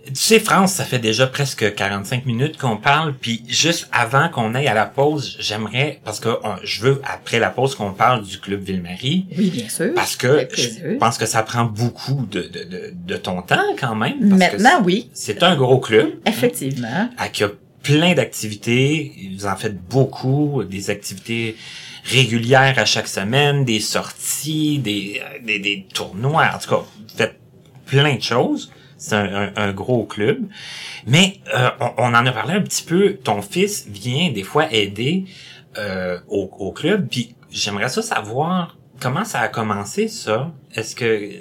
Tu 0.09 0.15
sais, 0.15 0.39
France, 0.39 0.73
ça 0.73 0.85
fait 0.85 0.99
déjà 0.99 1.27
presque 1.27 1.73
45 1.75 2.25
minutes 2.25 2.57
qu'on 2.57 2.77
parle, 2.77 3.13
puis 3.13 3.43
juste 3.47 3.87
avant 3.91 4.29
qu'on 4.29 4.55
aille 4.55 4.67
à 4.67 4.73
la 4.73 4.85
pause, 4.85 5.37
j'aimerais, 5.39 5.99
parce 6.03 6.19
que 6.19 6.29
on- 6.43 6.55
je 6.63 6.81
veux, 6.81 7.01
après 7.05 7.39
la 7.39 7.49
pause, 7.49 7.75
qu'on 7.75 7.91
parle 7.93 8.23
du 8.23 8.39
Club 8.39 8.61
Ville-Marie, 8.63 9.27
Oui, 9.37 9.49
bien 9.49 9.69
sûr. 9.69 9.93
parce 9.95 10.15
que 10.15 10.47
je 10.53 10.97
pense 10.97 11.17
que 11.17 11.25
ça 11.25 11.43
prend 11.43 11.65
beaucoup 11.65 12.27
de, 12.29 12.41
de, 12.41 12.63
de, 12.63 12.93
de 12.93 13.15
ton 13.17 13.41
temps 13.41 13.61
quand 13.79 13.95
même. 13.95 14.29
parce 14.29 14.51
que 14.51 14.57
Maintenant, 14.57 14.81
oui, 14.83 15.09
c'est 15.13 15.43
un 15.43 15.55
gros 15.55 15.79
club. 15.79 16.09
effectivement. 16.25 17.09
Avec 17.17 17.43
plein 17.83 18.13
d'activités, 18.13 19.13
vous 19.37 19.45
en 19.45 19.55
faites 19.55 19.81
beaucoup, 19.89 20.63
des 20.63 20.89
activités 20.89 21.55
régulières 22.05 22.75
à 22.77 22.85
chaque 22.85 23.07
semaine, 23.07 23.65
des 23.65 23.79
sorties, 23.79 24.79
des, 24.79 25.21
euh, 25.23 25.45
des, 25.45 25.59
des 25.59 25.85
tournois, 25.93 26.49
en 26.55 26.57
tout 26.57 26.69
cas, 26.69 26.75
vous 26.77 27.15
faites 27.15 27.39
plein 27.85 28.15
de 28.15 28.21
choses. 28.21 28.71
C'est 28.99 29.15
un, 29.15 29.33
un- 29.33 29.51
un 29.55 29.71
gros 29.71 30.03
club. 30.03 30.45
Mais 31.07 31.39
euh, 31.57 31.69
on, 31.79 31.91
on 31.97 32.07
en 32.13 32.25
a 32.25 32.31
parlé 32.31 32.53
un 32.53 32.61
petit 32.61 32.83
peu, 32.83 33.13
ton 33.15 33.41
fils 33.41 33.87
vient 33.87 34.29
des 34.31 34.43
fois 34.43 34.71
aider 34.71 35.25
euh, 35.77 36.19
au, 36.27 36.51
au 36.59 36.71
club, 36.71 37.07
puis 37.09 37.33
j'aimerais 37.49 37.89
ça 37.89 38.01
savoir 38.03 38.77
comment 38.99 39.23
ça 39.25 39.39
a 39.39 39.47
commencé 39.47 40.07
ça. 40.09 40.51
Est-ce 40.75 40.95
que... 40.95 41.31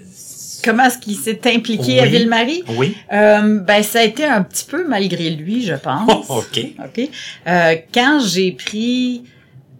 Comment 0.64 0.84
est-ce 0.86 0.98
qu'il 0.98 1.14
s'est 1.16 1.40
impliqué 1.54 2.00
à. 2.00 2.06
Ville-Marie? 2.06 2.64
Oui. 2.76 2.96
Euh, 3.12 3.60
ben, 3.60 3.80
ça 3.82 4.00
a 4.00 4.02
été 4.02 4.24
un 4.24 4.42
petit 4.42 4.64
peu 4.64 4.86
malgré 4.88 5.30
lui, 5.30 5.62
je 5.64 5.74
pense. 5.74 6.26
Oh, 6.28 6.38
OK. 6.52 6.64
OK. 6.84 7.08
Euh, 7.46 7.76
quand 7.94 8.20
j'ai 8.26 8.52
pris... 8.52 9.22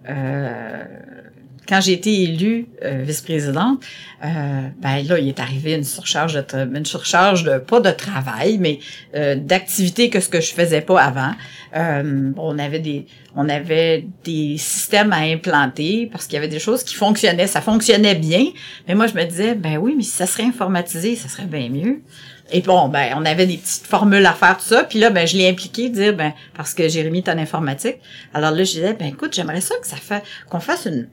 euh, 0.09 0.85
quand 1.69 1.81
j'ai 1.81 1.93
été 1.93 2.23
élue 2.23 2.67
euh, 2.83 3.03
vice-présidente, 3.05 3.83
euh, 4.25 4.69
ben 4.81 5.03
là, 5.07 5.19
il 5.19 5.29
est 5.29 5.39
arrivé 5.39 5.75
une 5.75 5.85
surcharge 5.85 6.35
de 6.35 6.45
une 6.75 6.87
surcharge 6.87 7.45
de 7.45 7.59
pas 7.59 7.81
de 7.81 7.91
travail, 7.91 8.57
mais 8.59 8.79
euh, 9.15 9.35
d'activités 9.35 10.09
que 10.09 10.21
ce 10.21 10.29
que 10.29 10.41
je 10.41 10.53
faisais 10.53 10.81
pas 10.81 11.03
avant. 11.03 11.33
Euh, 11.77 12.33
on 12.37 12.59
avait 12.59 12.79
des 12.79 13.07
on 13.37 13.49
avait 13.49 14.07
des 14.25 14.57
systèmes 14.57 15.13
à 15.13 15.19
implanter 15.19 16.09
parce 16.11 16.25
qu'il 16.25 16.35
y 16.35 16.39
avait 16.39 16.49
des 16.49 16.59
choses 16.59 16.83
qui 16.83 16.95
fonctionnaient, 16.95 17.47
ça 17.47 17.61
fonctionnait 17.61 18.15
bien, 18.15 18.47
mais 18.89 18.95
moi 18.95 19.07
je 19.07 19.15
me 19.15 19.25
disais 19.25 19.55
ben 19.55 19.77
oui, 19.77 19.95
mais 19.97 20.03
si 20.03 20.11
ça 20.11 20.27
serait 20.27 20.45
informatisé, 20.45 21.17
ça 21.17 21.29
serait 21.29 21.45
bien 21.45 21.69
mieux. 21.69 22.01
Et 22.51 22.63
bon, 22.63 22.89
ben, 22.89 23.13
on 23.15 23.27
avait 23.27 23.47
des 23.47 23.59
petites 23.59 23.87
formules 23.87 24.25
à 24.25 24.33
faire, 24.33 24.57
tout 24.57 24.65
ça. 24.65 24.83
Puis 24.85 24.99
là, 24.99 25.11
ben, 25.11 25.27
je 25.27 25.37
l'ai 25.37 25.51
impliqué, 25.51 25.91
dire, 25.91 26.15
ben, 26.15 26.33
parce 26.57 26.73
que 26.73 26.89
Jérémy 26.89 27.19
est 27.19 27.29
en 27.29 27.37
informatique. 27.37 27.97
Alors 28.33 28.53
là, 28.53 28.65
je 28.65 28.73
disais, 28.73 28.95
ben, 28.95 29.09
écoute, 29.09 29.35
j'aimerais 29.35 29.61
ça 29.61 29.75
que 29.79 29.87
ça 29.87 29.97
fait, 29.97 30.23
qu'on 30.49 30.59
fasse 30.59 30.87
une, 30.87 31.09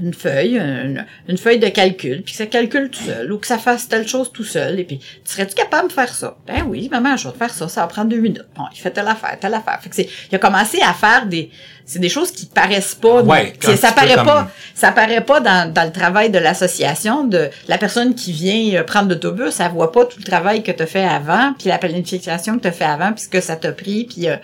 une 0.00 0.14
feuille, 0.14 0.56
une, 0.58 1.04
une 1.28 1.38
feuille 1.38 1.58
de 1.58 1.68
calcul, 1.68 2.22
puis 2.22 2.32
que 2.32 2.38
ça 2.38 2.46
calcule 2.46 2.88
tout 2.90 3.02
seul, 3.02 3.32
ou 3.32 3.38
que 3.38 3.46
ça 3.46 3.58
fasse 3.58 3.88
telle 3.88 4.06
chose 4.06 4.30
tout 4.32 4.44
seul. 4.44 4.78
Et 4.80 4.84
puis, 4.84 5.00
serais-tu 5.24 5.54
capable 5.54 5.88
de 5.88 5.92
faire 5.92 6.14
ça? 6.14 6.36
Ben 6.46 6.62
oui, 6.66 6.88
maman, 6.90 7.16
je 7.16 7.26
vais 7.28 7.32
te 7.32 7.38
faire 7.38 7.50
ça, 7.52 7.68
ça 7.68 7.80
va 7.82 7.86
prendre 7.88 8.08
deux 8.08 8.20
minutes. 8.20 8.44
Bon, 8.56 8.64
il 8.72 8.78
fait 8.78 8.90
telle 8.90 9.08
affaire, 9.08 9.36
telle 9.40 9.54
affaire. 9.54 9.78
Fait 9.82 9.88
que 9.88 9.96
c'est, 9.96 10.08
il 10.30 10.34
a 10.34 10.38
commencé 10.38 10.80
à 10.82 10.92
faire 10.94 11.26
des, 11.26 11.50
c'est 11.84 11.98
des 11.98 12.08
choses 12.08 12.30
qui 12.30 12.46
paraissent 12.46 12.94
pas, 12.94 13.22
Ouais, 13.22 13.52
ça 13.76 13.92
paraît 13.92 14.14
comme- 14.14 14.26
pas, 14.26 14.50
ça 14.74 14.92
paraît 14.92 15.20
pas 15.24 15.40
dans, 15.40 15.72
dans 15.72 15.84
le 15.84 15.92
travail 15.92 16.30
de 16.30 16.38
l'association 16.38 17.24
de 17.24 17.48
la 17.66 17.78
personne 17.78 18.14
qui 18.14 18.32
vient 18.32 18.78
euh, 18.80 18.84
prendre 18.84 19.08
l'autobus, 19.08 19.58
elle 19.60 19.70
voit 19.72 19.90
pas 19.90 20.04
tout 20.04 20.18
le 20.18 20.24
travail 20.24 20.62
que 20.62 20.70
tu 20.70 20.82
as 20.82 20.86
fait 20.86 21.04
avant, 21.04 21.54
puis 21.58 21.68
la 21.68 21.78
planification 21.78 22.56
que 22.56 22.62
tu 22.62 22.68
as 22.68 22.72
fait 22.72 22.84
avant, 22.84 23.12
puis 23.12 23.24
ce 23.24 23.28
que 23.28 23.40
ça 23.40 23.56
t'a 23.56 23.72
pris, 23.72 24.04
puis 24.04 24.28
euh, 24.28 24.36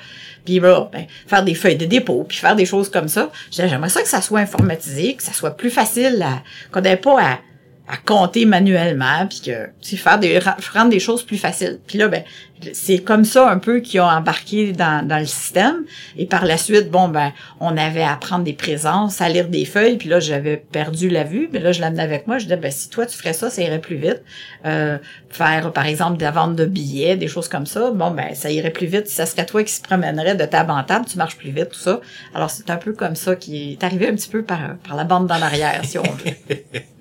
puis 0.45 0.61
ben, 0.61 1.07
faire 1.27 1.45
des 1.45 1.55
feuilles 1.55 1.77
de 1.77 1.87
dépôt, 1.87 2.25
puis 2.29 2.37
faire 2.37 2.57
des 2.57 2.67
choses 2.67 2.91
comme 2.91 3.09
ça. 3.09 3.31
J'aimerais 3.51 3.89
ça 3.89 4.03
que 4.03 4.09
ça 4.09 4.21
soit 4.21 4.41
informatisé, 4.41 5.15
que 5.15 5.23
ça 5.23 5.33
soit 5.33 5.57
plus 5.57 5.71
facile, 5.71 6.25
qu'on 6.71 6.81
n'ait 6.81 6.97
pas 6.97 7.21
à, 7.21 7.39
à 7.87 7.99
compter 7.99 8.47
manuellement, 8.47 9.27
puis 9.29 9.43
que 9.45 9.69
tu 9.83 9.99
faire 9.99 10.19
des 10.19 10.39
rendre 10.39 10.89
des 10.89 11.01
choses 11.01 11.23
plus 11.23 11.37
faciles. 11.37 11.79
Puis 11.87 11.99
là, 11.99 12.09
ben 12.09 12.25
c'est 12.73 13.01
comme 13.01 13.27
ça 13.27 13.51
un 13.51 13.59
peu 13.59 13.81
qu'ils 13.81 14.01
ont 14.01 14.09
embarqué 14.09 14.73
dans, 14.73 15.07
dans 15.07 15.19
le 15.19 15.27
système. 15.27 15.85
Et 16.17 16.25
par 16.25 16.47
la 16.47 16.57
suite, 16.57 16.91
bon 16.91 17.09
ben 17.09 17.33
on 17.61 17.77
avait 17.77 18.03
à 18.03 18.17
prendre 18.17 18.43
des 18.43 18.55
présences, 18.55 19.21
à 19.21 19.29
lire 19.29 19.49
des 19.49 19.67
feuilles. 19.67 19.99
Puis 19.99 20.09
là, 20.09 20.19
j'avais 20.19 20.57
perdu 20.57 21.11
la 21.11 21.25
vue. 21.25 21.51
Mais 21.53 21.59
là, 21.59 21.73
je 21.73 21.83
l'amenais 21.83 22.03
avec 22.03 22.27
moi. 22.27 22.39
Je 22.39 22.45
disais 22.45 22.57
ben 22.57 22.71
si 22.71 22.89
toi 22.89 23.05
tu 23.05 23.19
ferais 23.19 23.35
ça, 23.35 23.51
ça 23.51 23.61
irait 23.61 23.81
plus 23.81 23.97
vite. 23.97 24.23
Euh, 24.65 24.97
faire 25.29 25.71
par 25.73 25.87
exemple 25.87 26.17
de 26.17 26.25
la 26.25 26.31
vente 26.31 26.57
de 26.57 26.65
billets, 26.65 27.17
des 27.17 27.29
choses 27.29 27.49
comme 27.49 27.67
ça. 27.67 27.91
Bon 27.91 28.11
ben 28.13 28.35
ça 28.35 28.51
irait 28.51 28.71
plus 28.71 28.87
vite. 28.87 29.09
Ça 29.09 29.27
serait 29.27 29.45
toi 29.45 29.63
qui 29.63 29.75
se 29.75 29.83
promènerait 29.83 30.37
de 30.37 30.45
table 30.47 30.71
en 30.71 30.85
table, 30.85 31.05
tu 31.05 31.19
marches 31.19 31.37
plus 31.37 31.51
vite, 31.51 31.69
tout 31.69 31.79
ça. 31.79 32.01
Alors 32.35 32.49
c'est 32.49 32.71
un 32.71 32.77
peu 32.79 32.95
comme 32.95 33.15
ça 33.15 33.37
qui 33.37 33.73
est 33.73 33.85
arrivé 33.85 34.09
un 34.09 34.15
petit 34.15 34.31
peu 34.31 34.43
par 34.43 34.77
par 34.89 34.97
la 34.97 35.05
bande 35.05 35.27
dans 35.27 35.39
l'arrière, 35.39 35.85
si 35.85 35.99
on 35.99 36.03
veut. 36.03 36.57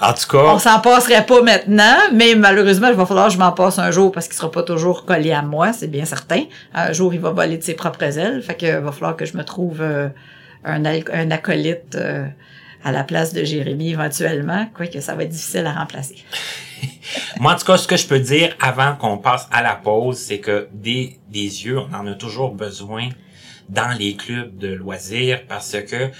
En 0.00 0.12
tout 0.14 0.26
cas. 0.30 0.44
On 0.54 0.58
s'en 0.58 0.80
passerait 0.80 1.24
pas 1.26 1.42
maintenant, 1.42 1.96
mais 2.12 2.34
malheureusement, 2.34 2.88
il 2.88 2.94
va 2.94 3.06
falloir 3.06 3.28
que 3.28 3.34
je 3.34 3.38
m'en 3.38 3.52
passe 3.52 3.78
un 3.78 3.90
jour 3.90 4.10
parce 4.10 4.26
qu'il 4.26 4.36
sera 4.36 4.50
pas 4.50 4.62
toujours 4.62 5.04
collé 5.04 5.32
à 5.32 5.42
moi, 5.42 5.72
c'est 5.72 5.88
bien 5.88 6.04
certain. 6.04 6.44
Un 6.74 6.92
jour, 6.92 7.12
il 7.14 7.20
va 7.20 7.30
voler 7.30 7.58
de 7.58 7.62
ses 7.62 7.74
propres 7.74 8.18
ailes. 8.18 8.42
Fait 8.42 8.54
que 8.54 8.78
va 8.78 8.92
falloir 8.92 9.16
que 9.16 9.24
je 9.24 9.36
me 9.36 9.44
trouve 9.44 9.80
euh, 9.80 10.08
un, 10.64 10.84
un 10.84 11.30
acolyte 11.30 11.94
euh, 11.94 12.26
à 12.84 12.90
la 12.92 13.04
place 13.04 13.32
de 13.32 13.44
Jérémy 13.44 13.90
éventuellement, 13.90 14.66
quoique 14.74 15.00
ça 15.00 15.14
va 15.14 15.24
être 15.24 15.30
difficile 15.30 15.66
à 15.66 15.72
remplacer. 15.72 16.16
Moi, 17.40 17.52
en 17.52 17.56
tout 17.56 17.66
cas, 17.66 17.76
ce 17.76 17.86
que 17.86 17.96
je 17.96 18.06
peux 18.06 18.18
dire 18.18 18.56
avant 18.60 18.96
qu'on 18.96 19.18
passe 19.18 19.48
à 19.52 19.62
la 19.62 19.74
pause, 19.74 20.18
c'est 20.18 20.38
que 20.38 20.68
des, 20.72 21.18
des 21.28 21.64
yeux, 21.64 21.78
on 21.78 21.94
en 21.94 22.06
a 22.06 22.14
toujours 22.14 22.52
besoin 22.52 23.08
dans 23.68 23.96
les 23.96 24.16
clubs 24.16 24.56
de 24.58 24.68
loisirs 24.68 25.42
parce 25.48 25.76
que 25.88 26.10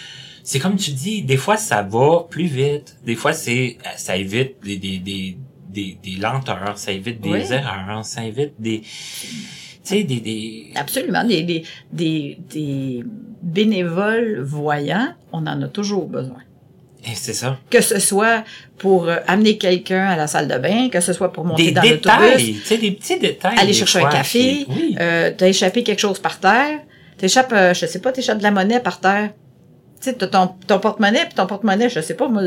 c'est 0.44 0.58
comme 0.58 0.76
tu 0.76 0.90
dis, 0.92 1.22
des 1.22 1.36
fois 1.36 1.56
ça 1.56 1.82
va 1.82 2.26
plus 2.28 2.46
vite, 2.46 2.96
des 3.04 3.14
fois 3.14 3.32
c'est 3.32 3.78
ça 3.96 4.16
évite 4.16 4.56
des, 4.62 4.76
des, 4.76 4.98
des, 4.98 5.36
des, 5.68 5.98
des 6.02 6.16
lenteurs, 6.20 6.76
ça 6.78 6.92
évite 6.92 7.20
des 7.20 7.52
erreurs, 7.52 8.04
ça 8.04 8.24
évite 8.24 8.54
des 8.58 8.80
tu 8.80 8.88
sais 9.82 10.04
des, 10.04 10.20
des 10.20 10.72
absolument 10.76 11.24
des, 11.24 11.42
des 11.42 11.64
des 11.92 12.38
des 12.50 13.04
bénévoles 13.42 14.40
voyants, 14.40 15.14
on 15.32 15.46
en 15.46 15.60
a 15.62 15.68
toujours 15.68 16.06
besoin. 16.06 16.38
Et 17.04 17.16
c'est 17.16 17.32
ça. 17.32 17.58
Que 17.68 17.80
ce 17.80 17.98
soit 17.98 18.44
pour 18.78 19.08
euh, 19.08 19.16
amener 19.26 19.58
quelqu'un 19.58 20.06
à 20.06 20.16
la 20.16 20.28
salle 20.28 20.46
de 20.46 20.56
bain, 20.56 20.88
que 20.88 21.00
ce 21.00 21.12
soit 21.12 21.32
pour 21.32 21.44
monter 21.44 21.64
des 21.64 21.72
dans 21.72 21.82
l'autobus, 21.82 22.36
tu 22.36 22.54
sais 22.64 22.78
des 22.78 22.92
petits 22.92 23.18
détails. 23.18 23.58
aller 23.58 23.72
chercher 23.72 23.98
fois, 23.98 24.08
un 24.08 24.12
café, 24.12 24.66
oui. 24.68 24.96
euh, 25.00 25.32
t'as 25.36 25.48
échappé 25.48 25.82
quelque 25.82 25.98
chose 25.98 26.20
par 26.20 26.38
terre, 26.38 26.78
t'échappes, 27.18 27.52
euh, 27.52 27.74
je 27.74 27.86
sais 27.86 28.00
pas, 28.00 28.12
t'échappes 28.12 28.38
de 28.38 28.44
la 28.44 28.52
monnaie 28.52 28.78
par 28.78 29.00
terre. 29.00 29.30
Tu 30.02 30.10
sais, 30.10 30.16
t'as 30.16 30.26
ton, 30.26 30.50
ton 30.66 30.80
porte-monnaie, 30.80 31.26
puis 31.26 31.34
ton 31.34 31.46
porte-monnaie, 31.46 31.88
je 31.88 32.00
sais 32.00 32.14
pas, 32.14 32.26
moi, 32.26 32.42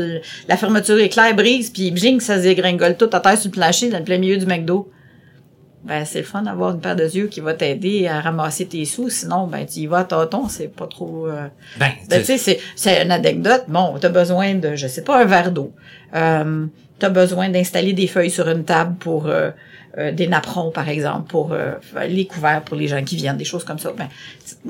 la 0.46 0.56
fermeture 0.58 0.98
éclair 0.98 1.34
brise, 1.34 1.70
puis 1.70 1.90
bing, 1.90 2.20
ça 2.20 2.36
se 2.36 2.42
dégringole 2.42 2.98
tout 2.98 3.08
à 3.14 3.20
terre 3.20 3.38
sur 3.38 3.50
le 3.50 3.52
plancher 3.52 3.88
dans 3.88 3.98
le 3.98 4.04
plein 4.04 4.18
milieu 4.18 4.36
du 4.36 4.44
McDo. 4.44 4.90
Ben, 5.84 6.04
c'est 6.04 6.18
le 6.18 6.24
fun 6.24 6.42
d'avoir 6.42 6.72
une 6.72 6.80
paire 6.80 6.96
de 6.96 7.04
yeux 7.04 7.28
qui 7.28 7.40
va 7.40 7.54
t'aider 7.54 8.08
à 8.08 8.20
ramasser 8.20 8.66
tes 8.66 8.84
sous, 8.84 9.08
sinon, 9.08 9.46
ben, 9.46 9.64
tu 9.64 9.80
y 9.80 9.86
vas 9.86 10.00
à 10.00 10.04
tâtons, 10.04 10.48
c'est 10.48 10.68
pas 10.68 10.86
trop... 10.86 11.28
euh, 11.28 11.46
ben, 11.78 11.92
ben, 12.10 12.18
tu 12.18 12.26
sais, 12.26 12.38
c'est, 12.38 12.60
c'est 12.74 13.02
une 13.02 13.10
anecdote. 13.10 13.64
Bon, 13.68 13.94
t'as 13.98 14.10
besoin 14.10 14.54
de, 14.56 14.74
je 14.74 14.86
sais 14.86 15.02
pas, 15.02 15.22
un 15.22 15.24
verre 15.24 15.52
d'eau. 15.52 15.72
Euh, 16.14 16.66
t'as 16.98 17.08
besoin 17.08 17.48
d'installer 17.48 17.92
des 17.94 18.06
feuilles 18.06 18.30
sur 18.30 18.48
une 18.48 18.64
table 18.64 18.96
pour 18.98 19.28
euh, 19.28 19.50
euh, 19.98 20.12
des 20.12 20.26
napperons, 20.26 20.70
par 20.70 20.88
exemple, 20.88 21.28
pour 21.28 21.52
euh, 21.52 21.72
les 22.06 22.26
couverts 22.26 22.62
pour 22.62 22.76
les 22.76 22.86
gens 22.86 23.02
qui 23.02 23.16
viennent, 23.16 23.38
des 23.38 23.44
choses 23.44 23.64
comme 23.64 23.78
ça. 23.78 23.92
Ben, 23.96 24.08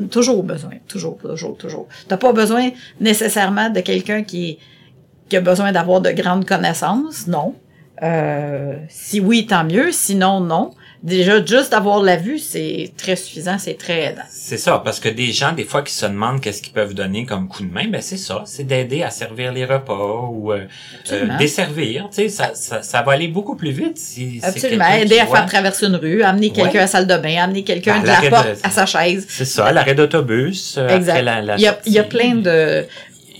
toujours 0.09 0.43
besoin, 0.45 0.75
toujours, 0.87 1.19
toujours, 1.19 1.57
toujours. 1.57 1.89
T'as 2.07 2.17
pas 2.17 2.33
besoin 2.33 2.71
nécessairement 3.01 3.71
de 3.71 3.81
quelqu'un 3.81 4.23
qui, 4.23 4.59
qui 5.29 5.37
a 5.37 5.41
besoin 5.41 5.73
d'avoir 5.73 6.01
de 6.01 6.11
grandes 6.11 6.45
connaissances, 6.45 7.27
non. 7.27 7.55
Euh, 8.03 8.77
si 8.89 9.21
oui, 9.21 9.47
tant 9.47 9.65
mieux. 9.65 9.91
Sinon, 9.91 10.41
non. 10.41 10.71
Déjà, 11.03 11.45
juste 11.45 11.71
d'avoir 11.73 12.03
la 12.03 12.17
vue, 12.17 12.39
c'est 12.39 12.91
très 12.97 13.17
suffisant, 13.17 13.59
c'est 13.59 13.75
très 13.79 14.05
aidant. 14.07 14.23
C'est 14.31 14.57
ça, 14.57 14.81
parce 14.85 14.99
que 14.99 15.09
des 15.09 15.31
gens, 15.31 15.53
des 15.53 15.65
fois, 15.65 15.83
qui 15.83 15.93
se 15.93 16.07
demandent 16.07 16.41
qu'est-ce 16.41 16.63
qu'ils 16.63 16.73
peuvent 16.73 16.95
donner 16.95 17.27
comme 17.27 17.49
coup 17.49 17.63
de 17.63 17.71
main, 17.73 17.87
ben 17.89 18.01
c'est 18.01 18.17
ça, 18.17 18.43
c'est 18.47 18.65
d'aider 18.65 19.03
à 19.03 19.11
servir 19.11 19.53
les 19.53 19.65
repas 19.65 20.29
ou 20.33 20.53
euh, 20.53 20.65
euh, 21.13 21.39
desservir. 21.39 22.09
Tu 22.11 22.23
sais, 22.23 22.29
ça, 22.29 22.53
ça, 22.55 22.83
ça 22.83 23.03
va 23.03 23.13
aller 23.13 23.29
beaucoup 23.29 23.57
plus 23.57 23.71
vite 23.73 23.99
si 23.99 24.41
Absolument. 24.43 24.87
Aider 24.93 25.19
à 25.19 25.27
voit. 25.27 25.39
faire 25.39 25.47
traverser 25.47 25.87
une 25.87 25.97
rue, 25.97 26.23
amener 26.23 26.51
quelqu'un 26.51 26.71
Ouais. 26.73 26.79
à 26.79 26.83
la 26.83 26.87
salle 26.87 27.07
de 27.07 27.17
bain, 27.17 27.37
amener 27.43 27.63
quelqu'un 27.63 28.01
Ben, 28.01 28.03
de 28.03 28.07
la 28.25 28.31
porte 28.31 28.49
de- 28.49 28.67
à 28.67 28.71
sa 28.71 28.87
chaise. 28.87 29.27
C'est 29.29 29.45
ça, 29.45 29.71
l'arrêt 29.73 29.95
d'autobus 29.95 30.77
euh, 30.79 30.89
Exact. 30.89 31.11
après 31.13 31.23
la, 31.23 31.43
la 31.43 31.57
il, 31.57 31.63
y 31.63 31.67
a, 31.69 31.79
il 31.87 31.93
y 31.93 31.99
a 31.99 32.05
plein 32.05 32.35
de, 32.37 32.85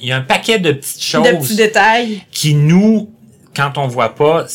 Il 0.01 0.09
y 0.09 0.13
a 0.13 0.17
un 0.19 0.21
paquet 0.21 0.59
de 0.59 0.73
petites 0.73 1.03
choses 1.03 1.25
de 1.27 1.33
petits 1.37 1.57
détails. 1.57 2.21
qui 2.31 2.55
nous, 2.55 3.11
quand 3.57 3.79
on 3.79 3.87
voit 3.89 4.15
pas, 4.15 4.47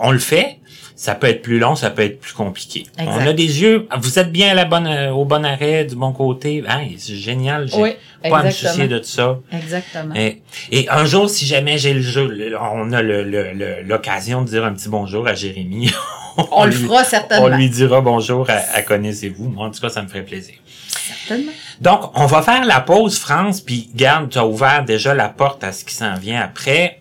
on 0.00 0.10
le 0.10 0.18
fait. 0.18 0.56
Ça 0.98 1.14
peut 1.14 1.26
être 1.26 1.42
plus 1.42 1.58
long, 1.58 1.76
ça 1.76 1.90
peut 1.90 2.00
être 2.02 2.18
plus 2.20 2.32
compliqué. 2.32 2.86
Exact. 2.98 3.12
On 3.20 3.26
a 3.26 3.32
des 3.34 3.60
yeux. 3.60 3.86
Vous 4.00 4.18
êtes 4.18 4.32
bien 4.32 4.48
à 4.52 4.54
la 4.54 4.64
bonne, 4.64 4.86
euh, 4.86 5.10
au 5.10 5.26
bon 5.26 5.44
arrêt, 5.44 5.84
du 5.84 5.94
bon 5.94 6.10
côté. 6.12 6.64
Ah, 6.66 6.80
c'est 6.96 7.16
génial. 7.16 7.68
J'ai 7.68 7.76
Oui, 7.82 7.90
pas 8.30 8.38
à 8.38 8.44
me 8.44 8.50
soucier 8.50 8.88
de 8.88 9.02
ça. 9.02 9.38
Exactement. 9.52 10.14
Et, 10.14 10.40
et 10.72 10.88
un 10.88 11.04
jour, 11.04 11.28
si 11.28 11.44
jamais 11.44 11.76
j'ai 11.76 11.92
le 11.92 12.00
jeu, 12.00 12.34
on 12.72 12.92
a 12.92 13.02
le- 13.02 13.24
le- 13.24 13.52
le- 13.52 13.82
l'occasion 13.82 14.40
de 14.40 14.48
dire 14.48 14.64
un 14.64 14.72
petit 14.72 14.88
bonjour 14.88 15.28
à 15.28 15.34
Jérémy. 15.34 15.90
On, 16.50 16.64
le 16.64 16.70
lui- 16.70 16.86
fera 16.86 17.02
certainement. 17.04 17.46
On 17.46 17.56
lui 17.56 17.68
dira 17.70 18.00
bonjour 18.02 18.48
à, 18.50 18.54
à 18.74 18.82
connaissez-vous. 18.82 19.48
Moi, 19.50 19.66
en 19.66 19.70
tout 19.70 19.80
cas, 19.80 19.88
ça 19.90 20.00
me 20.02 20.08
ferait 20.08 20.22
plaisir. 20.24 20.54
Certainement. 20.88 21.52
Donc, 21.80 22.10
on 22.14 22.26
va 22.26 22.40
faire 22.42 22.64
la 22.64 22.80
pause, 22.80 23.18
France, 23.18 23.60
puis 23.60 23.90
garde, 23.94 24.30
tu 24.30 24.38
as 24.38 24.46
ouvert 24.46 24.84
déjà 24.84 25.14
la 25.14 25.28
porte 25.28 25.62
à 25.64 25.72
ce 25.72 25.84
qui 25.84 25.94
s'en 25.94 26.14
vient 26.16 26.40
après. 26.40 27.00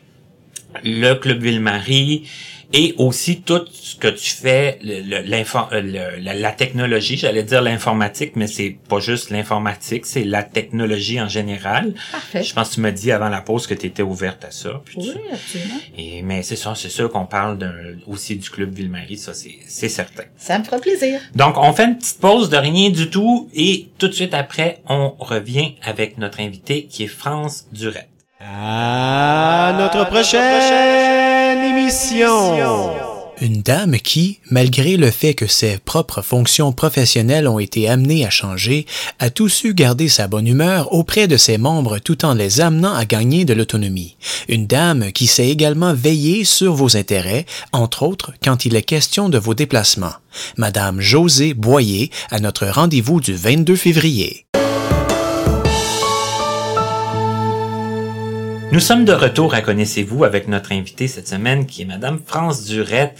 Le 0.83 1.13
Club 1.15 1.41
Ville-Marie 1.41 2.29
et 2.77 2.93
aussi 2.97 3.41
tout 3.41 3.61
ce 3.71 3.95
que 3.95 4.09
tu 4.09 4.31
fais, 4.31 4.77
le- 4.83 4.99
le- 5.01 5.21
l'info- 5.33 5.69
euh, 5.71 5.81
le- 5.81 6.19
la, 6.21 6.33
la 6.33 6.51
technologie, 6.51 7.15
j'allais 7.15 7.43
dire 7.43 7.61
l'informatique, 7.61 8.33
mais 8.35 8.47
c'est 8.47 8.75
pas 8.89 8.99
juste 8.99 9.29
l'informatique, 9.29 10.05
c'est 10.05 10.25
la 10.25 10.43
technologie 10.43 11.21
en 11.21 11.29
général. 11.29 11.93
Parfait. 12.11 12.43
Je 12.43 12.53
pense 12.53 12.69
que 12.69 12.73
tu 12.75 12.81
m'as 12.81 12.91
dit 12.91 13.11
avant 13.13 13.29
la 13.29 13.39
pause 13.41 13.65
que 13.65 13.73
tu 13.75 13.85
étais 13.87 14.03
ouverte 14.03 14.43
à 14.43 14.51
ça. 14.51 14.81
puis 14.83 14.95
Oui, 14.97 15.11
tu- 15.13 15.33
absolument. 15.33 15.79
Et, 15.97 16.21
mais 16.21 16.43
c'est 16.43 16.57
ça, 16.57 16.73
c'est 16.75 16.89
sûr 16.89 17.09
qu'on 17.09 17.25
parle 17.25 17.57
d'un- 17.57 17.73
aussi 18.07 18.35
du 18.35 18.49
Club 18.49 18.73
Ville-Marie, 18.73 19.17
ça 19.17 19.33
c'est 19.33 19.55
c'est 19.67 19.89
certain. 19.89 20.23
Ça 20.37 20.59
me 20.59 20.63
fera 20.65 20.77
plaisir. 20.79 21.21
Donc, 21.33 21.57
on 21.57 21.71
fait 21.71 21.85
une 21.85 21.97
petite 21.97 22.19
pause 22.19 22.49
de 22.49 22.57
rien 22.57 22.89
du 22.89 23.09
tout 23.09 23.49
et 23.55 23.87
tout 23.97 24.09
de 24.09 24.13
suite 24.13 24.33
après, 24.33 24.81
on 24.89 25.13
revient 25.17 25.75
avec 25.81 26.17
notre 26.17 26.41
invité 26.41 26.85
qui 26.85 27.03
est 27.03 27.07
France 27.07 27.67
Durette. 27.71 28.09
À 28.41 29.73
notre 29.79 30.05
prochaine 30.07 30.41
Une 33.41 33.61
dame 33.61 33.97
qui, 33.97 34.39
malgré 34.49 34.97
le 34.97 35.11
fait 35.11 35.33
que 35.33 35.47
ses 35.47 35.77
propres 35.77 36.21
fonctions 36.21 36.71
professionnelles 36.71 37.47
ont 37.47 37.59
été 37.59 37.89
amenées 37.89 38.25
à 38.25 38.29
changer, 38.29 38.85
a 39.19 39.29
tout 39.29 39.49
su 39.49 39.73
garder 39.73 40.07
sa 40.07 40.27
bonne 40.27 40.47
humeur 40.47 40.93
auprès 40.93 41.27
de 41.27 41.37
ses 41.37 41.57
membres 41.57 41.99
tout 41.99 42.23
en 42.23 42.33
les 42.33 42.61
amenant 42.61 42.93
à 42.93 43.05
gagner 43.05 43.43
de 43.43 43.53
l'autonomie. 43.53 44.15
Une 44.47 44.67
dame 44.67 45.11
qui 45.11 45.27
sait 45.27 45.49
également 45.49 45.93
veiller 45.93 46.45
sur 46.45 46.75
vos 46.75 46.95
intérêts, 46.95 47.45
entre 47.73 48.03
autres 48.03 48.31
quand 48.43 48.65
il 48.65 48.75
est 48.75 48.83
question 48.83 49.27
de 49.27 49.37
vos 49.37 49.53
déplacements. 49.53 50.13
Madame 50.57 51.01
Josée 51.01 51.53
Boyer 51.53 52.11
à 52.31 52.39
notre 52.39 52.67
rendez-vous 52.67 53.19
du 53.19 53.33
22 53.33 53.75
février. 53.75 54.45
Nous 58.75 58.81
sommes 58.81 59.05
de 59.05 59.13
retour 59.13 59.53
à 59.53 59.61
Connaissez-vous 59.61 60.25
avec 60.25 60.49
notre 60.49 60.73
invité 60.73 61.07
cette 61.07 61.29
semaine 61.29 61.65
qui 61.65 61.83
est 61.83 61.85
Madame 61.85 62.19
France 62.25 62.65
Durette. 62.65 63.17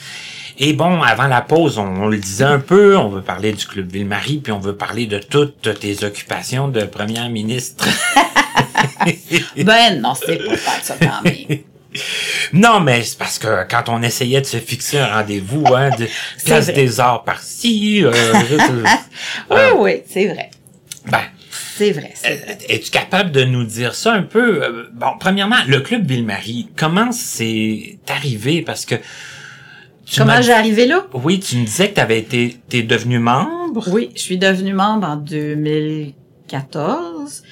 Et 0.59 0.73
bon, 0.73 1.01
avant 1.01 1.27
la 1.27 1.39
pause, 1.39 1.77
on, 1.77 1.85
on 1.85 2.07
le 2.07 2.17
disait 2.17 2.43
un 2.43 2.59
peu, 2.59 2.97
on 2.97 3.07
veut 3.07 3.21
parler 3.21 3.53
du 3.53 3.65
Club 3.65 3.89
Ville-Marie, 3.89 4.39
puis 4.39 4.51
on 4.51 4.59
veut 4.59 4.75
parler 4.75 5.05
de 5.07 5.17
toutes 5.17 5.79
tes 5.79 6.03
occupations 6.03 6.67
de 6.67 6.81
première 6.81 7.29
ministre. 7.29 7.87
Ben 9.55 10.01
non, 10.01 10.13
c'est 10.13 10.45
pas 10.45 10.57
faire 10.57 10.83
ça 10.83 10.95
quand 10.99 11.21
même. 11.23 11.59
non, 12.51 12.81
mais 12.81 13.03
c'est 13.03 13.17
parce 13.17 13.39
que 13.39 13.65
quand 13.69 13.87
on 13.87 14.01
essayait 14.01 14.41
de 14.41 14.45
se 14.45 14.57
fixer 14.57 14.99
un 14.99 15.07
rendez-vous, 15.07 15.63
hein, 15.73 15.89
de 15.91 16.07
place 16.43 16.65
vrai. 16.65 16.73
des 16.73 16.99
arts 16.99 17.23
par-ci, 17.23 18.03
euh, 18.03 18.11
Oui, 19.49 19.57
euh, 19.57 19.71
oui, 19.77 20.03
c'est 20.09 20.27
vrai. 20.27 20.49
ben, 21.05 21.21
C'est 21.78 21.91
vrai, 21.91 22.11
c'est 22.15 22.32
Euh, 22.32 22.36
vrai. 22.45 22.57
Es-tu 22.69 22.89
capable 22.91 23.32
de 23.32 23.43
nous 23.43 23.63
dire 23.65 23.95
ça 23.95 24.13
un 24.13 24.21
peu? 24.23 24.63
Euh, 24.63 24.84
Bon, 24.93 25.07
premièrement, 25.19 25.57
le 25.67 25.82
Club 25.82 26.05
Ville-Marie, 26.07 26.69
comment 26.78 27.11
c'est 27.11 27.97
arrivé? 28.09 28.61
Parce 28.61 28.86
que... 28.86 28.95
tu 30.05 30.19
Comment 30.19 30.41
j'ai 30.41 30.53
arrivé 30.53 30.86
là? 30.88 31.05
Oui, 31.13 31.39
tu 31.39 31.57
me 31.57 31.65
disais 31.65 31.89
que 31.89 31.95
tu 31.95 32.01
avais 32.01 32.19
été... 32.19 32.57
T'es 32.69 32.84
devenu 32.84 33.19
membre? 33.19 33.88
Oui, 33.91 34.11
je 34.15 34.21
suis 34.21 34.38
devenue 34.38 34.73
membre 34.73 35.07
en 35.07 35.15
2014 35.17 37.43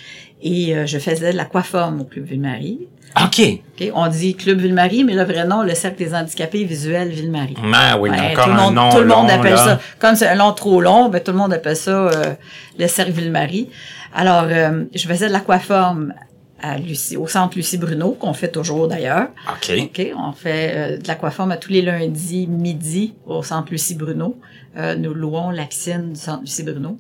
et 0.42 0.76
euh, 0.76 0.86
je 0.86 0.98
faisais 1.00 1.32
de 1.32 1.38
la 1.38 1.46
coifforme 1.46 2.02
au 2.02 2.04
Club 2.06 2.26
Ville-Marie. 2.26 2.80
OK. 3.22 3.42
OK? 3.80 3.92
On 3.94 4.08
dit 4.08 4.36
Club 4.36 4.60
Ville-Marie, 4.60 5.04
mais 5.04 5.14
le 5.14 5.24
vrai 5.24 5.46
nom, 5.46 5.62
le 5.62 5.76
Cercle 5.76 6.04
des 6.04 6.16
handicapés 6.16 6.64
visuels 6.64 7.10
Ville-Marie. 7.10 7.56
Ah 7.74 7.98
oui, 8.00 8.10
encore 8.10 8.46
tout 8.46 8.50
le 8.50 8.56
un 8.56 8.58
monde, 8.64 8.74
nom 8.76 8.90
tout 8.90 8.98
le 9.00 9.06
monde 9.06 9.28
long, 9.30 9.36
appelle 9.36 9.54
là. 9.54 9.66
ça. 9.66 9.80
Comme 10.00 10.16
c'est 10.16 10.28
un 10.28 10.36
nom 10.36 10.52
trop 10.54 10.82
long, 10.82 11.10
ben, 11.10 11.22
tout 11.22 11.32
le 11.32 11.38
monde 11.38 11.54
appelle 11.54 11.76
ça 11.76 11.92
euh, 11.92 12.34
le 12.80 12.88
cercle 12.88 13.12
Ville-Marie. 13.12 13.70
Alors, 14.14 14.46
euh, 14.48 14.86
je 14.94 15.08
faisais 15.08 15.28
de 15.28 15.34
l'aquaforme 15.34 16.14
à 16.62 16.78
Lucie, 16.78 17.18
au 17.18 17.28
centre 17.28 17.58
Lucie 17.58 17.78
Bruno, 17.78 18.12
qu'on 18.12 18.34
fait 18.34 18.52
toujours 18.52 18.88
d'ailleurs. 18.88 19.30
OK. 19.50 19.72
OK, 19.82 20.08
on 20.18 20.32
fait 20.32 20.72
euh, 20.76 20.98
de 20.98 21.08
l'aquaforme 21.08 21.52
à 21.52 21.58
tous 21.58 21.72
les 21.72 21.82
lundis 21.82 22.48
midi 22.48 23.16
au 23.26 23.44
centre 23.44 23.72
Lucie 23.72 23.96
Bruno. 23.96 24.40
Euh, 24.78 24.96
nous 24.96 25.14
louons 25.14 25.50
la 25.50 25.66
piscine 25.66 26.14
du 26.14 26.20
centre 26.20 26.42
Lucie 26.42 26.64
Bruno. 26.64 26.98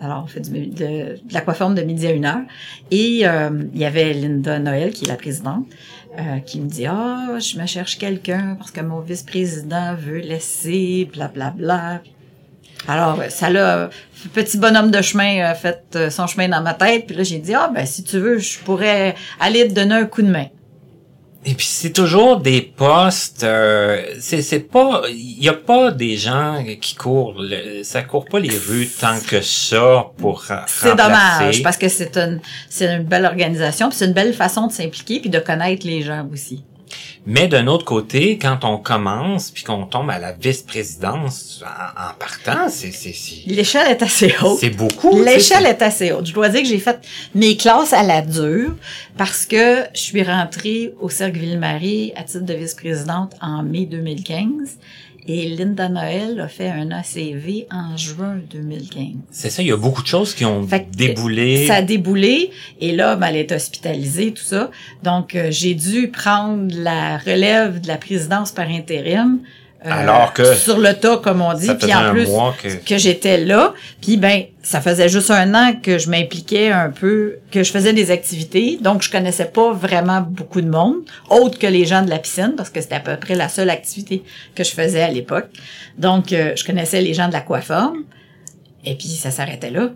Alors, 0.00 0.22
on 0.24 0.26
fait 0.26 0.40
du, 0.40 0.66
de, 0.66 0.84
de 0.84 1.18
l'aquaforme 1.32 1.74
de 1.74 1.82
midi 1.82 2.06
à 2.06 2.12
une 2.12 2.24
heure. 2.24 2.42
Et 2.90 3.20
euh, 3.24 3.50
il 3.74 3.80
y 3.80 3.84
avait 3.84 4.14
Linda 4.14 4.58
Noël, 4.58 4.92
qui 4.92 5.04
est 5.04 5.08
la 5.08 5.16
présidente, 5.16 5.66
euh, 6.18 6.38
qui 6.38 6.60
me 6.60 6.68
dit 6.68 6.86
«Ah, 6.88 7.38
je 7.38 7.58
me 7.58 7.66
cherche 7.66 7.98
quelqu'un 7.98 8.56
parce 8.58 8.70
que 8.70 8.80
mon 8.80 9.00
vice-président 9.00 9.94
veut 9.94 10.18
laisser, 10.18 11.08
blablabla. 11.12 11.52
Bla, 11.56 12.00
bla.» 12.02 12.02
Alors, 12.88 13.18
ça 13.28 13.50
l'a, 13.50 13.90
petit 14.32 14.58
bonhomme 14.58 14.90
de 14.90 15.02
chemin 15.02 15.44
a 15.44 15.54
fait 15.54 15.84
euh, 15.94 16.10
son 16.10 16.26
chemin 16.26 16.48
dans 16.48 16.62
ma 16.62 16.74
tête. 16.74 17.06
Puis 17.06 17.16
là, 17.16 17.22
j'ai 17.22 17.38
dit, 17.38 17.54
ah, 17.54 17.70
ben, 17.72 17.86
si 17.86 18.04
tu 18.04 18.18
veux, 18.18 18.38
je 18.38 18.58
pourrais 18.58 19.14
aller 19.40 19.68
te 19.68 19.72
donner 19.72 19.94
un 19.94 20.04
coup 20.04 20.22
de 20.22 20.30
main. 20.30 20.46
Et 21.44 21.54
puis 21.54 21.66
c'est 21.66 21.90
toujours 21.90 22.38
des 22.38 22.62
postes, 22.62 23.42
euh, 23.42 24.00
c'est 24.20 24.42
c'est 24.42 24.60
pas, 24.60 25.02
il 25.08 25.42
y 25.42 25.48
a 25.48 25.54
pas 25.54 25.90
des 25.90 26.16
gens 26.16 26.64
qui 26.80 26.94
courent, 26.94 27.34
le, 27.36 27.82
ça 27.82 28.02
court 28.02 28.26
pas 28.26 28.38
les 28.38 28.56
rues 28.56 28.86
tant 28.86 29.18
que 29.18 29.40
ça 29.40 30.06
pour 30.18 30.44
C'est 30.68 30.94
dommage 30.94 31.64
parce 31.64 31.76
que 31.76 31.88
c'est 31.88 32.16
une 32.16 32.38
c'est 32.70 32.94
une 32.94 33.02
belle 33.02 33.24
organisation, 33.24 33.88
puis 33.88 33.98
c'est 33.98 34.06
une 34.06 34.12
belle 34.12 34.34
façon 34.34 34.68
de 34.68 34.72
s'impliquer 34.72 35.18
puis 35.18 35.30
de 35.30 35.40
connaître 35.40 35.84
les 35.84 36.02
gens 36.02 36.28
aussi. 36.32 36.62
Mais 37.24 37.46
d'un 37.46 37.68
autre 37.68 37.84
côté, 37.84 38.36
quand 38.36 38.64
on 38.64 38.78
commence 38.78 39.50
puis 39.50 39.62
qu'on 39.62 39.86
tombe 39.86 40.10
à 40.10 40.18
la 40.18 40.32
vice-présidence 40.32 41.62
en, 41.64 42.10
en, 42.10 42.14
partant, 42.18 42.68
c'est 42.68 42.90
c'est 42.90 43.14
l'échelle 43.46 43.88
est 43.88 44.02
assez 44.02 44.34
haute. 44.42 44.58
C'est 44.58 44.70
beaucoup. 44.70 45.22
L'échelle 45.22 45.66
est 45.66 45.82
assez 45.82 46.10
haute. 46.10 46.26
Je 46.26 46.32
dois 46.32 46.48
dire 46.48 46.62
que 46.62 46.66
j'ai 46.66 46.78
fait 46.78 46.98
mes 47.34 47.56
classes 47.56 47.92
à 47.92 48.02
la 48.02 48.22
dure 48.22 48.74
parce 49.16 49.46
que 49.46 49.84
je 49.94 50.00
suis 50.00 50.22
rentrée 50.22 50.94
au 51.00 51.08
Cercle 51.08 51.38
Ville-Marie 51.38 52.12
à 52.16 52.24
titre 52.24 52.44
de 52.44 52.54
vice-présidente 52.54 53.34
en 53.40 53.62
mai 53.62 53.86
2015 53.86 54.78
et 55.26 55.48
Linda 55.48 55.88
Noël 55.88 56.40
a 56.40 56.48
fait 56.48 56.68
un 56.68 56.90
ACV 56.90 57.66
en 57.70 57.96
juin 57.96 58.38
2015. 58.50 59.06
C'est 59.30 59.50
ça, 59.50 59.62
il 59.62 59.68
y 59.68 59.72
a 59.72 59.76
beaucoup 59.76 60.02
de 60.02 60.06
choses 60.06 60.34
qui 60.34 60.44
ont 60.44 60.66
déboulé. 60.96 61.66
Ça 61.66 61.76
a 61.76 61.82
déboulé 61.82 62.50
et 62.80 62.92
là, 62.92 63.16
ben, 63.16 63.28
elle 63.28 63.36
est 63.36 63.52
hospitalisée, 63.52 64.32
tout 64.32 64.42
ça. 64.42 64.70
Donc, 65.02 65.34
euh, 65.34 65.48
j'ai 65.50 65.74
dû 65.74 66.08
prendre 66.08 66.74
la 66.76 67.18
relève 67.18 67.80
de 67.80 67.88
la 67.88 67.98
présidence 67.98 68.52
par 68.52 68.68
intérim 68.68 69.40
Alors 69.84 70.32
que 70.32 70.54
sur 70.54 70.78
le 70.78 70.92
tas 70.94 71.16
comme 71.16 71.40
on 71.42 71.54
dit 71.54 71.74
puis 71.74 71.92
en 71.94 72.12
plus 72.12 72.28
que, 72.62 72.84
que 72.84 72.98
j'étais 72.98 73.38
là 73.38 73.74
puis 74.00 74.16
ben 74.16 74.44
ça 74.62 74.80
faisait 74.80 75.08
juste 75.08 75.30
un 75.30 75.54
an 75.54 75.74
que 75.82 75.98
je 75.98 76.08
m'impliquais 76.08 76.70
un 76.70 76.90
peu 76.90 77.38
que 77.50 77.62
je 77.62 77.72
faisais 77.72 77.92
des 77.92 78.10
activités. 78.10 78.78
Donc 78.80 79.02
je 79.02 79.10
connaissais 79.10 79.46
pas 79.46 79.72
vraiment 79.72 80.20
beaucoup 80.20 80.60
de 80.60 80.68
monde 80.68 80.96
autre 81.30 81.58
que 81.58 81.66
les 81.66 81.84
gens 81.84 82.02
de 82.02 82.10
la 82.10 82.18
piscine 82.18 82.54
parce 82.56 82.70
que 82.70 82.80
c'était 82.80 82.94
à 82.94 83.00
peu 83.00 83.16
près 83.16 83.34
la 83.34 83.48
seule 83.48 83.70
activité 83.70 84.22
que 84.54 84.64
je 84.64 84.70
faisais 84.70 85.02
à 85.02 85.10
l'époque. 85.10 85.48
Donc 85.98 86.32
euh, 86.32 86.52
je 86.56 86.64
connaissais 86.64 87.00
les 87.00 87.14
gens 87.14 87.28
de 87.28 87.32
l'aquaforme 87.32 88.04
et 88.84 88.94
puis 88.94 89.08
ça 89.08 89.30
s'arrêtait 89.30 89.70
là 89.70 89.90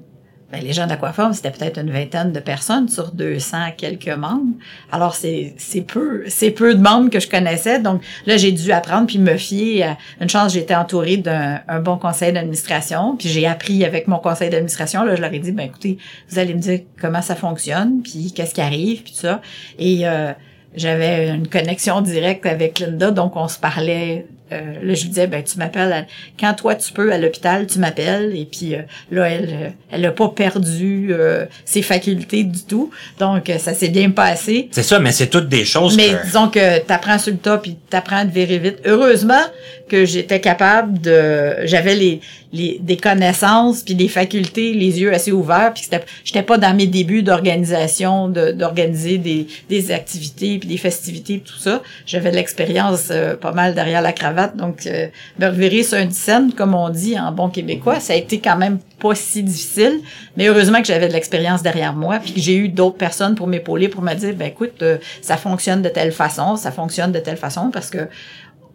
ben, 0.53 0.63
les 0.63 0.73
gens 0.73 0.87
d'Aquaforme, 0.87 1.33
c'était 1.33 1.51
peut-être 1.51 1.81
une 1.81 1.91
vingtaine 1.91 2.33
de 2.33 2.39
personnes 2.39 2.89
sur 2.89 3.11
200 3.11 3.73
quelques 3.77 4.09
membres. 4.09 4.55
Alors, 4.93 5.17
c'est, 5.17 5.55
peu, 5.87 6.23
c'est 6.29 6.53
peu 6.53 6.75
de 6.75 6.81
membres 6.81 7.11
que 7.11 7.19
je 7.19 7.29
connaissais. 7.29 7.81
Donc, 7.81 8.03
là, 8.27 8.37
j'ai 8.37 8.53
dû 8.53 8.71
apprendre 8.71 9.09
puis 9.09 9.19
me 9.19 9.37
fier 9.37 9.97
une 10.21 10.29
chance, 10.29 10.53
j'étais 10.53 10.77
entourée 10.77 11.17
d'un 11.17 11.61
un 11.67 11.81
bon 11.81 11.99
conseil 11.99 12.33
d'administration. 12.33 13.17
Puis 13.17 13.29
j'ai 13.29 13.47
appris 13.47 13.85
avec 13.85 14.07
mon 14.07 14.19
conseil 14.19 14.49
d'administration. 14.51 15.05
Là, 15.05 15.17
je 15.17 15.21
leur 15.21 15.33
ai 15.33 15.41
dit, 15.41 15.51
ben 15.51 15.65
écoutez, 15.65 15.99
vous 16.29 16.39
allez 16.39 16.55
me 16.55 16.61
dire 16.61 16.81
comment 17.01 17.23
ça 17.23 17.35
fonctionne, 17.35 18.03
puis 18.03 18.33
qu'est-ce 18.33 18.55
qui 18.55 18.61
arrive, 18.61 19.03
puis 19.03 19.13
tout 19.13 19.21
ça. 19.21 19.41
Et 19.81 20.07
euh, 20.07 20.33
j'avais 20.77 21.31
une 21.31 21.49
connexion 21.49 22.01
directe 22.03 22.47
avec 22.47 22.79
Linda, 22.79 23.11
donc 23.11 23.35
on 23.35 23.49
se 23.49 23.59
parlait 23.59 24.27
euh, 24.53 24.61
là, 24.83 24.95
je 24.95 25.03
lui 25.03 25.09
disais, 25.09 25.27
ben, 25.27 25.43
tu 25.43 25.59
m'appelles 25.59 26.07
quand 26.39 26.55
toi 26.55 26.75
tu 26.75 26.93
peux 26.93 27.13
à 27.13 27.19
l'hôpital, 27.19 27.67
tu 27.67 27.79
m'appelles. 27.79 28.37
Et 28.37 28.45
puis 28.45 28.75
euh, 28.75 28.83
là, 29.11 29.29
elle, 29.29 29.49
euh, 29.51 29.69
elle 29.91 30.07
a 30.07 30.13
pas 30.13 30.29
perdu 30.29 31.09
euh, 31.11 31.47
ses 31.65 31.83
facultés 31.83 32.45
du 32.45 32.63
tout. 32.63 32.91
Donc, 33.19 33.51
ça 33.59 33.75
s'est 33.75 33.89
bien 33.89 34.11
passé. 34.11 34.69
C'est 34.71 34.83
ça, 34.83 35.01
mais 35.01 35.13
c'est 35.13 35.29
toutes 35.29 35.49
des 35.49 35.65
choses. 35.65 35.97
Mais 35.97 36.11
disons 36.25 36.49
que 36.49 36.79
t'apprends 36.81 37.19
sur 37.19 37.33
le 37.33 37.39
tas 37.39 37.59
puis 37.59 37.77
t'apprends 37.91 38.19
à 38.19 38.25
te 38.25 38.33
virer 38.33 38.59
vite. 38.59 38.79
Heureusement 38.85 39.43
que 39.89 40.05
j'étais 40.05 40.41
capable 40.41 41.01
de, 41.01 41.65
j'avais 41.65 41.95
les, 41.95 42.21
les 42.53 42.79
des 42.81 42.97
connaissances 42.97 43.83
puis 43.83 43.95
des 43.95 44.09
facultés, 44.09 44.73
les 44.73 45.01
yeux 45.01 45.13
assez 45.13 45.33
ouverts. 45.33 45.73
Puis 45.75 45.89
j'étais 46.25 46.43
pas 46.43 46.59
dans 46.59 46.75
mes 46.75 46.87
débuts 46.87 47.23
d'organisation, 47.23 48.29
d'organiser 48.29 49.19
des, 49.19 49.47
des 49.69 49.93
activités 49.93 50.59
puis 50.59 50.69
des 50.69 50.77
festivités 50.77 51.41
tout 51.45 51.59
ça. 51.59 51.83
J'avais 52.07 52.31
de 52.31 52.37
l'expérience 52.37 53.13
pas 53.41 53.53
mal 53.53 53.75
derrière 53.75 54.03
la 54.03 54.13
cravate 54.13 54.57
donc, 54.57 54.87
euh, 54.87 55.09
me 55.39 55.83
sur 55.83 55.99
une 55.99 56.11
scène, 56.11 56.53
comme 56.53 56.75
on 56.75 56.89
dit 56.89 57.19
en 57.19 57.33
bon 57.33 57.49
québécois, 57.49 58.01
ça 58.01 58.13
a 58.13 58.17
été 58.17 58.41
quand 58.41 58.57
même 58.57 58.79
pas 58.99 59.15
si 59.15 59.43
difficile. 59.43 60.01
Mais 60.37 60.47
heureusement 60.49 60.81
que 60.81 60.87
j'avais 60.87 61.09
de 61.09 61.13
l'expérience 61.13 61.63
derrière 61.63 61.93
moi, 61.93 62.19
puis 62.19 62.33
que 62.33 62.41
j'ai 62.41 62.57
eu 62.57 62.69
d'autres 62.69 62.97
personnes 62.97 63.35
pour 63.35 63.47
m'épauler, 63.47 63.89
pour 63.89 64.03
me 64.03 64.15
dire, 64.15 64.35
ben 64.35 64.49
écoute, 64.49 64.83
euh, 64.83 64.99
ça 65.23 65.37
fonctionne 65.37 65.83
de 65.83 65.89
telle 65.89 66.13
façon, 66.13 66.57
ça 66.57 66.71
fonctionne 66.71 67.13
de 67.13 67.19
telle 67.19 67.37
façon, 67.37 67.71
parce 67.71 67.91
que 67.91 68.09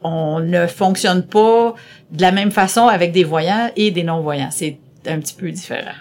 on 0.04 0.39
ne 0.39 0.68
fonctionne 0.68 1.24
pas 1.24 1.76
de 2.12 2.22
la 2.22 2.32
même 2.32 2.52
façon 2.52 2.88
avec 2.88 3.12
des 3.12 3.24
voyants 3.24 3.70
et 3.76 3.91
des 3.91 4.04
non-voyants. 4.04 4.49
C'est 4.52 4.78
un 5.08 5.20
petit 5.20 5.36
peu 5.36 5.52
différent. 5.52 5.91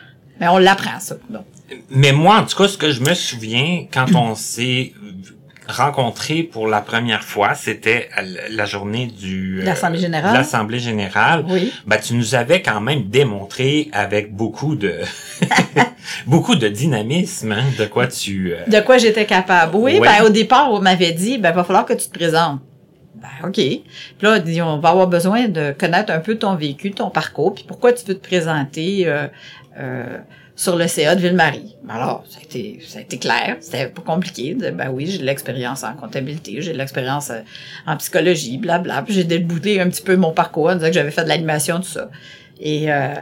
Mais 0.40 0.48
on 0.48 0.58
l'apprend, 0.58 0.98
ça. 1.00 1.16
Donc. 1.28 1.44
Mais 1.90 2.12
moi, 2.12 2.38
en 2.38 2.46
tout 2.46 2.56
cas, 2.56 2.68
ce 2.68 2.78
que 2.78 2.90
je 2.90 3.00
me 3.00 3.14
souviens, 3.14 3.86
quand 3.92 4.14
on 4.14 4.34
s'est 4.34 4.92
rencontré 5.70 6.42
pour 6.42 6.66
la 6.66 6.80
première 6.80 7.22
fois, 7.22 7.54
c'était 7.54 8.08
la 8.50 8.64
journée 8.64 9.06
du 9.06 9.60
euh, 9.60 9.64
l'Assemblée 9.64 10.00
générale. 10.00 10.34
L'Assemblée 10.34 10.78
générale. 10.80 11.44
Oui. 11.48 11.72
Ben, 11.86 11.98
tu 11.98 12.14
nous 12.14 12.34
avais 12.34 12.60
quand 12.60 12.80
même 12.80 13.04
démontré 13.04 13.88
avec 13.92 14.34
beaucoup 14.34 14.74
de 14.74 14.96
beaucoup 16.26 16.56
de 16.56 16.68
dynamisme 16.68 17.52
hein, 17.52 17.64
de 17.78 17.84
quoi 17.86 18.08
tu 18.08 18.52
euh, 18.52 18.64
de 18.66 18.80
quoi 18.80 18.98
j'étais 18.98 19.26
capable. 19.26 19.76
Oui, 19.76 20.00
ben 20.00 20.24
au 20.24 20.28
départ, 20.28 20.72
on 20.72 20.80
m'avait 20.80 21.12
dit 21.12 21.38
ben 21.38 21.52
va 21.52 21.64
falloir 21.64 21.86
que 21.86 21.94
tu 21.94 22.08
te 22.08 22.18
présentes. 22.18 22.60
Ben, 23.14 23.48
OK. 23.48 23.54
Puis 23.54 23.82
là, 24.22 24.38
on 24.64 24.78
va 24.78 24.88
avoir 24.90 25.08
besoin 25.08 25.48
de 25.48 25.72
connaître 25.72 26.12
un 26.12 26.20
peu 26.20 26.36
ton 26.36 26.54
vécu, 26.54 26.92
ton 26.92 27.10
parcours, 27.10 27.54
puis 27.54 27.64
pourquoi 27.66 27.92
tu 27.92 28.06
veux 28.06 28.14
te 28.14 28.26
présenter 28.26 29.06
euh, 29.06 29.26
euh, 29.78 30.18
sur 30.60 30.76
le 30.76 30.86
CA 30.88 31.14
de 31.14 31.22
Ville-Marie. 31.22 31.74
Alors, 31.88 32.22
ça 32.28 32.38
a 32.38 32.42
été, 32.42 32.80
ça 32.86 32.98
a 32.98 33.02
été 33.02 33.18
clair, 33.18 33.56
c'était 33.60 33.86
pas 33.86 34.02
compliqué. 34.02 34.54
Ben 34.54 34.90
oui, 34.90 35.06
j'ai 35.06 35.16
de 35.16 35.24
l'expérience 35.24 35.84
en 35.84 35.94
comptabilité, 35.94 36.60
j'ai 36.60 36.74
de 36.74 36.76
l'expérience 36.76 37.30
euh, 37.30 37.40
en 37.86 37.96
psychologie, 37.96 38.58
blabla. 38.58 39.00
Puis 39.00 39.14
j'ai 39.14 39.24
débouté 39.24 39.80
un 39.80 39.88
petit 39.88 40.02
peu 40.02 40.16
mon 40.16 40.32
parcours 40.32 40.68
en 40.68 40.74
disant 40.74 40.88
que 40.88 40.92
j'avais 40.92 41.10
fait 41.10 41.24
de 41.24 41.28
l'animation, 41.28 41.78
tout 41.78 41.88
ça. 41.88 42.10
Et, 42.60 42.92
euh, 42.92 43.14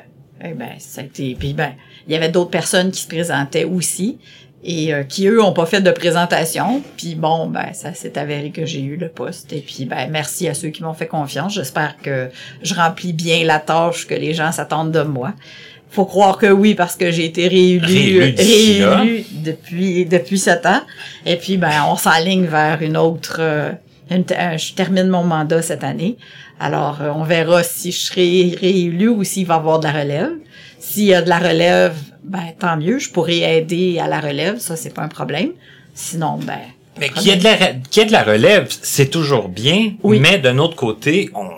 eh 0.45 0.53
ben, 0.55 0.70
ça 0.80 1.01
a 1.01 1.05
été... 1.05 1.36
Puis 1.39 1.53
ben, 1.53 1.74
il 2.09 2.12
y 2.12 2.16
avait 2.16 2.28
d'autres 2.28 2.51
personnes 2.51 2.91
qui 2.91 3.03
se 3.03 3.07
présentaient 3.07 3.64
aussi 3.64 4.18
et 4.64 4.92
euh, 4.92 5.04
qui, 5.04 5.26
eux, 5.26 5.42
ont 5.42 5.52
pas 5.52 5.66
fait 5.66 5.80
de 5.80 5.90
présentation. 5.90 6.82
Puis 6.96 7.14
bon, 7.14 7.46
ben 7.46 7.72
ça 7.72 7.94
s'est 7.94 8.18
avéré 8.18 8.50
que 8.50 8.66
j'ai 8.66 8.82
eu 8.82 8.96
le 8.96 9.09
poste. 9.09 9.52
Et 9.52 9.61
puis, 9.61 9.84
ben 9.84 10.09
merci 10.11 10.48
à 10.48 10.54
ceux 10.54 10.68
qui 10.68 10.82
m'ont 10.82 10.94
fait 10.94 11.06
confiance. 11.06 11.54
J'espère 11.54 11.96
que 12.02 12.28
je 12.62 12.74
remplis 12.74 13.12
bien 13.12 13.44
la 13.44 13.59
tâche 13.59 14.06
que 14.06 14.14
les 14.14 14.34
gens 14.34 14.52
s'attendent 14.52 14.92
de 14.92 15.02
moi 15.02 15.34
faut 15.90 16.04
croire 16.04 16.36
que 16.36 16.46
oui 16.46 16.74
parce 16.74 16.96
que 16.96 17.11
j'ai 17.11 17.24
été 17.24 17.48
réélu 17.48 18.34
réélu, 18.36 19.24
depuis 19.42 20.04
depuis 20.04 20.38
sept 20.38 20.66
ans 20.66 20.82
et 21.24 21.36
puis 21.36 21.56
ben 21.56 21.84
on 21.88 21.96
s'aligne 21.96 22.44
vers 22.44 22.82
une 22.82 22.96
autre 22.96 23.38
euh, 23.40 23.72
je 24.11 24.74
termine 24.74 25.09
mon 25.09 25.24
mandat 25.24 25.62
cette 25.62 25.84
année 25.84 26.18
alors 26.61 27.00
euh, 27.00 27.11
on 27.14 27.24
verra 27.24 27.62
si 27.62 27.90
je 27.90 27.98
serai 27.98 28.56
réélu 28.61 29.09
ou 29.09 29.24
s'il 29.24 29.46
va 29.46 29.54
y 29.54 29.56
avoir 29.56 29.78
de 29.78 29.84
la 29.84 29.92
relève 29.92 30.32
s'il 30.81 31.05
y 31.05 31.14
a 31.14 31.22
de 31.22 31.29
la 31.29 31.39
relève 31.39 31.95
ben 32.24 32.53
tant 32.59 32.76
mieux 32.76 32.99
je 32.99 33.11
pourrais 33.11 33.39
aider 33.59 33.99
à 33.99 34.07
la 34.07 34.20
relève 34.20 34.59
ça 34.59 34.76
c'est 34.76 34.95
pas 34.95 35.03
un 35.03 35.09
problème 35.09 35.51
sinon 35.95 36.39
ben 36.39 36.59
mais 36.99 37.11
qu'il 37.11 37.29
y 37.29 37.31
ait 37.31 37.37
de 37.37 37.45
la 37.45 37.57
qu'il 37.57 38.03
y 38.03 38.05
ait 38.05 38.07
de 38.07 38.12
la 38.12 38.22
relève 38.22 38.68
c'est 38.83 39.11
toujours 39.11 39.49
bien 39.49 39.93
oui. 40.03 40.18
mais 40.20 40.39
d'un 40.39 40.59
autre 40.59 40.76
côté 40.76 41.31
on 41.35 41.49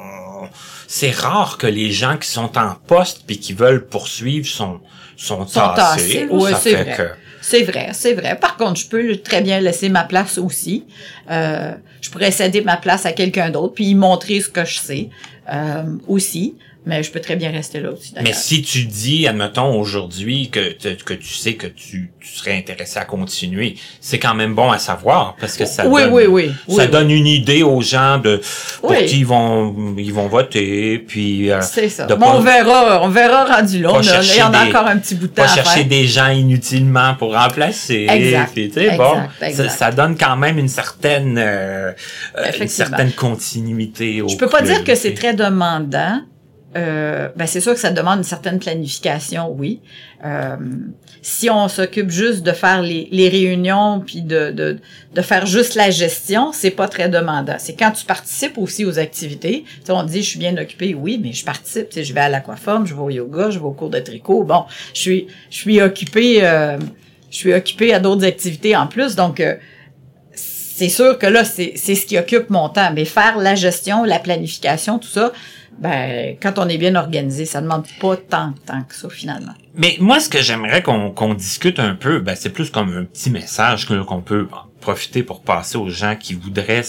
c'est 0.86 1.12
rare 1.12 1.56
que 1.56 1.68
les 1.68 1.92
gens 1.92 2.16
qui 2.16 2.28
sont 2.28 2.58
en 2.58 2.74
poste 2.86 3.22
puis 3.26 3.38
qui 3.38 3.52
veulent 3.52 3.86
poursuivre 3.86 4.46
sont 4.46 4.80
sont, 5.20 5.46
sont 5.46 5.72
tassés. 5.74 6.26
Oui, 6.30 6.50
c'est 6.60 6.74
vrai. 6.74 6.96
Que... 6.96 7.08
C'est 7.42 7.62
vrai, 7.62 7.90
c'est 7.92 8.14
vrai. 8.14 8.38
Par 8.38 8.56
contre, 8.56 8.80
je 8.80 8.86
peux 8.86 9.16
très 9.16 9.40
bien 9.40 9.60
laisser 9.60 9.88
ma 9.88 10.04
place 10.04 10.38
aussi. 10.38 10.84
Euh, 11.30 11.72
je 12.00 12.10
pourrais 12.10 12.30
céder 12.30 12.60
ma 12.62 12.76
place 12.76 13.06
à 13.06 13.12
quelqu'un 13.12 13.50
d'autre 13.50 13.74
puis 13.74 13.94
montrer 13.94 14.40
ce 14.40 14.48
que 14.48 14.64
je 14.64 14.78
sais 14.78 15.10
euh, 15.52 15.84
aussi. 16.06 16.56
Mais 16.86 17.02
je 17.02 17.10
peux 17.12 17.20
très 17.20 17.36
bien 17.36 17.50
rester 17.50 17.78
là 17.80 17.90
aussi. 17.92 18.14
Mais 18.22 18.32
si 18.32 18.62
tu 18.62 18.84
dis, 18.84 19.28
admettons, 19.28 19.78
aujourd'hui, 19.78 20.48
que, 20.48 20.72
que 21.04 21.12
tu 21.12 21.28
sais 21.34 21.52
que 21.54 21.66
tu, 21.66 22.10
tu 22.18 22.28
serais 22.28 22.56
intéressé 22.56 22.98
à 22.98 23.04
continuer, 23.04 23.76
c'est 24.00 24.18
quand 24.18 24.34
même 24.34 24.54
bon 24.54 24.70
à 24.70 24.78
savoir, 24.78 25.36
parce 25.38 25.58
que 25.58 25.66
ça 25.66 25.86
oui, 25.86 26.02
donne, 26.04 26.12
oui, 26.14 26.24
oui, 26.26 26.50
ça 26.74 26.86
donne 26.86 27.10
une 27.10 27.26
idée 27.26 27.62
aux 27.62 27.82
gens 27.82 28.16
de 28.16 28.40
pour 28.80 28.96
qui 28.96 29.18
ils 29.20 29.26
vont, 29.26 29.94
ils 29.98 30.12
vont 30.12 30.26
voter, 30.28 30.98
puis 31.06 31.50
euh, 31.50 31.60
C'est 31.60 31.90
ça. 31.90 32.06
de 32.06 32.14
Bon, 32.14 32.20
pas- 32.26 32.36
on 32.36 32.40
verra, 32.40 33.02
on 33.04 33.08
verra 33.08 33.44
rendu 33.56 33.80
là. 33.82 33.90
On 33.92 33.98
a- 33.98 34.22
Il 34.22 34.36
y 34.38 34.42
en 34.42 34.52
a 34.54 34.64
des- 34.64 34.70
encore 34.70 34.86
un 34.86 34.96
petit 34.96 35.16
bout 35.16 35.26
de 35.26 35.34
temps 35.34 35.42
pas 35.44 35.52
à 35.52 35.54
chercher 35.54 35.80
faire. 35.80 35.88
des 35.88 36.06
gens 36.06 36.28
inutilement 36.28 37.14
pour 37.14 37.34
remplacer. 37.34 38.06
Exact, 38.08 38.52
puis, 38.54 38.68
tu 38.68 38.74
sais, 38.74 38.84
exact, 38.84 38.96
bon, 38.98 39.16
exact. 39.46 39.68
Ça, 39.70 39.76
ça 39.76 39.90
donne 39.92 40.16
quand 40.16 40.36
même 40.38 40.58
une 40.58 40.68
certaine, 40.68 41.36
euh, 41.36 41.92
euh, 42.38 42.50
une 42.58 42.68
certaine 42.68 43.12
continuité. 43.12 44.22
Au 44.22 44.28
Je 44.28 44.36
peux 44.36 44.48
pas 44.48 44.62
club, 44.62 44.70
dire 44.76 44.84
que 44.84 44.94
c'est 44.94 45.12
très 45.12 45.34
demandant. 45.34 46.22
Euh, 46.76 47.28
ben 47.34 47.46
c'est 47.46 47.60
sûr 47.60 47.74
que 47.74 47.80
ça 47.80 47.90
demande 47.90 48.18
une 48.18 48.24
certaine 48.24 48.60
planification, 48.60 49.50
oui. 49.50 49.80
Euh, 50.24 50.56
si 51.20 51.50
on 51.50 51.66
s'occupe 51.66 52.10
juste 52.10 52.44
de 52.44 52.52
faire 52.52 52.80
les, 52.80 53.08
les 53.10 53.28
réunions 53.28 54.00
puis 54.06 54.22
de, 54.22 54.52
de, 54.52 54.78
de 55.12 55.22
faire 55.22 55.46
juste 55.46 55.74
la 55.74 55.90
gestion, 55.90 56.52
c'est 56.52 56.70
pas 56.70 56.86
très 56.86 57.08
demandant. 57.08 57.56
C'est 57.58 57.74
quand 57.74 57.90
tu 57.90 58.04
participes 58.04 58.56
aussi 58.56 58.84
aux 58.84 59.00
activités. 59.00 59.64
Tu 59.66 59.86
sais, 59.86 59.92
on 59.92 60.04
dit 60.04 60.22
je 60.22 60.28
suis 60.28 60.38
bien 60.38 60.56
occupé, 60.58 60.94
oui, 60.94 61.20
mais 61.20 61.32
je 61.32 61.44
participe. 61.44 61.88
Tu 61.88 62.04
je 62.04 62.14
vais 62.14 62.20
à 62.20 62.28
l'aquaforme, 62.28 62.86
je 62.86 62.94
vais 62.94 63.02
au 63.02 63.10
yoga, 63.10 63.50
je 63.50 63.58
vais 63.58 63.64
au 63.64 63.72
cours 63.72 63.90
de 63.90 63.98
tricot. 63.98 64.44
Bon, 64.44 64.64
je 64.94 65.00
suis 65.00 65.26
je 65.50 65.56
suis 65.56 65.82
occupé 65.82 66.38
euh, 66.44 66.78
je 67.30 67.36
suis 67.36 67.52
occupé 67.52 67.92
à 67.92 67.98
d'autres 67.98 68.24
activités 68.24 68.76
en 68.76 68.86
plus, 68.86 69.16
donc 69.16 69.40
euh, 69.40 69.56
c'est 70.32 70.88
sûr 70.88 71.18
que 71.18 71.26
là, 71.26 71.44
c'est 71.44 71.76
ce 71.76 72.06
qui 72.06 72.18
occupe 72.18 72.48
mon 72.48 72.70
temps. 72.70 72.90
Mais 72.94 73.04
faire 73.04 73.36
la 73.36 73.54
gestion, 73.54 74.02
la 74.02 74.18
planification, 74.18 74.98
tout 74.98 75.08
ça, 75.08 75.30
ben, 75.78 76.36
quand 76.42 76.58
on 76.58 76.68
est 76.68 76.78
bien 76.78 76.94
organisé, 76.96 77.44
ça 77.46 77.60
demande 77.60 77.84
pas 78.00 78.16
tant, 78.16 78.52
tant 78.66 78.82
que 78.82 78.94
ça, 78.94 79.08
finalement. 79.08 79.52
Mais 79.74 79.96
moi, 80.00 80.20
ce 80.20 80.28
que 80.28 80.42
j'aimerais 80.42 80.82
qu'on 80.82 81.10
qu'on 81.10 81.34
discute 81.34 81.78
un 81.78 81.94
peu, 81.94 82.18
ben, 82.20 82.34
c'est 82.38 82.50
plus 82.50 82.70
comme 82.70 82.96
un 82.96 83.04
petit 83.04 83.30
message 83.30 83.86
qu'on 83.86 84.20
peut 84.20 84.46
profiter 84.80 85.22
pour 85.22 85.42
passer 85.42 85.76
aux 85.76 85.88
gens 85.90 86.16
qui 86.16 86.34
voudraient 86.34 86.82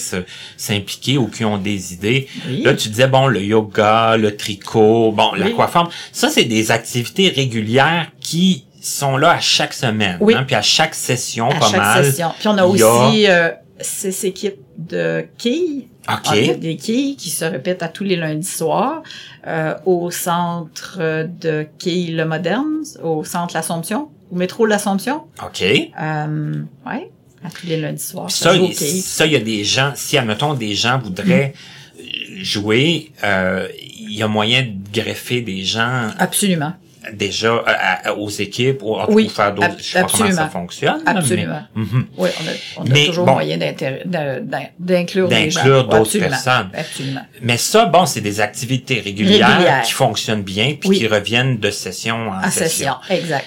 s'impliquer 0.56 1.18
ou 1.18 1.26
qui 1.28 1.44
ont 1.44 1.58
des 1.58 1.92
idées. 1.94 2.26
Oui. 2.48 2.62
Là, 2.62 2.74
tu 2.74 2.88
disais, 2.88 3.06
bon, 3.06 3.26
le 3.26 3.42
yoga, 3.42 4.16
le 4.16 4.36
tricot, 4.36 5.12
bon, 5.12 5.30
Oui. 5.34 5.40
l'aquaforme, 5.40 5.88
ça, 6.12 6.28
c'est 6.28 6.44
des 6.44 6.70
activités 6.70 7.28
régulières 7.28 8.08
qui 8.20 8.64
sont 8.80 9.16
là 9.16 9.32
à 9.32 9.40
chaque 9.40 9.72
semaine, 9.74 10.16
Oui. 10.20 10.34
hein, 10.34 10.42
puis 10.44 10.56
à 10.56 10.62
chaque 10.62 10.94
session, 10.94 11.50
à 11.50 11.54
pas 11.54 11.66
chaque 11.68 11.80
mal. 11.80 12.04
session. 12.04 12.32
Puis 12.38 12.48
on 12.48 12.58
a 12.58 12.62
a- 12.62 12.66
aussi 12.66 13.28
euh, 13.28 13.50
ces 13.82 14.26
équipes 14.26 14.60
de 14.76 15.26
quilles. 15.38 15.88
OK. 16.08 16.26
En 16.26 16.32
fait, 16.32 16.56
des 16.56 16.76
quilles 16.76 17.16
qui 17.16 17.30
se 17.30 17.44
répètent 17.44 17.82
à 17.82 17.88
tous 17.88 18.02
les 18.02 18.16
lundis 18.16 18.46
soirs 18.46 19.02
euh, 19.46 19.74
au 19.86 20.10
centre 20.10 20.98
de 20.98 21.66
quilles 21.78 22.12
Le 22.12 22.24
Moderne, 22.24 22.82
au 23.02 23.22
centre 23.24 23.54
L'Assomption, 23.54 24.08
au 24.32 24.36
métro 24.36 24.66
L'Assomption. 24.66 25.24
OK. 25.44 25.62
Euh, 25.62 26.62
ouais, 26.86 27.10
à 27.44 27.50
tous 27.50 27.66
les 27.66 27.80
lundis 27.80 28.02
soirs. 28.02 28.30
Ça 28.30 28.54
il 28.54 28.74
ça, 28.74 29.26
y 29.26 29.36
a 29.36 29.40
des 29.40 29.64
gens, 29.64 29.92
si, 29.94 30.18
admettons, 30.18 30.54
des 30.54 30.74
gens 30.74 30.98
voudraient 30.98 31.54
euh, 31.98 32.02
jouer, 32.42 33.12
euh, 33.22 33.68
il 33.98 34.12
y 34.12 34.22
a 34.22 34.28
moyen 34.28 34.62
de 34.62 35.00
greffer 35.00 35.40
des 35.40 35.64
gens 35.64 36.08
Absolument. 36.18 36.72
Déjà 37.12 37.48
euh, 37.52 37.62
à- 37.66 38.14
aux 38.14 38.28
équipes 38.28 38.82
ou, 38.82 38.94
en 38.96 39.06
Oui, 39.10 39.28
faire 39.28 39.54
d'autres, 39.54 39.74
je 39.78 39.82
sais 39.82 40.00
pas 40.02 40.08
comment 40.08 40.30
ça 40.32 40.48
fonctionne. 40.48 41.02
Absolument. 41.06 41.62
mais- 41.74 41.82
Mhm. 41.82 42.06
Oui, 42.16 42.28
on 42.40 42.46
a, 42.48 42.82
on 42.82 42.86
a 42.86 42.92
Mais 42.92 43.06
toujours 43.06 43.26
bon. 43.26 43.32
moyen 43.32 43.56
d'inclure. 43.58 45.28
D'inclure 45.28 45.88
d'autres 45.88 46.18
personnes. 46.18 46.70
Absolument. 46.74 47.22
Mais 47.42 47.56
ça, 47.56 47.86
bon, 47.86 48.06
c'est 48.06 48.20
des 48.20 48.40
activités 48.40 49.00
régulières, 49.00 49.48
Régulières. 49.48 49.82
qui 49.82 49.92
fonctionnent 49.92 50.42
bien 50.42 50.74
puis 50.78 50.88
Oui. 50.90 50.98
qui 50.98 51.06
reviennent 51.06 51.58
de 51.58 51.70
session 51.70 52.28
en 52.30 52.38
En 52.46 52.50
session. 52.50 52.62
session, 52.62 52.94
exact. 53.10 53.46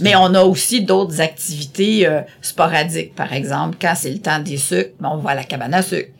Mais 0.00 0.16
on 0.16 0.34
a 0.34 0.42
aussi 0.42 0.82
d'autres 0.82 1.20
activités 1.20 2.06
euh, 2.06 2.20
sporadiques. 2.42 3.14
Par 3.14 3.32
exemple, 3.32 3.76
quand 3.80 3.94
c'est 3.96 4.10
le 4.10 4.18
temps 4.18 4.40
des 4.40 4.56
sucres, 4.56 4.90
ben, 5.00 5.10
on 5.12 5.18
va 5.18 5.30
à 5.30 5.34
la 5.36 5.44
cabane 5.44 5.74
à 5.74 5.82
sucre. 5.82 6.10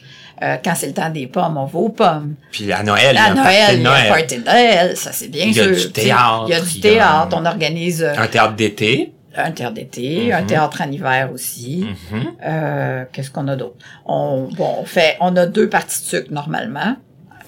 Euh, 0.42 0.56
quand 0.64 0.74
c'est 0.76 0.86
le 0.86 0.92
temps 0.94 1.10
des 1.10 1.26
pommes, 1.26 1.56
on 1.56 1.64
va 1.64 1.78
aux 1.78 1.88
pommes. 1.88 2.34
Puis 2.52 2.72
à 2.72 2.82
Noël, 2.82 3.10
il 3.12 3.14
y 3.14 3.18
a 3.18 3.24
À 3.24 3.30
un 3.30 3.34
Noël, 3.34 3.76
il 3.78 3.82
y 3.82 3.86
a 3.86 3.90
un 3.90 3.94
Noël. 3.94 4.08
party 4.08 4.38
de 4.38 4.44
Noël, 4.44 4.96
ça 4.96 5.10
c'est 5.12 5.28
bien 5.28 5.44
Il 5.46 5.52
y 5.56 5.60
a 5.60 5.64
sûr. 5.64 5.74
du 5.76 5.92
théâtre, 5.92 6.44
Il 6.46 6.50
y 6.50 6.54
a 6.54 6.60
du 6.60 6.80
théâtre. 6.80 7.36
un- 7.36 7.42
On 7.42 7.46
organise 7.46 8.02
euh, 8.04 8.14
Un 8.16 8.26
théâtre 8.28 8.54
d'été. 8.54 9.12
un 9.36 9.50
théâtre 9.50 9.74
d'été, 9.74 10.32
un 10.32 10.40
Mhm. 10.42 10.46
théâtre 10.46 10.82
en 10.86 10.90
hiver 10.92 11.30
aussi. 11.32 11.86
Mhm. 12.12 12.22
Euh, 12.46 13.04
Qu'est-ce 13.12 13.30
qu'on 13.30 13.48
a 13.48 13.56
d'autre? 13.56 13.76
On, 14.06 14.48
bon, 14.56 14.76
on 14.80 14.84
fait, 14.84 15.16
on 15.20 15.34
a 15.36 15.46
deux 15.46 15.68
parties 15.68 16.02
de 16.02 16.06
sucre 16.06 16.32
normalement 16.32 16.96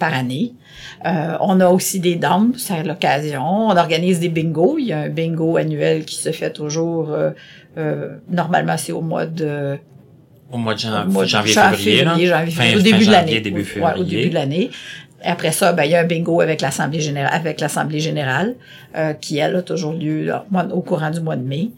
par 0.01 0.13
année. 0.15 0.55
Euh, 1.07 1.37
on 1.41 1.61
a 1.61 1.69
aussi 1.69 2.01
des 2.01 2.17
danses, 2.17 2.57
c'est 2.59 2.83
l'occasion. 2.83 3.43
On 3.45 3.77
organise 3.77 4.19
des 4.21 4.29
bingos. 4.31 4.79
Il 4.79 4.87
y 4.87 4.93
a 4.93 4.99
un 5.01 5.09
bingo 5.09 5.57
annuel 5.57 6.05
qui 6.05 6.17
se 6.17 6.33
fait 6.33 6.53
toujours. 6.53 7.11
euh, 7.13 7.31
euh, 7.79 8.17
normalement, 8.29 8.77
c'est 8.77 8.93
au 8.93 9.01
mois 9.01 9.27
de 9.27 9.79
Au 10.53 10.59
mois 10.59 10.75
de 10.75 10.79
jan- 10.81 11.05
au 11.07 11.11
mois 11.11 11.25
de 11.25 11.29
janvier, 11.29 11.53
janvier, 11.53 11.77
février. 11.99 12.05
là. 12.05 12.39
janvier, 12.39 12.53
Fin- 12.53 12.63
février, 12.63 12.77
au 12.77 12.81
début 12.83 13.07
de 13.07 13.11
l'année. 13.13 13.41
début 13.41 13.59
Ouais, 13.61 13.65
février. 13.65 14.01
au 14.01 14.05
début 14.05 14.29
de 14.31 14.35
l'année. 14.35 14.71
Après 15.23 15.53
ça, 15.53 15.73
ben, 15.75 15.85
il 15.85 15.91
y 15.91 15.95
a 15.95 16.01
un 16.01 16.05
bingo 16.05 16.41
avec 16.41 16.61
l'Assemblée 16.63 17.01
générale, 17.01 17.31
avec 17.35 17.61
l'Assemblée 17.61 18.01
générale, 18.01 18.55
euh, 18.97 19.13
qui, 19.13 19.37
elle, 19.39 19.55
a 19.57 19.63
toujours 19.63 19.93
lieu 19.93 20.25
là, 20.25 20.47
au 20.73 20.81
courant 20.81 21.11
du 21.11 21.21
mois 21.21 21.37
de 21.37 21.47
mai. 21.47 21.71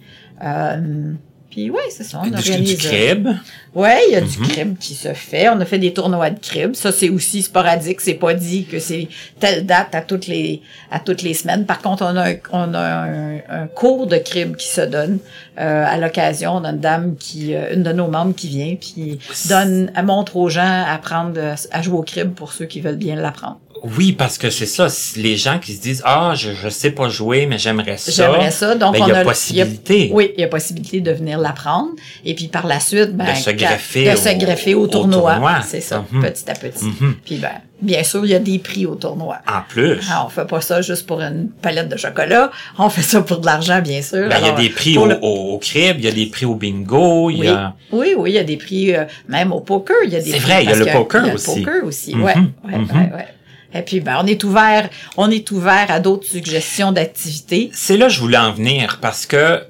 Euh, 0.44 1.12
puis 1.52 1.70
oui, 1.70 1.78
c'est 1.90 2.02
ça. 2.02 2.18
On 2.20 2.24
Du, 2.24 2.30
du 2.30 2.36
organise. 2.36 2.76
crib. 2.78 3.28
Ouais, 3.74 3.98
il 4.08 4.12
y 4.14 4.16
a 4.16 4.20
du 4.22 4.38
Mhm. 4.38 4.48
crib 4.48 4.78
qui 4.78 4.94
se 4.94 5.12
fait. 5.12 5.48
On 5.50 5.60
a 5.60 5.64
fait 5.64 5.78
des 5.78 5.92
tournois 5.92 6.30
de 6.30 6.38
crib. 6.40 6.74
Ça, 6.74 6.90
c'est 6.92 7.10
aussi 7.10 7.42
sporadique. 7.42 8.00
C'est 8.00 8.14
pas 8.14 8.32
dit 8.34 8.64
que 8.64 8.78
c'est 8.78 9.08
telle 9.38 9.66
date 9.66 9.94
à 9.94 10.00
toutes 10.00 10.26
les 10.26 10.62
à 10.90 10.98
toutes 10.98 11.22
les 11.22 11.34
semaines. 11.34 11.66
Par 11.66 11.80
contre, 11.82 12.02
on 12.04 12.16
a 12.16 12.30
un, 12.30 12.34
on 12.52 12.74
a 12.74 12.80
un, 12.80 13.36
un 13.48 13.66
cours 13.66 14.06
de 14.06 14.16
crib 14.16 14.56
qui 14.56 14.68
se 14.68 14.80
donne 14.80 15.18
euh, 15.60 15.84
à 15.86 15.98
l'occasion. 15.98 16.52
On 16.56 16.64
a 16.64 16.70
une 16.70 16.80
dame 16.80 17.16
qui, 17.16 17.54
euh, 17.54 17.74
une 17.74 17.82
de 17.82 17.92
nos 17.92 18.08
membres 18.08 18.34
qui 18.34 18.48
vient 18.48 18.74
puis 18.80 19.18
donne, 19.48 19.92
elle 19.94 20.04
montre 20.06 20.36
aux 20.36 20.48
gens 20.48 20.62
à 20.62 20.92
apprendre 20.94 21.34
euh, 21.36 21.54
à 21.70 21.82
jouer 21.82 21.98
au 21.98 22.02
crib 22.02 22.32
pour 22.34 22.52
ceux 22.52 22.64
qui 22.66 22.80
veulent 22.80 22.96
bien 22.96 23.16
l'apprendre. 23.16 23.60
Oui, 23.84 24.12
parce 24.12 24.38
que 24.38 24.48
c'est 24.50 24.66
ça. 24.66 24.86
Les 25.16 25.36
gens 25.36 25.58
qui 25.58 25.72
se 25.74 25.80
disent, 25.80 26.02
ah, 26.04 26.34
je, 26.36 26.52
je 26.52 26.68
sais 26.68 26.90
pas 26.92 27.08
jouer, 27.08 27.46
mais 27.46 27.58
j'aimerais 27.58 27.96
ça. 27.96 28.12
J'aimerais 28.12 28.50
ça. 28.52 28.74
Donc, 28.76 28.94
Ben, 28.94 29.02
on 29.02 29.06
il 29.06 29.10
y 29.10 29.12
a 29.12 29.18
a 29.18 29.24
possibilité. 29.24 30.10
oui, 30.12 30.30
il 30.36 30.40
y 30.40 30.44
a 30.44 30.48
possibilité 30.48 31.00
de 31.00 31.10
venir 31.10 31.38
l'apprendre. 31.38 31.90
Et 32.24 32.34
puis 32.34 32.46
par 32.48 32.66
la 32.66 32.78
suite, 32.80 33.16
ben, 33.16 33.32
De 33.32 33.36
se 33.36 33.50
greffer 33.50 34.10
de 34.10 34.16
se 34.16 34.28
au- 34.28 34.38
greffer 34.38 34.74
au, 34.74 34.82
au 34.82 34.86
tournoi. 34.86 35.32
tournoi. 35.32 35.60
C'est 35.66 35.80
ça, 35.80 36.04
Mhm. 36.12 36.22
petit 36.22 36.50
à 36.50 36.54
petit. 36.54 36.84
Mhm. 36.84 37.16
Puis 37.24 37.36
ben, 37.38 37.50
bien 37.80 38.04
sûr, 38.04 38.24
il 38.24 38.30
y 38.30 38.34
a 38.34 38.38
des 38.38 38.58
prix 38.60 38.86
au 38.86 38.94
tournoi. 38.94 39.38
En 39.48 39.62
plus. 39.68 39.98
Ah, 40.10 40.24
on 40.26 40.28
fait 40.28 40.46
pas 40.46 40.60
ça 40.60 40.80
juste 40.80 41.06
pour 41.06 41.20
une 41.20 41.48
palette 41.60 41.88
de 41.88 41.96
chocolat. 41.96 42.50
On 42.78 42.88
fait 42.88 43.02
ça 43.02 43.20
pour 43.22 43.38
de 43.40 43.46
l'argent, 43.46 43.80
bien 43.80 44.00
sûr. 44.02 44.28
Ben, 44.28 44.36
il 44.40 44.46
y 44.46 44.50
a 44.50 44.52
des 44.52 44.68
prix 44.68 44.96
au, 44.96 45.06
le- 45.06 45.18
au, 45.22 45.58
crib, 45.58 45.96
il 45.98 46.04
y 46.04 46.08
a 46.08 46.12
des 46.12 46.26
prix 46.26 46.46
au 46.46 46.54
bingo, 46.54 47.30
il 47.30 47.40
Oui. 47.40 47.46
y 47.46 47.48
a... 47.48 47.74
oui, 47.90 48.14
oui, 48.16 48.30
il 48.30 48.34
y 48.34 48.38
a 48.38 48.44
des 48.44 48.56
prix, 48.56 48.94
euh, 48.94 49.04
même 49.28 49.52
au 49.52 49.60
poker, 49.60 49.96
il 50.04 50.12
y 50.12 50.16
a 50.16 50.20
des 50.20 50.30
C'est 50.30 50.36
prix. 50.38 50.40
vrai, 50.52 50.62
il 50.64 50.70
y 50.70 50.72
a 50.72 50.76
le 50.76 50.86
poker 50.86 51.22
il 51.24 51.28
y 51.28 51.30
a 51.30 51.34
aussi. 51.34 51.58
Le 51.60 51.64
poker 51.64 51.84
aussi, 51.84 52.14
Mhm, 52.14 52.22
ouais, 52.22 52.34
ouais, 52.36 52.78
mhm. 52.78 52.88
ouais, 52.92 53.12
ouais. 53.16 53.28
Et 53.74 53.82
puis, 53.82 54.00
ben, 54.00 54.18
on 54.22 54.26
est 54.26 54.42
ouvert, 54.44 54.88
on 55.16 55.30
est 55.30 55.50
ouvert 55.50 55.86
à 55.90 56.00
d'autres 56.00 56.26
suggestions 56.26 56.92
d'activités. 56.92 57.70
C'est 57.72 57.96
là 57.96 58.06
que 58.06 58.12
je 58.12 58.20
voulais 58.20 58.38
en 58.38 58.52
venir 58.52 58.98
parce 59.00 59.26
que 59.26 59.62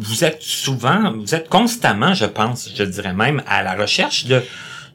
vous 0.00 0.24
êtes 0.24 0.42
souvent, 0.42 1.12
vous 1.12 1.34
êtes 1.34 1.48
constamment, 1.48 2.12
je 2.14 2.26
pense, 2.26 2.70
je 2.76 2.82
dirais 2.84 3.14
même, 3.14 3.42
à 3.46 3.62
la 3.62 3.74
recherche 3.74 4.26
de, 4.26 4.42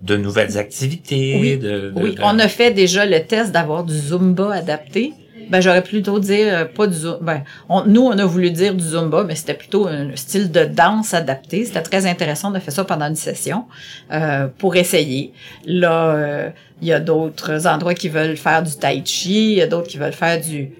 de 0.02 0.18
nouvelles 0.18 0.58
activités. 0.58 1.38
Oui, 1.39 1.58
de, 1.58 1.70
de- 1.70 1.91
Oui, 1.95 2.16
de- 2.16 2.22
on 2.24 2.38
a 2.39 2.47
fait 2.47 2.72
déjà 2.72 3.06
le 3.06 3.24
test 3.24 3.52
d'avoir 3.52 3.84
du 3.84 3.97
Zumba 3.97 4.54
adapté. 4.54 5.14
Ben, 5.49 5.60
j'aurais 5.60 5.84
plutôt 5.84 6.20
dire 6.20 6.47
euh, 6.54 6.66
pas 6.66 6.88
du 6.88 6.93
Zumba. 6.95 7.18
Ben, 7.22 7.43
on- 7.68 7.84
nous, 7.86 8.04
on 8.04 8.18
a 8.18 8.26
voulu 8.26 8.52
dire 8.52 8.74
du 8.76 8.84
Zumba, 8.84 9.24
mais 9.24 9.36
c'était 9.36 9.54
plutôt 9.56 9.88
un 9.88 10.16
style 10.16 10.49
de 10.52 10.64
danse 10.66 11.14
adapté. 11.14 11.66
C'était 11.66 11.82
très 11.82 12.06
intéressant. 12.06 12.52
On 12.52 12.56
a 12.56 12.60
fait 12.60 12.72
ça 12.72 12.86
pendant 12.86 13.08
une 13.08 13.16
session 13.16 13.66
euh, 14.14 14.47
pour 14.60 14.76
essayer. 14.76 15.34
Là, 15.66 16.06
euh, 16.16 16.49
il 16.82 16.88
y 16.88 16.94
a 16.94 17.00
d'autres 17.00 17.68
endroits 17.68 17.94
qui 17.94 18.10
veulent 18.10 18.38
faire 18.38 18.64
du 18.64 18.76
tai 18.76 19.02
chi, 19.06 19.52
il 19.54 19.58
y 19.58 19.62
a 19.62 19.68
d'autres 19.68 19.88
qui 19.88 19.98
veulent 19.98 20.14
faire 20.14 20.40
du 20.42 20.72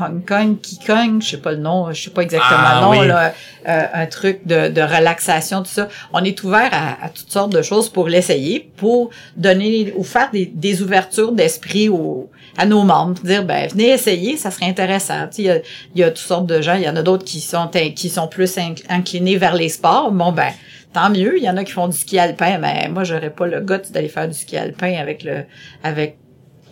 Hong 0.00 0.24
Kong, 0.26 0.58
Kikong, 0.62 1.20
je 1.20 1.28
sais 1.32 1.36
pas 1.36 1.50
le 1.52 1.58
nom, 1.58 1.92
je 1.92 2.04
sais 2.04 2.10
pas 2.10 2.22
exactement 2.22 2.56
Ah, 2.64 2.74
le 2.80 2.80
nom, 2.86 3.00
oui. 3.02 3.06
là, 3.08 3.34
euh, 3.68 3.82
un 3.92 4.06
truc 4.06 4.46
de, 4.46 4.68
de 4.68 4.80
relaxation, 4.80 5.58
tout 5.62 5.68
ça. 5.70 5.88
On 6.14 6.24
est 6.24 6.42
ouvert 6.44 6.70
à, 6.72 7.04
à 7.04 7.08
toutes 7.10 7.30
sortes 7.30 7.52
de 7.52 7.60
choses 7.60 7.90
pour 7.90 8.08
l'essayer, 8.08 8.70
pour 8.78 9.10
donner 9.36 9.92
ou 9.94 10.02
faire 10.02 10.30
des, 10.30 10.46
des 10.46 10.80
ouvertures 10.80 11.32
d'esprit 11.32 11.90
aux, 11.90 12.30
à 12.56 12.64
nos 12.64 12.84
membres, 12.84 13.20
dire 13.22 13.44
ben 13.44 13.68
venez 13.68 13.90
essayer, 13.90 14.38
ça 14.38 14.50
serait 14.50 14.64
intéressant. 14.66 15.28
Il 15.36 15.44
y, 15.44 15.50
a, 15.50 15.58
y 15.94 16.02
a 16.02 16.08
toutes 16.08 16.18
sortes 16.26 16.46
de 16.46 16.62
gens, 16.62 16.74
il 16.76 16.84
y 16.84 16.88
en 16.88 16.96
a 16.96 17.02
d'autres 17.02 17.24
qui 17.26 17.40
sont 17.40 17.68
qui 17.94 18.08
sont 18.08 18.28
plus 18.28 18.56
inc- 18.56 18.82
inclinés 18.88 19.36
vers 19.36 19.54
les 19.54 19.68
sports. 19.68 20.10
Bon 20.10 20.32
ben 20.32 20.52
tant 20.92 21.10
mieux, 21.10 21.38
il 21.38 21.44
y 21.44 21.50
en 21.50 21.56
a 21.56 21.64
qui 21.64 21.72
font 21.72 21.88
du 21.88 21.96
ski 21.96 22.18
alpin, 22.18 22.58
mais 22.58 22.88
moi 22.88 23.04
j'aurais 23.04 23.30
pas 23.30 23.46
le 23.46 23.60
goût 23.60 23.90
d'aller 23.90 24.08
faire 24.08 24.28
du 24.28 24.34
ski 24.34 24.56
alpin 24.56 24.94
avec 24.94 25.24
le 25.24 25.44
avec 25.82 26.18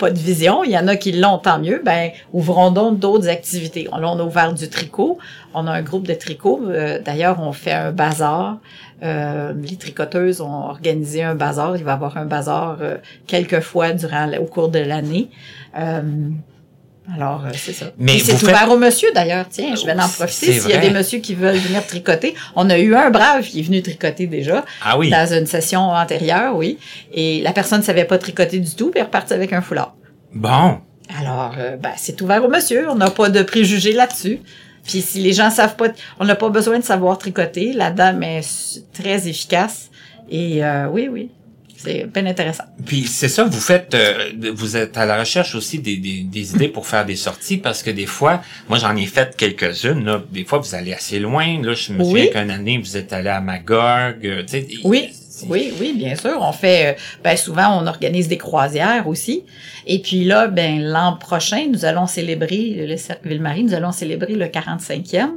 pas 0.01 0.11
de 0.11 0.19
vision, 0.19 0.65
il 0.65 0.71
y 0.71 0.79
en 0.79 0.89
a 0.89 0.97
qui 0.97 1.13
l'ont, 1.13 1.37
tant 1.37 1.59
mieux, 1.59 1.83
ben 1.85 2.11
ouvrons 2.33 2.71
donc 2.71 2.99
d'autres 2.99 3.29
activités. 3.29 3.87
On, 3.93 4.03
a 4.03 4.25
ouvert 4.25 4.55
du 4.55 4.69
tricot, 4.71 5.19
on 5.53 5.67
a 5.67 5.73
un 5.73 5.83
groupe 5.83 6.07
de 6.07 6.15
tricot, 6.15 6.63
euh, 6.65 6.99
d'ailleurs 6.99 7.39
on 7.41 7.53
fait 7.53 7.73
un 7.73 7.93
bazar, 7.93 8.59
Euh, 9.03 9.55
les 9.55 9.77
tricoteuses 9.77 10.43
ont 10.43 10.69
organisé 10.69 11.23
un 11.23 11.35
bazar, 11.35 11.75
il 11.77 11.85
va 11.85 11.93
y 11.93 11.95
avoir 11.95 12.19
un 12.19 12.27
bazar 12.27 12.77
euh, 12.83 12.99
quelques 13.27 13.61
fois 13.61 13.93
durant 13.93 14.31
au 14.39 14.45
cours 14.45 14.69
de 14.69 14.79
l'année. 14.79 15.31
Alors, 17.17 17.45
euh, 17.47 17.51
c'est 17.55 17.73
ça. 17.73 17.87
Mais 17.99 18.19
c'est 18.19 18.35
ouvert 18.43 18.61
faites- 18.61 18.69
aux 18.69 18.77
monsieur 18.79 19.09
d'ailleurs. 19.15 19.47
Tiens, 19.49 19.75
je 19.75 19.85
vais 19.85 19.93
en 19.95 20.07
C'est 20.07 20.17
profiter. 20.17 20.53
S'il 20.61 20.71
y 20.71 20.75
a 20.75 20.79
des 20.79 20.91
monsieur 20.91 21.19
qui 21.19 21.35
veulent 21.35 21.57
venir 21.57 21.85
tricoter, 21.87 22.35
on 22.57 22.69
a 22.71 22.79
eu 22.79 22.95
un 22.95 23.11
brave 23.11 23.45
qui 23.45 23.61
est 23.61 23.63
venu 23.63 23.83
tricoter 23.83 24.27
déjà 24.27 24.65
Ah 24.85 24.99
oui. 24.99 25.11
dans 25.11 25.33
une 25.33 25.47
session 25.47 25.81
antérieure, 25.81 26.55
oui. 26.57 26.79
Et 27.13 27.41
la 27.43 27.53
personne 27.53 27.81
ne 27.81 27.85
savait 27.85 28.05
pas 28.05 28.19
tricoter 28.19 28.59
du 28.59 28.75
tout, 28.75 28.91
puis 28.91 28.99
elle 28.99 29.03
est 29.03 29.07
repartie 29.07 29.33
avec 29.35 29.53
un 29.53 29.61
foulard. 29.63 29.95
Bon. 30.35 30.79
Alors, 31.19 31.55
euh, 31.59 31.77
ben, 31.77 31.93
c'est 31.97 32.21
ouvert 32.23 32.45
aux 32.45 32.49
monsieur. 32.49 32.89
On 32.89 32.95
n'a 32.95 33.11
pas 33.11 33.29
de 33.29 33.43
préjugés 33.43 33.93
là-dessus. 33.93 34.39
Puis 34.87 35.03
si 35.03 35.21
les 35.21 35.33
gens 35.33 35.51
savent 35.51 35.77
pas, 35.77 35.89
on 36.21 36.25
n'a 36.25 36.37
pas 36.37 36.49
besoin 36.49 36.79
de 36.79 36.85
savoir 36.85 37.19
tricoter. 37.19 37.73
La 37.73 37.91
dame 37.91 38.23
est 38.23 38.41
très 38.95 39.29
efficace. 39.29 39.91
Et 40.31 40.65
euh, 40.65 40.87
oui, 40.89 41.09
oui, 41.11 41.31
c'est 41.83 42.05
bien 42.13 42.27
intéressant. 42.27 42.65
Puis 42.85 43.05
c'est 43.07 43.29
ça, 43.29 43.45
vous 43.45 43.61
faites, 43.61 43.95
euh, 43.95 44.31
vous 44.55 44.77
êtes 44.77 44.97
à 44.99 45.07
la 45.07 45.19
recherche 45.19 45.55
aussi 45.55 45.79
des, 45.79 45.97
des, 45.97 46.23
des 46.23 46.55
idées 46.55 46.69
pour 46.69 46.87
faire 46.87 47.05
des 47.07 47.17
sorties 47.17 47.57
parce 47.57 47.83
que 47.83 47.91
des 47.91 48.07
fois, 48.07 48.43
moi 48.69 48.79
j'en 48.79 48.95
ai 48.97 49.07
fait 49.07 49.35
quelques-unes. 49.37 50.05
Là, 50.05 50.23
des 50.31 50.45
fois 50.45 50.59
vous 50.59 50.75
allez 50.75 50.93
assez 50.93 51.19
loin. 51.19 51.61
Là, 51.63 51.75
je 51.75 51.93
me 51.93 52.05
souviens 52.05 52.25
Oui. 52.25 52.31
qu'une 52.31 52.51
année 52.51 52.79
vous 52.79 52.97
êtes 52.97 53.13
allé 53.13 53.29
à 53.31 53.41
Magog. 53.41 54.25
euh, 54.25 54.43
Oui, 54.85 55.11
oui, 55.49 55.73
oui, 55.81 55.95
bien 55.97 56.15
sûr. 56.17 56.37
On 56.41 56.53
fait, 56.53 56.87
euh, 56.95 57.01
ben 57.25 57.37
souvent 57.37 57.81
on 57.83 57.87
organise 57.87 58.29
des 58.29 58.37
croisières 58.39 59.09
aussi. 59.09 59.45
Et 59.87 60.01
puis 60.01 60.25
là, 60.25 60.49
ben 60.49 60.83
l'an 60.83 61.17
prochain, 61.17 61.67
nous 61.73 61.85
allons 61.87 62.07
célébrer 62.07 62.85
le 62.87 62.97
Cercle 62.99 63.27
Ville-Marie. 63.29 63.65
Nous 63.65 63.75
allons 63.75 63.93
célébrer 63.93 64.35
le 64.35 64.47
45e. 64.47 65.31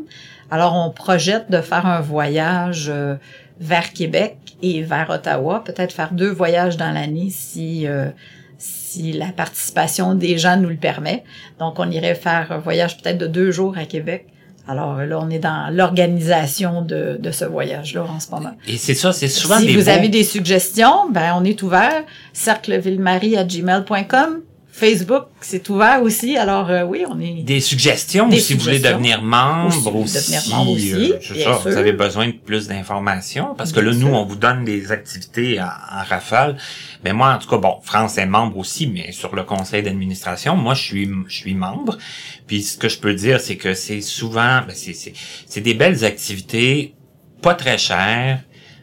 Alors 0.52 0.76
on 0.76 0.92
projette 0.92 1.50
de 1.50 1.62
faire 1.62 1.86
un 1.86 2.02
voyage 2.02 2.88
euh, 2.90 3.16
vers 3.62 3.94
Québec 3.94 4.36
et 4.64 4.82
vers 4.82 5.10
Ottawa. 5.12 5.64
Peut-être 5.64 5.94
faire 5.94 6.14
deux 6.14 6.32
voyages 6.32 6.78
dans 6.78 6.92
l'année 6.92 7.30
si 7.30 7.86
euh, 7.86 8.10
si 8.58 9.12
la 9.12 9.28
participation 9.28 10.16
des 10.16 10.38
gens 10.38 10.58
nous 10.58 10.70
le 10.70 10.78
permet. 10.78 11.24
Donc 11.60 11.76
on 11.78 11.92
irait 11.92 12.16
faire 12.16 12.52
un 12.52 12.58
voyage 12.58 12.98
peut-être 12.98 13.18
de 13.18 13.28
deux 13.28 13.52
jours 13.52 13.78
à 13.78 13.86
Québec. 13.86 14.28
Alors 14.66 14.96
là, 15.02 15.20
on 15.22 15.30
est 15.30 15.40
dans 15.40 15.70
l'organisation 15.74 16.82
de, 16.82 17.18
de 17.20 17.32
ce 17.32 17.44
voyage-là 17.44 18.06
en 18.06 18.22
ce 18.22 18.32
moment. 18.32 18.54
Et 18.66 18.78
c'est 18.78 18.94
ça, 18.94 19.12
c'est 19.12 19.28
souvent 19.28 19.60
si 19.60 19.66
des 19.66 19.76
vous 19.76 19.90
avez 19.90 20.08
des 20.08 20.24
suggestions, 20.24 21.12
ben 21.12 21.34
on 21.38 21.44
est 21.44 21.62
ouvert. 21.62 22.04
cerclevillemarie 22.32 23.36
à 23.36 23.44
gmail.com. 23.44 24.40
Facebook, 24.76 25.26
c'est 25.40 25.70
ouvert 25.70 26.02
aussi. 26.02 26.36
Alors 26.36 26.72
euh, 26.72 26.82
oui, 26.84 27.06
on 27.08 27.20
est. 27.20 27.44
des 27.44 27.60
suggestions 27.62 28.28
Des 28.28 28.40
si 28.40 28.56
vous 28.56 28.62
voulez 28.64 28.80
devenir 28.80 29.22
membre 29.22 29.68
Ou 29.68 29.72
si 29.72 29.78
vous 29.78 30.00
aussi. 30.00 30.18
voulez 30.18 30.38
devenir 30.40 30.50
membre 30.58 30.72
aussi, 30.72 30.94
euh, 30.94 31.08
bien 31.20 31.20
ça, 31.22 31.34
sûr. 31.34 31.60
vous 31.60 31.78
avez 31.78 31.94
besoin 31.94 32.26
de 32.28 32.32
plus 32.32 32.68
d'informations 32.68 33.54
parce 33.56 33.72
que 33.72 33.80
Bien 33.80 33.92
là, 33.92 33.98
nous, 33.98 34.08
on 34.08 34.26
vous 34.26 34.36
donne 34.36 34.66
des 34.66 34.92
activités 34.92 35.62
en, 35.62 35.66
en 35.66 36.04
rafale. 36.04 36.58
Mais 37.04 37.14
moi, 37.14 37.34
en 37.36 37.38
tout 37.38 37.48
cas, 37.50 37.58
bon, 37.58 37.76
France 37.84 38.18
est 38.18 38.26
membre 38.26 38.58
aussi, 38.58 38.88
mais 38.88 39.12
sur 39.12 39.36
le 39.36 39.44
conseil 39.44 39.84
d'administration, 39.84 40.56
moi, 40.58 40.74
je 40.74 40.82
suis, 40.82 41.08
je 41.28 41.36
suis 41.36 41.54
membre. 41.54 42.00
Puis 42.48 42.64
ce 42.64 42.76
que 42.76 42.90
je 42.90 42.98
peux 42.98 43.14
dire, 43.14 43.40
c'est 43.40 43.58
que 43.58 43.76
c'est 43.76 44.02
souvent, 44.02 44.62
ben, 44.68 44.74
c'est, 44.74 44.94
c'est, 44.94 45.14
c'est 45.46 45.62
des 45.62 45.76
belles 45.76 46.04
activités, 46.04 46.96
pas 47.44 47.54
très 47.54 47.78
chères, 47.78 48.40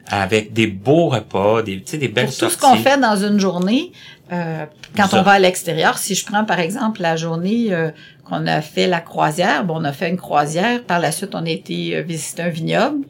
avec 0.07 0.53
des 0.53 0.67
beaux 0.67 1.09
repas, 1.09 1.63
des, 1.63 1.77
tu 1.83 1.93
sais, 1.93 1.99
des 1.99 2.09
belles 2.09 2.27
Pour 2.27 2.37
tout 2.37 2.51
ce 2.51 2.59
qu'on 2.59 2.77
fait 2.77 2.99
dans 2.99 3.17
une 3.17 3.39
journée, 3.39 3.93
euh, 4.33 4.65
quand 4.97 5.09
Ça. 5.09 5.21
on 5.21 5.23
va 5.23 5.33
à 5.33 5.39
l'extérieur, 5.39 5.99
si 5.99 6.15
je 6.15 6.25
prends 6.25 6.45
par 6.45 6.61
exemple 6.61 7.01
la 7.03 7.17
journée 7.17 7.69
euh, 7.71 7.91
qu'on 8.29 8.47
a 8.47 8.61
fait 8.61 8.87
la 8.87 9.01
croisière, 9.01 9.65
bon, 9.65 9.81
on 9.81 9.85
a 9.85 9.93
fait 9.93 10.09
une 10.09 10.17
croisière, 10.17 10.83
par 10.83 11.01
la 11.01 11.13
suite 11.13 11.35
on 11.35 11.45
a 11.47 11.51
été 11.51 11.97
euh, 11.97 12.03
visiter 12.03 12.43
un 12.43 12.49
vignoble. 12.49 13.05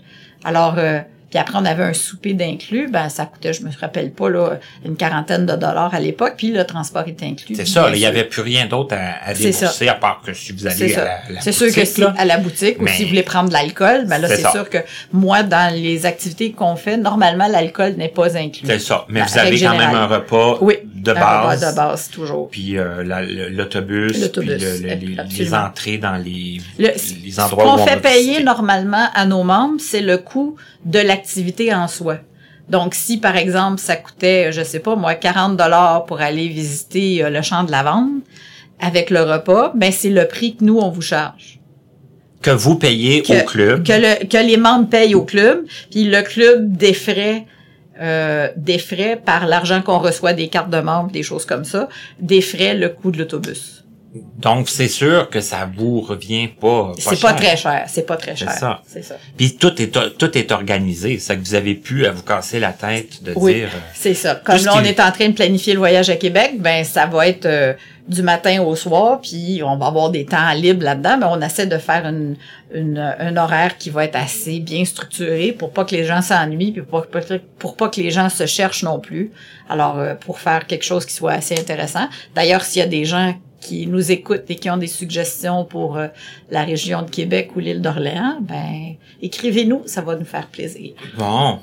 Alors, 0.45 0.77
euh, 0.79 1.01
puis 1.29 1.39
après 1.39 1.57
on 1.59 1.65
avait 1.65 1.85
un 1.85 1.93
souper 1.93 2.33
d'inclus, 2.33 2.89
ben 2.91 3.09
ça 3.09 3.25
coûtait, 3.25 3.53
je 3.53 3.63
me 3.63 3.71
rappelle 3.81 4.11
pas 4.11 4.29
là, 4.29 4.59
une 4.85 4.97
quarantaine 4.97 5.47
de 5.47 5.55
dollars 5.55 5.95
à 5.95 6.01
l'époque, 6.01 6.35
puis 6.37 6.51
le 6.51 6.65
transport 6.65 7.07
était 7.07 7.27
inclus. 7.27 7.55
C'est 7.55 7.67
ça, 7.69 7.89
il 7.91 7.97
y 7.97 8.01
sûr. 8.01 8.09
avait 8.09 8.25
plus 8.25 8.43
rien 8.43 8.67
d'autre 8.67 8.97
à, 8.99 9.29
à 9.31 9.35
ça. 9.35 9.71
à 9.89 9.95
part 9.95 10.23
que 10.27 10.33
si 10.35 10.51
vous 10.53 10.67
allez 10.67 10.93
à 10.97 11.05
la, 11.05 11.19
la 11.35 11.41
C'est 11.41 11.53
sûr 11.53 11.69
que 11.69 11.75
boutique, 11.81 11.87
si 11.95 12.03
à 12.03 12.25
la 12.25 12.39
boutique 12.39 12.83
ou 12.83 12.89
si 12.89 13.03
vous 13.05 13.11
voulez 13.11 13.23
prendre 13.23 13.49
de 13.49 13.53
l'alcool, 13.53 14.07
ben 14.07 14.19
là 14.19 14.27
C'est 14.27 14.49
sûr 14.49 14.69
que 14.69 14.79
moi 15.13 15.45
dans 15.45 15.73
les 15.73 16.05
activités 16.05 16.51
qu'on 16.51 16.75
fait, 16.75 16.97
normalement 16.97 17.47
l'alcool 17.47 17.95
n'est 17.97 18.09
pas 18.09 18.37
inclus. 18.37 18.67
C'est 18.67 18.81
ça. 18.81 19.05
Mais 19.09 19.23
vous 19.23 19.39
avez 19.39 19.61
quand 19.61 19.79
même 19.79 19.95
un 19.95 20.07
repas 20.07 20.59
Oui, 20.63 20.79
de 21.03 21.13
base. 21.13 21.61
de 21.71 21.77
base 21.77 22.09
toujours. 22.11 22.49
Puis 22.51 22.79
euh, 22.79 23.03
la- 23.05 23.23
l'autobus, 23.23 24.13
puis 24.29 24.47
le- 24.47 24.57
le- 24.57 25.39
les, 25.39 25.55
entrées 25.55 25.99
dans 25.99 26.17
les, 26.17 26.61
Le- 26.79 26.89
les 27.25 27.31
Ce 27.33 27.41
endroits 27.41 27.65
où 27.75 27.77
qu'on 27.77 27.83
on 27.83 27.87
fait 27.87 28.01
payer 28.01 28.23
visiter. 28.25 28.45
normalement 28.45 29.07
à 29.15 29.27
nos 29.27 29.43
membres, 29.43 29.81
c'est 29.81 30.01
le 30.03 30.19
coût 30.19 30.57
de 30.85 30.99
l'activité 30.99 31.73
en 31.75 31.89
soi. 31.89 32.19
Donc, 32.69 32.95
si 32.95 33.17
par 33.19 33.37
exemple 33.37 33.81
ça 33.81 33.97
coûtait, 33.97 34.53
je 34.53 34.63
sais 34.63 34.79
pas 34.81 34.95
moi, 34.95 35.15
40 35.15 35.57
dollars 35.57 36.05
pour 36.05 36.21
aller 36.21 36.49
visiter 36.49 37.25
euh, 37.25 37.31
le 37.31 37.43
champ 37.43 37.65
de 37.65 37.71
lavande 37.73 38.21
avec 38.79 39.11
le 39.11 39.23
repas, 39.23 39.73
ben 39.75 39.91
c'est 39.93 40.11
le 40.11 40.27
prix 40.29 40.57
que 40.57 40.65
nous 40.65 40.79
on 40.79 40.91
vous 40.91 41.03
charge. 41.03 41.59
Que 42.43 42.51
vous 42.51 42.77
payez 42.77 43.23
Que- 43.23 43.43
au 43.43 43.45
club. 43.45 43.87
Que, 43.87 43.93
le, 43.93 44.25
que 44.27 44.39
les 44.39 44.57
membres 44.57 44.89
payent 44.89 45.15
au 45.15 45.25
club, 45.25 45.65
puis 45.91 46.05
le 46.05 46.23
club 46.23 46.75
défrait 46.77 47.45
euh, 48.01 48.49
défrait 48.57 49.21
par 49.25 49.47
l'argent 49.47 49.83
qu'on 49.83 49.99
reçoit 49.99 50.33
des 50.33 50.49
cartes 50.49 50.71
de 50.71 50.81
membres, 50.81 51.11
des 51.11 51.23
choses 51.23 51.45
comme 51.45 51.65
ça, 51.65 51.89
défrait 52.21 52.75
le 52.75 52.89
coût 52.89 53.11
de 53.11 53.19
l'autobus. 53.19 53.77
Donc, 54.39 54.69
c'est 54.69 54.89
sûr 54.89 55.31
que 55.31 55.41
ça 55.41 55.71
vous 55.73 56.01
revient 56.01 56.49
pas, 56.49 56.93
C'est 56.99 57.21
pas 57.21 57.33
très 57.33 57.57
cher, 57.57 57.85
c'est 57.87 58.05
pas 58.07 58.17
très 58.17 58.33
C'est 58.33 58.45
cher. 58.47 58.53
ça. 58.59 58.83
C'est 58.85 59.03
ça. 59.05 59.15
Puis 59.37 59.55
tout 59.57 59.81
est, 59.81 59.97
tout 60.19 60.37
est 60.37 60.51
organisé. 60.51 61.19
C'est 61.21 61.37
que 61.37 61.41
vous 61.45 61.55
avez 61.55 61.75
pu 61.77 62.07
à 62.07 62.11
vous 62.11 62.23
casser 62.25 62.59
la 62.59 62.73
tête 62.73 63.23
de 63.23 63.33
Oui, 63.37 63.55
dire... 63.55 63.69
euh, 63.73 63.79
c'est 63.95 64.15
ça. 64.15 64.35
Comme 64.35 64.57
là, 64.65 64.73
on 64.75 64.83
est 64.83 64.99
en 64.99 65.13
train 65.13 65.29
de 65.29 65.35
planifier 65.35 65.75
le 65.75 65.79
voyage 65.79 66.11
à 66.11 66.17
Québec, 66.17 66.55
ben 66.59 66.83
ça 66.85 67.07
va 67.07 67.29
être 67.29 67.47
euh, 67.47 67.73
du 68.11 68.23
matin 68.23 68.61
au 68.63 68.75
soir, 68.75 69.21
puis 69.21 69.63
on 69.65 69.77
va 69.77 69.87
avoir 69.87 70.11
des 70.11 70.25
temps 70.25 70.53
libres 70.53 70.83
là-dedans, 70.83 71.17
mais 71.19 71.27
on 71.27 71.41
essaie 71.41 71.69
de 71.69 71.79
faire 71.79 72.05
une, 72.07 72.35
une, 72.75 72.99
un 72.99 73.37
horaire 73.37 73.79
qui 73.79 73.89
va 73.89 74.05
être 74.05 74.17
assez 74.17 74.59
bien 74.59 74.85
structuré 74.85 75.53
pour 75.53 75.73
pas 75.73 75.85
que 75.85 75.95
les 75.95 76.05
gens 76.05 76.21
s'ennuient, 76.21 76.73
puis 76.73 76.83
pour, 76.83 77.07
pour 77.59 77.77
pas 77.77 77.89
que 77.89 78.01
les 78.01 78.11
gens 78.11 78.29
se 78.29 78.47
cherchent 78.47 78.83
non 78.83 78.99
plus. 78.99 79.31
Alors, 79.69 80.01
euh, 80.01 80.17
pour 80.17 80.41
faire 80.41 80.67
quelque 80.67 80.83
chose 80.85 81.07
qui 81.07 81.15
soit 81.15 81.35
assez 81.35 81.57
intéressant. 81.57 82.09
D'ailleurs, 82.35 82.63
s'il 82.63 82.81
y 82.81 82.85
a 82.85 82.89
des 82.89 83.05
gens 83.05 83.33
qui 83.61 83.87
nous 83.87 84.11
écoutent 84.11 84.51
et 84.51 84.57
qui 84.57 84.69
ont 84.71 84.77
des 84.77 84.89
suggestions 84.89 85.65
pour 85.65 85.97
euh, 85.97 86.09
la 86.51 86.65
région 86.65 87.03
de 87.03 87.11
Québec 87.11 87.51
ou 87.55 87.61
l'île 87.61 87.81
d'Orléans, 87.81 88.39
ben 88.41 88.97
écrivez-nous, 89.23 89.83
ça 89.87 90.01
va 90.01 90.17
nous 90.17 90.25
faire 90.25 90.49
plaisir. 90.49 90.95
Bon. 91.17 91.61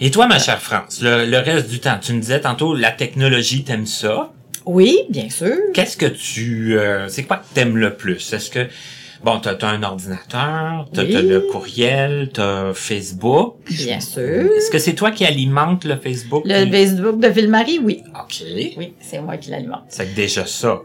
Et 0.00 0.10
toi, 0.10 0.26
ma 0.26 0.40
chère 0.40 0.60
France, 0.60 1.00
le, 1.02 1.24
le 1.24 1.38
reste 1.38 1.70
du 1.70 1.78
temps, 1.78 1.98
tu 2.02 2.14
me 2.14 2.20
disais 2.20 2.40
tantôt, 2.40 2.74
la 2.74 2.90
technologie, 2.90 3.62
t'aimes 3.62 3.86
ça. 3.86 4.32
Oui, 4.66 5.00
bien 5.08 5.28
sûr. 5.30 5.56
Qu'est-ce 5.74 5.96
que 5.96 6.06
tu... 6.06 6.78
euh, 6.78 7.08
c'est 7.08 7.24
quoi 7.24 7.38
que 7.38 7.54
t'aimes 7.54 7.76
le 7.76 7.94
plus? 7.94 8.32
Est-ce 8.32 8.50
que... 8.50 8.66
Bon, 9.22 9.38
t'as 9.38 9.52
as 9.52 9.66
un 9.66 9.82
ordinateur, 9.82 10.88
t'as 10.94 11.02
Oui. 11.04 11.12
le 11.12 11.40
courriel, 11.40 12.30
t'as 12.32 12.72
Facebook? 12.72 13.56
Bien 13.68 14.00
sûr. 14.00 14.22
Est-ce 14.56 14.70
que 14.70 14.78
c'est 14.78 14.94
toi 14.94 15.10
qui 15.10 15.26
alimente 15.26 15.84
le 15.84 15.96
Facebook? 15.96 16.44
Le 16.46 16.70
Facebook 16.70 17.20
de 17.20 17.28
Ville-Marie, 17.28 17.80
oui. 17.82 18.02
OK. 18.14 18.42
Oui, 18.78 18.94
c'est 19.00 19.20
moi 19.20 19.36
qui 19.36 19.50
l'alimente. 19.50 19.82
C'est 19.90 20.06
que 20.10 20.16
déjà 20.16 20.46
ça. 20.46 20.80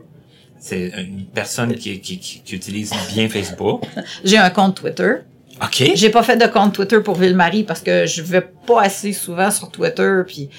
C'est 0.59 0.91
une 0.97 1.25
personne 1.33 1.75
qui, 1.75 2.01
qui, 2.01 2.17
qui, 2.19 2.41
qui 2.43 2.55
utilise 2.55 2.91
bien 3.13 3.29
Facebook. 3.29 3.83
J'ai 4.25 4.37
un 4.37 4.49
compte 4.49 4.75
Twitter. 4.81 5.13
OK. 5.61 5.91
J'ai 5.95 6.09
pas 6.09 6.23
fait 6.23 6.35
de 6.35 6.47
compte 6.47 6.73
Twitter 6.73 6.99
pour 6.99 7.15
Ville-Marie 7.15 7.63
parce 7.63 7.79
que 7.81 8.05
je 8.05 8.21
vais 8.21 8.43
pas 8.67 8.81
assez 8.81 9.13
souvent 9.13 9.49
sur 9.51 9.69
Twitter 9.71 10.23
puis 10.27 10.49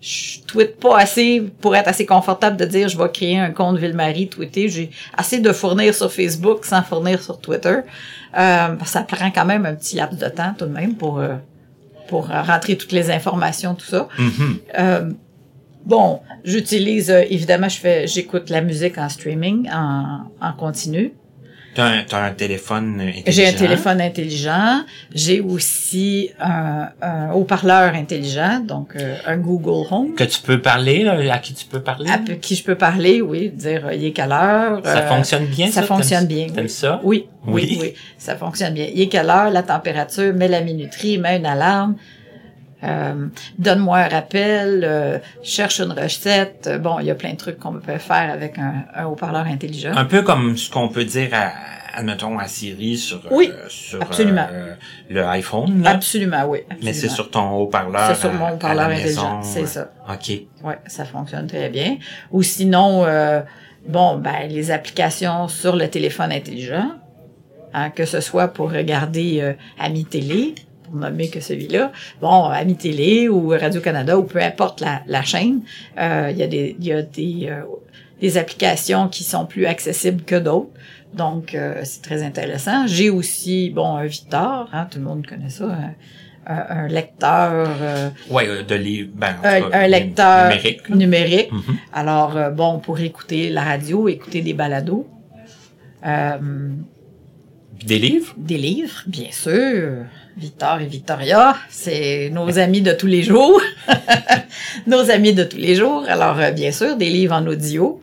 je 0.00 0.40
tweete 0.46 0.76
pas 0.80 0.98
assez 0.98 1.42
pour 1.60 1.76
être 1.76 1.88
assez 1.88 2.06
confortable 2.06 2.56
de 2.56 2.64
dire 2.64 2.88
je 2.88 2.96
vais 2.96 3.10
créer 3.10 3.38
un 3.38 3.50
compte 3.50 3.78
Ville-Marie 3.78 4.28
tweeter. 4.28 4.68
J'ai 4.68 4.90
assez 5.16 5.40
de 5.40 5.52
fournir 5.52 5.94
sur 5.94 6.10
Facebook 6.10 6.64
sans 6.64 6.82
fournir 6.82 7.22
sur 7.22 7.38
Twitter. 7.38 7.80
Euh, 8.38 8.76
ça 8.84 9.02
prend 9.02 9.30
quand 9.30 9.44
même 9.44 9.66
un 9.66 9.74
petit 9.74 9.96
laps 9.96 10.18
de 10.18 10.28
temps 10.28 10.54
tout 10.56 10.66
de 10.66 10.72
même 10.72 10.94
pour 10.94 11.18
euh, 11.18 11.34
pour 12.08 12.28
rentrer 12.28 12.76
toutes 12.76 12.92
les 12.92 13.10
informations 13.10 13.74
tout 13.74 13.86
ça. 13.86 14.08
Mhm. 14.18 14.58
Euh, 14.78 15.10
bon, 15.84 16.20
j'utilise 16.44 17.10
euh, 17.10 17.22
évidemment 17.28 17.68
je 17.68 17.78
fais 17.78 18.06
j'écoute 18.06 18.48
la 18.48 18.62
musique 18.62 18.96
en 18.96 19.08
streaming 19.08 19.68
en 19.70 20.30
en 20.40 20.52
continu. 20.54 21.12
T'as 21.72 21.84
un, 21.84 22.02
t'as 22.02 22.24
un 22.24 22.32
téléphone 22.32 23.00
intelligent? 23.00 23.22
J'ai 23.28 23.46
un 23.46 23.52
téléphone 23.52 24.00
intelligent. 24.00 24.80
J'ai 25.14 25.40
aussi 25.40 26.30
un, 26.40 26.88
un 27.00 27.30
haut-parleur 27.32 27.94
intelligent, 27.94 28.58
donc 28.60 28.96
euh, 28.96 29.16
un 29.24 29.36
Google 29.36 29.86
Home. 29.90 30.14
Que 30.16 30.24
tu 30.24 30.40
peux 30.40 30.60
parler, 30.60 31.04
là, 31.04 31.16
à 31.32 31.38
qui 31.38 31.54
tu 31.54 31.66
peux 31.66 31.80
parler? 31.80 32.10
À 32.10 32.18
qui 32.18 32.56
je 32.56 32.64
peux 32.64 32.74
parler, 32.74 33.20
oui, 33.20 33.50
dire 33.50 33.86
euh, 33.86 33.94
il 33.94 34.04
est 34.04 34.10
quelle 34.12 34.32
heure. 34.32 34.80
Ça 34.84 34.98
euh, 34.98 35.08
fonctionne 35.08 35.46
bien, 35.46 35.66
ça? 35.68 35.82
Ça? 35.82 35.82
Fonctionne 35.82 36.26
bien. 36.26 36.48
T'aimes 36.48 36.68
ça? 36.68 37.00
Oui, 37.04 37.28
oui, 37.46 37.52
Oui. 37.52 37.78
oui, 37.80 37.94
ça 38.18 38.34
fonctionne 38.34 38.74
bien. 38.74 38.88
Il 38.92 39.00
est 39.00 39.08
quelle 39.08 39.30
heure, 39.30 39.50
la 39.50 39.62
température, 39.62 40.34
met 40.34 40.48
la 40.48 40.62
minuterie, 40.62 41.18
met 41.18 41.36
une 41.36 41.46
alarme. 41.46 41.94
Euh, 42.82 43.26
donne-moi 43.58 43.98
un 43.98 44.08
rappel, 44.08 44.82
euh, 44.84 45.18
cherche 45.42 45.80
une 45.80 45.92
recette. 45.92 46.66
Euh, 46.66 46.78
Bon, 46.78 46.98
il 46.98 47.06
y 47.06 47.10
a 47.10 47.14
plein 47.14 47.32
de 47.32 47.36
trucs 47.36 47.58
qu'on 47.58 47.74
peut 47.74 47.98
faire 47.98 48.30
avec 48.32 48.58
un, 48.58 48.84
un 48.94 49.04
haut-parleur 49.06 49.44
intelligent. 49.46 49.92
Un 49.94 50.06
peu 50.06 50.22
comme 50.22 50.56
ce 50.56 50.70
qu'on 50.70 50.88
peut 50.88 51.04
dire 51.04 51.28
à, 51.32 51.52
admettons, 51.98 52.38
à 52.38 52.46
Siri 52.48 52.96
sur, 52.96 53.20
Oui, 53.30 53.50
euh, 53.52 53.66
sur 53.68 54.00
absolument. 54.00 54.46
euh, 54.50 54.74
le 55.10 55.24
iPhone. 55.26 55.82
Là. 55.82 55.90
Absolument, 55.90 56.44
oui. 56.48 56.60
Mais 56.82 56.92
c'est 56.94 57.06
absolument. 57.06 57.14
sur 57.14 57.30
ton 57.30 57.50
haut-parleur. 57.58 58.06
C'est 58.08 58.20
sur 58.20 58.32
mon 58.32 58.54
haut-parleur 58.54 58.86
intelligent, 58.88 59.42
c'est 59.42 59.66
ça. 59.66 59.90
OK. 60.08 60.30
Ouais, 60.64 60.78
ça 60.86 61.04
fonctionne 61.04 61.46
très 61.46 61.68
bien. 61.68 61.98
Ou 62.30 62.42
sinon, 62.42 63.04
euh, 63.04 63.40
bon, 63.86 64.16
ben, 64.16 64.48
les 64.48 64.70
applications 64.70 65.48
sur 65.48 65.76
le 65.76 65.88
téléphone 65.88 66.32
intelligent, 66.32 66.92
hein, 67.74 67.90
que 67.90 68.06
ce 68.06 68.20
soit 68.20 68.48
pour 68.48 68.72
regarder 68.72 69.40
euh, 69.42 69.52
Ami 69.78 70.04
Télé, 70.06 70.54
pour 70.90 70.98
nommer 70.98 71.28
que 71.28 71.40
celui-là, 71.40 71.92
bon, 72.20 72.44
Ami 72.44 72.74
Télé 72.76 73.28
ou 73.28 73.48
Radio-Canada 73.50 74.18
ou 74.18 74.24
peu 74.24 74.40
importe 74.42 74.80
la, 74.80 75.02
la 75.06 75.22
chaîne, 75.22 75.62
euh, 75.98 76.28
il 76.32 76.36
y 76.38 76.42
a 76.42 76.46
des, 76.46 76.76
il 76.78 76.84
y 76.86 76.92
a 76.92 77.02
des, 77.02 77.46
euh, 77.48 77.62
des 78.20 78.36
applications 78.38 79.08
qui 79.08 79.22
sont 79.24 79.46
plus 79.46 79.66
accessibles 79.66 80.22
que 80.22 80.34
d'autres. 80.36 80.70
Donc, 81.14 81.54
euh, 81.54 81.80
c'est 81.84 82.02
très 82.02 82.22
intéressant. 82.22 82.86
J'ai 82.86 83.10
aussi, 83.10 83.70
bon, 83.70 83.96
un 83.96 84.06
Victor, 84.06 84.68
hein, 84.72 84.86
tout 84.90 84.98
le 84.98 85.04
monde 85.04 85.26
connaît 85.26 85.48
ça, 85.48 85.64
un, 85.66 85.94
un- 86.46 86.66
un 86.84 86.88
lecteur, 86.88 87.68
euh, 87.80 88.10
Ouais, 88.30 88.48
euh, 88.48 88.62
de 88.64 88.74
livres, 88.74 89.10
ben, 89.14 89.34
en 89.42 89.46
un, 89.46 89.72
un 89.72 89.86
lecteur 89.86 90.44
numérique. 90.48 90.88
numérique. 90.90 91.52
Mhm. 91.52 91.76
Alors, 91.92 92.36
euh, 92.36 92.50
bon, 92.50 92.78
pour 92.80 92.98
écouter 93.00 93.50
la 93.50 93.62
radio, 93.62 94.08
écouter 94.08 94.40
des 94.42 94.54
balados, 94.54 95.06
euh, 96.06 96.38
Des 97.84 97.98
livres? 97.98 98.34
des 98.36 98.58
livres, 98.58 99.02
bien 99.06 99.30
sûr. 99.32 100.04
Victor 100.40 100.80
et 100.80 100.86
Victoria, 100.86 101.54
c'est 101.68 102.30
nos 102.30 102.58
amis 102.58 102.80
de 102.80 102.92
tous 102.92 103.06
les 103.06 103.22
jours. 103.22 103.60
nos 104.86 105.10
amis 105.10 105.34
de 105.34 105.44
tous 105.44 105.58
les 105.58 105.74
jours. 105.74 106.04
Alors, 106.08 106.38
euh, 106.40 106.50
bien 106.50 106.72
sûr, 106.72 106.96
des 106.96 107.10
livres 107.10 107.34
en 107.34 107.46
audio. 107.46 108.00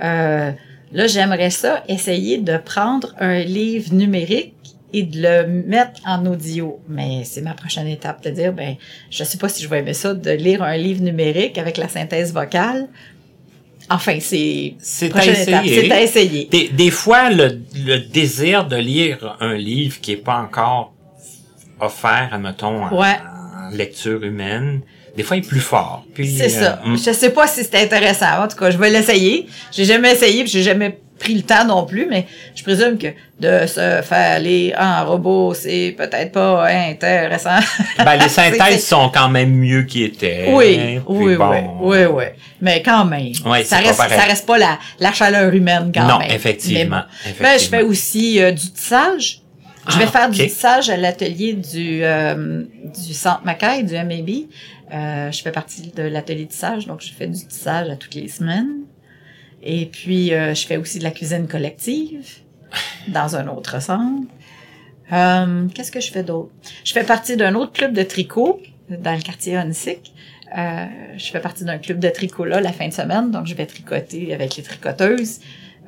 Euh, 0.00 0.52
là, 0.92 1.06
j'aimerais 1.08 1.50
ça, 1.50 1.82
essayer 1.88 2.38
de 2.38 2.58
prendre 2.58 3.12
un 3.18 3.40
livre 3.40 3.92
numérique 3.92 4.54
et 4.92 5.02
de 5.02 5.20
le 5.20 5.46
mettre 5.48 6.00
en 6.06 6.24
audio. 6.26 6.78
Mais 6.88 7.22
c'est 7.24 7.42
ma 7.42 7.54
prochaine 7.54 7.88
étape 7.88 8.22
de 8.22 8.30
dire, 8.30 8.52
ben, 8.52 8.76
je 9.10 9.24
sais 9.24 9.38
pas 9.38 9.48
si 9.48 9.64
je 9.64 9.68
vais 9.68 9.80
aimer 9.80 9.94
ça, 9.94 10.14
de 10.14 10.30
lire 10.30 10.62
un 10.62 10.76
livre 10.76 11.02
numérique 11.02 11.58
avec 11.58 11.76
la 11.76 11.88
synthèse 11.88 12.32
vocale. 12.32 12.86
Enfin, 13.88 14.18
c'est 14.20 14.74
C'est 14.78 15.16
à 15.16 15.26
essayer. 15.26 15.82
C'est 15.82 15.90
à 15.90 16.02
essayer. 16.02 16.44
Des, 16.44 16.68
des 16.68 16.90
fois, 16.92 17.30
le, 17.30 17.60
le 17.74 17.98
désir 17.98 18.68
de 18.68 18.76
lire 18.76 19.36
un 19.40 19.56
livre 19.56 20.00
qui 20.00 20.12
est 20.12 20.24
pas 20.24 20.38
encore 20.38 20.92
offert, 21.80 22.28
admettons, 22.32 22.84
en, 22.84 22.94
Ouais. 22.98 23.16
en 23.66 23.74
lecture 23.74 24.22
humaine, 24.24 24.80
des 25.16 25.22
fois, 25.22 25.36
il 25.36 25.44
est 25.44 25.48
plus 25.48 25.60
fort. 25.60 26.04
C'est 26.16 26.42
euh, 26.44 26.48
ça. 26.48 26.80
hum, 26.84 26.96
Je 26.96 27.12
sais 27.12 27.30
pas 27.30 27.46
si 27.46 27.64
c'est 27.64 27.82
intéressant. 27.82 28.42
En 28.44 28.48
tout 28.48 28.56
cas, 28.56 28.70
je 28.70 28.78
vais 28.78 28.90
l'essayer. 28.90 29.46
J'ai 29.72 29.84
jamais 29.84 30.12
essayé, 30.12 30.42
puis 30.44 30.52
j'ai 30.52 30.62
jamais 30.62 30.98
pris 31.18 31.34
le 31.34 31.42
temps 31.42 31.66
non 31.66 31.84
plus, 31.84 32.06
mais 32.08 32.26
je 32.54 32.62
présume 32.62 32.96
que 32.96 33.08
de 33.38 33.66
se 33.66 34.00
faire 34.02 34.38
lire 34.40 34.74
en 34.80 35.04
robot, 35.04 35.52
c'est 35.52 35.94
peut-être 35.98 36.32
pas 36.32 36.66
intéressant. 36.68 37.58
ben, 37.98 38.16
les 38.16 38.28
synthèses 38.30 38.86
sont 38.86 39.10
quand 39.12 39.28
même 39.28 39.50
mieux 39.50 39.82
qu'ils 39.82 40.04
étaient. 40.04 40.46
Oui, 40.50 40.76
Puis 40.78 41.00
oui, 41.08 41.36
bon, 41.36 41.50
oui, 41.80 41.98
oui, 41.98 42.04
oui. 42.10 42.24
Mais 42.62 42.80
quand 42.82 43.04
même, 43.04 43.32
Ouais, 43.44 43.64
ça 43.64 43.78
reste, 43.78 43.96
ça 43.98 44.06
reste 44.06 44.46
pas 44.46 44.56
la, 44.56 44.78
la 44.98 45.12
chaleur 45.12 45.52
humaine 45.52 45.90
quand 45.94 46.06
Non, 46.06 46.18
même. 46.20 46.30
effectivement, 46.30 47.02
Mais 47.26 47.32
bon. 47.32 47.38
Ben, 47.42 47.48
je 47.50 47.54
effectivement. 47.56 47.78
fais 47.80 47.84
aussi 47.84 48.42
euh, 48.42 48.52
du 48.52 48.70
tissage. 48.72 49.40
Je 49.88 49.98
vais 49.98 50.04
Ah, 50.06 50.10
faire 50.10 50.30
du 50.30 50.38
tissage 50.38 50.90
à 50.90 50.96
l'atelier 50.96 51.54
du, 51.54 52.04
euh, 52.04 52.64
du 52.84 53.14
Centre 53.14 53.42
Macaille, 53.44 53.84
du 53.84 53.94
MAB. 53.94 54.46
Euh, 54.92 55.30
je 55.32 55.42
fais 55.42 55.52
partie 55.52 55.90
de 55.94 56.02
l'atelier 56.02 56.44
de 56.44 56.50
tissage, 56.50 56.86
donc 56.86 57.00
je 57.00 57.12
fais 57.12 57.26
du 57.26 57.46
tissage 57.46 57.88
à 57.88 57.96
toutes 57.96 58.14
les 58.14 58.28
semaines. 58.28 58.82
Et 59.62 59.86
puis, 59.86 60.32
euh, 60.34 60.54
je 60.54 60.66
fais 60.66 60.76
aussi 60.76 60.98
de 60.98 61.04
la 61.04 61.10
cuisine 61.10 61.46
collective 61.46 62.26
dans 63.08 63.36
un 63.36 63.46
autre 63.48 63.80
centre. 63.80 64.26
Euh, 65.12 65.66
Qu'est-ce 65.74 65.92
que 65.92 66.00
je 66.00 66.10
fais 66.12 66.22
d'autre? 66.22 66.50
Je 66.84 66.92
fais 66.92 67.04
partie 67.04 67.36
d'un 67.36 67.54
autre 67.54 67.72
club 67.72 67.92
de 67.92 68.02
tricot 68.02 68.60
dans 68.90 69.14
le 69.14 69.22
quartier 69.22 69.58
Onsic. 69.58 70.12
Euh, 70.56 70.86
je 71.16 71.30
fais 71.30 71.40
partie 71.40 71.64
d'un 71.64 71.78
club 71.78 72.00
de 72.00 72.08
tricot 72.08 72.44
là 72.44 72.60
la 72.60 72.72
fin 72.72 72.88
de 72.88 72.92
semaine, 72.92 73.30
donc 73.30 73.46
je 73.46 73.54
vais 73.54 73.66
tricoter 73.66 74.34
avec 74.34 74.56
les 74.56 74.62
tricoteuses 74.64 75.38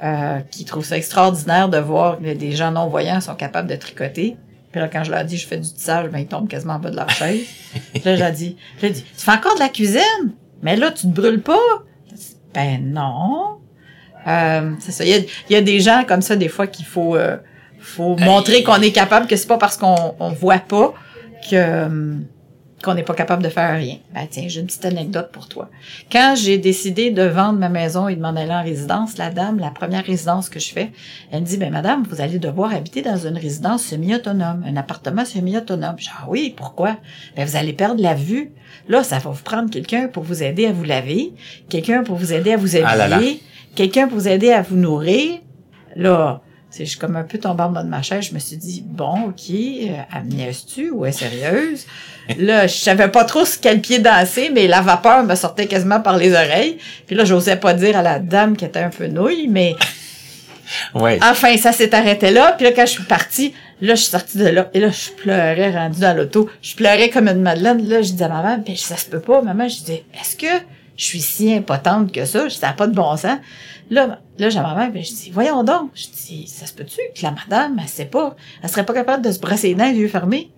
euh, 0.03 0.41
qui 0.51 0.65
trouvent 0.65 0.85
ça 0.85 0.97
extraordinaire 0.97 1.69
de 1.69 1.79
voir 1.79 2.19
que 2.19 2.33
des 2.35 2.53
gens 2.53 2.73
non-voyants 2.73 3.21
sont 3.21 3.35
capables 3.35 3.69
de 3.69 3.77
tricoter. 3.77 4.37
Puis 4.71 4.81
là, 4.81 4.89
quand 4.89 5.05
je 5.05 5.11
leur 5.11 5.25
dis 5.25 5.37
je 5.37 5.47
fais 5.47 5.59
du 5.59 5.71
tissage, 5.71 6.09
ben 6.09 6.19
ils 6.19 6.27
tombent 6.27 6.49
quasiment 6.49 6.75
en 6.75 6.79
bas 6.79 6.91
de 6.91 6.97
leur 6.97 7.11
chaise. 7.11 7.47
Là, 8.05 8.17
je 8.17 8.21
leur 8.21 8.33
dis, 8.33 8.57
je 8.79 8.87
leur 8.87 8.95
dis, 8.95 9.03
tu 9.03 9.25
fais 9.25 9.31
encore 9.31 9.55
de 9.55 9.61
la 9.61 9.69
cuisine? 9.69 10.33
Mais 10.63 10.77
là, 10.77 10.91
tu 10.91 11.03
te 11.03 11.13
brûles 11.13 11.43
pas? 11.43 11.85
Ben 12.55 12.93
non. 12.93 13.59
Euh, 14.27 14.73
c'est 14.81 14.93
ça. 14.93 15.05
Il 15.05 15.11
y 15.11 15.15
a, 15.15 15.19
il 15.19 15.53
y 15.53 15.57
a 15.57 15.63
des 15.63 15.81
gens 15.81 16.05
comme 16.07 16.23
ça, 16.23 16.37
des 16.37 16.49
fois, 16.49 16.67
qu'il 16.67 16.85
faut, 16.85 17.17
euh, 17.17 17.37
faut 17.81 18.17
montrer 18.17 18.63
qu'on 18.63 18.81
est 18.81 18.93
capable, 18.93 19.27
que 19.27 19.37
c'est 19.37 19.49
pas 19.49 19.59
parce 19.59 19.77
qu'on 19.77 20.15
on 20.19 20.31
voit 20.31 20.59
pas 20.59 20.95
que 21.51 21.85
hum, 21.87 22.25
qu'on 22.83 22.95
n'est 22.95 23.03
pas 23.03 23.15
capable 23.15 23.43
de 23.43 23.49
faire 23.49 23.77
rien. 23.77 23.99
Ben 24.15 24.27
tiens, 24.29 24.45
j'ai 24.49 24.61
une 24.61 24.67
petite 24.67 24.85
anecdote 24.85 25.31
pour 25.33 25.49
toi. 25.49 25.71
Quand 26.11 26.35
j'ai 26.37 26.59
décidé 26.59 27.11
de 27.11 27.23
vendre 27.23 27.59
ma 27.59 27.69
maison 27.69 28.09
et 28.09 28.17
de 28.17 28.21
m'en 28.21 28.31
aller 28.37 28.51
en 28.51 28.63
résidence, 28.63 29.19
la 29.19 29.31
dame, 29.31 29.59
la 29.59 29.71
première 29.71 30.05
résidence 30.05 30.49
que 30.49 30.59
je 30.59 30.73
fais, 30.73 30.91
elle 31.31 31.43
me 31.43 31.47
dit, 31.47 31.57
ben 31.57 31.71
madame, 31.71 32.05
vous 32.11 32.21
allez 32.21 32.39
devoir 32.39 32.75
habiter 32.75 33.03
dans 33.03 33.17
une 33.17 33.39
résidence 33.39 33.85
semi-autonome, 33.85 34.65
un 34.67 34.77
appartement 34.77 35.25
semi-autonome. 35.25 35.95
Je 35.99 36.05
dis, 36.05 36.11
ah 36.21 36.25
oui, 36.29 36.55
pourquoi? 36.57 36.97
Ben 37.37 37.47
vous 37.47 37.57
allez 37.57 37.73
perdre 37.73 38.03
la 38.03 38.15
vue. 38.15 38.53
Là, 38.89 39.05
ça 39.05 39.19
va 39.19 39.31
vous 39.31 39.43
prendre 39.43 39.71
quelqu'un 39.71 40.09
pour 40.09 40.25
vous 40.25 40.43
aider 40.43 40.67
à 40.67 40.73
vous 40.73 40.85
laver, 40.85 41.33
quelqu'un 41.69 42.03
pour 42.03 42.17
vous 42.17 42.33
aider 42.33 42.53
à 42.53 42.57
vous 42.57 42.75
habiller, 42.75 42.91
Ah 43.03 43.09
là. 43.09 43.21
quelqu'un 43.77 44.09
pour 44.09 44.19
vous 44.19 44.29
aider 44.29 44.51
à 44.51 44.63
vous 44.63 44.77
nourrir. 44.77 45.39
Là, 45.95 46.41
je 46.79 46.85
suis 46.85 46.99
comme 46.99 47.17
un 47.17 47.23
peu 47.23 47.39
tombée 47.39 47.63
en 47.63 47.71
bas 47.71 47.83
de 47.83 47.89
ma 47.89 48.03
chaise. 48.03 48.27
Je 48.29 48.35
me 48.35 48.39
suis 48.39 48.57
dit, 48.57 48.83
bon, 48.87 49.29
OK, 49.29 49.51
euh, 49.51 50.21
me 50.25 50.31
niaise-tu 50.31 50.91
ou 50.91 51.05
est 51.05 51.13
sérieuse? 51.13 51.87
Là, 52.39 52.67
je 52.67 52.75
savais 52.75 53.09
pas 53.09 53.25
trop 53.25 53.45
sur 53.45 53.61
quel 53.61 53.81
pied 53.81 53.99
danser, 53.99 54.51
mais 54.53 54.67
la 54.69 54.81
vapeur 54.81 55.25
me 55.25 55.35
sortait 55.35 55.67
quasiment 55.67 56.01
par 56.01 56.17
les 56.17 56.33
oreilles. 56.33 56.79
Puis 57.07 57.17
là, 57.17 57.25
j'osais 57.25 57.57
pas 57.57 57.75
dire 57.75 57.97
à 57.97 58.03
la 58.03 58.21
dame 58.21 58.57
qui 58.57 58.65
était 58.65 58.79
un 58.79 58.91
peu 58.91 59.09
nouille, 59.09 59.49
mais 59.49 59.75
Ouais. 60.95 61.19
enfin, 61.23 61.57
ça 61.57 61.73
s'est 61.73 61.95
arrêté 61.95 62.31
là. 62.31 62.53
Puis 62.53 62.65
là, 62.65 62.73
quand 62.73 62.87
je 62.87 62.93
suis 62.93 63.03
partie, 63.05 63.53
là, 63.81 63.95
je 63.95 64.03
suis 64.03 64.11
sortie 64.11 64.39
de 64.39 64.47
là. 64.47 64.71
Et 64.75 64.81
là, 64.81 64.89
je 64.91 65.11
pleurais, 65.11 65.71
rendue 65.71 66.01
dans 66.01 66.17
l'auto. 66.17 66.49
Je 66.63 66.75
pleurais 66.75 67.11
comme 67.11 67.29
une 67.29 67.43
madeleine. 67.43 67.87
Là, 67.89 68.03
je 68.03 68.13
dis 68.13 68.23
à 68.23 68.29
maman, 68.29 68.63
ben, 68.65 68.77
ça 68.77 68.97
se 68.97 69.07
peut 69.07 69.21
pas. 69.21 69.43
Maman, 69.43 69.69
je 69.69 69.83
dis, 69.83 70.03
est-ce 70.15 70.37
que 70.37 70.65
je 70.97 71.05
suis 71.05 71.21
si 71.21 71.53
impotente 71.53 72.13
que 72.13 72.25
ça? 72.25 72.45
Je 72.49 72.55
dis, 72.55 72.61
ça 72.61 72.69
n'a 72.69 72.73
pas 72.75 72.87
de 72.87 72.95
bon 72.95 73.17
sens. 73.17 73.39
Là, 73.91 74.21
là, 74.39 74.49
j'ai 74.49 74.61
ma 74.61 74.75
mère, 74.75 74.91
je 74.95 75.09
dis, 75.09 75.31
voyons 75.33 75.65
donc. 75.65 75.91
Je 75.95 76.07
dis, 76.07 76.47
ça 76.47 76.67
se 76.67 76.73
peut-tu 76.73 77.01
que 77.15 77.23
la 77.23 77.33
madame, 77.33 77.79
elle 77.81 77.89
sait 77.89 78.07
pas, 78.07 78.37
elle 78.63 78.69
serait 78.69 78.87
pas 78.87 78.95
capable 78.95 79.25
de 79.25 79.31
se 79.31 79.39
brosser 79.39 79.69
les 79.69 79.75
dents 79.75 79.91
les 79.91 79.99
yeux 79.99 80.09
fermés? 80.09 80.51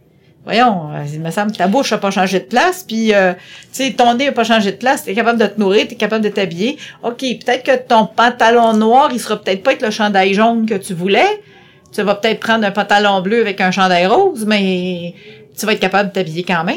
Voyons, 0.45 0.93
euh, 0.93 1.05
il 1.11 1.21
me 1.21 1.31
semble 1.31 1.53
que 1.53 1.57
ta 1.57 1.69
bouche 1.69 1.93
n'a 1.93 1.99
pas 1.99 2.11
changé 2.11 2.39
de 2.39 2.45
place, 2.45 2.85
puis 2.87 3.15
euh, 3.15 3.33
tu 3.33 3.85
sais, 3.85 3.93
ton 3.95 4.15
nez 4.15 4.27
n'a 4.27 4.33
pas 4.33 4.45
changé 4.45 4.73
de 4.73 4.77
place, 4.77 5.05
t'es 5.05 5.15
capable 5.15 5.39
de 5.39 5.47
te 5.47 5.59
nourrir, 5.59 5.89
t'es 5.89 5.95
capable 5.95 6.23
de 6.23 6.29
t'habiller. 6.29 6.77
OK, 7.03 7.21
peut-être 7.21 7.63
que 7.63 7.89
ton 7.89 8.07
pantalon 8.07 8.75
noir, 8.75 9.09
il 9.13 9.19
sera 9.19 9.41
peut-être 9.41 9.63
pas 9.63 9.71
avec 9.71 9.83
le 9.83 9.91
chandail 9.91 10.35
jaune 10.35 10.67
que 10.67 10.75
tu 10.75 10.93
voulais. 10.93 11.43
Tu 11.93 12.03
vas 12.03 12.15
peut-être 12.17 12.41
prendre 12.41 12.67
un 12.67 12.73
pantalon 12.73 13.23
bleu 13.23 13.41
avec 13.41 13.61
un 13.63 13.71
chandail 13.71 14.07
rose, 14.07 14.45
mais 14.45 15.15
tu 15.59 15.65
vas 15.65 15.73
être 15.73 15.81
capable 15.81 16.11
de 16.11 16.15
t'habiller 16.15 16.43
quand 16.43 16.65
même. 16.65 16.77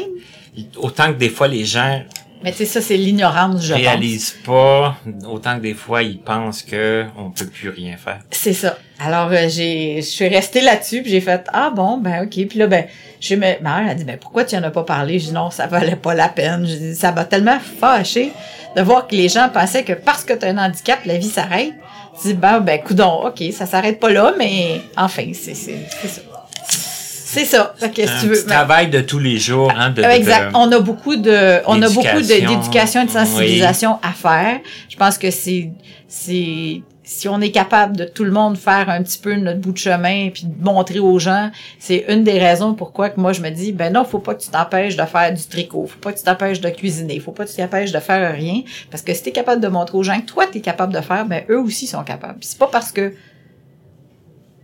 Autant 0.76 1.12
que 1.12 1.18
des 1.18 1.28
fois, 1.28 1.46
les 1.46 1.66
gens 1.66 2.00
Mais 2.42 2.52
tu 2.52 2.58
sais, 2.58 2.64
ça, 2.66 2.80
c'est 2.80 2.96
l'ignorance, 2.96 3.64
je 3.64 3.72
pense. 3.72 3.82
réalisent 3.82 4.36
pas, 4.44 4.96
autant 5.28 5.56
que 5.56 5.62
des 5.62 5.74
fois, 5.74 6.02
ils 6.02 6.20
pensent 6.20 6.62
que 6.62 7.06
on 7.16 7.30
peut 7.30 7.46
plus 7.46 7.68
rien 7.68 7.96
faire. 7.96 8.20
C'est 8.30 8.52
ça. 8.52 8.78
Alors 9.00 9.30
euh, 9.30 9.48
j'ai 9.48 9.96
je 9.96 10.06
suis 10.06 10.26
restée 10.26 10.60
là-dessus 10.60 11.02
puis 11.02 11.12
j'ai 11.12 11.20
fait 11.20 11.46
ah 11.52 11.70
bon 11.70 11.98
ben 11.98 12.24
OK 12.24 12.48
puis 12.48 12.58
là 12.58 12.66
ben 12.66 12.86
je 13.20 13.36
me 13.36 13.62
ma 13.62 13.80
mère 13.80 13.90
a 13.90 13.94
dit 13.94 14.02
ben 14.02 14.18
pourquoi 14.18 14.44
tu 14.44 14.56
en 14.56 14.62
as 14.64 14.70
pas 14.70 14.82
parlé 14.82 15.20
j'ai 15.20 15.28
dit 15.28 15.32
non 15.32 15.50
ça 15.50 15.68
valait 15.68 15.94
pas 15.94 16.14
la 16.14 16.28
peine 16.28 16.66
j'ai 16.66 16.78
dit 16.78 16.94
ça 16.96 17.12
m'a 17.12 17.24
tellement 17.24 17.60
fâché 17.60 18.32
de 18.74 18.82
voir 18.82 19.06
que 19.06 19.14
les 19.14 19.28
gens 19.28 19.48
pensaient 19.50 19.84
que 19.84 19.92
parce 19.92 20.24
que 20.24 20.32
tu 20.32 20.44
as 20.44 20.48
un 20.48 20.58
handicap 20.58 20.98
la 21.04 21.16
vie 21.16 21.28
s'arrête 21.28 21.74
je 22.16 22.30
dis 22.30 22.34
ben 22.34 22.58
ben 22.58 22.80
coudon 22.82 23.28
OK 23.28 23.40
ça 23.52 23.66
s'arrête 23.66 24.00
pas 24.00 24.10
là 24.10 24.34
mais 24.36 24.80
enfin 24.96 25.30
c'est 25.32 25.54
c'est 25.54 25.78
c'est 26.02 26.08
ça. 26.08 26.22
C'est 27.30 27.44
ça. 27.44 27.74
Fait 27.76 27.90
que, 27.90 28.00
Un 28.02 28.20
tu 28.20 28.26
veux 28.26 28.32
petit 28.32 28.44
Mais- 28.46 28.54
travail 28.54 28.88
de 28.88 29.00
tous 29.02 29.18
les 29.18 29.36
jours, 29.38 29.70
hein, 29.76 29.90
de, 29.90 30.02
exact. 30.02 30.50
de- 30.52 30.56
On 30.56 30.72
a 30.72 30.80
beaucoup 30.80 31.16
de, 31.16 31.60
on 31.66 31.80
a 31.82 31.88
beaucoup 31.90 32.22
D'éducation, 32.22 33.02
et 33.02 33.06
de 33.06 33.10
sensibilisation 33.10 33.98
à 34.02 34.12
faire. 34.12 34.60
Je 34.88 34.96
pense 34.96 35.18
que 35.18 35.30
c'est, 35.30 35.70
c'est, 36.08 36.80
si 37.02 37.28
on 37.28 37.38
est 37.42 37.50
capable 37.50 37.98
de 37.98 38.04
tout 38.04 38.24
le 38.24 38.30
monde 38.30 38.56
faire 38.56 38.88
un 38.88 39.02
petit 39.02 39.18
peu 39.18 39.34
notre 39.34 39.60
bout 39.60 39.72
de 39.72 39.78
chemin 39.78 40.30
puis 40.32 40.44
de 40.46 40.64
montrer 40.64 41.00
aux 41.00 41.18
gens, 41.18 41.50
c'est 41.78 42.06
une 42.08 42.24
des 42.24 42.38
raisons 42.38 42.72
pourquoi 42.72 43.10
que 43.10 43.20
moi 43.20 43.34
je 43.34 43.42
me 43.42 43.50
dis, 43.50 43.72
ben 43.72 43.92
non, 43.92 44.04
faut 44.06 44.20
pas 44.20 44.34
que 44.34 44.42
tu 44.42 44.48
t'empêches 44.48 44.96
de 44.96 45.04
faire 45.04 45.32
du 45.34 45.42
tricot, 45.42 45.86
faut 45.86 45.98
pas 45.98 46.12
que 46.12 46.18
tu 46.18 46.24
t'empêches 46.24 46.60
de 46.62 46.70
cuisiner, 46.70 47.20
faut 47.20 47.32
pas 47.32 47.44
que 47.44 47.50
tu 47.50 47.56
t'empêches 47.56 47.92
de 47.92 48.00
faire 48.00 48.34
rien, 48.34 48.62
parce 48.90 49.02
que 49.02 49.12
si 49.12 49.22
t'es 49.24 49.32
capable 49.32 49.60
de 49.62 49.68
montrer 49.68 49.98
aux 49.98 50.02
gens 50.02 50.18
que 50.20 50.26
toi 50.26 50.46
t'es 50.50 50.60
capable 50.60 50.94
de 50.94 51.00
faire, 51.02 51.26
ben 51.26 51.44
eux 51.50 51.60
aussi 51.60 51.86
sont 51.86 52.04
capables. 52.04 52.38
C'est 52.40 52.58
pas 52.58 52.68
parce 52.68 52.90
que 52.90 53.12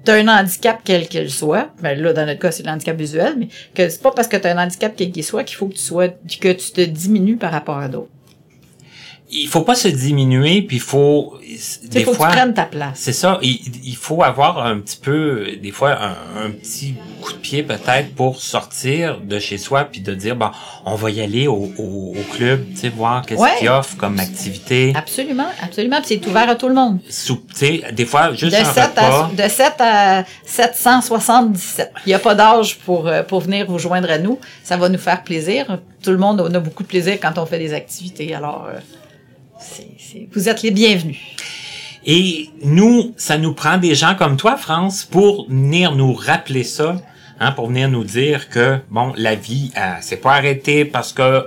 t'as 0.04 0.16
un 0.16 0.28
handicap 0.28 0.80
quel 0.84 1.08
qu'il 1.08 1.30
soit, 1.30 1.70
ben 1.82 2.00
là 2.00 2.12
dans 2.12 2.26
notre 2.26 2.40
cas 2.40 2.52
c'est 2.52 2.64
le 2.64 2.70
handicap 2.70 2.96
visuel, 2.96 3.34
mais 3.38 3.48
que 3.74 3.88
c'est 3.88 4.02
pas 4.02 4.10
parce 4.10 4.28
que 4.28 4.36
t'as 4.36 4.54
un 4.54 4.64
handicap 4.64 4.92
quel 4.96 5.10
qu'il 5.10 5.24
soit 5.24 5.44
qu'il 5.44 5.56
faut 5.56 5.66
que 5.66 5.74
tu 5.74 5.80
sois 5.80 6.08
que 6.08 6.52
tu 6.52 6.72
te 6.72 6.80
diminues 6.80 7.36
par 7.36 7.52
rapport 7.52 7.78
à 7.78 7.88
d'autres. 7.88 8.10
Il 9.42 9.48
faut 9.48 9.62
pas 9.62 9.74
se 9.74 9.88
diminuer, 9.88 10.62
puis 10.62 10.76
il 10.76 10.80
faut 10.82 11.38
des 11.84 12.04
faut 12.04 12.14
fois 12.14 12.28
que 12.28 12.32
tu 12.32 12.38
prennes 12.38 12.54
ta 12.54 12.64
place. 12.64 12.92
c'est 12.94 13.12
ça, 13.12 13.38
il, 13.42 13.60
il 13.84 13.96
faut 13.96 14.22
avoir 14.22 14.64
un 14.64 14.78
petit 14.80 14.96
peu 14.96 15.46
des 15.62 15.70
fois 15.70 15.96
un, 16.00 16.46
un 16.46 16.50
petit 16.50 16.94
coup 17.20 17.32
de 17.32 17.38
pied 17.38 17.62
peut-être 17.62 18.14
pour 18.14 18.40
sortir 18.40 19.20
de 19.20 19.38
chez 19.38 19.56
soi 19.58 19.84
puis 19.84 20.00
de 20.00 20.14
dire 20.14 20.36
bon, 20.36 20.50
on 20.84 20.94
va 20.94 21.10
y 21.10 21.20
aller 21.20 21.46
au, 21.46 21.70
au, 21.78 22.12
au 22.16 22.34
club, 22.34 22.64
tu 22.72 22.76
sais 22.80 22.88
voir 22.88 23.24
qu'est-ce 23.24 23.40
Ouais. 23.40 23.50
qu'il 23.58 23.68
offre 23.68 23.96
comme 23.96 24.18
activité. 24.20 24.92
Absolument, 24.96 25.46
absolument. 25.62 25.98
Puis 26.02 26.18
c'est 26.20 26.26
ouvert 26.28 26.48
à 26.48 26.54
tout 26.56 26.68
le 26.68 26.74
monde. 26.74 26.98
Sou- 27.08 27.42
tu 27.48 27.56
sais 27.56 27.82
des 27.92 28.06
fois 28.06 28.32
juste 28.34 28.52
De 28.56 28.60
un 28.60 28.64
7, 28.64 28.84
repas. 28.90 29.30
à, 29.30 29.30
de 29.44 29.48
7 29.48 29.72
à 29.80 30.24
777. 30.44 31.92
Il 32.06 32.08
n'y 32.10 32.14
a 32.14 32.18
pas 32.18 32.34
d'âge 32.34 32.78
pour, 32.78 33.06
euh, 33.08 33.22
pour 33.22 33.40
venir 33.40 33.66
vous 33.66 33.78
joindre 33.78 34.10
à 34.10 34.18
nous. 34.18 34.38
Ça 34.62 34.76
va 34.76 34.88
nous 34.88 34.98
faire 34.98 35.22
plaisir. 35.22 35.78
Tout 36.02 36.10
le 36.10 36.18
monde 36.18 36.40
on 36.40 36.54
a 36.54 36.58
beaucoup 36.60 36.82
de 36.82 36.88
plaisir 36.88 37.18
quand 37.20 37.38
on 37.38 37.46
fait 37.46 37.58
des 37.58 37.72
activités. 37.72 38.34
Alors, 38.34 38.66
euh, 38.68 38.78
vous 40.32 40.48
êtes 40.48 40.62
les 40.62 40.70
bienvenus. 40.70 41.18
Et 42.06 42.50
nous, 42.62 43.14
ça 43.16 43.38
nous 43.38 43.54
prend 43.54 43.78
des 43.78 43.94
gens 43.94 44.14
comme 44.14 44.36
toi, 44.36 44.56
France, 44.56 45.04
pour 45.04 45.48
venir 45.48 45.94
nous 45.94 46.12
rappeler 46.12 46.64
ça, 46.64 47.00
hein, 47.40 47.52
pour 47.52 47.68
venir 47.68 47.88
nous 47.88 48.04
dire 48.04 48.50
que 48.50 48.78
bon, 48.90 49.12
la 49.16 49.34
vie, 49.34 49.72
euh, 49.76 49.94
c'est 50.00 50.18
pas 50.18 50.34
arrêté 50.34 50.84
parce 50.84 51.12
que 51.12 51.46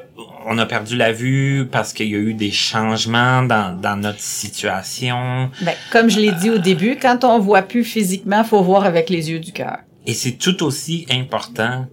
on 0.49 0.57
a 0.57 0.65
perdu 0.65 0.95
la 0.95 1.11
vue, 1.11 1.67
parce 1.69 1.91
qu'il 1.91 2.07
y 2.07 2.15
a 2.15 2.19
eu 2.19 2.33
des 2.33 2.51
changements 2.51 3.43
dans, 3.43 3.79
dans 3.79 3.97
notre 3.97 4.21
situation. 4.21 5.51
Ben, 5.61 5.75
comme 5.91 6.09
je 6.09 6.21
l'ai 6.21 6.31
dit 6.31 6.49
au 6.49 6.57
début, 6.57 6.97
quand 6.99 7.25
on 7.25 7.37
voit 7.39 7.63
plus 7.63 7.83
physiquement, 7.83 8.45
faut 8.45 8.63
voir 8.63 8.85
avec 8.85 9.09
les 9.09 9.29
yeux 9.29 9.39
du 9.39 9.51
cœur. 9.51 9.79
Et 10.05 10.13
c'est 10.13 10.31
tout 10.31 10.63
aussi 10.63 11.05
important. 11.11 11.85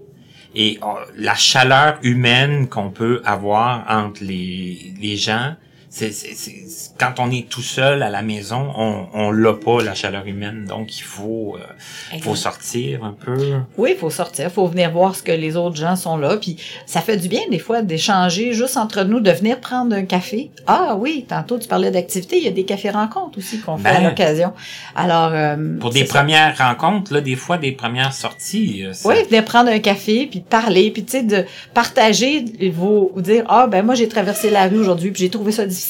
Et 0.55 0.79
euh, 0.83 0.87
la 1.17 1.35
chaleur 1.35 1.99
humaine 2.03 2.69
qu'on 2.69 2.91
peut 2.91 3.21
avoir 3.25 3.85
entre 3.89 4.23
les, 4.23 4.95
les 5.01 5.17
gens, 5.17 5.57
c'est, 5.97 6.11
c'est, 6.13 6.35
c'est- 6.35 6.91
quand 6.99 7.15
on 7.19 7.31
est 7.31 7.49
tout 7.49 7.63
seul 7.63 8.03
à 8.03 8.11
la 8.11 8.23
maison, 8.23 8.73
on, 8.77 9.07
on 9.15 9.31
l'a 9.31 9.53
pas 9.53 9.81
la 9.83 9.95
chaleur 9.95 10.27
humaine. 10.27 10.65
Donc 10.69 10.99
il 10.99 11.03
faut, 11.03 11.57
euh, 11.57 12.19
faut 12.21 12.35
sortir 12.35 13.05
un 13.05 13.13
peu. 13.13 13.61
Oui, 13.79 13.91
il 13.95 13.97
faut 13.99 14.11
sortir, 14.11 14.51
faut 14.51 14.67
venir 14.67 14.91
voir 14.91 15.15
ce 15.15 15.23
que 15.23 15.31
les 15.31 15.57
autres 15.57 15.77
gens 15.77 15.95
sont 15.95 16.17
là. 16.17 16.37
Puis 16.37 16.57
ça 16.87 17.01
fait 17.01 17.17
du 17.17 17.29
bien 17.29 17.43
des 17.51 17.61
fois 17.61 17.83
d'échanger 17.83 18.53
juste 18.55 18.77
entre 18.77 19.05
nous, 19.05 19.21
de 19.21 19.31
venir 19.31 19.61
prendre 19.61 19.95
un 19.95 20.05
café. 20.05 20.51
Ah 20.67 20.97
oui, 20.99 21.27
tantôt 21.29 21.59
tu 21.61 21.69
parlais 21.69 21.93
d'activité, 21.93 22.39
il 22.39 22.45
y 22.45 22.49
a 22.49 22.51
des 22.51 22.65
cafés 22.65 22.91
rencontres 22.91 23.39
aussi 23.39 23.61
qu'on 23.61 23.77
fait 23.77 23.89
à 23.89 23.95
Ben. 24.01 24.05
l'occasion. 24.09 24.53
Alors 24.97 25.31
euh, 25.33 25.79
Pour 25.79 25.91
des 25.91 26.07
ça. 26.07 26.15
premières 26.19 26.59
rencontres, 26.59 27.13
là, 27.15 27.21
des 27.21 27.37
fois 27.37 27.57
des 27.57 27.73
premières 27.73 28.13
sorties. 28.13 28.83
euh, 28.85 28.93
ça- 28.93 29.09
Oui, 29.09 29.15
venir 29.29 29.45
prendre 29.45 29.71
un 29.71 29.79
café, 29.79 30.27
puis 30.27 30.41
de 30.41 30.45
parler, 30.45 30.91
puis 30.91 31.05
tu 31.05 31.13
sais, 31.13 31.23
de 31.23 31.45
partager, 31.73 32.45
vous 32.73 33.13
dire, 33.19 33.45
ah 33.49 33.67
ben 33.69 33.85
moi 33.85 33.95
j'ai 33.95 34.09
traversé 34.09 34.51
la 34.51 34.67
rue 34.69 34.79
aujourd'hui, 34.79 35.11
puis 35.13 35.23
j'ai 35.23 35.31
trouvé 35.31 35.53
ça 35.53 35.65
difficile. 35.67 35.84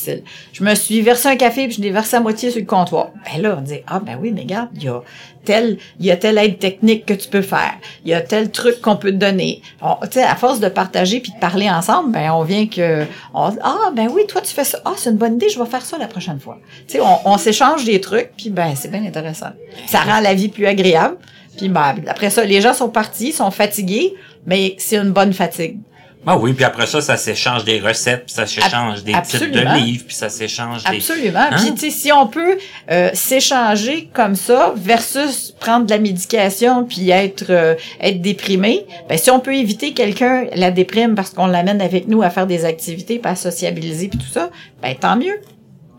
Je 0.52 0.64
me 0.64 0.74
suis 0.74 1.00
versé 1.00 1.28
un 1.28 1.36
café, 1.36 1.66
puis 1.66 1.76
je 1.76 1.80
l'ai 1.82 1.90
versé 1.90 2.16
à 2.16 2.20
moitié 2.20 2.50
sur 2.50 2.60
le 2.60 2.66
comptoir. 2.66 3.08
Ben 3.24 3.42
là, 3.42 3.56
on 3.58 3.60
dit, 3.62 3.80
ah 3.86 4.00
ben 4.00 4.18
oui, 4.20 4.32
mais 4.32 4.42
regarde, 4.42 4.68
il 4.76 4.84
y 6.00 6.10
a 6.10 6.16
telle 6.16 6.38
aide 6.38 6.58
technique 6.58 7.04
que 7.06 7.14
tu 7.14 7.28
peux 7.28 7.42
faire, 7.42 7.74
il 8.04 8.10
y 8.10 8.14
a 8.14 8.20
tel 8.22 8.50
truc 8.50 8.80
qu'on 8.80 8.96
peut 8.96 9.10
te 9.10 9.16
donner. 9.16 9.60
On- 9.82 9.96
Tu 10.04 10.12
sais, 10.12 10.22
à 10.22 10.34
force 10.36 10.58
de 10.60 10.68
partager 10.68 11.20
puis 11.20 11.32
de 11.32 11.38
parler 11.38 11.68
ensemble, 11.70 12.12
ben 12.12 12.30
on 12.32 12.42
vient 12.42 12.66
que, 12.66 13.04
on, 13.34 13.50
ah 13.62 13.90
ben 13.94 14.08
oui, 14.10 14.22
toi 14.26 14.40
tu 14.40 14.54
fais 14.54 14.64
ça, 14.64 14.78
ah 14.84 14.94
c'est 14.96 15.10
une 15.10 15.16
bonne 15.16 15.34
idée, 15.34 15.48
je 15.48 15.58
vais 15.58 15.66
faire 15.68 15.84
ça 15.84 15.98
la 15.98 16.06
prochaine 16.06 16.40
fois. 16.40 16.58
Tu 16.88 16.94
sais, 16.94 17.00
on, 17.00 17.28
on 17.28 17.36
s'échange 17.38 17.84
des 17.84 18.00
trucs, 18.00 18.30
puis 18.36 18.50
ben 18.50 18.74
c'est 18.74 18.90
bien 18.90 19.04
intéressant. 19.04 19.50
Ça 19.86 20.00
rend 20.00 20.20
la 20.20 20.34
vie 20.34 20.48
plus 20.48 20.66
agréable. 20.66 21.16
Puis 21.56 21.68
ben, 21.68 21.94
après 22.08 22.30
ça, 22.30 22.44
les 22.44 22.60
gens 22.60 22.74
sont 22.74 22.88
partis, 22.88 23.30
sont 23.32 23.50
fatigués, 23.52 24.14
mais 24.46 24.74
c'est 24.78 24.96
une 24.96 25.12
bonne 25.12 25.32
fatigue. 25.32 25.78
Ah 26.26 26.38
oui, 26.38 26.52
puis 26.54 26.64
après 26.64 26.86
ça, 26.86 27.00
ça 27.00 27.16
s'échange 27.16 27.64
des 27.64 27.80
recettes, 27.80 28.24
puis 28.26 28.34
ça 28.34 28.46
s'échange 28.46 29.04
des 29.04 29.12
titres 29.12 29.46
de 29.46 29.60
livres, 29.76 30.04
puis 30.06 30.14
ça 30.16 30.28
s'échange 30.30 30.82
des... 30.84 30.96
Absolument. 30.96 31.38
Hein? 31.50 31.56
Puis 31.56 31.74
tu 31.74 31.80
sais, 31.80 31.90
si 31.90 32.12
on 32.12 32.26
peut 32.26 32.56
euh, 32.90 33.10
s'échanger 33.12 34.08
comme 34.12 34.34
ça 34.34 34.72
versus 34.76 35.54
prendre 35.60 35.86
de 35.86 35.90
la 35.90 35.98
médication 35.98 36.84
puis 36.84 37.10
être 37.10 37.46
euh, 37.50 37.74
être 38.00 38.20
déprimé, 38.22 38.86
ben 39.08 39.18
si 39.18 39.30
on 39.30 39.40
peut 39.40 39.54
éviter 39.54 39.92
quelqu'un 39.92 40.46
la 40.54 40.70
déprime 40.70 41.14
parce 41.14 41.30
qu'on 41.30 41.46
l'amène 41.46 41.80
avec 41.82 42.08
nous 42.08 42.22
à 42.22 42.30
faire 42.30 42.46
des 42.46 42.64
activités, 42.64 43.18
pas 43.18 43.30
à 43.30 43.36
sociabiliser 43.36 44.08
puis 44.08 44.18
tout 44.18 44.32
ça, 44.32 44.50
ben 44.82 44.94
tant 44.94 45.16
mieux. 45.16 45.38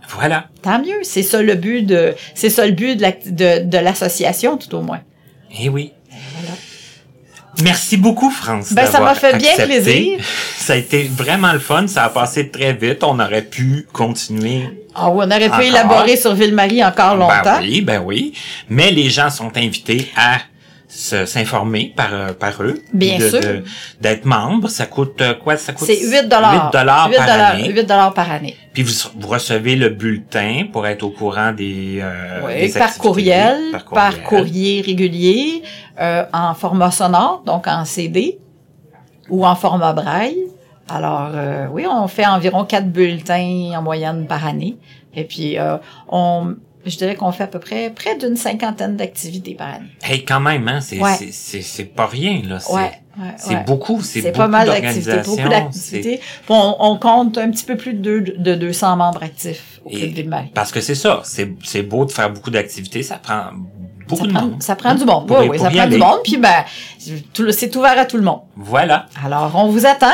Voilà. 0.10 0.46
Tant 0.62 0.80
mieux. 0.80 1.00
C'est 1.04 1.24
ça 1.24 1.42
le 1.42 1.56
but 1.56 1.82
de 1.84 2.14
c'est 2.36 2.50
ça 2.50 2.66
le 2.66 2.74
but 2.74 2.96
de 2.96 3.02
la- 3.02 3.12
de, 3.12 3.64
de 3.68 3.78
l'association 3.78 4.58
tout 4.58 4.74
au 4.76 4.82
moins. 4.82 5.02
Eh 5.60 5.70
oui. 5.70 5.92
Merci 7.64 7.98
beaucoup, 7.98 8.30
France. 8.30 8.74
Ben, 8.74 8.86
ça 8.86 9.00
m'a 9.00 9.16
fait 9.16 9.38
bien 9.38 9.56
plaisir. 9.56 10.20
Ça 10.58 10.74
a 10.74 10.76
été 10.78 11.04
vraiment 11.04 11.54
le 11.54 11.60
fun. 11.60 11.88
Ça 11.88 12.04
a 12.06 12.10
passé 12.10 12.50
très 12.50 12.74
vite. 12.74 13.04
On 13.04 13.20
aurait 13.20 13.44
pu 13.44 13.86
continuer. 13.94 14.70
Ah 14.96 15.10
oui, 15.10 15.26
on 15.28 15.32
aurait 15.32 15.40
pu 15.42 15.46
Encore. 15.50 15.62
élaborer 15.62 16.18
sur 16.18 16.34
Ville-Marie 16.34 16.84
encore 16.84 17.16
longtemps. 17.16 17.42
Ben 17.44 17.60
oui, 17.62 17.82
ben 17.82 18.02
oui. 18.04 18.34
Mais 18.70 18.92
les 18.92 19.10
gens 19.10 19.30
sont 19.30 19.56
invités 19.58 20.12
à 20.16 20.40
s'informer 20.96 21.94
par, 21.96 22.14
euh, 22.14 22.34
par 22.34 22.62
eux. 22.64 22.76
Bien 22.94 23.18
de- 23.20 23.30
sûr. 23.30 23.40
D'être 24.02 24.26
membre. 24.26 24.70
Ça 24.70 24.86
coûte 24.86 25.22
euh, 25.22 25.34
quoi? 25.34 25.58
Ça 25.58 25.74
coûte 25.74 25.86
C'est 25.88 26.00
8 26.10 26.28
dollars. 26.30 26.72
8 26.72 26.78
dollars 26.80 27.10
par 27.16 27.30
année. 27.30 27.70
8 27.72 27.84
dollars 27.84 28.14
par 28.14 28.32
année. 28.32 28.56
Puis 28.74 28.84
vous, 28.84 28.94
vous 29.20 29.28
recevez 29.28 29.76
le 29.76 29.90
bulletin 29.90 30.68
pour 30.72 30.88
être 30.88 31.04
au 31.04 31.10
courant 31.12 31.52
des, 31.52 32.00
euh, 32.02 32.42
Oui, 32.46 32.68
des 32.72 32.80
par 32.80 32.96
courriel, 32.98 33.58
Par 33.72 33.84
par 33.86 34.12
courriel. 34.24 34.24
courrier 34.46 34.82
régulier, 34.82 35.64
euh, 36.00 36.24
en 36.34 36.54
format 36.54 36.92
sonore, 36.92 37.44
donc 37.46 37.68
en 37.68 37.84
CD 37.86 38.40
ou 39.30 39.46
en 39.46 39.56
format 39.56 39.94
braille. 39.94 40.38
Alors, 40.90 41.32
euh, 41.34 41.66
oui, 41.72 41.86
on 41.90 42.08
fait 42.08 42.26
environ 42.28 42.64
quatre 42.64 42.88
bulletins 42.88 43.72
en 43.76 43.82
moyenne 43.82 44.28
par 44.28 44.46
année. 44.46 44.78
Et 45.16 45.24
puis, 45.24 45.58
euh, 45.58 45.78
on, 46.10 46.56
je 46.86 46.98
dirais 46.98 47.16
qu'on 47.16 47.32
fait 47.32 47.44
à 47.44 47.48
peu 47.48 47.60
près 47.60 47.90
près 47.90 48.16
d'une 48.18 48.36
cinquantaine 48.36 48.96
d'activités 48.96 49.56
par 49.56 49.68
année. 49.76 49.88
Hey, 50.04 50.24
quand 50.26 50.40
même, 50.40 50.68
hein, 50.68 50.82
c'est 50.82 51.00
Ouais. 51.00 51.16
c'est- 51.32 51.84
pas 51.96 52.06
rien, 52.08 52.42
là. 52.48 52.60
C'est 52.60 52.74
Ouais, 52.74 52.92
ouais, 53.20 53.64
beaucoup, 53.66 54.02
c'est 54.02 54.22
C'est 54.22 54.28
beaucoup 54.28 54.38
pas 54.38 54.48
mal 54.48 54.68
d'activités, 54.68 55.18
beaucoup 55.26 55.50
d'activités. 55.50 56.20
On, 56.50 56.76
on 56.80 56.98
compte 56.98 57.38
un 57.38 57.50
petit 57.52 57.66
peu 57.66 57.76
plus 57.78 57.94
de, 57.94 58.20
deux- 58.20 58.36
de 58.38 58.56
200 58.56 58.96
membres 58.98 59.24
actifs 59.24 59.80
au 59.86 59.90
Club 59.90 60.10
Ville-Marie. 60.12 60.52
Parce 60.54 60.72
que 60.72 60.82
c'est 60.82 60.96
ça, 60.96 61.22
c'est 61.24 61.54
c'est 61.64 61.84
beau 61.84 62.06
de 62.06 62.12
faire 62.12 62.32
beaucoup 62.32 62.52
d'activités, 62.52 63.04
ça 63.04 63.18
prend 63.18 63.46
beaucoup 64.08 64.22
Ça 64.24 64.28
de 64.28 64.34
prend, 64.34 64.46
monde. 64.46 64.62
ça 64.64 64.76
prend 64.76 64.94
du 64.96 65.06
monde. 65.06 65.26
Oui, 65.32 65.48
oui, 65.50 65.60
ça 65.60 65.70
prend 65.70 65.88
du 65.88 65.98
monde. 65.98 66.20
Puis 66.24 66.38
ben, 66.38 66.64
c'est 67.52 67.76
ouvert 67.76 67.98
à 67.98 68.06
tout 68.06 68.18
le 68.18 68.24
monde. 68.24 68.42
Voilà. 68.56 69.08
Alors, 69.24 69.52
on 69.56 69.70
vous 69.70 69.86
attend. 69.86 70.14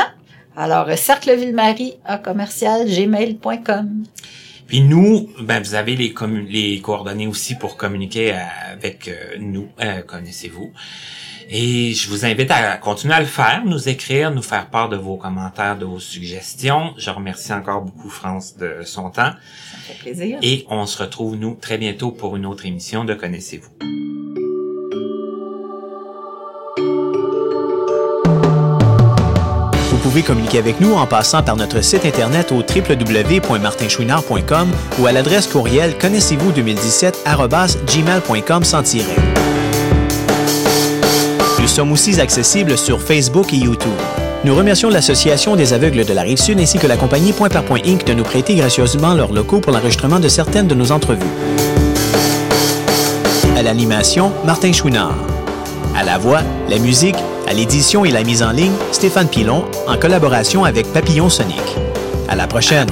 Alors, 0.56 0.86
cerclevillemarie 0.96 1.94
à 2.04 2.18
commercial 2.18 2.86
gmail.com. 2.86 4.04
Puis 4.72 4.80
nous, 4.80 5.28
ben 5.38 5.62
vous 5.62 5.74
avez 5.74 5.96
les 5.96 6.80
coordonnées 6.80 7.26
aussi 7.26 7.56
pour 7.56 7.76
communiquer 7.76 8.32
euh, 8.32 8.38
avec 8.72 9.06
euh, 9.06 9.36
nous, 9.38 9.68
euh, 9.82 10.00
connaissez-vous. 10.00 10.72
Et 11.50 11.92
je 11.92 12.08
vous 12.08 12.24
invite 12.24 12.50
à 12.50 12.78
continuer 12.78 13.12
à 13.12 13.20
le 13.20 13.26
faire, 13.26 13.66
nous 13.66 13.90
écrire, 13.90 14.30
nous 14.30 14.40
faire 14.40 14.70
part 14.70 14.88
de 14.88 14.96
vos 14.96 15.18
commentaires, 15.18 15.76
de 15.76 15.84
vos 15.84 16.00
suggestions. 16.00 16.94
Je 16.96 17.10
remercie 17.10 17.52
encore 17.52 17.82
beaucoup 17.82 18.08
France 18.08 18.56
de 18.56 18.76
son 18.86 19.10
temps. 19.10 19.32
Ça 19.32 19.76
me 19.76 19.82
fait 19.82 19.98
plaisir. 20.00 20.38
Et 20.40 20.64
on 20.70 20.86
se 20.86 21.02
retrouve, 21.02 21.36
nous, 21.36 21.54
très 21.54 21.76
bientôt 21.76 22.10
pour 22.10 22.36
une 22.36 22.46
autre 22.46 22.64
émission 22.64 23.04
de 23.04 23.12
Connaissez-vous. 23.12 24.11
Pouvez 30.12 30.22
communiquer 30.22 30.58
avec 30.58 30.78
nous 30.78 30.92
en 30.92 31.06
passant 31.06 31.42
par 31.42 31.56
notre 31.56 31.80
site 31.80 32.04
internet 32.04 32.52
au 32.52 32.56
www.martinchouinard.com 32.56 34.70
ou 34.98 35.06
à 35.06 35.12
l'adresse 35.12 35.46
courriel 35.46 35.96
connaissez-vous 35.96 36.52
2017@gmail.com 36.52 38.62
sans 38.62 38.82
tiret. 38.82 39.16
Nous 41.58 41.66
sommes 41.66 41.92
aussi 41.92 42.20
accessibles 42.20 42.76
sur 42.76 43.00
Facebook 43.00 43.54
et 43.54 43.56
YouTube. 43.56 43.88
Nous 44.44 44.54
remercions 44.54 44.90
l'Association 44.90 45.56
des 45.56 45.72
aveugles 45.72 46.04
de 46.04 46.12
la 46.12 46.20
Rive-Sud 46.20 46.60
ainsi 46.60 46.78
que 46.78 46.86
la 46.86 46.98
compagnie 46.98 47.32
Point 47.32 47.48
par 47.48 47.64
Point 47.64 47.80
Inc. 47.86 48.04
de 48.04 48.12
nous 48.12 48.24
prêter 48.24 48.54
gracieusement 48.54 49.14
leurs 49.14 49.32
locaux 49.32 49.60
pour 49.60 49.72
l'enregistrement 49.72 50.20
de 50.20 50.28
certaines 50.28 50.66
de 50.66 50.74
nos 50.74 50.92
entrevues. 50.92 51.24
À 53.56 53.62
l'animation, 53.62 54.30
Martin 54.44 54.74
Chouinard. 54.74 55.16
À 55.96 56.04
la 56.04 56.18
voix, 56.18 56.42
la 56.68 56.78
musique, 56.78 57.16
à 57.46 57.52
l'édition 57.52 58.04
et 58.04 58.10
la 58.10 58.22
mise 58.24 58.42
en 58.42 58.50
ligne, 58.50 58.72
Stéphane 58.92 59.28
Pilon, 59.28 59.64
en 59.86 59.96
collaboration 59.96 60.64
avec 60.64 60.92
Papillon 60.92 61.28
Sonic. 61.28 61.62
À 62.28 62.36
la 62.36 62.46
prochaine. 62.46 62.86